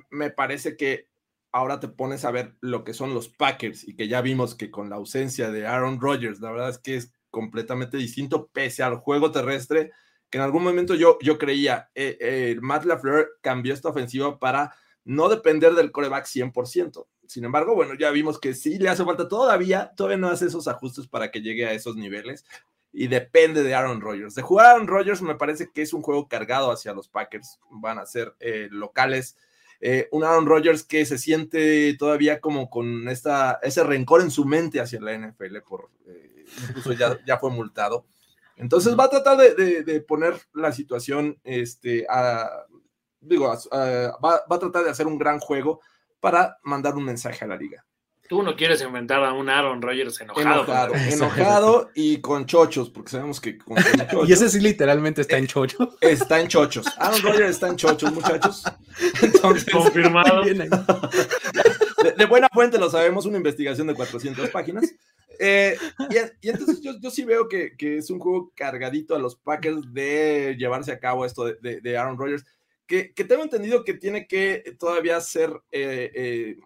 me 0.10 0.30
parece 0.30 0.76
que 0.76 1.08
ahora 1.52 1.80
te 1.80 1.88
pones 1.88 2.26
a 2.26 2.32
ver 2.32 2.56
lo 2.62 2.84
que 2.84 2.94
son 2.94 3.14
los 3.14 3.30
Packers 3.30 3.88
y 3.88 3.96
que 3.96 4.08
ya 4.08 4.22
vimos 4.22 4.56
que 4.56 4.70
con 4.70 4.90
la 4.90 4.98
ausencia 4.98 5.50
de 5.50 5.66
Aaron 5.66 6.00
Rodgers, 6.00 6.40
la 6.40 6.52
verdad 6.52 6.70
es 6.70 6.78
que 6.78 6.96
es 6.96 7.14
completamente 7.32 7.98
distinto 7.98 8.48
pese 8.48 8.84
al 8.84 8.98
juego 8.98 9.32
terrestre 9.32 9.92
que 10.30 10.38
en 10.38 10.44
algún 10.44 10.64
momento 10.64 10.94
yo, 10.96 11.18
yo 11.22 11.38
creía, 11.38 11.90
eh, 11.96 12.18
eh, 12.20 12.58
Matt 12.62 12.86
LaFleur 12.86 13.38
cambió 13.42 13.74
esta 13.74 13.90
ofensiva 13.90 14.38
para 14.40 14.76
no 15.06 15.30
depender 15.30 15.74
del 15.74 15.92
coreback 15.92 16.26
100%. 16.26 17.08
Sin 17.28 17.46
embargo, 17.46 17.76
bueno, 17.76 17.94
ya 17.98 18.12
vimos 18.12 18.40
que 18.40 18.54
sí 18.54 18.78
le 18.78 18.90
hace 18.90 19.06
falta 19.06 19.28
todavía, 19.28 19.94
todavía 19.96 20.18
no 20.18 20.30
hace 20.30 20.48
esos 20.48 20.68
ajustes 20.68 21.08
para 21.08 21.32
que 21.32 21.42
llegue 21.42 21.66
a 21.66 21.72
esos 21.72 21.96
niveles 21.96 22.46
y 22.92 23.08
depende 23.08 23.64
de 23.64 23.76
Aaron 23.76 24.02
Rodgers. 24.02 24.36
De 24.36 24.42
jugar 24.42 24.66
a 24.66 24.72
Aaron 24.72 24.88
Rodgers 24.88 25.22
me 25.22 25.36
parece 25.36 25.70
que 25.72 25.82
es 25.82 25.94
un 25.94 26.02
juego 26.02 26.28
cargado 26.28 26.72
hacia 26.72 26.94
los 26.94 27.10
Packers, 27.10 27.60
van 27.70 28.00
a 28.00 28.06
ser 28.06 28.36
eh, 28.40 28.68
locales. 28.72 29.38
un 30.12 30.24
Aaron 30.24 30.48
Rodgers 30.48 30.84
que 30.84 31.06
se 31.06 31.18
siente 31.18 31.96
todavía 31.98 32.42
como 32.42 32.70
con 32.70 33.08
esta, 33.10 33.60
ese 33.62 33.84
rencor 33.84 34.22
en 34.22 34.32
su 34.32 34.46
mente 34.46 34.80
hacia 34.80 35.00
la 35.00 35.18
NFL, 35.18 35.58
por, 35.68 35.90
incluso 36.70 36.94
ya, 36.94 37.18
ya 37.26 37.38
fue 37.38 37.52
multado. 37.52 38.06
Entonces 38.58 38.98
va 38.98 39.06
a 39.06 39.10
tratar 39.10 39.38
de, 39.38 40.02
poner 40.02 40.34
la 40.54 40.72
situación, 40.72 41.40
este, 41.44 42.08
digo, 43.20 43.48
va, 43.48 44.44
a 44.50 44.60
tratar 44.60 44.84
de 44.84 44.90
hacer 44.90 45.06
un 45.06 45.20
gran 45.20 45.40
juego 45.40 45.80
para 46.20 46.58
mandar 46.64 46.96
un 46.96 47.06
mensaje 47.06 47.46
a 47.46 47.48
la 47.48 47.56
liga. 47.56 47.86
Tú 48.28 48.44
no 48.44 48.56
quieres 48.56 48.82
inventar 48.82 49.24
a 49.24 49.32
un 49.34 49.49
Aaron 49.49 49.82
Rodgers 49.82 50.20
enojado. 50.20 50.64
Enojado, 50.64 50.94
enojado 51.12 51.91
y 51.95 52.20
con 52.20 52.45
chochos, 52.45 52.90
porque 52.90 53.12
sabemos 53.12 53.40
que 53.40 53.58
con, 53.58 53.78
Y 54.28 54.34
ese 54.34 54.49
sí 54.49 54.60
literalmente 54.60 55.22
está 55.22 55.38
en 55.38 55.48
chocho. 55.48 55.98
Está 56.02 56.40
en 56.40 56.48
chochos. 56.48 56.86
Aaron 56.98 57.22
Rodgers 57.22 57.52
está 57.52 57.68
en 57.70 57.78
chochos, 57.78 58.12
muchachos. 58.14 58.64
Entonces, 59.22 59.72
Confirmado. 59.72 60.44
De, 60.44 62.26
buena 62.26 62.48
fuente 62.54 62.78
lo 62.78 62.90
sabemos, 62.90 63.26
una 63.26 63.38
investigación 63.38 63.88
de 63.88 63.95
400 63.95 64.49
páginas. 64.49 64.94
Eh, 65.40 65.78
y, 66.41 66.49
entonces 66.49 66.82
yo, 66.82 66.94
yo 66.99 67.12
sí 67.12 67.24
veo 67.24 67.48
que, 67.48 67.76
que, 67.78 67.98
es 67.98 68.10
un 68.10 68.20
juego 68.20 68.52
cargadito 68.56 69.16
a 69.16 69.20
los 69.20 69.36
Packers 69.36 69.94
de 69.94 70.56
llevarse 70.58 70.91
a 70.91 70.99
cabo 70.99 71.26
esto 71.26 71.45
de, 71.45 71.80
de, 71.80 71.98
Aaron 71.98 72.18
Rodgers, 72.18 72.44
que, 72.88 73.14
que, 73.14 73.24
tengo 73.24 73.44
entendido 73.44 73.84
que 73.84 73.94
tiene 73.94 74.28
que 74.28 74.76
todavía 74.80 75.20
ser 75.22 75.52
eh, 75.72 76.12
eh, 76.16 76.58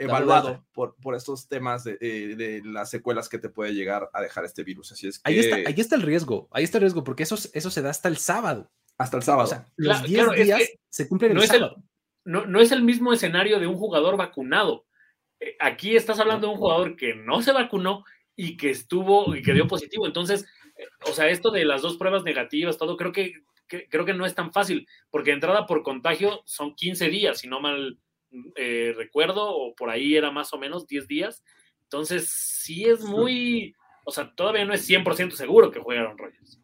evaluado 0.00 0.64
por, 0.72 0.96
por, 0.96 1.14
estos 1.14 1.48
temas 1.48 1.84
de, 1.84 1.96
de, 1.98 2.62
las 2.64 2.90
secuelas 2.90 3.28
que 3.28 3.38
te 3.38 3.48
puede 3.48 3.74
llegar 3.74 4.08
a 4.12 4.20
dejar 4.20 4.44
este 4.44 4.64
virus. 4.64 4.92
Así 4.92 5.08
es 5.08 5.18
que... 5.18 5.30
ahí, 5.30 5.38
está, 5.38 5.56
ahí 5.56 5.74
está 5.76 5.96
el 5.96 6.02
riesgo, 6.02 6.48
ahí 6.52 6.64
está 6.64 6.78
el 6.78 6.82
riesgo, 6.82 7.04
porque 7.04 7.22
eso, 7.22 7.36
eso 7.52 7.70
se 7.70 7.82
da 7.82 7.90
hasta 7.90 8.08
el 8.08 8.16
sábado. 8.16 8.70
Hasta 8.98 9.16
el 9.16 9.22
sábado. 9.22 9.44
O 9.44 9.50
sea, 9.50 9.66
los 9.76 10.02
10 10.02 10.30
días 10.32 10.62
se 10.88 11.08
cumplen 11.08 11.34
no 11.34 11.42
el 11.42 11.48
sábado. 11.48 11.82
no, 12.24 12.46
no 12.46 12.60
es 12.60 12.72
el 12.72 12.82
mismo 12.82 13.12
escenario 13.12 13.58
de 13.58 13.66
un 13.66 13.76
jugador 13.76 14.16
vacunado. 14.16 14.86
Aquí 15.58 15.96
estás 15.96 16.20
hablando 16.20 16.46
de 16.46 16.52
un 16.54 16.58
jugador 16.58 16.96
que 16.96 17.14
no 17.14 17.40
se 17.40 17.52
vacunó 17.52 18.04
y 18.36 18.56
que 18.56 18.70
estuvo 18.70 19.34
y 19.34 19.42
que 19.42 19.52
dio 19.52 19.66
positivo. 19.66 20.06
Entonces, 20.06 20.46
eh, 20.76 20.84
o 21.06 21.12
sea, 21.12 21.28
esto 21.28 21.50
de 21.50 21.64
las 21.64 21.82
dos 21.82 21.96
pruebas 21.96 22.24
negativas, 22.24 22.78
todo, 22.78 22.96
creo 22.96 23.12
que, 23.12 23.34
creo 23.66 24.04
que 24.04 24.14
no 24.14 24.26
es 24.26 24.34
tan 24.34 24.52
fácil, 24.52 24.86
porque 25.10 25.32
entrada 25.32 25.66
por 25.66 25.82
contagio 25.82 26.42
son 26.44 26.74
15 26.74 27.08
días, 27.08 27.38
si 27.38 27.48
no 27.48 27.60
mal 27.60 27.98
eh, 28.56 28.94
recuerdo, 28.96 29.54
o 29.56 29.74
por 29.74 29.90
ahí 29.90 30.16
era 30.16 30.30
más 30.30 30.52
o 30.52 30.58
menos 30.58 30.86
10 30.86 31.08
días. 31.08 31.44
Entonces, 31.84 32.28
sí 32.28 32.84
es 32.84 33.00
muy, 33.02 33.74
o 34.04 34.12
sea, 34.12 34.32
todavía 34.34 34.64
no 34.64 34.72
es 34.72 34.88
100% 34.88 35.32
seguro 35.32 35.70
que 35.70 35.80
juegue 35.80 36.00
Aaron 36.00 36.18
Rodgers. 36.18 36.60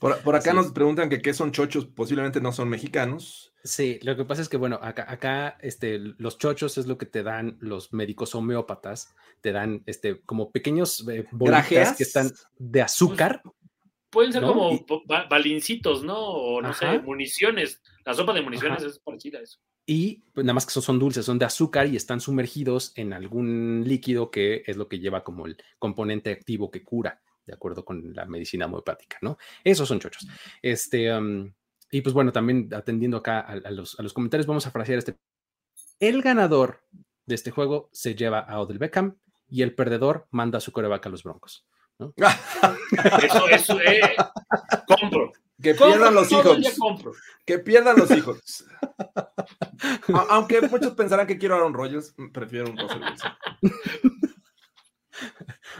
Por, 0.00 0.34
acá 0.34 0.54
nos 0.54 0.72
preguntan 0.72 1.10
que 1.10 1.20
qué 1.20 1.34
son 1.34 1.52
chochos, 1.52 1.84
posiblemente 1.84 2.40
no 2.40 2.52
son 2.52 2.70
mexicanos. 2.70 3.52
Sí, 3.62 3.98
lo 4.02 4.16
que 4.16 4.24
pasa 4.24 4.40
es 4.40 4.48
que, 4.48 4.56
bueno, 4.56 4.78
acá, 4.80 5.04
acá 5.06 5.58
este, 5.60 5.98
los 5.98 6.38
chochos 6.38 6.78
es 6.78 6.86
lo 6.86 6.96
que 6.96 7.04
te 7.04 7.22
dan 7.22 7.58
los 7.60 7.92
médicos 7.92 8.34
homeópatas, 8.34 9.14
te 9.42 9.52
dan 9.52 9.82
este, 9.84 10.22
como 10.22 10.50
pequeños 10.50 11.06
eh, 11.08 11.26
bolitas 11.32 11.96
que 11.96 12.02
están 12.02 12.32
de 12.56 12.80
azúcar. 12.80 13.42
Pueden 14.08 14.32
ser 14.32 14.42
como 14.42 14.86
balincitos, 15.28 16.02
¿no? 16.02 16.18
O 16.18 16.62
no 16.62 16.72
sé, 16.72 17.00
municiones. 17.00 17.82
La 18.06 18.14
sopa 18.14 18.32
de 18.32 18.40
municiones 18.40 18.82
es 18.82 18.98
parecida 18.98 19.38
a 19.38 19.42
eso. 19.42 19.58
Y 19.86 20.22
pues, 20.32 20.44
nada 20.44 20.54
más 20.54 20.66
que 20.66 20.72
son, 20.72 20.82
son 20.82 20.98
dulces, 20.98 21.26
son 21.26 21.38
de 21.38 21.44
azúcar 21.44 21.86
y 21.86 21.96
están 21.96 22.20
sumergidos 22.20 22.92
en 22.96 23.12
algún 23.12 23.84
líquido 23.86 24.30
que 24.30 24.62
es 24.66 24.76
lo 24.76 24.88
que 24.88 24.98
lleva 24.98 25.24
como 25.24 25.46
el 25.46 25.56
componente 25.78 26.30
activo 26.30 26.70
que 26.70 26.82
cura 26.82 27.20
de 27.46 27.54
acuerdo 27.54 27.84
con 27.84 28.14
la 28.14 28.24
medicina 28.24 28.66
homeopática, 28.66 29.18
¿no? 29.20 29.38
Esos 29.62 29.88
son 29.88 30.00
chochos. 30.00 30.26
Este, 30.62 31.10
y 31.90 32.00
pues 32.00 32.14
bueno, 32.14 32.32
también 32.32 32.68
atendiendo 32.74 33.18
acá 33.18 33.40
a, 33.40 33.70
los, 33.70 33.96
comentarios, 34.12 34.46
vamos 34.46 34.66
a 34.66 34.70
frasear 34.70 34.98
este. 34.98 35.16
El 36.00 36.22
ganador 36.22 36.82
de 37.26 37.34
este 37.34 37.50
juego 37.50 37.88
se 37.92 38.14
lleva 38.14 38.40
a 38.40 38.60
Odell 38.60 38.78
Beckham 38.78 39.16
y 39.48 39.62
el 39.62 39.74
perdedor 39.74 40.26
manda 40.30 40.58
a 40.58 40.60
su 40.60 40.72
coreback 40.72 41.06
a 41.06 41.08
los 41.10 41.22
Broncos. 41.22 41.66
¿no? 41.98 42.12
eso, 43.22 43.48
eso, 43.48 43.80
eh, 43.80 44.00
compro. 44.86 45.32
Que 45.62 45.74
pierdan 45.74 46.14
los 46.14 46.30
hijos. 46.32 46.58
Que 47.44 47.58
pierdan 47.58 47.96
los 47.96 48.10
hijos. 48.10 48.64
Aunque 50.30 50.60
muchos 50.62 50.94
pensarán 50.94 51.26
que 51.26 51.38
quiero 51.38 51.54
a 51.54 51.58
Aaron 51.58 51.74
Rodgers, 51.74 52.14
prefiero 52.32 52.70
un 52.70 52.78
Russell 52.78 53.02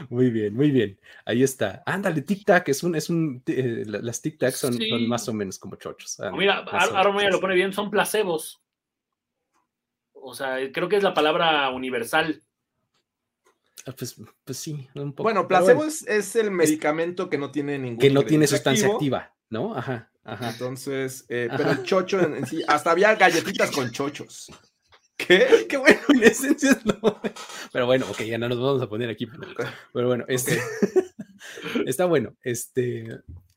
Muy 0.09 0.29
bien, 0.29 0.53
muy 0.53 0.71
bien. 0.71 0.99
Ahí 1.25 1.43
está. 1.43 1.83
Ándale, 1.85 2.21
Tic 2.21 2.45
Tac 2.45 2.67
es 2.69 2.83
un, 2.83 2.95
es 2.95 3.09
un, 3.09 3.43
eh, 3.47 3.83
las 3.85 4.21
Tic 4.21 4.37
Tac 4.37 4.53
son, 4.53 4.77
más 5.07 5.27
o 5.27 5.33
menos 5.33 5.59
como 5.59 5.75
chochos. 5.75 6.17
mira, 6.33 6.59
Aaron 6.59 7.17
lo 7.31 7.39
pone 7.39 7.55
bien, 7.55 7.73
son 7.73 7.91
placebos. 7.91 8.61
O 10.13 10.33
sea, 10.33 10.57
creo 10.71 10.89
que 10.89 10.95
es 10.95 11.03
la 11.03 11.13
palabra 11.13 11.69
universal. 11.69 12.41
Ah, 13.85 13.93
pues, 13.95 14.19
pues, 14.43 14.57
sí, 14.57 14.87
un 14.95 15.13
poco. 15.13 15.23
Bueno, 15.23 15.47
placebo 15.47 15.85
Es, 15.85 16.35
el 16.35 16.49
medicamento 16.49 17.29
que 17.29 17.37
no 17.37 17.51
tiene 17.51 17.77
ningún. 17.77 17.99
Que 17.99 18.09
no 18.09 18.23
tiene 18.23 18.47
sustancia 18.47 18.87
activa, 18.87 19.34
¿no? 19.49 19.75
Ajá, 19.75 20.11
ajá. 20.23 20.51
Entonces, 20.51 21.25
eh, 21.29 21.49
pero 21.55 21.71
el 21.71 21.83
chocho 21.83 22.19
en, 22.19 22.45
sí, 22.45 22.61
hasta 22.67 22.91
había 22.91 23.15
galletitas 23.15 23.71
con 23.71 23.91
chochos. 23.91 24.51
¿Qué? 25.17 25.65
Qué 25.69 25.77
bueno, 25.77 25.99
en 26.09 26.23
esencia 26.23 26.79
no. 26.83 27.21
Pero 27.71 27.85
bueno, 27.85 28.05
ok, 28.09 28.21
ya 28.23 28.37
no 28.37 28.49
nos 28.49 28.59
vamos 28.59 28.81
a 28.81 28.89
poner 28.89 29.09
aquí. 29.09 29.27
Pero, 29.93 30.07
bueno, 30.07 30.25
este 30.27 30.59
está 31.85 32.05
bueno. 32.05 32.35
Este, 32.43 33.07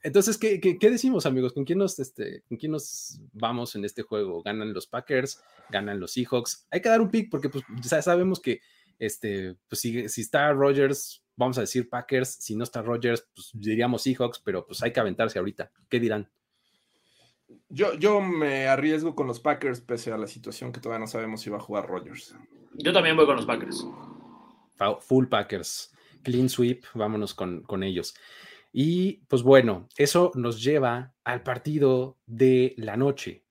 entonces, 0.03 0.39
¿qué, 0.39 0.61
¿qué, 0.61 0.91
decimos, 0.91 1.27
amigos? 1.27 1.53
¿Con 1.53 1.65
quién, 1.65 1.79
nos, 1.79 1.99
este, 1.99 2.43
¿Con 2.49 2.59
quién 2.59 2.73
nos 2.73 3.21
vamos 3.33 3.75
en 3.75 3.85
este 3.85 4.03
juego? 4.03 4.43
¿Ganan 4.43 4.73
los 4.73 4.87
Packers? 4.87 5.43
¿Ganan 5.71 5.99
los 5.99 6.13
Seahawks? 6.13 6.67
Hay 6.71 6.81
que 6.81 6.89
dar 6.89 7.01
un 7.01 7.11
pick 7.11 7.29
porque 7.31 7.49
pues, 7.49 7.65
ya 7.83 8.01
sabemos 8.03 8.41
que 8.41 8.61
este, 8.99 9.57
pues, 9.69 9.81
si, 9.81 10.09
si 10.09 10.21
está 10.21 10.53
Rogers, 10.53 11.23
vamos 11.39 11.57
a 11.57 11.63
decir 11.63 11.89
Packers. 11.89 12.29
Si 12.41 12.55
no 12.55 12.65
está 12.65 12.83
Rogers, 12.83 13.27
pues 13.35 13.51
diríamos 13.55 14.03
Seahawks, 14.03 14.41
pero 14.45 14.67
pues 14.67 14.83
hay 14.83 14.93
que 14.93 15.01
aventarse 15.01 15.39
ahorita. 15.39 15.71
¿Qué 15.89 15.99
dirán? 15.99 16.29
Yo, 17.71 17.95
yo 17.95 18.21
me 18.21 18.67
arriesgo 18.67 19.15
con 19.15 19.27
los 19.27 19.41
Packers 19.41 19.81
pese 19.81 20.13
a 20.13 20.19
la 20.19 20.27
situación 20.27 20.73
que 20.73 20.81
todavía 20.81 21.01
no 21.01 21.07
sabemos 21.07 21.41
si 21.41 21.49
va 21.49 21.57
a 21.57 21.61
jugar 21.61 21.87
Rogers. 21.87 22.35
Yo 22.75 22.93
también 22.93 23.17
voy 23.17 23.25
con 23.25 23.37
los 23.37 23.47
Packers. 23.47 23.87
Full 25.01 25.27
Packers. 25.27 25.95
Clean 26.23 26.49
sweep, 26.49 26.85
vámonos 26.95 27.33
con, 27.35 27.63
con 27.63 27.83
ellos. 27.83 28.15
Y 28.73 29.25
pues 29.29 29.43
bueno, 29.43 29.89
eso 29.97 30.31
nos 30.35 30.63
lleva 30.63 31.15
al 31.25 31.43
partido 31.43 32.19
de 32.27 32.75
la 32.77 32.97
noche 32.97 33.45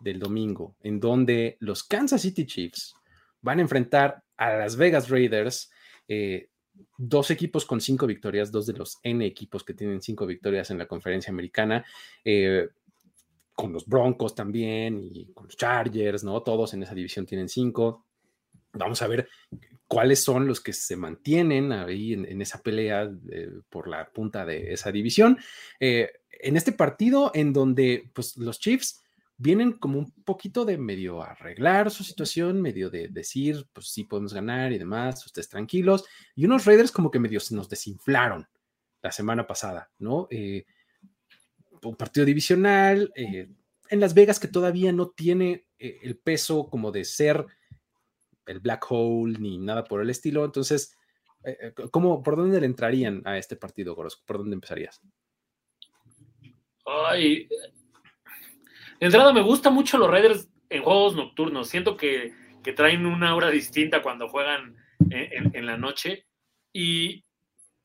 del 0.00 0.18
domingo, 0.18 0.76
en 0.80 0.98
donde 0.98 1.56
los 1.60 1.84
Kansas 1.84 2.22
City 2.22 2.46
Chiefs 2.46 2.94
van 3.42 3.58
a 3.58 3.62
enfrentar 3.62 4.24
a 4.36 4.54
las 4.54 4.76
Vegas 4.76 5.08
Raiders, 5.08 5.70
eh, 6.08 6.50
dos 6.98 7.30
equipos 7.30 7.64
con 7.64 7.80
cinco 7.80 8.06
victorias, 8.06 8.50
dos 8.50 8.66
de 8.66 8.72
los 8.72 8.98
N 9.02 9.24
equipos 9.24 9.64
que 9.64 9.74
tienen 9.74 10.00
cinco 10.00 10.26
victorias 10.26 10.70
en 10.70 10.78
la 10.78 10.86
conferencia 10.86 11.30
americana. 11.30 11.84
Eh, 12.24 12.68
con 13.54 13.72
los 13.72 13.86
Broncos 13.86 14.34
también 14.34 15.00
y 15.00 15.32
con 15.32 15.46
los 15.46 15.56
Chargers, 15.56 16.22
¿no? 16.22 16.42
Todos 16.42 16.74
en 16.74 16.82
esa 16.82 16.94
división 16.94 17.24
tienen 17.24 17.48
cinco. 17.48 18.04
Vamos 18.74 19.00
a 19.00 19.08
ver 19.08 19.28
cuáles 19.88 20.22
son 20.22 20.46
los 20.46 20.60
que 20.60 20.74
se 20.74 20.94
mantienen 20.94 21.72
ahí 21.72 22.12
en, 22.12 22.42
esa 22.42 22.62
pelea 22.62 23.10
eh, 23.30 23.50
por 23.70 23.88
la 23.88 24.10
punta 24.10 24.44
de 24.44 24.74
esa 24.74 24.92
división. 24.92 25.38
Eh, 25.80 26.10
en 26.30 26.56
este 26.56 26.72
partido 26.72 27.30
en 27.34 27.54
donde 27.54 28.10
pues, 28.12 28.36
los 28.36 28.60
Chiefs 28.60 29.02
vienen 29.38 29.72
como 29.72 29.98
un 29.98 30.10
poquito 30.24 30.64
de 30.64 30.78
medio 30.78 31.22
arreglar 31.22 31.90
su 31.90 32.04
situación, 32.04 32.60
medio 32.60 32.90
de 32.90 33.08
decir, 33.08 33.68
pues 33.72 33.88
sí 33.88 34.04
podemos 34.04 34.32
ganar 34.32 34.72
y 34.72 34.78
demás, 34.78 35.24
ustedes 35.24 35.48
tranquilos, 35.48 36.04
y 36.34 36.44
unos 36.44 36.64
Raiders 36.64 36.92
como 36.92 37.10
que 37.10 37.18
medio 37.18 37.40
se 37.40 37.54
nos 37.54 37.68
desinflaron 37.68 38.48
la 39.02 39.12
semana 39.12 39.46
pasada, 39.46 39.90
¿no? 39.98 40.26
Eh, 40.30 40.64
un 41.82 41.96
partido 41.96 42.24
divisional, 42.26 43.12
eh, 43.14 43.48
en 43.88 44.00
Las 44.00 44.14
Vegas 44.14 44.40
que 44.40 44.48
todavía 44.48 44.92
no 44.92 45.10
tiene 45.10 45.66
eh, 45.78 45.98
el 46.02 46.18
peso 46.18 46.68
como 46.68 46.90
de 46.90 47.04
ser 47.04 47.46
el 48.46 48.60
black 48.60 48.86
hole 48.88 49.38
ni 49.38 49.58
nada 49.58 49.84
por 49.84 50.00
el 50.00 50.10
estilo. 50.10 50.44
Entonces, 50.44 50.96
eh, 51.44 51.72
¿cómo, 51.90 52.22
¿por 52.22 52.36
dónde 52.36 52.60
le 52.60 52.66
entrarían 52.66 53.22
a 53.24 53.38
este 53.38 53.56
partido, 53.56 53.94
Goros? 53.94 54.16
¿Por 54.16 54.38
dónde 54.38 54.54
empezarías? 54.54 55.00
Ay, 56.84 57.48
de 59.00 59.06
entrada 59.06 59.32
me 59.32 59.42
gusta 59.42 59.70
mucho 59.70 59.98
los 59.98 60.10
Raiders 60.10 60.48
en 60.68 60.82
juegos 60.82 61.14
nocturnos. 61.14 61.68
Siento 61.68 61.96
que, 61.96 62.32
traen 62.74 63.06
una 63.06 63.30
aura 63.30 63.48
distinta 63.48 64.02
cuando 64.02 64.28
juegan 64.28 64.76
en 65.10 65.66
la 65.66 65.76
noche. 65.76 66.26
Y, 66.72 67.24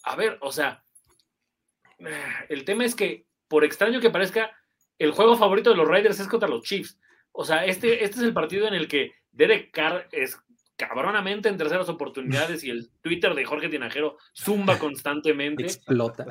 a 0.03 0.15
ver, 0.15 0.39
o 0.41 0.51
sea, 0.51 0.83
el 2.49 2.65
tema 2.65 2.85
es 2.85 2.95
que 2.95 3.25
por 3.47 3.63
extraño 3.63 3.99
que 3.99 4.09
parezca, 4.09 4.51
el 4.97 5.11
juego 5.11 5.35
favorito 5.35 5.69
de 5.69 5.75
los 5.75 5.87
Raiders 5.87 6.19
es 6.19 6.27
contra 6.27 6.49
los 6.49 6.63
Chiefs. 6.63 6.97
O 7.31 7.43
sea, 7.43 7.65
este, 7.65 8.03
este 8.03 8.17
es 8.17 8.23
el 8.23 8.33
partido 8.33 8.67
en 8.67 8.73
el 8.73 8.87
que 8.87 9.13
Derek 9.31 9.71
Carr 9.71 10.07
es 10.11 10.37
cabronamente 10.77 11.49
en 11.49 11.57
terceras 11.57 11.89
oportunidades 11.89 12.63
y 12.63 12.69
el 12.69 12.89
Twitter 13.01 13.35
de 13.35 13.45
Jorge 13.45 13.69
Tinajero 13.69 14.17
zumba 14.33 14.79
constantemente. 14.79 15.63
Explota. 15.63 16.25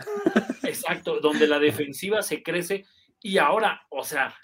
Exacto, 0.65 1.21
donde 1.21 1.47
la 1.47 1.59
defensiva 1.59 2.23
se 2.23 2.43
crece 2.43 2.87
y 3.21 3.39
ahora, 3.39 3.87
o 3.91 4.03
sea, 4.03 4.35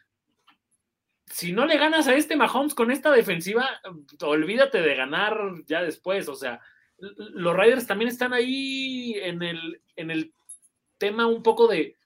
si 1.26 1.52
no 1.52 1.66
le 1.66 1.76
ganas 1.76 2.06
a 2.08 2.14
este 2.14 2.36
Mahomes 2.36 2.74
con 2.74 2.90
esta 2.90 3.10
defensiva, 3.10 3.80
olvídate 4.20 4.80
de 4.80 4.94
ganar 4.94 5.38
ya 5.66 5.82
después. 5.82 6.28
O 6.28 6.34
sea, 6.34 6.60
los 6.98 7.54
Raiders 7.54 7.86
también 7.86 8.08
están 8.08 8.32
ahí 8.32 9.14
en 9.16 9.42
el, 9.42 9.82
en 9.96 10.10
el 10.10 10.32
tema 10.98 11.26
un 11.26 11.42
poco 11.42 11.68
de 11.68 11.96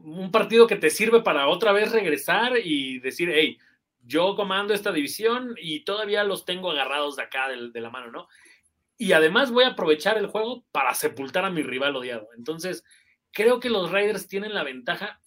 un 0.00 0.30
partido 0.30 0.66
que 0.66 0.76
te 0.76 0.90
sirve 0.90 1.22
para 1.22 1.48
otra 1.48 1.72
vez 1.72 1.90
regresar 1.90 2.58
y 2.62 2.98
decir, 3.00 3.30
hey, 3.32 3.58
yo 4.02 4.36
comando 4.36 4.74
esta 4.74 4.92
división 4.92 5.54
y 5.58 5.84
todavía 5.84 6.24
los 6.24 6.44
tengo 6.44 6.70
agarrados 6.70 7.16
de 7.16 7.22
acá 7.22 7.48
de, 7.48 7.80
la 7.80 7.90
mano, 7.90 8.10
¿no? 8.10 8.28
Y 8.98 9.12
además 9.12 9.50
voy 9.50 9.64
a 9.64 9.68
aprovechar 9.68 10.18
el 10.18 10.26
juego 10.26 10.64
para 10.70 10.94
sepultar 10.94 11.44
a 11.46 11.50
mi 11.50 11.62
rival 11.62 11.96
odiado. 11.96 12.28
Entonces, 12.36 12.84
creo 13.32 13.60
que 13.60 13.70
los 13.70 13.90
Raiders 13.90 14.28
tienen 14.28 14.54
la 14.54 14.62
ventaja 14.62 15.20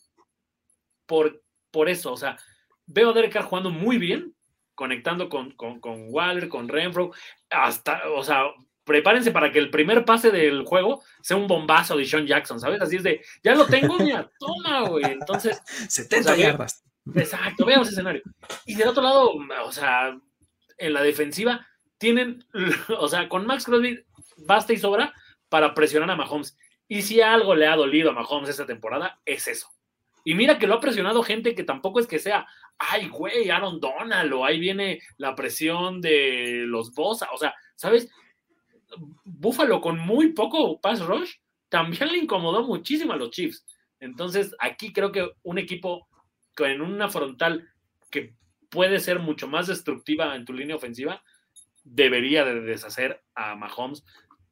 por, 1.07 1.41
por 1.71 1.89
eso. 1.89 2.11
O 2.11 2.17
sea, 2.17 2.37
veo 2.85 3.09
a 3.09 3.13
Derek 3.13 3.33
Carr 3.33 3.45
jugando 3.45 3.69
muy 3.69 3.97
bien, 3.97 4.35
conectando 4.75 5.29
con, 5.29 5.51
con, 5.51 5.79
con 5.79 6.07
Waller, 6.09 6.49
con 6.49 6.67
Renfro, 6.67 7.11
hasta, 7.49 8.09
o 8.11 8.23
sea, 8.23 8.45
prepárense 8.83 9.31
para 9.31 9.51
que 9.51 9.59
el 9.59 9.69
primer 9.69 10.05
pase 10.05 10.31
del 10.31 10.63
juego 10.63 11.03
sea 11.21 11.37
un 11.37 11.47
bombazo 11.47 11.97
de 11.97 12.05
Sean 12.05 12.25
Jackson, 12.25 12.59
¿sabes? 12.59 12.81
Así 12.81 12.95
es 12.95 13.03
de, 13.03 13.21
ya 13.43 13.53
lo 13.53 13.65
tengo, 13.65 13.97
mira, 13.99 14.29
toma, 14.39 14.87
güey. 14.87 15.05
Entonces. 15.05 15.61
70 15.89 16.35
yardas. 16.35 16.83
Exacto, 17.15 17.65
veamos 17.65 17.89
escenario. 17.89 18.21
Y 18.65 18.75
del 18.75 18.87
otro 18.87 19.03
lado, 19.03 19.33
o 19.63 19.71
sea, 19.71 20.17
en 20.77 20.93
la 20.93 21.01
defensiva, 21.01 21.67
tienen, 21.97 22.45
o 22.99 23.07
sea, 23.07 23.29
con 23.29 23.45
Max 23.45 23.65
Crosby 23.65 24.03
basta 24.37 24.73
y 24.73 24.77
sobra 24.77 25.13
para 25.49 25.73
presionar 25.73 26.09
a 26.11 26.15
Mahomes. 26.15 26.57
Y 26.87 27.01
si 27.01 27.21
algo 27.21 27.55
le 27.55 27.67
ha 27.67 27.75
dolido 27.75 28.11
a 28.11 28.13
Mahomes 28.13 28.49
esta 28.49 28.65
temporada, 28.65 29.19
es 29.25 29.47
eso. 29.47 29.69
Y 30.27 30.35
mira 30.35 30.59
que 30.59 30.67
lo 30.67 30.73
ha 30.73 30.81
presionado 30.81 31.23
gente 31.23 31.55
que 31.55 31.63
tampoco 31.63 32.01
es 32.01 32.05
que 32.05 32.19
sea, 32.19 32.45
ay, 32.77 33.07
güey, 33.07 33.49
Aaron 33.49 33.79
Donald, 33.79 34.33
o 34.33 34.43
ahí 34.43 34.59
viene 34.59 34.99
la 35.15 35.33
presión 35.35 36.01
de 36.01 36.65
los 36.65 36.93
Bosa. 36.93 37.29
O 37.33 37.37
sea, 37.37 37.55
¿sabes? 37.75 38.09
Buffalo 39.23 39.79
con 39.79 39.97
muy 39.97 40.33
poco 40.33 40.81
pass 40.81 40.99
rush 40.99 41.35
también 41.69 42.11
le 42.11 42.17
incomodó 42.17 42.67
muchísimo 42.67 43.13
a 43.13 43.15
los 43.15 43.29
Chiefs. 43.29 43.65
Entonces, 44.01 44.53
aquí 44.59 44.91
creo 44.91 45.13
que 45.13 45.31
un 45.43 45.59
equipo 45.59 46.09
con 46.57 46.81
una 46.81 47.07
frontal 47.07 47.65
que 48.11 48.35
puede 48.67 48.99
ser 48.99 49.19
mucho 49.19 49.47
más 49.47 49.67
destructiva 49.67 50.35
en 50.35 50.43
tu 50.43 50.51
línea 50.51 50.75
ofensiva, 50.75 51.23
debería 51.85 52.43
de 52.43 52.59
deshacer 52.59 53.23
a 53.33 53.55
Mahomes, 53.55 54.03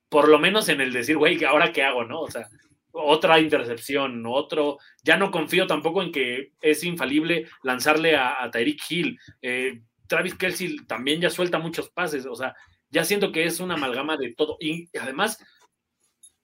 por 0.07 0.30
lo 0.30 0.39
menos 0.39 0.69
en 0.69 0.80
el 0.80 0.93
decir, 0.93 1.18
güey, 1.18 1.43
¿ahora 1.43 1.73
qué 1.73 1.84
hago, 1.84 2.06
no? 2.06 2.22
O 2.22 2.31
sea, 2.31 2.47
otra 2.95 3.39
intercepción, 3.39 4.23
otro, 4.26 4.80
ya 5.03 5.17
no 5.17 5.31
confío 5.31 5.67
tampoco 5.67 6.01
en 6.01 6.11
que 6.11 6.53
es 6.61 6.84
infalible 6.84 7.47
lanzarle 7.63 8.15
a, 8.15 8.41
a 8.43 8.49
Tyreek 8.49 8.81
Hill. 8.89 9.19
Eh, 9.41 9.81
Travis 10.07 10.35
Kelsey 10.35 10.77
también 10.85 11.19
ya 11.19 11.30
suelta 11.30 11.59
muchos 11.59 11.89
pases, 11.89 12.26
o 12.26 12.35
sea, 12.35 12.55
ya 12.89 13.03
siento 13.03 13.31
que 13.31 13.45
es 13.45 13.59
una 13.59 13.73
amalgama 13.73 14.17
de 14.17 14.34
todo. 14.34 14.57
Y 14.59 14.89
además, 14.97 15.43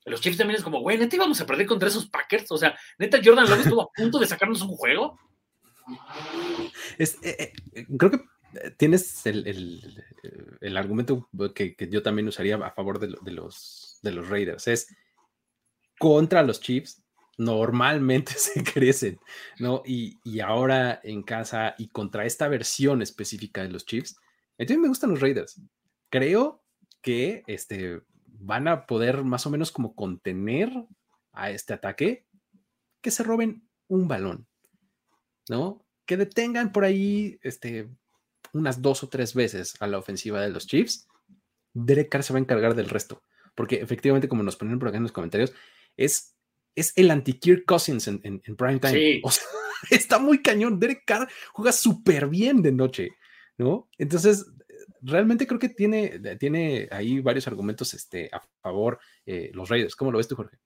los 0.05 0.19
Chiefs 0.19 0.37
también 0.37 0.57
es 0.57 0.63
como, 0.63 0.81
güey, 0.81 0.97
neta 0.97 1.15
íbamos 1.15 1.39
a 1.39 1.45
perder 1.45 1.67
contra 1.67 1.87
esos 1.87 2.09
Packers. 2.09 2.51
O 2.51 2.57
sea, 2.57 2.77
neta 2.97 3.21
Jordan 3.23 3.49
Love 3.49 3.59
estuvo 3.59 3.81
a 3.83 3.91
punto 3.95 4.19
de 4.19 4.27
sacarnos 4.27 4.61
un 4.61 4.75
juego. 4.75 5.19
Eh, 6.97 7.07
eh, 7.23 7.85
creo 7.97 8.11
que 8.11 8.19
tienes 8.77 9.25
el, 9.25 9.81
el, 10.59 10.77
argumento 10.77 11.29
que, 11.55 11.75
que, 11.75 11.89
yo 11.89 12.03
también 12.03 12.27
usaría 12.27 12.55
a 12.57 12.71
favor 12.71 12.99
de, 12.99 13.15
de, 13.21 13.31
los, 13.31 13.99
de 14.01 14.11
los 14.11 14.27
Raiders. 14.27 14.67
Es 14.67 14.87
contra 16.01 16.41
los 16.41 16.59
Chiefs, 16.59 17.03
normalmente 17.37 18.33
se 18.37 18.63
crecen, 18.63 19.19
¿no? 19.59 19.83
Y, 19.85 20.19
y, 20.23 20.39
ahora 20.39 20.99
en 21.03 21.21
casa 21.21 21.75
y 21.77 21.89
contra 21.89 22.25
esta 22.25 22.47
versión 22.47 23.03
específica 23.03 23.61
de 23.61 23.69
los 23.69 23.85
Chiefs, 23.85 24.17
entonces 24.57 24.81
me 24.81 24.87
gustan 24.87 25.11
los 25.11 25.21
Raiders. 25.21 25.61
Creo 26.09 26.63
que 27.03 27.43
este, 27.45 28.01
van 28.25 28.67
a 28.67 28.87
poder 28.87 29.23
más 29.23 29.45
o 29.45 29.51
menos 29.51 29.71
como 29.71 29.93
contener 29.93 30.71
a 31.33 31.51
este 31.51 31.73
ataque, 31.73 32.25
que 33.01 33.11
se 33.11 33.23
roben 33.23 33.67
un 33.87 34.07
balón, 34.07 34.47
¿no? 35.49 35.85
Que 36.07 36.17
detengan 36.17 36.71
por 36.71 36.83
ahí 36.83 37.39
este, 37.43 37.89
unas 38.53 38.81
dos 38.81 39.03
o 39.03 39.09
tres 39.09 39.35
veces 39.35 39.75
a 39.79 39.87
la 39.87 39.99
ofensiva 39.99 40.41
de 40.41 40.49
los 40.49 40.65
Chiefs. 40.65 41.07
Derek 41.73 42.21
se 42.21 42.33
va 42.33 42.39
a 42.39 42.41
encargar 42.41 42.73
del 42.73 42.89
resto, 42.89 43.21
porque 43.53 43.75
efectivamente, 43.75 44.27
como 44.27 44.41
nos 44.41 44.55
ponen 44.55 44.79
por 44.79 44.87
acá 44.87 44.97
en 44.97 45.03
los 45.03 45.11
comentarios, 45.11 45.53
es, 45.97 46.35
es 46.75 46.93
el 46.95 47.11
anti-Kirk 47.11 47.65
Cousins 47.65 48.07
en, 48.07 48.19
en, 48.23 48.41
en, 48.45 48.55
prime 48.55 48.79
time. 48.79 48.93
Sí. 48.93 49.21
O 49.25 49.31
sea, 49.31 49.43
está 49.89 50.19
muy 50.19 50.41
cañón. 50.41 50.79
Derek 50.79 51.03
Carr 51.05 51.27
juega 51.53 51.71
súper 51.71 52.27
bien 52.27 52.61
de 52.61 52.71
noche, 52.71 53.09
¿no? 53.57 53.89
Entonces, 53.97 54.45
realmente 55.01 55.47
creo 55.47 55.59
que 55.59 55.69
tiene, 55.69 56.19
tiene 56.37 56.87
ahí 56.91 57.19
varios 57.19 57.47
argumentos 57.47 57.93
este, 57.93 58.29
a 58.31 58.41
favor 58.61 58.99
eh, 59.25 59.51
los 59.53 59.69
Raiders. 59.69 59.95
¿Cómo 59.95 60.11
lo 60.11 60.17
ves 60.17 60.27
tú, 60.27 60.35
Jorge? 60.35 60.57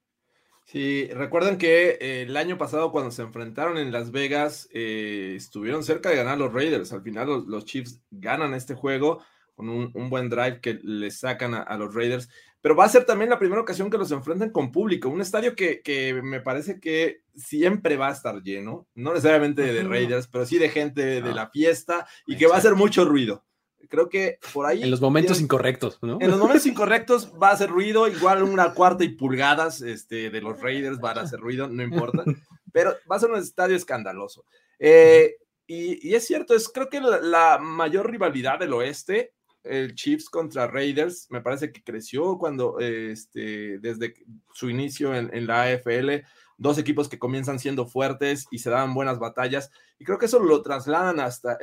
Sí, 0.65 1.07
recuerden 1.13 1.57
que 1.57 1.97
eh, 2.01 2.23
el 2.23 2.35
año 2.35 2.57
pasado 2.57 2.91
cuando 2.91 3.11
se 3.11 3.21
enfrentaron 3.21 3.77
en 3.77 3.91
Las 3.91 4.11
Vegas 4.11 4.67
eh, 4.73 5.33
estuvieron 5.37 5.83
cerca 5.83 6.09
de 6.09 6.15
ganar 6.15 6.37
los 6.37 6.51
Raiders. 6.51 6.91
Al 6.91 7.03
final 7.03 7.27
los, 7.27 7.45
los 7.45 7.65
Chiefs 7.65 8.01
ganan 8.09 8.53
este 8.55 8.73
juego 8.73 9.23
con 9.53 9.69
un, 9.69 9.91
un, 9.93 10.09
buen 10.09 10.27
drive 10.27 10.59
que 10.61 10.79
le 10.83 11.11
sacan 11.11 11.53
a, 11.53 11.61
a, 11.61 11.77
los 11.77 11.93
Raiders. 11.93 12.29
Pero 12.65 12.75
va 12.75 12.85
a 12.85 12.89
ser 12.89 13.05
también 13.05 13.29
la 13.29 13.37
primera 13.37 13.61
ocasión 13.61 13.91
que 13.91 13.97
los 13.99 14.09
enfrenten 14.09 14.49
con 14.49 14.71
público. 14.71 15.07
Un 15.07 15.21
estadio 15.21 15.55
que, 15.55 15.83
que 15.83 16.19
me 16.23 16.41
parece 16.41 16.79
que 16.79 17.21
siempre 17.35 17.95
va 17.95 18.07
a 18.07 18.11
estar 18.11 18.41
lleno, 18.41 18.87
no 18.95 19.11
necesariamente 19.11 19.61
de 19.61 19.83
Raiders, 19.83 20.25
pero 20.25 20.47
sí 20.47 20.57
de 20.57 20.69
gente 20.69 21.05
de, 21.05 21.21
de 21.21 21.31
la 21.31 21.51
fiesta 21.51 22.07
y 22.25 22.33
Exacto. 22.33 22.39
que 22.39 22.47
va 22.47 22.55
a 22.55 22.57
hacer 22.57 22.73
mucho 22.73 23.05
ruido. 23.05 23.45
Creo 23.87 24.09
que 24.09 24.39
por 24.51 24.65
ahí. 24.65 24.81
En 24.81 24.89
los 24.89 24.99
momentos 24.99 25.33
tienen, 25.33 25.45
incorrectos, 25.45 25.99
¿no? 26.01 26.17
En 26.19 26.31
los 26.31 26.39
momentos 26.39 26.65
incorrectos 26.65 27.31
va 27.39 27.49
a 27.49 27.53
hacer 27.53 27.69
ruido, 27.69 28.07
igual 28.07 28.41
una 28.41 28.73
cuarta 28.73 29.03
y 29.03 29.09
pulgadas 29.09 29.81
este, 29.81 30.31
de 30.31 30.41
los 30.41 30.59
Raiders 30.59 30.99
van 30.99 31.19
a 31.19 31.21
hacer 31.21 31.39
ruido, 31.39 31.67
no 31.67 31.83
importa. 31.83 32.23
Pero 32.71 32.95
va 33.11 33.17
a 33.17 33.19
ser 33.19 33.29
un 33.29 33.37
estadio 33.37 33.75
escandaloso. 33.75 34.43
Eh, 34.79 35.35
y, 35.67 36.09
y, 36.09 36.15
es 36.15 36.25
cierto, 36.25 36.55
es 36.55 36.67
creo 36.69 36.89
que 36.89 36.99
la, 36.99 37.19
la, 37.19 37.57
mayor 37.59 38.09
rivalidad 38.09 38.57
del 38.57 38.73
oeste, 38.73 39.35
el 39.65 39.95
Chiefs 39.95 40.29
contra 40.29 40.67
Raiders, 40.67 41.27
me 41.29 41.41
parece 41.41 41.71
que 41.71 41.83
creció 41.83 42.37
cuando, 42.37 42.79
este, 42.79 43.79
desde 43.79 44.13
su 44.53 44.69
inicio 44.69 45.15
en, 45.15 45.47
la 45.47 45.63
AFL, 45.63 46.25
dos 46.57 46.77
equipos 46.77 47.09
que 47.09 47.19
comienzan 47.19 47.59
siendo 47.59 47.85
fuertes 47.85 48.47
y 48.51 48.59
se 48.59 48.69
dan 48.69 48.93
buenas 48.93 49.19
batallas. 49.19 49.71
Y 49.99 50.05
creo 50.05 50.17
que 50.17 50.27
eso 50.27 50.39
lo 50.39 50.61
trasladan 50.61 51.19
hasta 51.19 51.57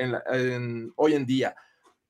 hoy 0.97 1.15
en 1.15 1.27
día 1.27 1.55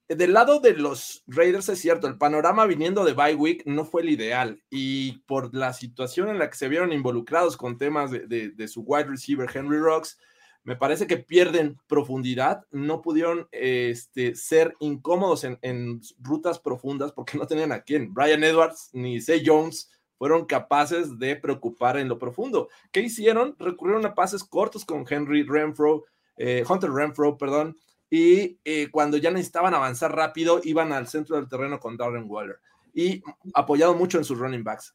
del 0.09 0.33
lado 0.33 0.61
de 0.61 0.75
los 0.75 1.25
Raiders 1.27 1.69
es 1.69 1.81
cierto, 1.81 2.07
el 2.07 2.19
panorama 2.19 2.67
viniendo 2.67 3.05
de 3.05 3.15
bye 3.15 3.35
week 3.35 3.63
no 3.67 3.85
fue 3.85 4.03
el 4.03 4.11
ideal 4.11 4.63
y 4.71 5.19
por 5.21 5.55
la 5.55 5.73
situación 5.73 6.29
en 6.29 6.39
la 6.39 6.51
que 6.51 6.57
se 6.57 6.69
vieron 6.69 6.93
involucrados 6.93 7.57
con 7.57 7.79
temas 7.79 8.11
de, 8.11 8.27
de 8.27 8.69
su 8.69 8.83
wide 8.83 9.05
receiver 9.05 9.49
Henry 9.53 9.79
Rocks, 9.79 10.19
me 10.65 10.77
parece 10.77 11.07
que 11.07 11.17
pierden 11.17 11.79
profundidad, 11.89 12.65
no 12.71 13.03
pudieron 13.03 13.49
este, 13.51 14.35
ser 14.37 14.77
incómodos 14.81 15.45
en, 15.45 15.59
en, 15.63 16.01
rutas 16.21 16.59
profundas 16.59 17.13
porque 17.13 17.37
no 17.39 17.47
tenían 17.47 17.73
a 17.73 17.81
quién. 17.81 18.15
Brian 18.15 18.45
Edwards 18.45 18.91
ni 18.93 19.21
Zay 19.21 19.43
Jones 19.45 19.91
fueron 20.19 20.47
capaces 20.47 21.19
de 21.19 21.35
preocupar 21.35 21.97
en 21.97 22.09
lo 22.09 22.19
profundo. 22.19 22.69
¿Qué 22.93 23.01
hicieron? 23.01 23.57
Recurrieron 23.59 24.07
a 24.07 24.15
pases 24.15 24.45
cortos 24.45 24.85
con 24.85 25.05
Henry 25.09 25.43
Renfro, 25.43 26.05
eh, 26.37 26.65
Hunter 26.69 26.93
Renfro, 26.93 27.37
perdón, 27.37 27.77
y 28.09 28.59
eh, 28.65 28.89
cuando 28.91 29.17
ya 29.17 29.31
necesitaban 29.31 29.75
avanzar 29.75 30.15
rápido, 30.15 30.61
iban 30.63 30.93
al 30.93 31.09
centro 31.09 31.37
del 31.37 31.49
terreno 31.49 31.81
con 31.81 31.97
Darren 31.97 32.27
Waller 32.29 32.61
y 32.95 33.23
apoyado 33.55 33.95
mucho 33.95 34.19
en 34.19 34.25
sus 34.25 34.39
running 34.39 34.63
backs. 34.63 34.95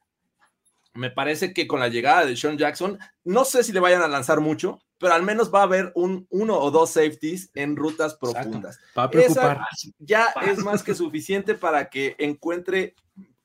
Me 0.93 1.09
parece 1.09 1.53
que 1.53 1.67
con 1.67 1.79
la 1.79 1.89
llegada 1.89 2.25
de 2.25 2.37
Sean 2.37 2.57
Jackson, 2.57 2.97
no 3.23 3.43
sé 3.43 3.63
si 3.63 3.73
le 3.73 3.79
vayan 3.79 4.03
a 4.03 4.07
lanzar 4.07 4.39
mucho, 4.39 4.79
pero 4.97 5.13
al 5.13 5.23
menos 5.23 5.53
va 5.53 5.61
a 5.61 5.63
haber 5.63 5.91
un 5.95 6.27
uno 6.29 6.57
o 6.59 6.71
dos 6.71 6.91
safeties 6.91 7.51
en 7.53 7.75
rutas 7.75 8.15
profundas. 8.15 8.79
Va 8.97 9.03
a 9.03 9.09
preocupar. 9.09 9.59
Esa 9.73 9.91
ya 9.99 10.27
es 10.45 10.59
más 10.59 10.83
que 10.83 10.95
suficiente 10.95 11.55
para 11.55 11.89
que 11.89 12.15
encuentre 12.19 12.95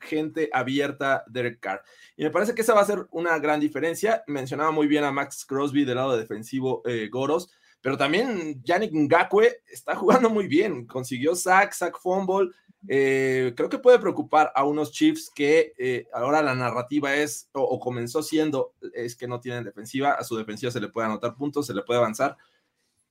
gente 0.00 0.50
abierta 0.52 1.24
Derek 1.28 1.60
Carr. 1.60 1.82
Y 2.16 2.24
me 2.24 2.30
parece 2.30 2.54
que 2.54 2.62
esa 2.62 2.74
va 2.74 2.80
a 2.80 2.86
ser 2.86 3.06
una 3.10 3.38
gran 3.38 3.60
diferencia. 3.60 4.24
Mencionaba 4.26 4.70
muy 4.70 4.86
bien 4.86 5.04
a 5.04 5.12
Max 5.12 5.44
Crosby 5.44 5.84
del 5.84 5.96
lado 5.96 6.16
defensivo 6.16 6.82
eh, 6.84 7.08
Goros 7.10 7.50
pero 7.82 7.98
también 7.98 8.62
Yannick 8.62 8.92
Ngakwe 8.94 9.62
está 9.66 9.94
jugando 9.96 10.30
muy 10.30 10.46
bien, 10.46 10.86
consiguió 10.86 11.34
sack, 11.34 11.72
sack 11.72 11.98
fumble, 11.98 12.50
eh, 12.88 13.52
creo 13.56 13.68
que 13.68 13.78
puede 13.78 13.98
preocupar 13.98 14.52
a 14.54 14.64
unos 14.64 14.92
Chiefs 14.92 15.30
que 15.32 15.72
eh, 15.78 16.08
ahora 16.12 16.42
la 16.42 16.54
narrativa 16.54 17.14
es, 17.14 17.48
o, 17.52 17.62
o, 17.62 17.78
comenzó 17.78 18.22
siendo, 18.22 18.74
es 18.92 19.16
que 19.16 19.28
no 19.28 19.40
tienen 19.40 19.64
defensiva, 19.64 20.12
a 20.12 20.24
su 20.24 20.36
defensiva 20.36 20.72
se 20.72 20.80
le 20.80 20.88
puede 20.88 21.06
anotar 21.06 21.36
puntos, 21.36 21.66
se 21.66 21.74
le 21.74 21.82
puede 21.82 22.00
avanzar, 22.00 22.36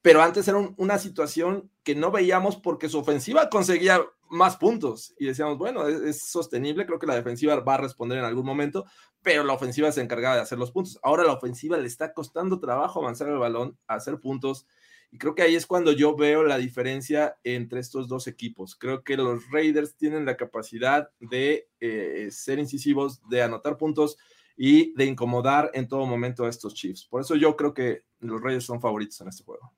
pero 0.01 0.21
antes 0.21 0.47
era 0.47 0.57
un, 0.57 0.73
una 0.77 0.97
situación 0.97 1.71
que 1.83 1.95
no 1.95 2.11
veíamos 2.11 2.57
porque 2.57 2.89
su 2.89 2.99
ofensiva 2.99 3.49
conseguía 3.49 4.01
más 4.29 4.57
puntos 4.57 5.13
y 5.19 5.25
decíamos, 5.25 5.57
bueno, 5.57 5.87
es, 5.87 6.01
es, 6.01 6.21
sostenible, 6.29 6.85
creo 6.85 6.99
que 6.99 7.07
la 7.07 7.15
defensiva 7.15 7.59
va 7.59 7.75
a 7.75 7.77
responder 7.77 8.17
en 8.17 8.25
algún 8.25 8.45
momento, 8.45 8.85
pero 9.21 9.43
la 9.43 9.53
ofensiva 9.53 9.91
se 9.91 10.01
encargaba 10.01 10.35
de 10.35 10.41
hacer 10.41 10.57
los 10.57 10.71
puntos. 10.71 10.99
Ahora 11.03 11.23
la 11.23 11.33
ofensiva 11.33 11.77
le 11.77 11.87
está 11.87 12.13
costando 12.13 12.59
trabajo 12.59 12.99
avanzar 12.99 13.29
el 13.29 13.37
balón, 13.37 13.77
hacer 13.87 14.19
puntos, 14.19 14.65
y 15.11 15.17
creo 15.17 15.35
que 15.35 15.41
ahí 15.41 15.55
es 15.55 15.65
cuando 15.65 15.91
yo 15.91 16.15
veo 16.15 16.43
la 16.43 16.57
diferencia 16.57 17.37
entre 17.43 17.81
estos 17.81 18.07
dos 18.07 18.27
equipos. 18.27 18.75
Creo 18.75 19.03
que 19.03 19.17
los 19.17 19.43
Raiders 19.51 19.95
tienen 19.97 20.25
la 20.25 20.37
capacidad 20.37 21.09
de 21.19 21.67
eh, 21.81 22.29
ser 22.31 22.59
incisivos, 22.59 23.21
de 23.27 23.41
anotar 23.41 23.77
puntos 23.77 24.17
y 24.55 24.93
de 24.93 25.05
incomodar 25.05 25.69
en 25.73 25.89
todo 25.89 26.05
momento 26.05 26.45
a 26.45 26.49
estos 26.49 26.73
Chiefs. 26.73 27.05
Por 27.05 27.21
eso 27.21 27.35
yo 27.35 27.57
creo 27.57 27.73
que 27.73 28.05
los 28.19 28.41
Raiders 28.41 28.65
son 28.65 28.79
favoritos 28.79 29.19
en 29.19 29.27
este 29.27 29.43
juego. 29.43 29.73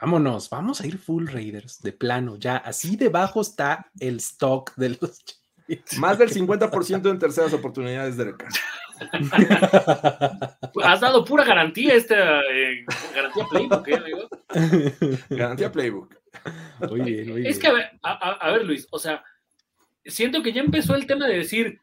Vámonos, 0.00 0.48
vamos 0.48 0.80
a 0.80 0.86
ir 0.86 0.98
full 0.98 1.26
Raiders, 1.26 1.80
de 1.82 1.92
plano, 1.92 2.36
ya 2.36 2.56
así 2.58 2.94
debajo 2.94 3.40
está 3.40 3.90
el 3.98 4.18
stock 4.18 4.72
de 4.76 4.90
los 4.90 5.24
Chiefs. 5.24 5.39
Más 5.98 6.18
del 6.18 6.30
50% 6.30 7.10
en 7.10 7.18
terceras 7.18 7.52
oportunidades 7.52 8.16
de 8.16 8.24
recambio. 8.24 8.60
Has 10.84 11.00
dado 11.00 11.24
pura 11.24 11.44
garantía 11.44 11.94
esta 11.94 12.40
eh, 12.40 12.84
garantía 13.14 13.46
playbook, 13.48 13.88
¿eh, 13.88 13.94
amigo? 13.94 14.28
Garantía 15.30 15.72
playbook. 15.72 16.14
Muy 16.88 17.00
bien, 17.00 17.28
muy 17.30 17.40
bien. 17.40 17.46
Es 17.46 17.58
que, 17.58 17.68
a 17.68 17.72
ver, 17.72 17.90
a, 18.02 18.12
a 18.12 18.52
ver, 18.52 18.64
Luis, 18.64 18.86
o 18.90 18.98
sea, 18.98 19.24
siento 20.04 20.42
que 20.42 20.52
ya 20.52 20.60
empezó 20.60 20.94
el 20.94 21.06
tema 21.06 21.26
de 21.26 21.38
decir, 21.38 21.80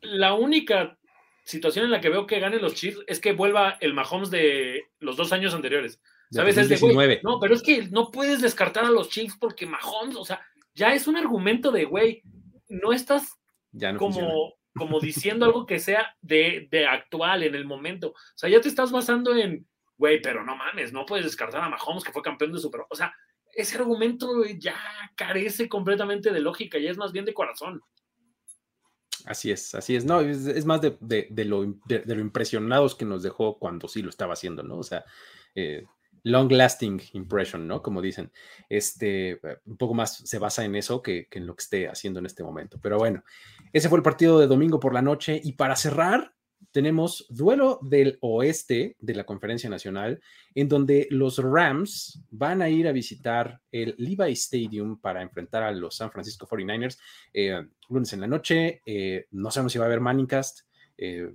la 0.00 0.34
única 0.34 0.98
situación 1.44 1.84
en 1.84 1.90
la 1.90 2.00
que 2.00 2.08
veo 2.08 2.26
que 2.26 2.40
ganen 2.40 2.62
los 2.62 2.74
Chiefs 2.74 3.00
es 3.06 3.20
que 3.20 3.32
vuelva 3.32 3.76
el 3.80 3.94
Mahomes 3.94 4.30
de 4.30 4.84
los 5.00 5.16
dos 5.16 5.32
años 5.32 5.54
anteriores. 5.54 6.00
¿Sabes? 6.30 6.56
Es 6.56 6.68
de, 6.68 6.76
güey, 6.76 7.20
no, 7.22 7.38
pero 7.38 7.54
es 7.54 7.62
que 7.62 7.88
no 7.88 8.10
puedes 8.10 8.40
descartar 8.40 8.84
a 8.86 8.90
los 8.90 9.10
Chiefs 9.10 9.36
porque 9.38 9.66
Mahomes, 9.66 10.16
o 10.16 10.24
sea, 10.24 10.40
ya 10.74 10.94
es 10.94 11.06
un 11.06 11.16
argumento 11.16 11.70
de, 11.70 11.84
güey, 11.84 12.22
no 12.72 12.92
estás 12.92 13.38
ya 13.70 13.92
no 13.92 13.98
como, 13.98 14.12
funciona. 14.12 14.34
como 14.74 15.00
diciendo 15.00 15.46
algo 15.46 15.66
que 15.66 15.78
sea 15.78 16.16
de, 16.20 16.68
de, 16.70 16.86
actual 16.86 17.42
en 17.42 17.54
el 17.54 17.64
momento. 17.64 18.08
O 18.08 18.14
sea, 18.34 18.48
ya 18.48 18.60
te 18.60 18.68
estás 18.68 18.90
basando 18.90 19.34
en, 19.36 19.66
güey, 19.96 20.20
pero 20.20 20.44
no 20.44 20.56
mames, 20.56 20.92
no 20.92 21.06
puedes 21.06 21.26
descartar 21.26 21.62
a 21.62 21.68
Mahomes 21.68 22.04
que 22.04 22.12
fue 22.12 22.22
campeón 22.22 22.52
de 22.52 22.58
Super. 22.58 22.82
O 22.88 22.96
sea, 22.96 23.14
ese 23.54 23.76
argumento 23.76 24.44
ya 24.44 24.76
carece 25.14 25.68
completamente 25.68 26.32
de 26.32 26.40
lógica 26.40 26.78
y 26.78 26.86
es 26.86 26.96
más 26.96 27.12
bien 27.12 27.24
de 27.24 27.34
corazón. 27.34 27.82
Así 29.26 29.50
es, 29.52 29.74
así 29.74 29.94
es. 29.94 30.04
No, 30.04 30.20
es, 30.20 30.46
es 30.46 30.64
más 30.64 30.80
de, 30.80 30.96
de, 31.00 31.28
de 31.30 31.44
lo, 31.44 31.64
de, 31.86 32.02
lo, 32.06 32.20
impresionados 32.20 32.94
que 32.94 33.04
nos 33.04 33.22
dejó 33.22 33.58
cuando 33.58 33.86
sí 33.86 34.02
lo 34.02 34.10
estaba 34.10 34.32
haciendo, 34.32 34.62
¿no? 34.62 34.78
O 34.78 34.82
sea, 34.82 35.04
eh, 35.54 35.84
long 36.24 36.50
lasting 36.50 37.00
impression, 37.12 37.66
¿no? 37.66 37.82
Como 37.82 38.00
dicen. 38.00 38.30
Este, 38.68 39.40
un 39.66 39.76
poco 39.76 39.94
más 39.94 40.16
se 40.16 40.38
basa 40.38 40.64
en 40.64 40.74
eso 40.76 41.02
que, 41.02 41.26
que, 41.28 41.38
en 41.38 41.46
lo 41.46 41.54
que 41.54 41.62
esté 41.62 41.88
haciendo 41.88 42.20
en 42.20 42.26
este 42.26 42.42
momento. 42.42 42.78
Pero 42.80 42.98
bueno, 42.98 43.22
ese 43.72 43.88
fue 43.88 43.98
el 43.98 44.02
partido 44.02 44.38
de 44.38 44.46
domingo 44.46 44.80
por 44.80 44.94
la 44.94 45.02
noche. 45.02 45.40
Y 45.42 45.52
para 45.52 45.76
cerrar, 45.76 46.34
tenemos 46.70 47.26
duelo 47.28 47.78
del 47.82 48.18
oeste 48.20 48.96
de 49.00 49.14
la 49.14 49.24
conferencia 49.24 49.68
nacional, 49.68 50.20
en 50.54 50.68
donde 50.68 51.08
los 51.10 51.38
Rams 51.38 52.22
van 52.30 52.62
a 52.62 52.68
ir 52.68 52.86
a 52.86 52.92
visitar 52.92 53.60
el 53.70 53.94
Levi 53.98 54.32
Stadium 54.32 55.00
para 55.00 55.22
enfrentar 55.22 55.62
a 55.62 55.72
los 55.72 55.96
San 55.96 56.10
Francisco 56.10 56.46
49ers 56.46 56.98
eh, 57.32 57.66
lunes 57.88 58.12
en 58.12 58.20
la 58.20 58.26
noche. 58.26 58.80
Eh, 58.86 59.26
no 59.32 59.50
sabemos 59.50 59.72
si 59.72 59.78
va 59.78 59.84
a 59.84 59.88
haber 59.88 60.00
Manningcast. 60.00 60.60
Eh, 60.96 61.32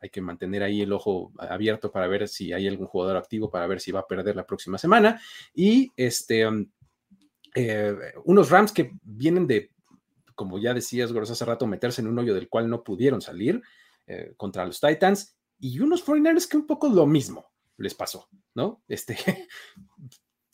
hay 0.00 0.10
que 0.10 0.20
mantener 0.20 0.62
ahí 0.62 0.82
el 0.82 0.92
ojo 0.92 1.32
abierto 1.38 1.90
para 1.90 2.06
ver 2.06 2.28
si 2.28 2.52
hay 2.52 2.68
algún 2.68 2.86
jugador 2.86 3.16
activo, 3.16 3.50
para 3.50 3.66
ver 3.66 3.80
si 3.80 3.92
va 3.92 4.00
a 4.00 4.06
perder 4.06 4.36
la 4.36 4.46
próxima 4.46 4.78
semana. 4.78 5.20
Y 5.54 5.90
este, 5.96 6.46
um, 6.46 6.66
unos 8.24 8.50
Rams 8.50 8.72
que 8.72 8.92
vienen 9.02 9.46
de, 9.46 9.70
como 10.34 10.58
ya 10.58 10.72
decías, 10.72 11.12
Goros, 11.12 11.30
hace 11.30 11.44
rato, 11.44 11.66
meterse 11.66 12.00
en 12.00 12.08
un 12.08 12.18
hoyo 12.18 12.34
del 12.34 12.48
cual 12.48 12.68
no 12.70 12.84
pudieron 12.84 13.20
salir. 13.20 13.62
Eh, 14.08 14.34
contra 14.36 14.64
los 14.64 14.80
Titans 14.80 15.36
y 15.58 15.80
unos 15.80 16.06
49ers 16.06 16.48
que 16.48 16.56
un 16.56 16.64
poco 16.64 16.88
lo 16.88 17.06
mismo 17.06 17.44
les 17.76 17.92
pasó, 17.92 18.28
¿no? 18.54 18.84
Este, 18.86 19.16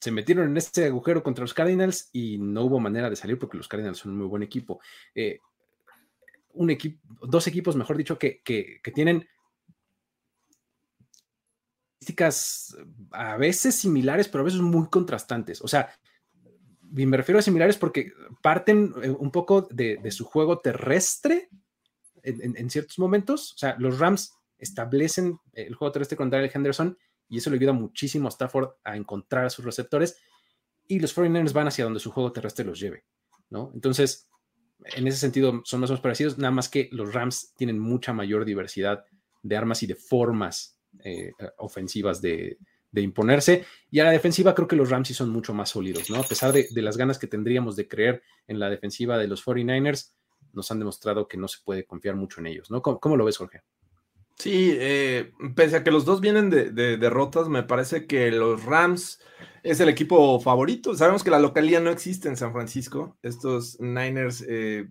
se 0.01 0.11
metieron 0.11 0.49
en 0.49 0.57
este 0.57 0.87
agujero 0.87 1.23
contra 1.23 1.43
los 1.43 1.53
Cardinals 1.53 2.09
y 2.15 2.39
no 2.39 2.63
hubo 2.63 2.81
manera 2.81 3.11
de 3.11 3.17
salir 3.17 3.39
porque 3.39 3.59
los 3.59 3.69
Cardinals 3.69 3.99
son 3.99 4.13
un 4.13 4.19
muy 4.19 4.27
buen 4.27 4.43
equipo. 4.43 4.81
Eh, 5.15 5.39
un 6.55 6.70
equipo, 6.70 7.01
dos 7.27 7.47
equipos, 7.47 7.77
mejor 7.77 7.97
dicho, 7.97 8.19
que, 8.19 8.43
que, 8.43 8.81
que 8.83 8.91
tienen 8.91 9.27
estadísticas 12.01 12.77
a 13.12 13.37
veces 13.37 13.77
similares, 13.77 14.29
pero 14.29 14.43
a 14.43 14.45
veces 14.45 14.61
muy 14.61 14.89
contrastantes. 14.89 15.62
O 15.62 15.69
sea, 15.69 15.89
me 16.83 17.16
refiero 17.16 17.39
a 17.39 17.43
similares 17.43 17.77
porque 17.77 18.12
parten 18.43 18.93
eh, 19.03 19.11
un 19.11 19.31
poco 19.31 19.62
de, 19.62 19.99
de 20.03 20.11
su 20.11 20.24
juego 20.24 20.59
terrestre 20.59 21.49
en, 22.23 22.70
ciertos 22.70 22.99
momentos. 22.99 23.53
O 23.55 23.59
sea, 23.59 23.77
los 23.79 23.99
Rams 23.99 24.33
establecen 24.59 25.39
el 25.53 25.74
juego 25.74 25.93
terrestre 25.93 26.16
con 26.16 26.31
Daryl 26.31 26.51
Henderson 26.53 26.97
y 27.29 27.39
eso 27.39 27.51
le 27.51 27.57
ayuda 27.57 27.73
muchísimo 27.73 28.29
a 28.29 28.31
Stafford 28.31 28.70
a 28.85 28.97
encontrar 28.97 29.47
a 29.47 29.51
sus 29.51 29.65
receptores 29.65 30.16
y 30.87 31.01
los 31.01 31.16
49ers 31.16 31.53
van 31.53 31.69
hacia 31.69 31.85
donde 31.85 32.01
su 32.01 32.11
juego 32.11 32.33
terrestre 32.33 32.65
los 32.65 32.79
lleve, 32.79 33.05
¿no? 33.49 33.70
Entonces, 33.74 34.29
en 34.85 35.07
ese 35.07 35.19
sentido 35.19 35.63
son 35.65 35.81
más 35.81 35.91
o 35.91 35.93
menos 35.93 36.01
parecidos, 36.01 36.39
nada 36.39 36.51
más 36.51 36.69
que 36.69 36.89
los 36.93 37.13
Rams 37.13 37.53
tienen 37.57 37.79
mucha 37.79 38.13
mayor 38.13 38.45
diversidad 38.45 39.05
de 39.43 39.57
armas 39.57 39.83
y 39.83 39.87
de 39.87 39.95
formas 39.95 40.79
eh, 41.05 41.33
ofensivas 41.59 42.21
de, 42.21 42.59
imponerse. 42.95 43.65
Y 43.91 44.01
a 44.01 44.05
la 44.05 44.11
defensiva 44.11 44.55
creo 44.55 44.69
que 44.69 44.77
los 44.77 44.91
Rams 44.91 45.09
sí 45.09 45.15
son 45.15 45.31
mucho 45.31 45.55
más 45.55 45.71
sólidos, 45.71 46.11
¿no? 46.11 46.17
A 46.17 46.25
pesar 46.25 46.53
de, 46.53 46.69
de, 46.71 46.83
las 46.83 46.97
ganas 46.97 47.19
que 47.19 47.27
tendríamos 47.27 47.75
de 47.75 47.89
creer 47.89 48.23
en 48.47 48.59
la 48.59 48.69
defensiva 48.69 49.17
de 49.17 49.29
los 49.29 49.45
49ers, 49.45 50.13
nos 50.53 50.71
han 50.71 50.79
demostrado 50.79 51.27
que 51.29 51.37
no 51.37 51.49
se 51.49 51.59
puede 51.65 51.85
confiar 51.85 52.17
mucho 52.17 52.41
en 52.41 52.49
ellos, 52.49 52.71
¿no? 52.71 52.83
¿Cómo, 52.83 53.17
lo 53.17 53.25
ves, 53.25 53.39
Jorge? 53.39 53.63
Sí, 54.43 54.77
eh, 54.77 55.31
pese 55.55 55.77
a 55.77 55.85
que 55.85 55.93
los 55.93 56.05
dos 56.05 56.20
vienen 56.20 56.51
de, 56.51 56.73
derrotas, 56.73 57.48
me 57.48 57.62
parece 57.62 58.09
que 58.09 58.32
los 58.32 58.64
Rams 58.64 59.20
es 59.62 59.78
el 59.78 59.89
equipo 59.89 60.40
favorito. 60.40 60.97
Sabemos 60.97 61.23
que 61.23 61.31
la 61.31 61.39
localía 61.39 61.78
no 61.78 61.90
existe 61.90 62.27
en 62.27 62.36
San 62.36 62.52
Francisco. 62.52 63.16
Estos 63.23 63.78
Niners 63.78 64.44
eh, 64.48 64.89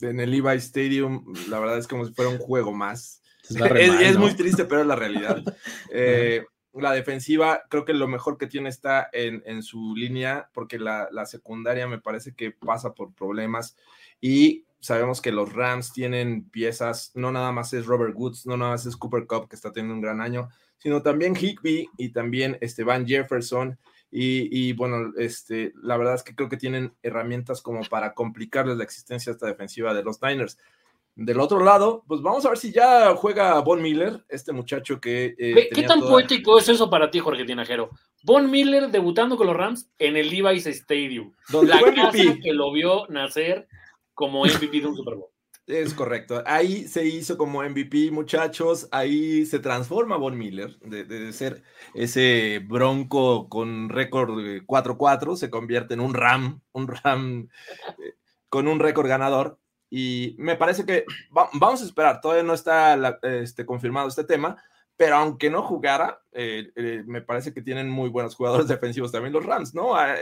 en 0.00 0.20
el 0.20 0.30
Levi 0.30 0.58
Stadium, 0.58 1.24
la 1.48 1.58
verdad 1.58 1.78
es 1.78 1.88
como 1.88 2.04
si 2.04 2.14
fuera 2.14 2.30
un 2.30 2.38
juego 2.38 2.72
más. 2.72 3.20
Es, 3.50 4.16
muy 4.16 4.32
triste, 4.34 4.64
pero 4.64 4.82
es 4.82 4.86
la 4.86 4.94
realidad. 4.94 5.42
Eh, 5.90 6.44
la 6.72 6.92
defensiva, 6.92 7.64
creo 7.68 7.84
que 7.84 7.94
lo 7.94 8.06
mejor 8.06 8.38
que 8.38 8.46
tiene 8.46 8.68
está 8.68 9.08
en, 9.12 9.62
su 9.64 9.96
línea, 9.96 10.50
porque 10.54 10.78
la, 10.78 11.08
la, 11.10 11.26
secundaria 11.26 11.88
me 11.88 12.00
parece 12.00 12.32
que 12.34 12.52
pasa 12.52 12.94
por 12.94 13.12
problemas. 13.12 13.76
Y 14.20 14.63
sabemos 14.84 15.22
que 15.22 15.32
los 15.32 15.50
Rams 15.54 15.94
tienen 15.94 16.50
piezas, 16.50 17.10
no 17.14 17.32
nada 17.32 17.52
más 17.52 17.72
es 17.72 17.86
Robert 17.86 18.14
Woods, 18.14 18.44
no 18.44 18.58
nada 18.58 18.72
más 18.72 18.84
es 18.84 18.98
Cooper 18.98 19.26
Cup, 19.26 19.48
que 19.48 19.56
está 19.56 19.72
teniendo 19.72 19.94
un 19.94 20.02
gran 20.02 20.20
año, 20.20 20.50
sino 20.76 21.00
también 21.00 21.34
Higby 21.34 21.88
y 21.96 22.10
también 22.10 22.58
este 22.60 22.84
Van 22.84 23.06
Jefferson. 23.06 23.78
Y, 24.16 24.74
bueno, 24.74 25.12
este, 25.16 25.72
la 25.82 25.96
verdad 25.96 26.14
es 26.14 26.22
que 26.22 26.36
creo 26.36 26.48
que 26.48 26.56
tienen 26.56 26.94
herramientas 27.02 27.62
como 27.62 27.82
para 27.82 28.14
complicarles 28.14 28.76
la 28.76 28.84
existencia 28.84 29.32
esta 29.32 29.46
defensiva 29.46 29.92
de 29.92 30.04
los 30.04 30.22
Niners. 30.22 30.56
Del 31.16 31.40
otro 31.40 31.64
lado, 31.64 32.04
pues 32.06 32.20
vamos 32.20 32.44
a 32.44 32.50
ver 32.50 32.58
si 32.58 32.70
ya 32.70 33.16
juega 33.16 33.58
Von 33.60 33.82
Miller, 33.82 34.24
este 34.28 34.52
muchacho 34.52 35.00
que... 35.00 35.34
Eh, 35.36 35.68
¿Qué, 35.74 35.82
tan 35.82 36.00
poético 36.00 36.58
es 36.58 36.68
eso 36.68 36.88
para 36.90 37.10
ti, 37.10 37.18
Jorge 37.18 37.44
Tinajero? 37.44 37.90
Von 38.22 38.50
Miller 38.50 38.88
debutando 38.90 39.36
con 39.36 39.48
los 39.48 39.56
Rams 39.56 39.88
en 39.98 40.16
el 40.16 40.28
Levi's 40.28 40.66
Stadium. 40.66 41.32
Donde 41.48 41.74
la 41.80 41.94
casa 41.94 42.36
que 42.40 42.52
lo 42.52 42.70
vio 42.70 43.06
nacer 43.08 43.66
como 44.14 44.44
MVP 44.44 44.80
de 44.80 44.86
un 44.86 44.96
Super 44.96 45.16
Bowl. 45.16 45.34
Es 45.66 45.94
correcto. 45.94 46.42
Ahí 46.44 46.86
se 46.88 47.06
hizo 47.06 47.38
como 47.38 47.62
MVP, 47.62 48.10
muchachos. 48.10 48.86
Ahí 48.90 49.46
se 49.46 49.60
transforma 49.60 50.18
Von 50.18 50.36
Miller 50.36 50.78
de, 50.80 51.32
ser 51.32 51.62
ese 51.94 52.60
bronco 52.62 53.48
con 53.48 53.88
récord 53.88 54.30
4-4, 54.66 55.36
se 55.36 55.48
convierte 55.48 55.94
en 55.94 56.00
un 56.00 56.12
Ram, 56.12 56.60
un 56.72 56.88
Ram 56.88 57.48
eh, 57.98 58.14
con 58.50 58.68
un 58.68 58.78
récord 58.78 59.08
ganador. 59.08 59.58
Y 59.88 60.34
me 60.38 60.56
parece 60.56 60.84
que 60.84 61.04
vamos 61.30 61.80
a 61.80 61.84
esperar, 61.84 62.20
todavía 62.20 62.42
no 62.42 62.54
está 62.54 63.18
este, 63.22 63.64
confirmado 63.64 64.08
este 64.08 64.24
tema, 64.24 64.62
pero 64.96 65.16
aunque 65.16 65.50
no 65.50 65.62
jugara, 65.62 66.20
eh, 66.32 66.72
eh, 66.76 67.04
me 67.06 67.22
parece 67.22 67.54
que 67.54 67.62
tienen 67.62 67.88
muy 67.88 68.10
buenos 68.10 68.34
jugadores 68.34 68.68
defensivos 68.68 69.12
también 69.12 69.32
los 69.32 69.46
Rams, 69.46 69.74
¿no? 69.74 69.94
Ah, 69.94 70.14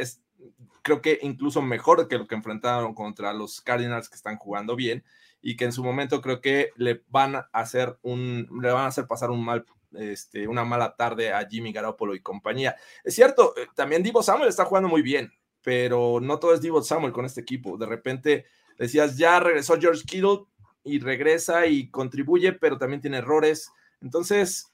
creo 0.82 1.00
que 1.00 1.18
incluso 1.22 1.62
mejor 1.62 2.08
que 2.08 2.18
lo 2.18 2.26
que 2.26 2.34
enfrentaron 2.34 2.94
contra 2.94 3.32
los 3.32 3.60
Cardinals 3.60 4.08
que 4.08 4.16
están 4.16 4.36
jugando 4.36 4.76
bien 4.76 5.04
y 5.40 5.56
que 5.56 5.64
en 5.64 5.72
su 5.72 5.82
momento 5.82 6.20
creo 6.20 6.40
que 6.40 6.70
le 6.76 7.02
van 7.08 7.36
a 7.36 7.48
hacer 7.52 7.98
un, 8.02 8.48
le 8.60 8.70
van 8.72 8.84
a 8.84 8.88
hacer 8.88 9.06
pasar 9.06 9.30
un 9.30 9.44
mal, 9.44 9.64
este, 9.92 10.46
una 10.46 10.64
mala 10.64 10.94
tarde 10.96 11.32
a 11.32 11.46
Jimmy 11.48 11.72
Garoppolo 11.72 12.14
y 12.14 12.20
compañía. 12.20 12.76
Es 13.04 13.14
cierto, 13.14 13.54
eh, 13.56 13.66
también 13.74 14.02
Divo 14.02 14.22
Samuel 14.22 14.48
está 14.48 14.64
jugando 14.64 14.88
muy 14.88 15.02
bien, 15.02 15.32
pero 15.62 16.20
no 16.20 16.38
todo 16.38 16.54
es 16.54 16.60
Divo 16.60 16.82
Samuel 16.82 17.12
con 17.12 17.24
este 17.24 17.40
equipo. 17.40 17.76
De 17.76 17.86
repente 17.86 18.46
decías, 18.78 19.16
ya 19.16 19.40
regresó 19.40 19.78
George 19.80 20.04
Kittle 20.04 20.44
y 20.84 21.00
regresa 21.00 21.66
y 21.66 21.90
contribuye, 21.90 22.52
pero 22.52 22.78
también 22.78 23.00
tiene 23.00 23.18
errores. 23.18 23.70
Entonces, 24.00 24.72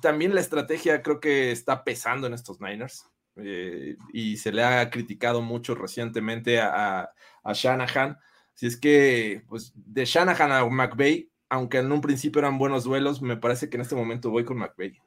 también 0.00 0.34
la 0.34 0.40
estrategia 0.40 1.02
creo 1.02 1.20
que 1.20 1.52
está 1.52 1.84
pesando 1.84 2.26
en 2.26 2.34
estos 2.34 2.60
Niners. 2.60 3.06
Eh, 3.36 3.96
y 4.12 4.36
se 4.36 4.52
le 4.52 4.64
ha 4.64 4.88
criticado 4.90 5.42
mucho 5.42 5.74
recientemente 5.74 6.60
a, 6.60 7.10
a, 7.42 7.52
Shanahan. 7.52 8.18
Si 8.54 8.66
es 8.66 8.78
que, 8.78 9.42
pues, 9.48 9.72
de 9.74 10.04
Shanahan 10.04 10.52
a 10.52 10.64
McVeigh, 10.64 11.30
aunque 11.48 11.78
en 11.78 11.92
un 11.92 12.00
principio 12.00 12.40
eran 12.40 12.58
buenos 12.58 12.84
duelos, 12.84 13.20
me 13.20 13.36
parece 13.36 13.68
que 13.68 13.76
en 13.76 13.82
este 13.82 13.94
momento 13.94 14.30
voy 14.30 14.44
con 14.44 14.58
McVeigh. 14.58 15.00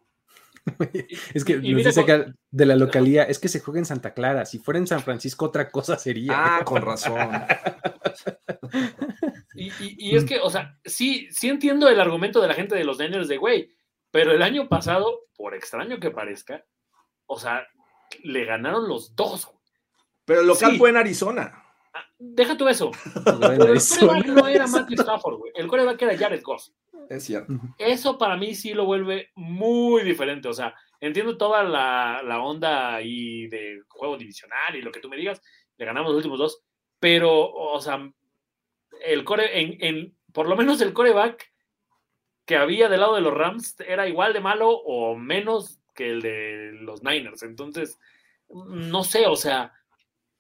es 1.34 1.44
que 1.44 1.56
nos 1.56 1.84
dice 1.84 2.06
que 2.06 2.34
de 2.52 2.66
la 2.66 2.76
localía, 2.76 3.24
es 3.24 3.40
que 3.40 3.48
se 3.48 3.60
juega 3.60 3.80
en 3.80 3.86
Santa 3.86 4.14
Clara. 4.14 4.46
Si 4.46 4.60
fuera 4.60 4.78
en 4.78 4.88
San 4.88 5.02
Francisco, 5.02 5.46
otra 5.46 5.72
cosa 5.72 5.98
sería. 5.98 6.34
Ah, 6.36 6.64
con 6.64 6.82
razón. 6.82 7.18
y, 9.56 9.72
y, 9.80 10.16
es 10.16 10.26
que, 10.26 10.40
o 10.40 10.50
sea, 10.50 10.78
sí, 10.86 11.28
sí 11.32 11.50
entiendo 11.50 11.90
el 11.90 12.00
argumento 12.00 12.42
de 12.42 12.48
la 12.48 12.54
gente 12.54 12.76
de 12.76 12.84
los 12.84 13.00
Niners 13.00 13.28
de 13.28 13.38
güey, 13.38 13.70
pero 14.12 14.32
el 14.32 14.44
año 14.44 14.68
pasado, 14.68 15.22
por 15.36 15.56
extraño 15.56 16.00
que 16.00 16.12
parezca, 16.12 16.64
o 17.26 17.40
sea, 17.40 17.66
le 18.24 18.46
ganaron 18.46 18.88
los 18.88 19.16
dos. 19.16 19.50
Pero 20.26 20.42
el 20.42 20.48
local 20.48 20.78
fue 20.78 20.90
en 20.90 20.98
Arizona. 20.98 21.64
Ah, 21.94 22.06
deja 22.20 22.56
tú 22.56 22.68
eso. 22.68 22.92
Pero 23.26 23.74
el 23.74 23.80
coreback 23.80 24.26
no 24.28 24.48
era 24.48 24.68
Matthew 24.68 25.02
Stafford, 25.02 25.38
güey. 25.38 25.52
El 25.56 25.68
coreback 25.68 26.02
era 26.02 26.18
Jared 26.18 26.44
Goff. 26.44 26.68
Es 27.10 27.24
cierto. 27.24 27.54
Eso 27.78 28.18
para 28.18 28.38
mí 28.38 28.54
sí 28.54 28.74
lo 28.74 28.86
vuelve 28.86 29.32
muy 29.36 30.04
diferente. 30.04 30.48
O 30.48 30.54
sea, 30.54 30.76
entiendo 31.00 31.38
toda 31.38 31.64
la, 31.64 32.22
la 32.24 32.42
onda 32.42 33.02
y 33.02 33.48
de 33.48 33.82
juego 33.88 34.18
divisional 34.18 34.76
y 34.76 34.82
lo 34.82 34.92
que 34.92 35.00
tú 35.00 35.10
me 35.10 35.18
digas. 35.18 35.42
Le 35.78 35.86
ganamos 35.86 36.10
los 36.12 36.18
últimos 36.18 36.38
dos. 36.38 36.62
Pero, 37.00 37.52
o 37.52 37.82
sea, 37.82 38.12
el 39.04 39.24
core, 39.24 39.60
en, 39.60 39.78
en, 39.84 40.18
por 40.34 40.48
lo 40.48 40.56
menos 40.56 40.82
el 40.82 40.94
coreback 40.94 41.52
que 42.46 42.58
había 42.58 42.90
del 42.90 43.00
lado 43.00 43.16
de 43.16 43.22
los 43.22 43.34
Rams 43.34 43.76
era 43.80 44.08
igual 44.08 44.34
de 44.34 44.42
malo 44.42 44.70
o 44.70 45.16
menos 45.16 45.79
que 46.00 46.10
el 46.10 46.22
de 46.22 46.72
los 46.80 47.04
Niners. 47.04 47.44
Entonces, 47.44 48.00
no 48.48 49.04
sé, 49.04 49.28
o 49.28 49.36
sea, 49.36 49.74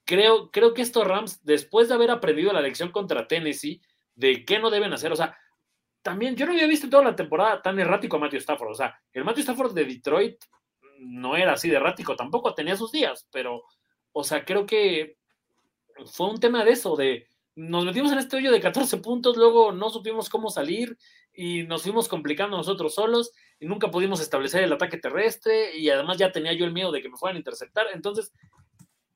creo, 0.06 0.49
creo 0.52 0.73
que 0.73 0.81
estos 0.81 1.06
Rams, 1.06 1.44
después 1.44 1.90
de 1.90 1.95
haber 1.95 2.11
aprendido 2.11 2.53
la 2.53 2.61
lección 2.61 2.94
contra 2.94 3.27
Tennessee, 3.27 3.81
de 4.15 4.45
qué 4.45 4.57
no 4.60 4.69
deben 4.69 4.94
hacer, 4.94 5.11
o 5.11 5.18
sea, 5.18 5.38
también 6.02 6.38
yo 6.38 6.45
no 6.45 6.53
había 6.53 6.65
visto 6.65 6.90
toda 6.90 7.03
la 7.03 7.15
temporada 7.15 7.61
tan 7.61 7.77
errático 7.77 8.15
a 8.15 8.19
Matthew 8.19 8.40
Stafford, 8.40 8.72
o 8.72 8.73
sea, 8.73 8.98
el 9.11 9.26
Matthew 9.26 9.41
Stafford 9.41 9.73
de 9.73 9.84
Detroit 9.84 10.38
no 10.99 11.36
era 11.36 11.53
así 11.53 11.69
de 11.69 11.76
errático, 11.76 12.15
tampoco 12.15 12.53
tenía 12.53 12.77
sus 12.77 12.94
días, 12.94 13.27
pero, 13.30 13.64
o 14.14 14.23
sea, 14.23 14.45
creo 14.45 14.65
que 14.65 15.18
fue 16.06 16.30
un 16.30 16.40
tema 16.40 16.64
de 16.64 16.72
eso, 16.72 16.95
de 16.95 17.27
nos 17.56 17.84
metimos 17.84 18.14
en 18.14 18.19
este 18.19 18.38
hoyo 18.38 18.53
de 18.53 18.61
14 18.61 18.98
puntos, 18.99 19.36
luego 19.36 19.73
no 19.73 19.90
supimos 19.90 20.30
cómo 20.30 20.49
salir 20.49 20.98
y 21.34 21.64
nos 21.64 21.84
fuimos 21.84 22.08
complicando 22.08 22.58
nosotros 22.58 22.96
solos 22.96 23.32
y 23.60 23.66
nunca 23.66 23.92
pudimos 23.92 24.22
establecer 24.22 24.64
el 24.64 24.74
ataque 24.74 24.98
terrestre 24.98 25.78
y 25.78 25.90
además 25.90 26.18
ya 26.18 26.32
tenía 26.32 26.54
yo 26.54 26.66
el 26.66 26.74
miedo 26.74 26.92
de 26.92 27.02
que 27.02 27.10
me 27.10 27.18
fueran 27.18 27.38
a 27.38 27.40
interceptar. 27.40 27.88
Entonces, 27.94 28.34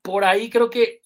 por 0.02 0.24
ahí 0.24 0.50
creo 0.50 0.70
que 0.70 1.02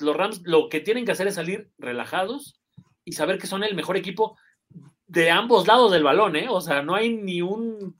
los 0.00 0.16
Rams 0.16 0.42
lo 0.44 0.68
que 0.68 0.80
tienen 0.80 1.04
que 1.04 1.12
hacer 1.12 1.26
es 1.26 1.34
salir 1.34 1.70
relajados 1.78 2.60
y 3.04 3.12
saber 3.12 3.38
que 3.38 3.46
son 3.46 3.64
el 3.64 3.74
mejor 3.74 3.96
equipo 3.96 4.36
de 5.06 5.30
ambos 5.30 5.66
lados 5.66 5.90
del 5.90 6.02
balón, 6.02 6.36
¿eh? 6.36 6.48
O 6.48 6.60
sea, 6.60 6.82
no 6.82 6.94
hay 6.94 7.16
ni 7.16 7.40
un 7.40 7.96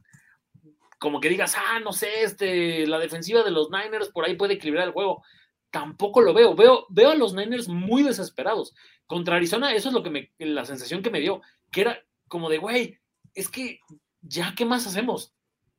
como 0.98 1.20
que 1.20 1.28
digas, 1.28 1.54
ah, 1.56 1.80
no 1.80 1.92
sé, 1.92 2.22
este, 2.22 2.86
la 2.86 2.98
defensiva 2.98 3.42
de 3.42 3.50
los 3.50 3.70
Niners 3.70 4.08
por 4.08 4.24
ahí 4.24 4.34
puede 4.36 4.54
equilibrar 4.54 4.86
el 4.86 4.92
juego. 4.92 5.22
Tampoco 5.70 6.20
lo 6.20 6.34
veo. 6.34 6.54
Veo, 6.54 6.86
veo 6.88 7.10
a 7.10 7.14
los 7.14 7.34
Niners 7.34 7.68
muy 7.68 8.02
desesperados. 8.02 8.74
Contra 9.06 9.36
Arizona, 9.36 9.72
eso 9.74 9.88
es 9.88 9.94
lo 9.94 10.02
que 10.02 10.10
me, 10.10 10.32
la 10.38 10.64
sensación 10.64 11.02
que 11.02 11.10
me 11.10 11.20
dio, 11.20 11.40
que 11.70 11.82
era 11.82 12.04
como 12.28 12.48
de, 12.48 12.58
güey, 12.58 12.98
es 13.34 13.48
que 13.48 13.80
ya, 14.20 14.54
¿qué 14.56 14.64
más 14.64 14.86
hacemos? 14.86 15.34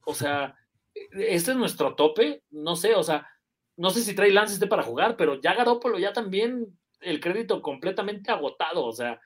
O 0.05 0.13
sea, 0.13 0.55
este 0.93 1.51
es 1.51 1.57
nuestro 1.57 1.95
tope, 1.95 2.43
no 2.49 2.75
sé, 2.75 2.95
o 2.95 3.03
sea, 3.03 3.27
no 3.77 3.89
sé 3.91 4.01
si 4.01 4.15
Trey 4.15 4.31
Lance 4.31 4.53
esté 4.53 4.67
para 4.67 4.83
jugar, 4.83 5.15
pero 5.17 5.39
ya 5.39 5.53
Garópolo 5.53 5.99
ya 5.99 6.13
también 6.13 6.77
el 7.01 7.19
crédito 7.19 7.61
completamente 7.61 8.31
agotado, 8.31 8.85
o 8.85 8.91
sea, 8.91 9.21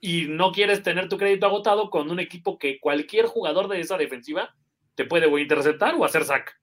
y 0.00 0.26
no 0.26 0.50
quieres 0.50 0.82
tener 0.82 1.08
tu 1.08 1.16
crédito 1.16 1.46
agotado 1.46 1.88
con 1.88 2.10
un 2.10 2.18
equipo 2.18 2.58
que 2.58 2.80
cualquier 2.80 3.26
jugador 3.26 3.68
de 3.68 3.80
esa 3.80 3.96
defensiva 3.96 4.54
te 4.96 5.04
puede 5.04 5.28
interceptar 5.40 5.94
o 5.94 6.04
hacer 6.04 6.24
sack. 6.24 6.60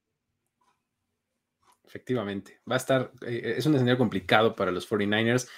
Efectivamente, 1.86 2.60
va 2.70 2.76
a 2.76 2.78
estar, 2.78 3.12
eh, 3.26 3.56
es 3.58 3.66
un 3.66 3.76
escenario 3.76 3.98
complicado 3.98 4.56
para 4.56 4.72
los 4.72 4.88
49ers 4.88 5.50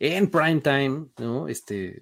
en 0.00 0.30
prime 0.30 0.60
time, 0.60 1.06
¿no? 1.18 1.48
Este, 1.48 1.98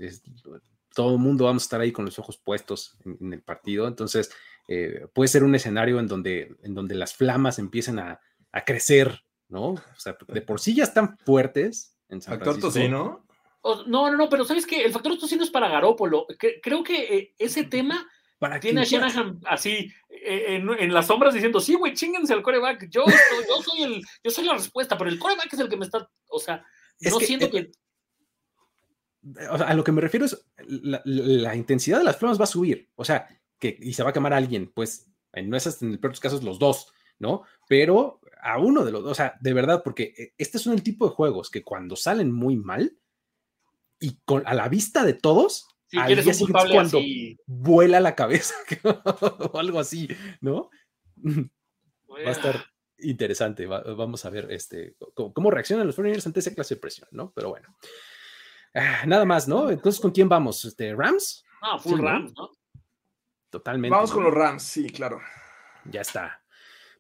todo 0.97 1.12
el 1.12 1.20
mundo 1.20 1.44
vamos 1.44 1.62
a 1.62 1.66
estar 1.66 1.81
ahí 1.82 1.93
con 1.93 2.06
los 2.06 2.18
ojos 2.18 2.39
puestos 2.39 2.97
en, 3.05 3.35
el 3.35 3.43
partido, 3.43 3.86
entonces 3.86 4.31
eh, 4.66 5.06
puede 5.12 5.28
ser 5.28 5.44
un 5.44 5.55
escenario 5.55 6.01
en 6.01 6.09
donde, 6.09 6.56
en 6.62 6.74
donde 6.74 6.94
las 6.94 7.14
flamas 7.14 7.59
empiecen 7.59 7.98
a, 7.98 8.18
a 8.51 8.64
crecer, 8.64 9.23
¿no? 9.48 9.73
O 9.73 9.98
sea, 9.98 10.16
de 10.27 10.40
por 10.40 10.59
sí 10.59 10.74
ya 10.74 10.85
están 10.85 11.18
fuertes 11.18 11.94
en 12.09 12.23
San 12.23 12.39
Factor 12.39 12.59
tocino. 12.59 13.27
No, 13.62 13.86
no, 13.86 14.16
no, 14.16 14.28
pero 14.31 14.47
¿sabes 14.47 14.66
qué? 14.66 14.85
El 14.85 14.93
factor 14.93 15.18
tocino 15.18 15.44
es 15.44 15.51
para 15.51 15.68
Garópolo. 15.68 16.27
creo 16.62 16.82
que 16.82 17.18
eh, 17.18 17.35
ese 17.39 17.64
tema 17.64 18.09
¿Para 18.39 18.59
tiene 18.59 18.81
a 18.81 18.85
Shanahan 18.85 19.40
así 19.44 19.93
eh, 20.09 20.62
en, 20.78 20.94
las 20.94 21.09
sombras 21.09 21.35
diciendo, 21.35 21.60
sí, 21.60 21.74
güey, 21.74 21.93
chinguense 21.93 22.32
al 22.32 22.43
coreback. 22.43 22.89
Yo, 22.89 23.05
yo, 23.05 23.62
soy 23.62 23.82
el, 23.82 24.02
yo 24.24 24.31
soy 24.31 24.47
la 24.47 24.55
respuesta, 24.55 24.97
pero 24.97 25.10
el 25.10 25.18
coreback 25.18 25.52
es 25.52 25.59
el 25.59 25.68
que 25.68 25.77
me 25.77 25.85
está, 25.85 26.09
o 26.28 26.39
sea, 26.39 26.64
no 27.01 27.20
siento 27.20 27.51
que... 27.51 27.70
O 29.51 29.59
sea, 29.59 29.69
a 29.69 29.74
lo 29.74 29.82
que 29.82 29.93
me 29.93 30.01
refiero 30.01 30.24
es 30.27 30.47
la, 30.66 31.57
intensidad 31.57 31.98
de 31.98 32.05
las 32.05 32.16
flamas 32.16 32.39
va 32.39 32.44
a 32.44 32.48
subir. 32.48 32.90
O 32.94 33.05
sea, 33.05 33.28
que 33.59 33.77
y 33.81 33.93
se 33.93 34.03
va 34.03 34.11
a 34.11 34.12
quemar 34.12 34.32
a 34.32 34.36
alguien, 34.36 34.70
pues 34.73 35.11
en 35.32 35.53
esas, 35.55 35.82
en 35.82 35.93
el 35.93 35.98
peor 35.98 36.12
de 36.12 36.15
los 36.15 36.20
casos, 36.20 36.44
los 36.44 36.59
dos, 36.59 36.93
¿no? 37.19 37.43
Pero 37.69 38.20
a 38.43 38.59
uno 38.59 38.85
de 38.85 38.93
los 38.93 39.03
dos, 39.03 39.12
o 39.12 39.15
sea, 39.15 39.36
de 39.40 39.53
verdad, 39.53 39.82
porque 39.82 40.15
eh, 40.16 40.35
este 40.39 40.59
son 40.59 40.74
el 40.74 40.82
tipo 40.82 41.09
de 41.09 41.15
juegos 41.15 41.51
que 41.51 41.65
cuando 41.65 41.97
salen 41.97 42.32
muy 42.32 42.57
mal 42.57 42.97
y 43.98 44.19
con, 44.24 44.47
a 44.47 44.55
la 44.55 44.69
vista 44.69 45.05
de 45.05 45.15
todos, 45.15 45.69
si 45.89 45.98
al 45.98 46.23
día 46.23 46.32
cuando 46.70 47.01
vuela 47.47 48.01
la 48.01 48.15
cabeza 48.15 48.55
o 49.53 49.59
algo 49.59 49.81
así, 49.81 50.09
¿no? 50.40 50.70
Va 51.24 52.28
a 52.28 52.32
estar 52.32 52.66
interesante. 52.98 53.66
vamos 53.66 54.24
a 54.24 54.31
ver 54.31 54.51
este, 54.51 54.97
cómo, 55.15 55.51
reaccionan 55.51 55.86
los 55.86 55.97
49 55.97 56.23
ante 56.27 56.40
esa 56.40 56.55
clase 56.55 56.74
de 56.74 56.81
presión, 56.81 57.09
¿no? 57.12 57.32
Pero 57.35 57.51
bueno. 57.51 57.77
Ah, 58.78 59.07
nada 59.07 59.24
más, 59.24 59.48
¿no? 59.48 59.70
Entonces, 59.70 59.98
¿con 60.01 60.11
quién 60.11 60.28
vamos? 60.28 60.62
Este, 60.66 60.94
¿Rams? 60.94 61.43
Ah, 61.62 61.78
full 61.78 61.98
Rams, 61.98 62.35
¿no? 62.36 62.51
Totalmente. 63.48 63.94
Vamos 63.94 64.12
con 64.12 64.23
los 64.24 64.35
Rams, 64.35 64.62
sí, 64.62 64.90
claro. 64.90 65.19
Ya 65.86 66.03
está. 66.03 66.43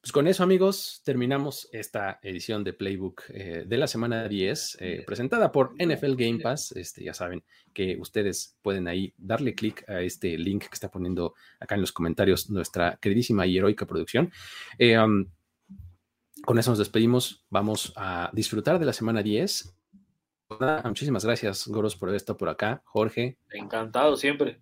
Pues 0.00 0.10
con 0.10 0.26
eso, 0.26 0.42
amigos, 0.42 1.02
terminamos 1.04 1.68
esta 1.72 2.18
edición 2.22 2.64
de 2.64 2.72
Playbook 2.72 3.24
eh, 3.28 3.64
de 3.66 3.76
la 3.76 3.88
semana 3.88 4.26
10, 4.26 4.78
eh, 4.80 5.02
presentada 5.04 5.52
por 5.52 5.74
NFL 5.74 6.14
Game 6.14 6.38
Pass. 6.38 6.72
Este, 6.72 7.04
ya 7.04 7.12
saben 7.12 7.44
que 7.74 7.98
ustedes 8.00 8.56
pueden 8.62 8.88
ahí 8.88 9.12
darle 9.18 9.54
clic 9.54 9.84
a 9.86 10.00
este 10.00 10.38
link 10.38 10.68
que 10.68 10.74
está 10.74 10.90
poniendo 10.90 11.34
acá 11.60 11.74
en 11.74 11.82
los 11.82 11.92
comentarios 11.92 12.48
nuestra 12.48 12.96
queridísima 13.02 13.46
y 13.46 13.58
heroica 13.58 13.84
producción. 13.84 14.32
Eh, 14.78 14.98
um, 14.98 15.26
con 16.44 16.58
eso 16.58 16.70
nos 16.70 16.78
despedimos. 16.78 17.44
Vamos 17.50 17.92
a 17.96 18.30
disfrutar 18.32 18.78
de 18.78 18.86
la 18.86 18.92
semana 18.92 19.22
10. 19.22 19.74
Muchísimas 20.84 21.24
gracias, 21.24 21.66
Goros, 21.66 21.96
por 21.96 22.08
haber 22.08 22.16
estado 22.16 22.36
por 22.36 22.48
acá. 22.48 22.82
Jorge. 22.84 23.38
Encantado 23.50 24.16
siempre. 24.16 24.60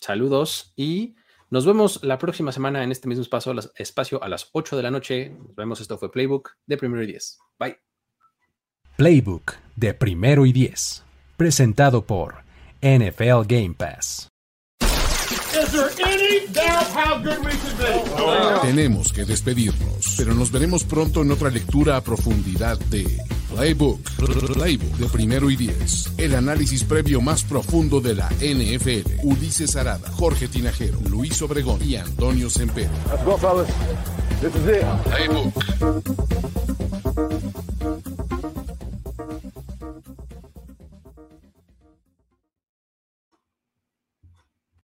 Saludos 0.00 0.72
y 0.74 1.14
nos 1.50 1.66
vemos 1.66 2.02
la 2.02 2.18
próxima 2.18 2.50
semana 2.50 2.82
en 2.82 2.90
este 2.90 3.08
mismo 3.08 3.22
espacio, 3.22 3.54
espacio 3.76 4.22
a 4.22 4.28
las 4.28 4.48
8 4.52 4.76
de 4.76 4.82
la 4.82 4.90
noche. 4.90 5.30
Nos 5.30 5.54
vemos. 5.54 5.80
Esto 5.80 5.98
fue 5.98 6.10
Playbook 6.10 6.50
de 6.66 6.76
Primero 6.76 7.02
y 7.02 7.06
10. 7.06 7.38
Bye. 7.58 7.76
Playbook 8.96 9.54
de 9.76 9.94
Primero 9.94 10.46
y 10.46 10.52
10. 10.52 11.04
Presentado 11.36 12.06
por 12.06 12.36
NFL 12.80 13.46
Game 13.46 13.74
Pass. 13.78 14.28
Tenemos 18.62 19.12
que 19.12 19.24
despedirnos, 19.24 20.14
pero 20.16 20.34
nos 20.34 20.50
veremos 20.50 20.84
pronto 20.84 21.22
en 21.22 21.30
otra 21.30 21.50
lectura 21.50 21.96
a 21.96 22.00
profundidad 22.00 22.78
de 22.78 23.04
Playbook. 23.54 24.00
Playbook 24.54 24.96
de 24.96 25.08
primero 25.08 25.50
y 25.50 25.56
diez. 25.56 26.10
El 26.16 26.34
análisis 26.34 26.84
previo 26.84 27.20
más 27.20 27.44
profundo 27.44 28.00
de 28.00 28.14
la 28.14 28.28
NFL. 28.40 29.20
Ulises 29.22 29.76
Arada, 29.76 30.10
Jorge 30.12 30.48
Tinajero, 30.48 30.98
Luis 31.08 31.40
Obregón 31.42 31.80
y 31.82 31.96
Antonio 31.96 32.48
Semper. 32.48 32.88
Let's 33.10 33.24
go, 33.24 33.36
fellas. 33.36 33.68
This 34.40 34.54
is 34.54 34.66
it. 34.68 34.84
Playbook. 35.04 35.52